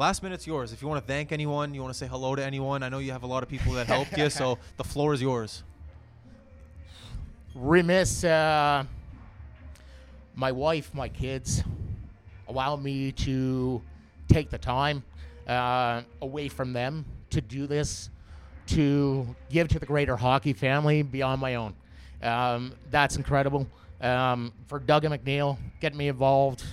Last 0.00 0.22
minute's 0.22 0.46
yours. 0.46 0.72
If 0.72 0.80
you 0.80 0.88
want 0.88 1.06
to 1.06 1.06
thank 1.06 1.30
anyone, 1.30 1.74
you 1.74 1.82
want 1.82 1.92
to 1.92 1.98
say 1.98 2.06
hello 2.06 2.34
to 2.34 2.42
anyone. 2.42 2.82
I 2.82 2.88
know 2.88 3.00
you 3.00 3.12
have 3.12 3.22
a 3.22 3.26
lot 3.26 3.42
of 3.42 3.50
people 3.50 3.74
that 3.74 3.86
helped 3.86 4.16
you, 4.16 4.30
so 4.40 4.56
the 4.78 4.82
floor 4.82 5.12
is 5.12 5.20
yours. 5.20 5.62
Remiss, 7.54 8.24
uh, 8.24 8.84
my 10.34 10.52
wife, 10.52 10.94
my 10.94 11.06
kids, 11.06 11.62
allow 12.48 12.76
me 12.76 13.12
to 13.12 13.82
take 14.26 14.48
the 14.48 14.56
time 14.56 15.04
uh, 15.46 16.00
away 16.22 16.48
from 16.48 16.72
them 16.72 17.04
to 17.28 17.42
do 17.42 17.66
this, 17.66 18.08
to 18.68 19.26
give 19.50 19.68
to 19.68 19.78
the 19.78 19.84
greater 19.84 20.16
hockey 20.16 20.54
family 20.54 21.02
beyond 21.02 21.42
my 21.42 21.56
own. 21.56 21.74
Um, 22.22 22.72
that's 22.90 23.16
incredible. 23.16 23.66
Um, 24.00 24.54
for 24.66 24.78
Doug 24.78 25.04
and 25.04 25.12
McNeil, 25.12 25.58
getting 25.78 25.98
me 25.98 26.08
involved 26.08 26.64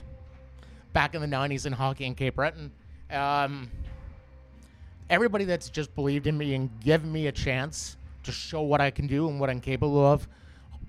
back 0.93 1.13
in 1.13 1.19
the 1.19 1.28
90s 1.28 1.65
in 1.65 1.73
hockey 1.73 2.05
in 2.05 2.15
Cape 2.15 2.36
Breton. 2.36 2.71
Um, 3.10 3.72
everybody 5.10 5.45
that's 5.45 5.70
just 5.70 5.95
believed 5.95 6.28
in 6.28 6.38
me 6.38 6.53
and 6.55 6.70
given 6.82 7.12
me 7.12 7.28
a 7.28 7.32
chance 7.32 7.97
to 8.24 8.32
show 8.32 8.62
what 8.62 8.82
I 8.82 8.91
can 8.91 9.08
do 9.08 9.30
and 9.30 9.39
what 9.39 9.49
I'm 9.49 9.62
capable 9.62 10.05
of. 10.05 10.28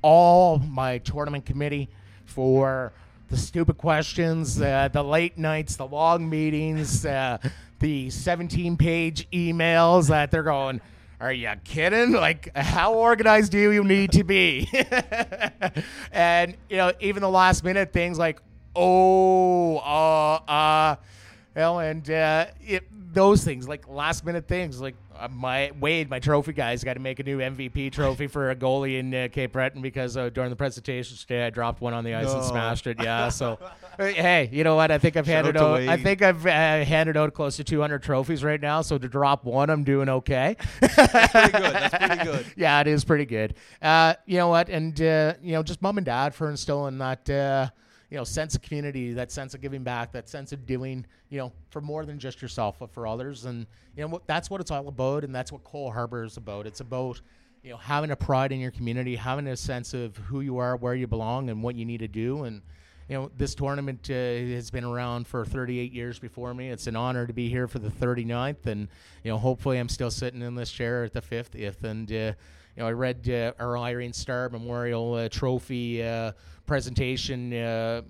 All 0.03 0.59
my 0.59 0.99
tournament 0.99 1.45
committee 1.47 1.89
for 2.25 2.93
the 3.29 3.37
stupid 3.37 3.79
questions, 3.79 4.61
uh, 4.61 4.89
the 4.93 5.03
late 5.03 5.39
nights, 5.39 5.77
the 5.77 5.87
long 5.87 6.29
meetings, 6.29 7.05
uh, 7.05 7.39
the 7.79 8.11
17 8.11 8.77
page 8.77 9.29
emails 9.31 10.09
that 10.09 10.31
they're 10.31 10.43
going, 10.43 10.81
Are 11.21 11.33
you 11.33 11.53
kidding? 11.64 12.12
Like, 12.12 12.57
how 12.57 12.95
organized 12.95 13.53
do 13.53 13.71
you 13.73 13.85
need 13.85 14.12
to 14.12 14.25
be? 14.25 14.69
and, 16.12 16.57
you 16.69 16.77
know, 16.77 16.93
even 17.01 17.21
the 17.23 17.31
last 17.31 17.62
minute 17.62 17.93
things 17.93 18.19
like, 18.19 18.41
Oh, 18.75 19.79
uh, 19.79 20.51
uh, 20.51 20.97
you 21.59 21.65
know, 21.65 21.81
and 21.81 22.09
uh, 22.09 22.47
it, 22.65 22.85
those 23.13 23.43
things, 23.43 23.67
like 23.67 23.89
last 23.89 24.25
minute 24.25 24.47
things, 24.47 24.81
like 24.81 24.95
uh, 25.19 25.27
my 25.27 25.73
Wade, 25.81 26.09
my 26.09 26.21
trophy 26.21 26.53
guy's 26.53 26.85
got 26.85 26.95
to 26.95 27.01
make 27.01 27.19
a 27.19 27.25
new 27.25 27.39
MVP 27.39 27.91
trophy 27.91 28.29
for 28.29 28.51
a 28.51 28.55
goalie 28.55 29.01
in 29.01 29.13
uh, 29.13 29.27
Cape 29.33 29.55
Breton 29.55 29.83
because 29.83 30.17
uh, 30.17 30.29
during 30.29 30.51
the 30.51 30.57
presentation 30.57 31.17
today 31.17 31.45
I 31.45 31.51
dropped 31.51 31.81
one 31.81 31.95
on 31.95 32.05
the 32.05 32.15
ice 32.15 32.33
and 32.33 32.45
smashed 32.45 32.87
it. 32.87 33.03
Yeah, 33.03 33.29
so 33.29 33.59
hey, 33.99 34.49
you 34.53 34.63
know 34.63 34.77
what? 34.77 34.93
I 34.93 34.99
think 34.99 35.17
I've 35.17 35.27
Shout 35.27 35.47
handed 35.47 35.57
out 35.57 35.81
out. 35.81 35.89
I 35.89 35.97
think 35.97 36.23
I've 36.23 36.47
uh, 36.47 36.85
handed 36.85 37.17
out 37.17 37.35
close 37.35 37.57
to 37.57 37.65
200 37.65 38.05
trophies 38.05 38.45
right 38.45 38.61
now. 38.61 38.81
So 38.83 38.97
to 38.97 39.09
drop 39.09 39.45
one, 39.45 39.69
I'm 39.69 39.83
doing 39.83 40.09
okay. 40.09 40.55
That's 40.81 41.33
pretty 41.33 41.51
good. 41.51 41.75
That's 41.75 42.07
pretty 42.07 42.25
good. 42.31 42.47
yeah, 42.57 42.81
it 42.81 42.87
is 42.87 43.05
pretty 43.05 43.27
good. 43.27 43.55
Uh, 43.83 44.15
you 44.27 44.37
know 44.37 44.49
what? 44.49 44.69
And 44.69 45.01
uh, 45.03 45.35
you 45.43 45.55
know, 45.55 45.65
just 45.65 45.83
mom 45.83 45.99
and 45.99 46.07
dad 46.07 46.37
for 46.37 46.49
instilling 46.51 46.99
that 46.99 47.29
uh, 47.29 47.71
you 48.11 48.17
know 48.17 48.25
sense 48.25 48.55
of 48.55 48.63
community, 48.63 49.13
that 49.13 49.31
sense 49.31 49.55
of 49.55 49.61
giving 49.61 49.83
back, 49.83 50.13
that 50.13 50.29
sense 50.29 50.53
of 50.53 50.67
doing 50.67 51.07
you 51.29 51.39
know 51.39 51.53
for 51.71 51.81
more 51.81 52.05
than 52.05 52.19
just 52.19 52.41
yourself, 52.43 52.77
but 52.79 52.91
for 52.91 53.07
others. 53.07 53.45
And 53.45 53.67
you 53.97 54.07
know 54.07 54.21
that's 54.27 54.51
what 54.51 54.61
it's 54.61 54.71
all 54.71 54.89
about, 54.89 55.25
and 55.25 55.35
that's 55.35 55.53
what 55.53 55.65
Cole 55.65 55.91
Harbor 55.91 56.25
is 56.25 56.37
about. 56.37 56.67
It's 56.67 56.81
about 56.81 57.21
you 57.63 57.71
know, 57.71 57.77
having 57.77 58.11
a 58.11 58.17
pride 58.17 58.53
in 58.53 58.61
your 58.61 58.71
community, 58.71 59.17
having 59.17 59.47
a 59.47 59.57
sense 59.57 59.95
of 59.95 60.17
who 60.17 60.41
you 60.41 60.59
are, 60.59 60.77
where 60.77 60.95
you 60.95 61.07
belong, 61.07 61.51
and 61.51 61.63
what 61.63 61.75
you 61.75 61.85
need 61.85 61.99
to 61.99 62.09
do. 62.09 62.45
And 62.45 62.63
you 63.09 63.17
know, 63.17 63.31
this 63.37 63.55
tournament 63.55 64.09
uh, 64.11 64.15
has 64.15 64.71
been 64.71 64.85
around 64.85 65.27
for 65.27 65.45
38 65.45 65.93
years 65.93 66.19
before 66.19 66.53
me. 66.55 66.69
It's 66.69 66.87
an 66.87 66.97
honor 66.97 67.27
to 67.27 67.33
be 67.33 67.49
here 67.49 67.67
for 67.67 67.79
the 67.79 67.89
39th, 67.89 68.67
and 68.67 68.89
you 69.25 69.31
know, 69.31 69.39
hopefully, 69.39 69.79
I'm 69.79 69.89
still 69.89 70.11
sitting 70.11 70.43
in 70.43 70.55
this 70.55 70.71
chair 70.71 71.05
at 71.05 71.13
the 71.13 71.23
50th. 71.23 71.83
And 71.85 72.13
uh, 72.13 72.33
you 72.79 72.85
know, 72.85 72.89
I 72.91 72.93
read 72.93 73.29
uh, 73.29 73.53
our 73.59 73.76
Irene 73.76 74.12
Star 74.12 74.49
Memorial 74.51 75.14
uh, 75.14 75.29
Trophy 75.29 76.01
uh, 76.01 76.31
presentation 76.64 77.53
uh, 77.53 78.03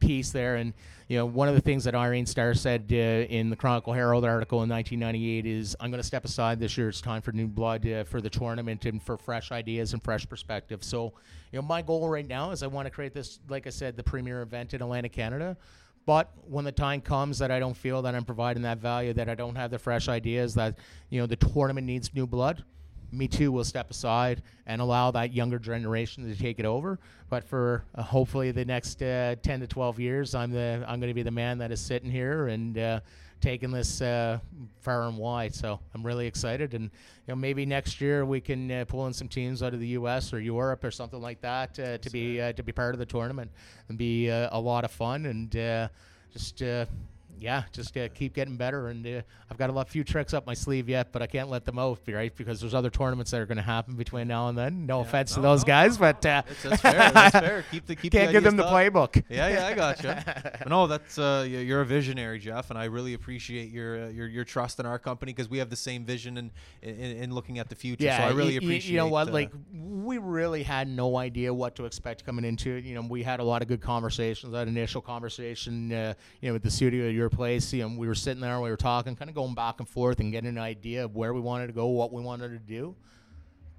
piece 0.00 0.30
there, 0.30 0.56
and 0.56 0.72
you 1.08 1.18
know, 1.18 1.26
one 1.26 1.48
of 1.48 1.54
the 1.54 1.60
things 1.60 1.84
that 1.84 1.94
Irene 1.94 2.24
Star 2.24 2.54
said 2.54 2.86
uh, 2.90 2.94
in 2.94 3.50
the 3.50 3.56
Chronicle 3.56 3.92
Herald 3.92 4.24
article 4.24 4.62
in 4.62 4.70
1998 4.70 5.44
is, 5.44 5.76
"I'm 5.80 5.90
going 5.90 6.00
to 6.00 6.06
step 6.06 6.24
aside 6.24 6.58
this 6.58 6.78
year. 6.78 6.88
It's 6.88 7.02
time 7.02 7.20
for 7.20 7.32
new 7.32 7.46
blood 7.46 7.86
uh, 7.86 8.04
for 8.04 8.22
the 8.22 8.30
tournament 8.30 8.86
and 8.86 9.02
for 9.02 9.18
fresh 9.18 9.52
ideas 9.52 9.92
and 9.92 10.02
fresh 10.02 10.26
perspective." 10.26 10.82
So, 10.82 11.12
you 11.52 11.58
know, 11.58 11.62
my 11.62 11.82
goal 11.82 12.08
right 12.08 12.26
now 12.26 12.52
is 12.52 12.62
I 12.62 12.68
want 12.68 12.86
to 12.86 12.90
create 12.90 13.12
this, 13.12 13.40
like 13.50 13.66
I 13.66 13.70
said, 13.70 13.98
the 13.98 14.02
premier 14.02 14.40
event 14.40 14.72
in 14.72 14.80
Atlantic 14.80 15.12
Canada. 15.12 15.58
But 16.06 16.32
when 16.48 16.64
the 16.64 16.72
time 16.72 17.02
comes 17.02 17.38
that 17.40 17.50
I 17.50 17.58
don't 17.58 17.76
feel 17.76 18.00
that 18.00 18.14
I'm 18.14 18.24
providing 18.24 18.62
that 18.62 18.78
value, 18.78 19.12
that 19.12 19.28
I 19.28 19.34
don't 19.34 19.56
have 19.56 19.70
the 19.70 19.78
fresh 19.78 20.08
ideas, 20.08 20.54
that 20.54 20.78
you 21.10 21.20
know 21.20 21.26
the 21.26 21.36
tournament 21.36 21.86
needs 21.86 22.14
new 22.14 22.26
blood, 22.26 22.64
me 23.12 23.28
too 23.28 23.52
will 23.52 23.64
step 23.64 23.90
aside 23.90 24.42
and 24.66 24.80
allow 24.80 25.10
that 25.12 25.32
younger 25.32 25.58
generation 25.58 26.28
to 26.28 26.36
take 26.36 26.58
it 26.58 26.64
over. 26.64 26.98
But 27.28 27.44
for 27.44 27.84
uh, 27.94 28.02
hopefully 28.02 28.50
the 28.50 28.64
next 28.64 29.02
uh, 29.02 29.36
10 29.42 29.60
to 29.60 29.66
12 29.66 30.00
years, 30.00 30.34
I'm 30.34 30.52
the 30.52 30.84
I'm 30.86 31.00
going 31.00 31.10
to 31.10 31.14
be 31.14 31.22
the 31.22 31.30
man 31.30 31.58
that 31.58 31.70
is 31.72 31.80
sitting 31.80 32.10
here 32.10 32.48
and 32.48 32.78
uh, 32.78 33.00
taking 33.40 33.70
this 33.70 34.00
uh, 34.00 34.38
far 34.80 35.02
and 35.02 35.16
wide. 35.16 35.54
So 35.54 35.80
I'm 35.94 36.04
really 36.04 36.26
excited, 36.26 36.74
and 36.74 36.84
you 36.84 36.90
know 37.28 37.36
maybe 37.36 37.66
next 37.66 38.00
year 38.00 38.24
we 38.24 38.40
can 38.40 38.70
uh, 38.70 38.84
pull 38.86 39.06
in 39.06 39.12
some 39.12 39.28
teams 39.28 39.62
out 39.62 39.74
of 39.74 39.80
the 39.80 39.88
U.S. 39.88 40.32
or 40.32 40.40
Europe 40.40 40.84
or 40.84 40.90
something 40.90 41.20
like 41.20 41.40
that 41.42 41.78
uh, 41.78 41.98
to 41.98 42.10
be 42.10 42.40
uh, 42.40 42.52
to 42.52 42.62
be 42.62 42.72
part 42.72 42.94
of 42.94 42.98
the 42.98 43.06
tournament 43.06 43.50
and 43.88 43.98
be 43.98 44.30
uh, 44.30 44.48
a 44.52 44.60
lot 44.60 44.84
of 44.84 44.90
fun 44.90 45.26
and 45.26 45.56
uh, 45.56 45.88
just. 46.32 46.62
Yeah, 47.38 47.64
just 47.72 47.96
uh, 47.96 48.08
keep 48.08 48.34
getting 48.34 48.56
better, 48.56 48.88
and 48.88 49.06
uh, 49.06 49.20
I've 49.50 49.58
got 49.58 49.68
a 49.70 49.72
lot 49.72 49.88
few 49.88 50.04
tricks 50.04 50.32
up 50.34 50.46
my 50.46 50.54
sleeve 50.54 50.88
yet, 50.88 51.12
but 51.12 51.20
I 51.22 51.26
can't 51.26 51.48
let 51.50 51.64
them 51.64 51.78
out, 51.78 52.00
right? 52.08 52.34
Because 52.34 52.60
there's 52.60 52.74
other 52.74 52.90
tournaments 52.90 53.30
that 53.32 53.40
are 53.40 53.46
going 53.46 53.56
to 53.58 53.62
happen 53.62 53.94
between 53.94 54.28
now 54.28 54.48
and 54.48 54.56
then. 54.56 54.86
No 54.86 55.00
Yeah, 55.00 55.06
offense 55.06 55.34
to 55.34 55.40
those 55.40 55.62
no, 55.62 55.66
guys, 55.66 56.00
no, 56.00 56.12
but 56.12 56.24
no. 56.24 56.30
uh, 56.30 56.42
That's, 56.42 56.62
that's 56.62 56.82
fair. 56.82 57.10
That's 57.12 57.38
fair. 57.46 57.64
Keep 57.70 57.86
the 57.86 57.96
keep 57.96 58.12
can't 58.12 58.28
the 58.28 58.32
give 58.32 58.42
them 58.44 58.56
the 58.56 58.62
thought. 58.62 58.72
playbook. 58.72 59.22
Yeah, 59.28 59.48
yeah, 59.48 59.66
I 59.66 59.74
gotcha. 59.74 60.62
No, 60.68 60.86
that's 60.86 61.18
uh, 61.18 61.46
you're 61.48 61.82
a 61.82 61.86
visionary, 61.86 62.38
Jeff, 62.38 62.70
and 62.70 62.78
I 62.78 62.84
really 62.86 63.14
appreciate 63.14 63.70
your 63.70 64.06
uh, 64.06 64.08
your 64.08 64.26
your 64.28 64.44
trust 64.44 64.80
in 64.80 64.86
our 64.86 64.98
company 64.98 65.32
because 65.32 65.48
we 65.48 65.58
have 65.58 65.70
the 65.70 65.76
same 65.76 66.04
vision 66.04 66.38
in, 66.38 66.50
in 66.82 66.94
in 66.98 67.34
looking 67.34 67.58
at 67.58 67.68
the 67.68 67.74
future. 67.76 68.04
Yeah, 68.04 68.18
so 68.18 68.24
I 68.24 68.28
really 68.30 68.52
y- 68.58 68.64
appreciate. 68.64 68.92
You 68.92 68.96
know 68.98 69.08
what? 69.08 69.32
like, 69.32 69.52
we 69.74 70.18
really 70.18 70.62
had 70.62 70.88
no 70.88 71.16
idea 71.18 71.52
what 71.52 71.76
to 71.76 71.84
expect 71.84 72.24
coming 72.24 72.44
into 72.44 72.76
it. 72.76 72.84
You 72.84 72.94
know, 72.94 73.02
we 73.02 73.22
had 73.22 73.40
a 73.40 73.44
lot 73.44 73.62
of 73.62 73.68
good 73.68 73.80
conversations. 73.80 74.52
That 74.52 74.68
initial 74.68 75.00
conversation, 75.02 75.92
uh, 75.92 76.14
you 76.40 76.48
know, 76.48 76.52
with 76.54 76.62
the 76.62 76.70
studio 76.70 77.08
at 77.08 77.14
your 77.26 77.36
place. 77.36 77.72
You 77.72 77.88
know, 77.88 77.98
we 77.98 78.06
were 78.06 78.14
sitting 78.14 78.40
there, 78.40 78.60
we 78.60 78.70
were 78.70 78.76
talking, 78.76 79.16
kind 79.16 79.28
of 79.28 79.34
going 79.34 79.54
back 79.54 79.80
and 79.80 79.88
forth, 79.88 80.20
and 80.20 80.30
getting 80.30 80.48
an 80.48 80.58
idea 80.58 81.04
of 81.04 81.16
where 81.16 81.34
we 81.34 81.40
wanted 81.40 81.66
to 81.66 81.72
go, 81.72 81.86
what 81.88 82.12
we 82.12 82.22
wanted 82.22 82.50
to 82.50 82.58
do. 82.58 82.94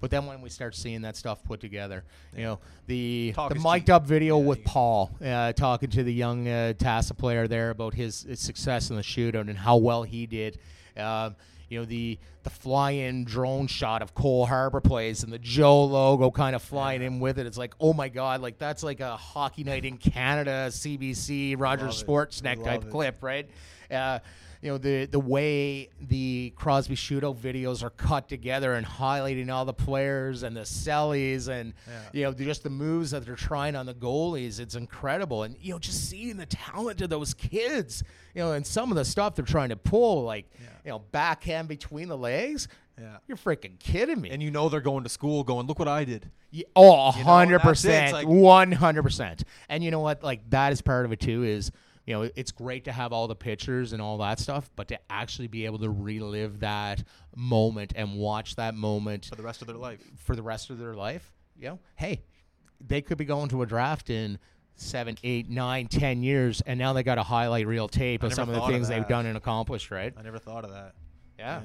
But 0.00 0.10
then 0.10 0.26
when 0.26 0.40
we 0.42 0.48
start 0.48 0.76
seeing 0.76 1.02
that 1.02 1.16
stuff 1.16 1.42
put 1.42 1.60
together, 1.60 2.04
you 2.36 2.44
know, 2.44 2.60
the 2.86 3.32
Talk 3.34 3.52
the 3.52 3.58
mic'd 3.58 3.86
cheap. 3.86 3.94
up 3.94 4.04
video 4.06 4.38
Yeah, 4.38 4.44
with 4.44 4.64
Paul 4.64 5.10
uh, 5.24 5.52
talking 5.54 5.90
to 5.90 6.04
the 6.04 6.12
young 6.12 6.46
uh, 6.46 6.74
Tassa 6.76 7.16
player 7.16 7.48
there 7.48 7.70
about 7.70 7.94
his, 7.94 8.22
his 8.22 8.38
success 8.38 8.90
in 8.90 8.96
the 8.96 9.02
shootout 9.02 9.48
and 9.48 9.58
how 9.58 9.76
well 9.76 10.04
he 10.04 10.26
did. 10.26 10.58
Um, 10.96 11.34
you 11.68 11.78
know 11.78 11.84
the 11.84 12.18
the 12.42 12.50
fly-in 12.50 13.24
drone 13.24 13.66
shot 13.66 14.00
of 14.02 14.14
Cole 14.14 14.46
Harbor 14.46 14.80
Place 14.80 15.22
and 15.22 15.32
the 15.32 15.38
Joe 15.38 15.84
logo 15.84 16.30
kind 16.30 16.56
of 16.56 16.62
flying 16.62 17.02
in 17.02 17.20
with 17.20 17.38
it. 17.38 17.46
It's 17.46 17.58
like, 17.58 17.74
oh 17.80 17.92
my 17.92 18.08
god, 18.08 18.40
like 18.40 18.58
that's 18.58 18.82
like 18.82 19.00
a 19.00 19.16
hockey 19.16 19.64
night 19.64 19.84
in 19.84 19.98
Canada, 19.98 20.68
CBC, 20.70 21.52
it. 21.52 21.58
Sportsnet 21.58 22.64
type 22.64 22.84
it. 22.84 22.90
clip, 22.90 23.22
right? 23.22 23.48
Uh, 23.90 24.18
you 24.60 24.70
know 24.70 24.78
the 24.78 25.04
the 25.06 25.20
way 25.20 25.88
the 26.00 26.52
Crosby 26.56 26.96
shootout 26.96 27.36
videos 27.36 27.84
are 27.84 27.90
cut 27.90 28.28
together 28.28 28.74
and 28.74 28.84
highlighting 28.84 29.50
all 29.52 29.64
the 29.64 29.72
players 29.72 30.42
and 30.42 30.56
the 30.56 30.62
sellies 30.62 31.46
and 31.48 31.74
Yeah. 31.86 32.00
you 32.12 32.22
know 32.24 32.32
just 32.32 32.64
the 32.64 32.70
moves 32.70 33.12
that 33.12 33.24
they're 33.24 33.36
trying 33.36 33.76
on 33.76 33.86
the 33.86 33.94
goalies. 33.94 34.58
It's 34.58 34.74
incredible, 34.74 35.44
and 35.44 35.56
you 35.60 35.72
know 35.72 35.78
just 35.78 36.08
seeing 36.10 36.38
the 36.38 36.46
talent 36.46 37.00
of 37.02 37.08
those 37.08 37.34
kids, 37.34 38.02
you 38.34 38.42
know, 38.42 38.50
and 38.52 38.66
some 38.66 38.90
of 38.90 38.96
the 38.96 39.04
stuff 39.04 39.36
they're 39.36 39.44
trying 39.44 39.68
to 39.68 39.76
pull, 39.76 40.24
like 40.24 40.46
Yeah. 40.60 40.66
You 40.88 40.94
know 40.94 41.00
backhand 41.00 41.68
between 41.68 42.08
the 42.08 42.16
legs. 42.16 42.66
yeah. 42.98 43.18
You're 43.28 43.36
freaking 43.36 43.78
kidding 43.78 44.18
me. 44.22 44.30
And 44.30 44.42
you 44.42 44.50
know 44.50 44.70
they're 44.70 44.80
going 44.80 45.04
to 45.04 45.10
school, 45.10 45.44
going, 45.44 45.66
look 45.66 45.78
what 45.78 45.86
I 45.86 46.04
did. 46.04 46.30
Yeah, 46.50 46.64
oh, 46.74 47.14
You 47.14 47.24
hundred 47.24 47.60
that's 47.62 47.84
it. 47.84 47.88
It's 47.90 48.10
percent, 48.10 48.12
like- 48.14 48.26
one 48.26 48.72
hundred 48.72 49.02
percent. 49.02 49.44
And 49.68 49.84
you 49.84 49.90
know 49.90 50.00
what? 50.00 50.24
Like 50.24 50.48
that 50.48 50.72
is 50.72 50.80
part 50.80 51.04
of 51.04 51.12
it 51.12 51.20
too. 51.20 51.42
Is 51.44 51.70
you 52.06 52.14
know 52.14 52.30
it's 52.34 52.52
great 52.52 52.86
to 52.86 52.92
have 52.92 53.12
all 53.12 53.28
the 53.28 53.36
pictures 53.36 53.92
and 53.92 54.00
all 54.00 54.16
that 54.18 54.38
stuff, 54.38 54.70
but 54.76 54.88
to 54.88 54.98
actually 55.10 55.48
be 55.48 55.66
able 55.66 55.78
to 55.80 55.90
relive 55.90 56.60
that 56.60 57.04
moment 57.36 57.92
and 57.94 58.16
watch 58.16 58.56
that 58.56 58.74
moment 58.74 59.26
for 59.26 59.36
the 59.36 59.42
rest 59.42 59.60
of 59.60 59.68
their 59.68 59.76
life. 59.76 60.00
for 60.16 60.34
the 60.34 60.42
rest 60.42 60.70
of 60.70 60.78
their 60.78 60.94
life. 60.94 61.34
You 61.54 61.68
know, 61.68 61.78
hey, 61.96 62.22
they 62.80 63.02
could 63.02 63.18
be 63.18 63.26
going 63.26 63.50
to 63.50 63.60
a 63.60 63.66
draft 63.66 64.08
in 64.08 64.38
seven, 64.78 65.16
eight, 65.22 65.50
nine, 65.50 65.86
ten 65.88 66.22
years, 66.22 66.60
and 66.62 66.78
now 66.78 66.92
they 66.94 67.02
got 67.02 67.18
a 67.18 67.22
highlight 67.22 67.66
reel 67.66 67.88
tape 67.88 68.24
I 68.24 68.28
of 68.28 68.34
some 68.34 68.48
of 68.48 68.54
the 68.54 68.60
thought 68.60 68.70
of 68.70 68.74
things 68.74 68.88
they've 68.88 69.06
done 69.06 69.26
and 69.26 69.36
accomplished. 69.36 69.90
Right? 69.90 70.14
I 70.16 70.22
never 70.22 70.38
thought 70.38 70.64
of 70.64 70.70
that. 70.70 70.94
Yeah. 71.38 71.60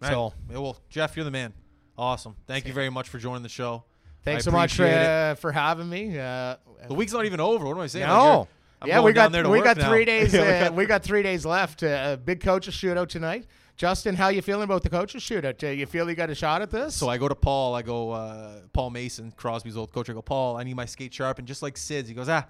Man, 0.00 0.12
So- 0.12 0.34
yeah, 0.50 0.58
well, 0.58 0.76
Jeff, 0.88 1.16
you're 1.16 1.24
the 1.24 1.30
man. 1.30 1.52
Awesome. 1.98 2.36
Thank 2.46 2.66
you 2.66 2.72
very 2.74 2.90
much 2.90 3.08
for 3.08 3.18
joining 3.18 3.42
the 3.42 3.48
show. 3.48 3.84
Thanks 4.22 4.46
I 4.46 4.50
so 4.50 4.56
much 4.56 4.74
for, 4.74 4.84
uh, 4.84 5.34
for 5.36 5.52
having 5.52 5.88
me. 5.88 6.18
Uh, 6.18 6.56
The 6.88 6.94
week's 6.94 7.12
not 7.12 7.24
even 7.24 7.40
over. 7.40 7.64
What 7.64 7.76
am 7.76 7.80
I 7.80 7.86
saying? 7.86 8.06
Like, 8.06 8.12
No. 8.16 8.48
I'm 8.82 8.88
yeah, 8.88 9.00
we 9.00 9.12
got 9.14 9.32
we 9.48 9.62
got 9.62 9.78
now. 9.78 9.88
three 9.88 10.04
days. 10.04 10.34
Yeah, 10.34 10.42
we 10.42 10.48
uh, 10.48 10.64
got- 10.64 10.74
we 10.74 10.84
got 10.86 11.02
three 11.02 11.22
days 11.22 11.46
left. 11.46 11.82
Uh, 11.82 12.16
big 12.22 12.40
coaches 12.42 12.74
shootout 12.74 13.08
tonight. 13.08 13.46
Justin, 13.76 14.14
how 14.14 14.28
you 14.28 14.40
feeling 14.40 14.64
about 14.64 14.82
the 14.82 14.88
coaches 14.88 15.22
shootout? 15.22 15.62
Uh, 15.62 15.66
you 15.66 15.84
feel 15.84 16.08
you 16.08 16.16
got 16.16 16.30
a 16.30 16.34
shot 16.34 16.62
at 16.62 16.70
this? 16.70 16.94
So 16.94 17.10
I 17.10 17.18
go 17.18 17.28
to 17.28 17.34
Paul. 17.34 17.74
I 17.74 17.82
go, 17.82 18.10
uh, 18.10 18.60
Paul 18.72 18.88
Mason, 18.88 19.32
Crosby's 19.36 19.76
old 19.76 19.92
coach. 19.92 20.08
I 20.08 20.14
go, 20.14 20.22
Paul, 20.22 20.56
I 20.56 20.62
need 20.62 20.74
my 20.76 20.86
skate 20.86 21.12
sharpened, 21.12 21.46
just 21.46 21.60
like 21.60 21.76
Sid's. 21.76 22.08
He 22.08 22.14
goes, 22.14 22.30
ah, 22.30 22.46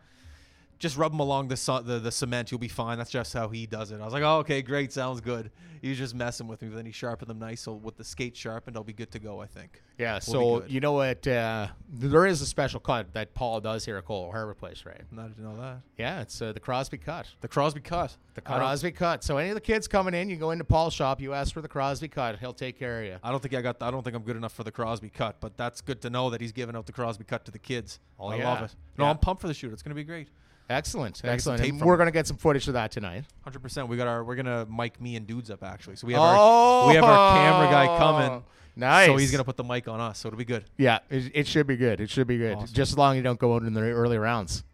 just 0.78 0.96
rub 0.96 1.12
them 1.12 1.20
along 1.20 1.48
the, 1.48 1.82
the 1.84 1.98
the 1.98 2.12
cement. 2.12 2.50
You'll 2.50 2.60
be 2.60 2.68
fine. 2.68 2.98
That's 2.98 3.10
just 3.10 3.32
how 3.32 3.48
he 3.48 3.66
does 3.66 3.90
it. 3.92 4.00
I 4.00 4.04
was 4.04 4.12
like, 4.12 4.22
oh, 4.22 4.38
okay, 4.38 4.62
great, 4.62 4.92
sounds 4.92 5.20
good. 5.20 5.50
He 5.82 5.90
was 5.90 5.98
just 5.98 6.14
messing 6.14 6.48
with 6.48 6.62
me. 6.62 6.68
But 6.68 6.76
then 6.76 6.86
he 6.86 6.92
sharpened 6.92 7.28
them 7.28 7.38
nice. 7.38 7.60
So 7.60 7.74
with 7.74 7.96
the 7.96 8.04
skate 8.04 8.36
sharpened, 8.36 8.76
I'll 8.76 8.82
be 8.84 8.92
good 8.92 9.10
to 9.12 9.18
go. 9.18 9.40
I 9.40 9.46
think. 9.46 9.82
yeah. 9.98 10.18
We'll 10.28 10.60
So 10.60 10.64
you 10.66 10.80
know 10.80 10.92
what? 10.92 11.26
Uh, 11.26 11.68
there 11.88 12.26
is 12.26 12.40
a 12.42 12.46
special 12.46 12.80
cut 12.80 13.12
that 13.14 13.34
Paul 13.34 13.60
does 13.60 13.84
here 13.84 13.96
at 13.96 14.04
Cole 14.04 14.30
Harbor 14.30 14.54
Place, 14.54 14.84
right? 14.84 15.02
Not 15.10 15.34
to 15.36 15.42
know 15.42 15.56
that. 15.56 15.80
Yeah, 15.96 16.20
it's 16.22 16.40
uh, 16.42 16.52
the 16.52 16.60
Crosby 16.60 16.98
cut. 16.98 17.26
The 17.40 17.48
Crosby 17.48 17.80
cut. 17.80 18.16
The 18.34 18.40
Crosby 18.40 18.90
cut. 18.92 19.22
So 19.24 19.36
any 19.38 19.50
of 19.50 19.54
the 19.54 19.60
kids 19.60 19.86
coming 19.86 20.14
in, 20.14 20.28
you 20.28 20.36
go 20.36 20.50
into 20.50 20.64
Paul's 20.64 20.94
shop, 20.94 21.20
you 21.20 21.32
ask 21.32 21.54
for 21.54 21.60
the 21.62 21.68
Crosby 21.68 22.08
cut. 22.08 22.38
He'll 22.38 22.52
take 22.52 22.78
care 22.78 23.00
of 23.00 23.06
you. 23.06 23.16
I 23.22 23.30
don't 23.30 23.40
think 23.42 23.54
I 23.54 23.62
got. 23.62 23.82
I 23.82 23.90
don't 23.90 24.02
think 24.02 24.16
I'm 24.16 24.22
good 24.22 24.36
enough 24.36 24.52
for 24.54 24.64
the 24.64 24.72
Crosby 24.72 25.10
cut, 25.10 25.36
but 25.40 25.56
that's 25.56 25.80
good 25.80 26.00
to 26.02 26.10
know 26.10 26.30
that 26.30 26.40
he's 26.40 26.52
giving 26.52 26.74
out 26.76 26.86
the 26.86 26.92
Crosby 26.92 27.24
cut 27.24 27.44
to 27.46 27.50
the 27.50 27.58
kids. 27.58 28.00
Oh, 28.18 28.28
I 28.28 28.36
yeah. 28.36 28.48
love 28.52 28.62
it. 28.62 28.74
No, 28.98 29.04
Yeah. 29.04 29.10
I'm 29.10 29.18
pumped 29.18 29.40
for 29.42 29.48
the 29.48 29.54
shoot. 29.54 29.72
It's 29.72 29.82
gonna 29.82 29.94
be 29.94 30.04
great. 30.04 30.28
Excellent, 30.68 31.20
Can 31.20 31.30
I 31.30 31.34
get 31.34 31.42
some 31.42 31.52
excellent. 31.54 31.62
tape 31.62 31.70
And 31.70 31.78
from 31.78 31.86
we're 31.88 31.94
him? 31.94 31.98
gonna 31.98 32.10
get 32.10 32.26
some 32.26 32.36
footage 32.36 32.66
of 32.66 32.74
that 32.74 32.90
tonight. 32.90 33.24
Hundred 33.44 33.60
percent. 33.60 33.88
We 33.88 33.96
got 33.96 34.08
our. 34.08 34.24
We're 34.24 34.34
gonna 34.34 34.66
mic 34.66 35.00
me 35.00 35.16
and 35.16 35.26
dudes 35.26 35.50
up 35.50 35.62
actually. 35.62 35.96
So 35.96 36.06
we 36.06 36.14
have 36.14 36.22
our. 36.22 36.88
we 36.88 36.94
have 36.94 37.04
our 37.04 37.36
camera 37.36 37.70
guy 37.70 37.86
oh, 37.94 37.98
coming. 37.98 38.30
Oh, 38.30 38.44
Nice. 38.78 39.06
So 39.06 39.16
he's 39.16 39.30
gonna 39.30 39.44
put 39.44 39.56
the 39.56 39.64
mic 39.64 39.88
on 39.88 40.00
us. 40.00 40.18
So 40.18 40.28
it'll 40.28 40.36
be 40.38 40.44
good. 40.44 40.64
Yeah, 40.76 40.98
it, 41.08 41.30
it 41.34 41.46
should 41.46 41.66
be 41.66 41.76
good. 41.76 42.00
It 42.00 42.10
should 42.10 42.26
be 42.26 42.36
good. 42.36 42.56
Awesome. 42.56 42.74
Just 42.74 42.92
as 42.92 42.98
long 42.98 43.12
as 43.14 43.16
you 43.18 43.22
don't 43.22 43.38
go 43.38 43.54
out 43.54 43.62
in 43.62 43.72
the 43.72 43.80
early 43.80 44.18
rounds. 44.18 44.64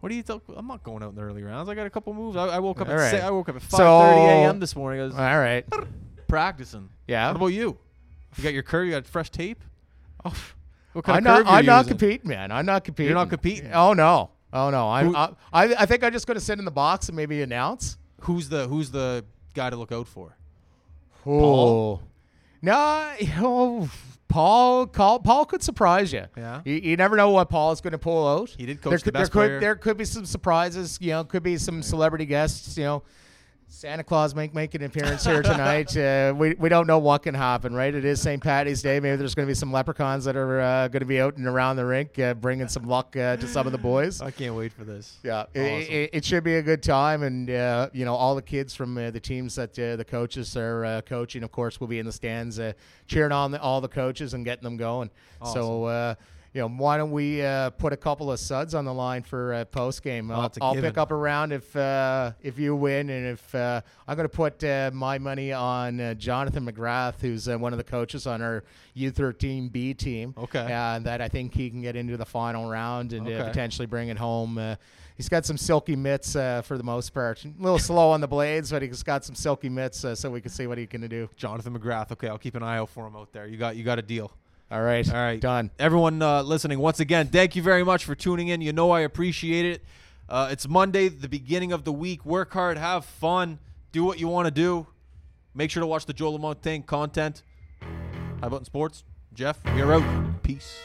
What 0.00 0.08
do 0.10 0.14
you 0.14 0.22
think? 0.22 0.42
I'm 0.54 0.66
not 0.66 0.82
going 0.82 1.02
out 1.02 1.10
in 1.10 1.14
the 1.16 1.22
early 1.22 1.42
rounds. 1.42 1.68
I 1.68 1.74
got 1.74 1.86
a 1.86 1.90
couple 1.90 2.14
moves. 2.14 2.36
I, 2.36 2.46
I 2.46 2.58
woke 2.58 2.80
up 2.80 2.88
All 2.88 2.94
at 2.94 2.98
right. 2.98 3.10
si- 3.10 3.18
I 3.18 3.30
woke 3.30 3.48
up 3.48 3.56
at 3.56 3.62
5:30 3.62 3.76
So- 3.76 4.00
a.m. 4.00 4.60
this 4.60 4.76
morning. 4.76 5.00
I 5.00 5.04
was 5.04 5.14
All 5.14 5.20
right. 5.38 5.66
practicing. 6.28 6.88
Yeah. 7.08 7.28
What 7.28 7.36
about 7.36 7.46
you? 7.48 7.76
You 8.36 8.44
got 8.44 8.52
your 8.52 8.62
curve. 8.62 8.86
You 8.86 8.92
got 8.92 9.06
fresh 9.06 9.30
tape. 9.30 9.62
Oh, 10.24 10.32
What 10.92 11.04
kind 11.04 11.26
I'm 11.26 11.32
of 11.32 11.36
curve 11.38 11.46
not. 11.46 11.50
you 11.52 11.58
I'm 11.58 11.66
not 11.66 11.78
using? 11.86 11.98
competing, 11.98 12.28
man. 12.28 12.52
I'm 12.52 12.66
not 12.66 12.84
competing. 12.84 13.08
You're 13.10 13.18
not 13.18 13.30
competing? 13.30 13.72
Oh 13.72 13.92
no. 13.94 14.30
Oh 14.52 14.70
no. 14.70 14.88
I'm. 14.90 15.06
Who- 15.08 15.16
I, 15.16 15.30
I 15.52 15.64
I 15.80 15.86
think 15.86 16.02
I'm 16.04 16.12
just 16.12 16.26
gonna 16.26 16.40
sit 16.40 16.58
in 16.58 16.64
the 16.64 16.70
box 16.70 17.08
and 17.08 17.16
maybe 17.16 17.42
announce. 17.42 17.96
Who's 18.22 18.48
the 18.48 18.66
Who's 18.68 18.90
the 18.90 19.24
guy 19.54 19.70
to 19.70 19.76
look 19.76 19.92
out 19.92 20.08
for? 20.08 20.36
Oh. 21.26 22.00
No. 22.62 23.12
Oh, 23.38 23.90
Paul. 24.28 24.86
Paul. 24.86 25.18
Paul 25.18 25.44
could 25.44 25.60
surprise 25.62 26.12
you. 26.12 26.24
Yeah. 26.36 26.60
You, 26.64 26.74
you 26.74 26.96
never 26.96 27.16
know 27.16 27.30
what 27.30 27.48
Paul 27.50 27.72
is 27.72 27.80
going 27.80 27.92
to 27.92 27.98
pull 27.98 28.28
out. 28.28 28.50
He 28.50 28.64
did 28.64 28.80
coach 28.80 28.90
there 28.90 28.98
the 28.98 29.04
could, 29.06 29.12
best 29.14 29.32
there 29.32 29.40
player. 29.42 29.56
could 29.58 29.62
there 29.64 29.74
could 29.76 29.96
be 29.96 30.04
some 30.04 30.24
surprises. 30.24 30.98
You 31.00 31.10
know, 31.10 31.24
could 31.24 31.42
be 31.42 31.56
some 31.58 31.82
celebrity 31.82 32.26
guests. 32.26 32.78
You 32.78 32.84
know, 32.84 33.02
Santa 33.72 34.02
Claus 34.02 34.34
make 34.34 34.52
make 34.52 34.74
an 34.74 34.82
appearance 34.82 35.24
here 35.24 35.42
tonight. 35.42 35.96
uh, 35.96 36.34
we 36.36 36.54
we 36.54 36.68
don't 36.68 36.88
know 36.88 36.98
what 36.98 37.22
can 37.22 37.34
happen, 37.36 37.72
right? 37.72 37.94
It 37.94 38.04
is 38.04 38.20
St. 38.20 38.42
Patty's 38.42 38.82
Day. 38.82 38.98
Maybe 38.98 39.16
there's 39.16 39.36
going 39.36 39.46
to 39.46 39.50
be 39.50 39.54
some 39.54 39.70
leprechauns 39.70 40.24
that 40.24 40.34
are 40.36 40.60
uh, 40.60 40.88
going 40.88 41.00
to 41.00 41.06
be 41.06 41.20
out 41.20 41.36
and 41.36 41.46
around 41.46 41.76
the 41.76 41.86
rink, 41.86 42.18
uh, 42.18 42.34
bringing 42.34 42.66
some 42.66 42.82
luck 42.84 43.16
uh, 43.16 43.36
to 43.36 43.46
some 43.46 43.66
of 43.66 43.72
the 43.72 43.78
boys. 43.78 44.20
I 44.22 44.32
can't 44.32 44.56
wait 44.56 44.72
for 44.72 44.82
this. 44.82 45.18
Yeah, 45.22 45.44
it, 45.54 45.60
Awesome. 45.60 45.94
it, 45.94 46.10
it 46.12 46.24
should 46.24 46.42
be 46.42 46.56
a 46.56 46.62
good 46.62 46.82
time, 46.82 47.22
and 47.22 47.48
uh, 47.48 47.90
you 47.92 48.04
know 48.04 48.14
all 48.14 48.34
the 48.34 48.42
kids 48.42 48.74
from 48.74 48.98
uh, 48.98 49.12
the 49.12 49.20
teams 49.20 49.54
that 49.54 49.74
the 49.74 50.04
coaches 50.06 50.56
are 50.56 51.00
coaching, 51.02 51.44
of 51.44 51.52
course, 51.52 51.80
will 51.80 51.86
be 51.86 52.00
in 52.00 52.06
the 52.06 52.12
stands 52.12 52.60
cheering 53.06 53.32
on 53.32 53.52
the, 53.52 53.60
all 53.60 53.80
the 53.80 53.88
coaches 53.88 54.34
and 54.34 54.44
getting 54.44 54.64
them 54.64 54.76
going. 54.76 55.10
So. 55.44 56.16
You 56.52 56.62
know, 56.62 56.68
why 56.68 56.96
don't 56.96 57.12
we 57.12 57.42
uh, 57.42 57.70
put 57.70 57.92
a 57.92 57.96
couple 57.96 58.32
of 58.32 58.40
suds 58.40 58.74
on 58.74 58.84
the 58.84 58.92
line 58.92 59.22
for 59.22 59.54
uh, 59.54 59.64
post 59.66 60.02
game? 60.02 60.32
Oh, 60.32 60.34
I'll, 60.34 60.52
I'll 60.60 60.74
pick 60.74 60.98
up 60.98 61.12
a 61.12 61.14
round 61.14 61.52
if 61.52 61.76
uh, 61.76 62.32
if 62.42 62.58
you 62.58 62.74
win, 62.74 63.08
and 63.08 63.26
if 63.28 63.54
uh, 63.54 63.80
I'm 64.08 64.16
going 64.16 64.28
to 64.28 64.36
put 64.36 64.64
uh, 64.64 64.90
my 64.92 65.16
money 65.18 65.52
on 65.52 66.00
uh, 66.00 66.14
Jonathan 66.14 66.66
McGrath, 66.66 67.20
who's 67.20 67.48
uh, 67.48 67.56
one 67.56 67.72
of 67.72 67.76
the 67.78 67.84
coaches 67.84 68.26
on 68.26 68.42
our 68.42 68.64
U13B 68.96 69.96
team. 69.96 70.34
Okay. 70.36 70.58
and 70.70 71.06
that 71.06 71.20
I 71.20 71.28
think 71.28 71.54
he 71.54 71.70
can 71.70 71.82
get 71.82 71.94
into 71.96 72.16
the 72.16 72.26
final 72.26 72.68
round 72.68 73.12
and 73.12 73.26
uh, 73.26 73.30
Okay. 73.30 73.44
potentially 73.48 73.86
bring 73.86 74.08
it 74.08 74.18
home. 74.18 74.58
Uh, 74.58 74.74
he's 75.16 75.28
got 75.28 75.46
some 75.46 75.56
silky 75.56 75.94
mitts 75.94 76.34
uh, 76.34 76.62
for 76.62 76.76
the 76.76 76.82
most 76.84 77.10
part. 77.14 77.44
A 77.44 77.52
little 77.60 77.78
slow 77.78 78.10
on 78.10 78.20
the 78.20 78.26
blades, 78.28 78.72
but 78.72 78.82
he's 78.82 79.02
got 79.04 79.24
some 79.24 79.36
silky 79.36 79.68
mitts, 79.68 80.04
uh, 80.04 80.16
so 80.16 80.28
we 80.30 80.40
can 80.40 80.50
see 80.50 80.66
what 80.66 80.78
he 80.78 80.86
can 80.88 81.06
do. 81.08 81.28
Jonathan 81.36 81.78
McGrath. 81.78 82.10
Okay, 82.10 82.26
I'll 82.28 82.38
keep 82.38 82.56
an 82.56 82.62
eye 82.64 82.78
out 82.78 82.88
for 82.88 83.06
him 83.06 83.14
out 83.14 83.32
there. 83.32 83.46
You 83.46 83.56
got 83.56 83.76
you 83.76 83.84
got 83.84 84.00
a 84.00 84.02
deal. 84.02 84.32
All 84.70 84.82
right, 84.82 85.08
All 85.08 85.14
right. 85.16 85.40
done. 85.40 85.70
Everyone 85.78 86.22
uh, 86.22 86.42
listening, 86.42 86.78
once 86.78 87.00
again, 87.00 87.26
thank 87.26 87.56
you 87.56 87.62
very 87.62 87.82
much 87.84 88.04
for 88.04 88.14
tuning 88.14 88.48
in. 88.48 88.60
You 88.60 88.72
know 88.72 88.90
I 88.92 89.00
appreciate 89.00 89.66
it. 89.66 89.84
Uh, 90.28 90.48
it's 90.52 90.68
Monday, 90.68 91.08
the 91.08 91.28
beginning 91.28 91.72
of 91.72 91.82
the 91.84 91.92
week. 91.92 92.24
Work 92.24 92.52
hard, 92.52 92.78
have 92.78 93.04
fun, 93.04 93.58
do 93.90 94.04
what 94.04 94.20
you 94.20 94.28
want 94.28 94.46
to 94.46 94.52
do. 94.52 94.86
Make 95.54 95.72
sure 95.72 95.80
to 95.80 95.86
watch 95.88 96.06
the 96.06 96.12
Joe 96.12 96.38
Lamontagne 96.38 96.86
content. 96.86 97.42
High 98.40 98.48
Button 98.48 98.64
Sports. 98.64 99.02
Jeff, 99.34 99.58
we 99.74 99.80
are 99.82 99.92
out. 99.94 100.42
Peace. 100.44 100.78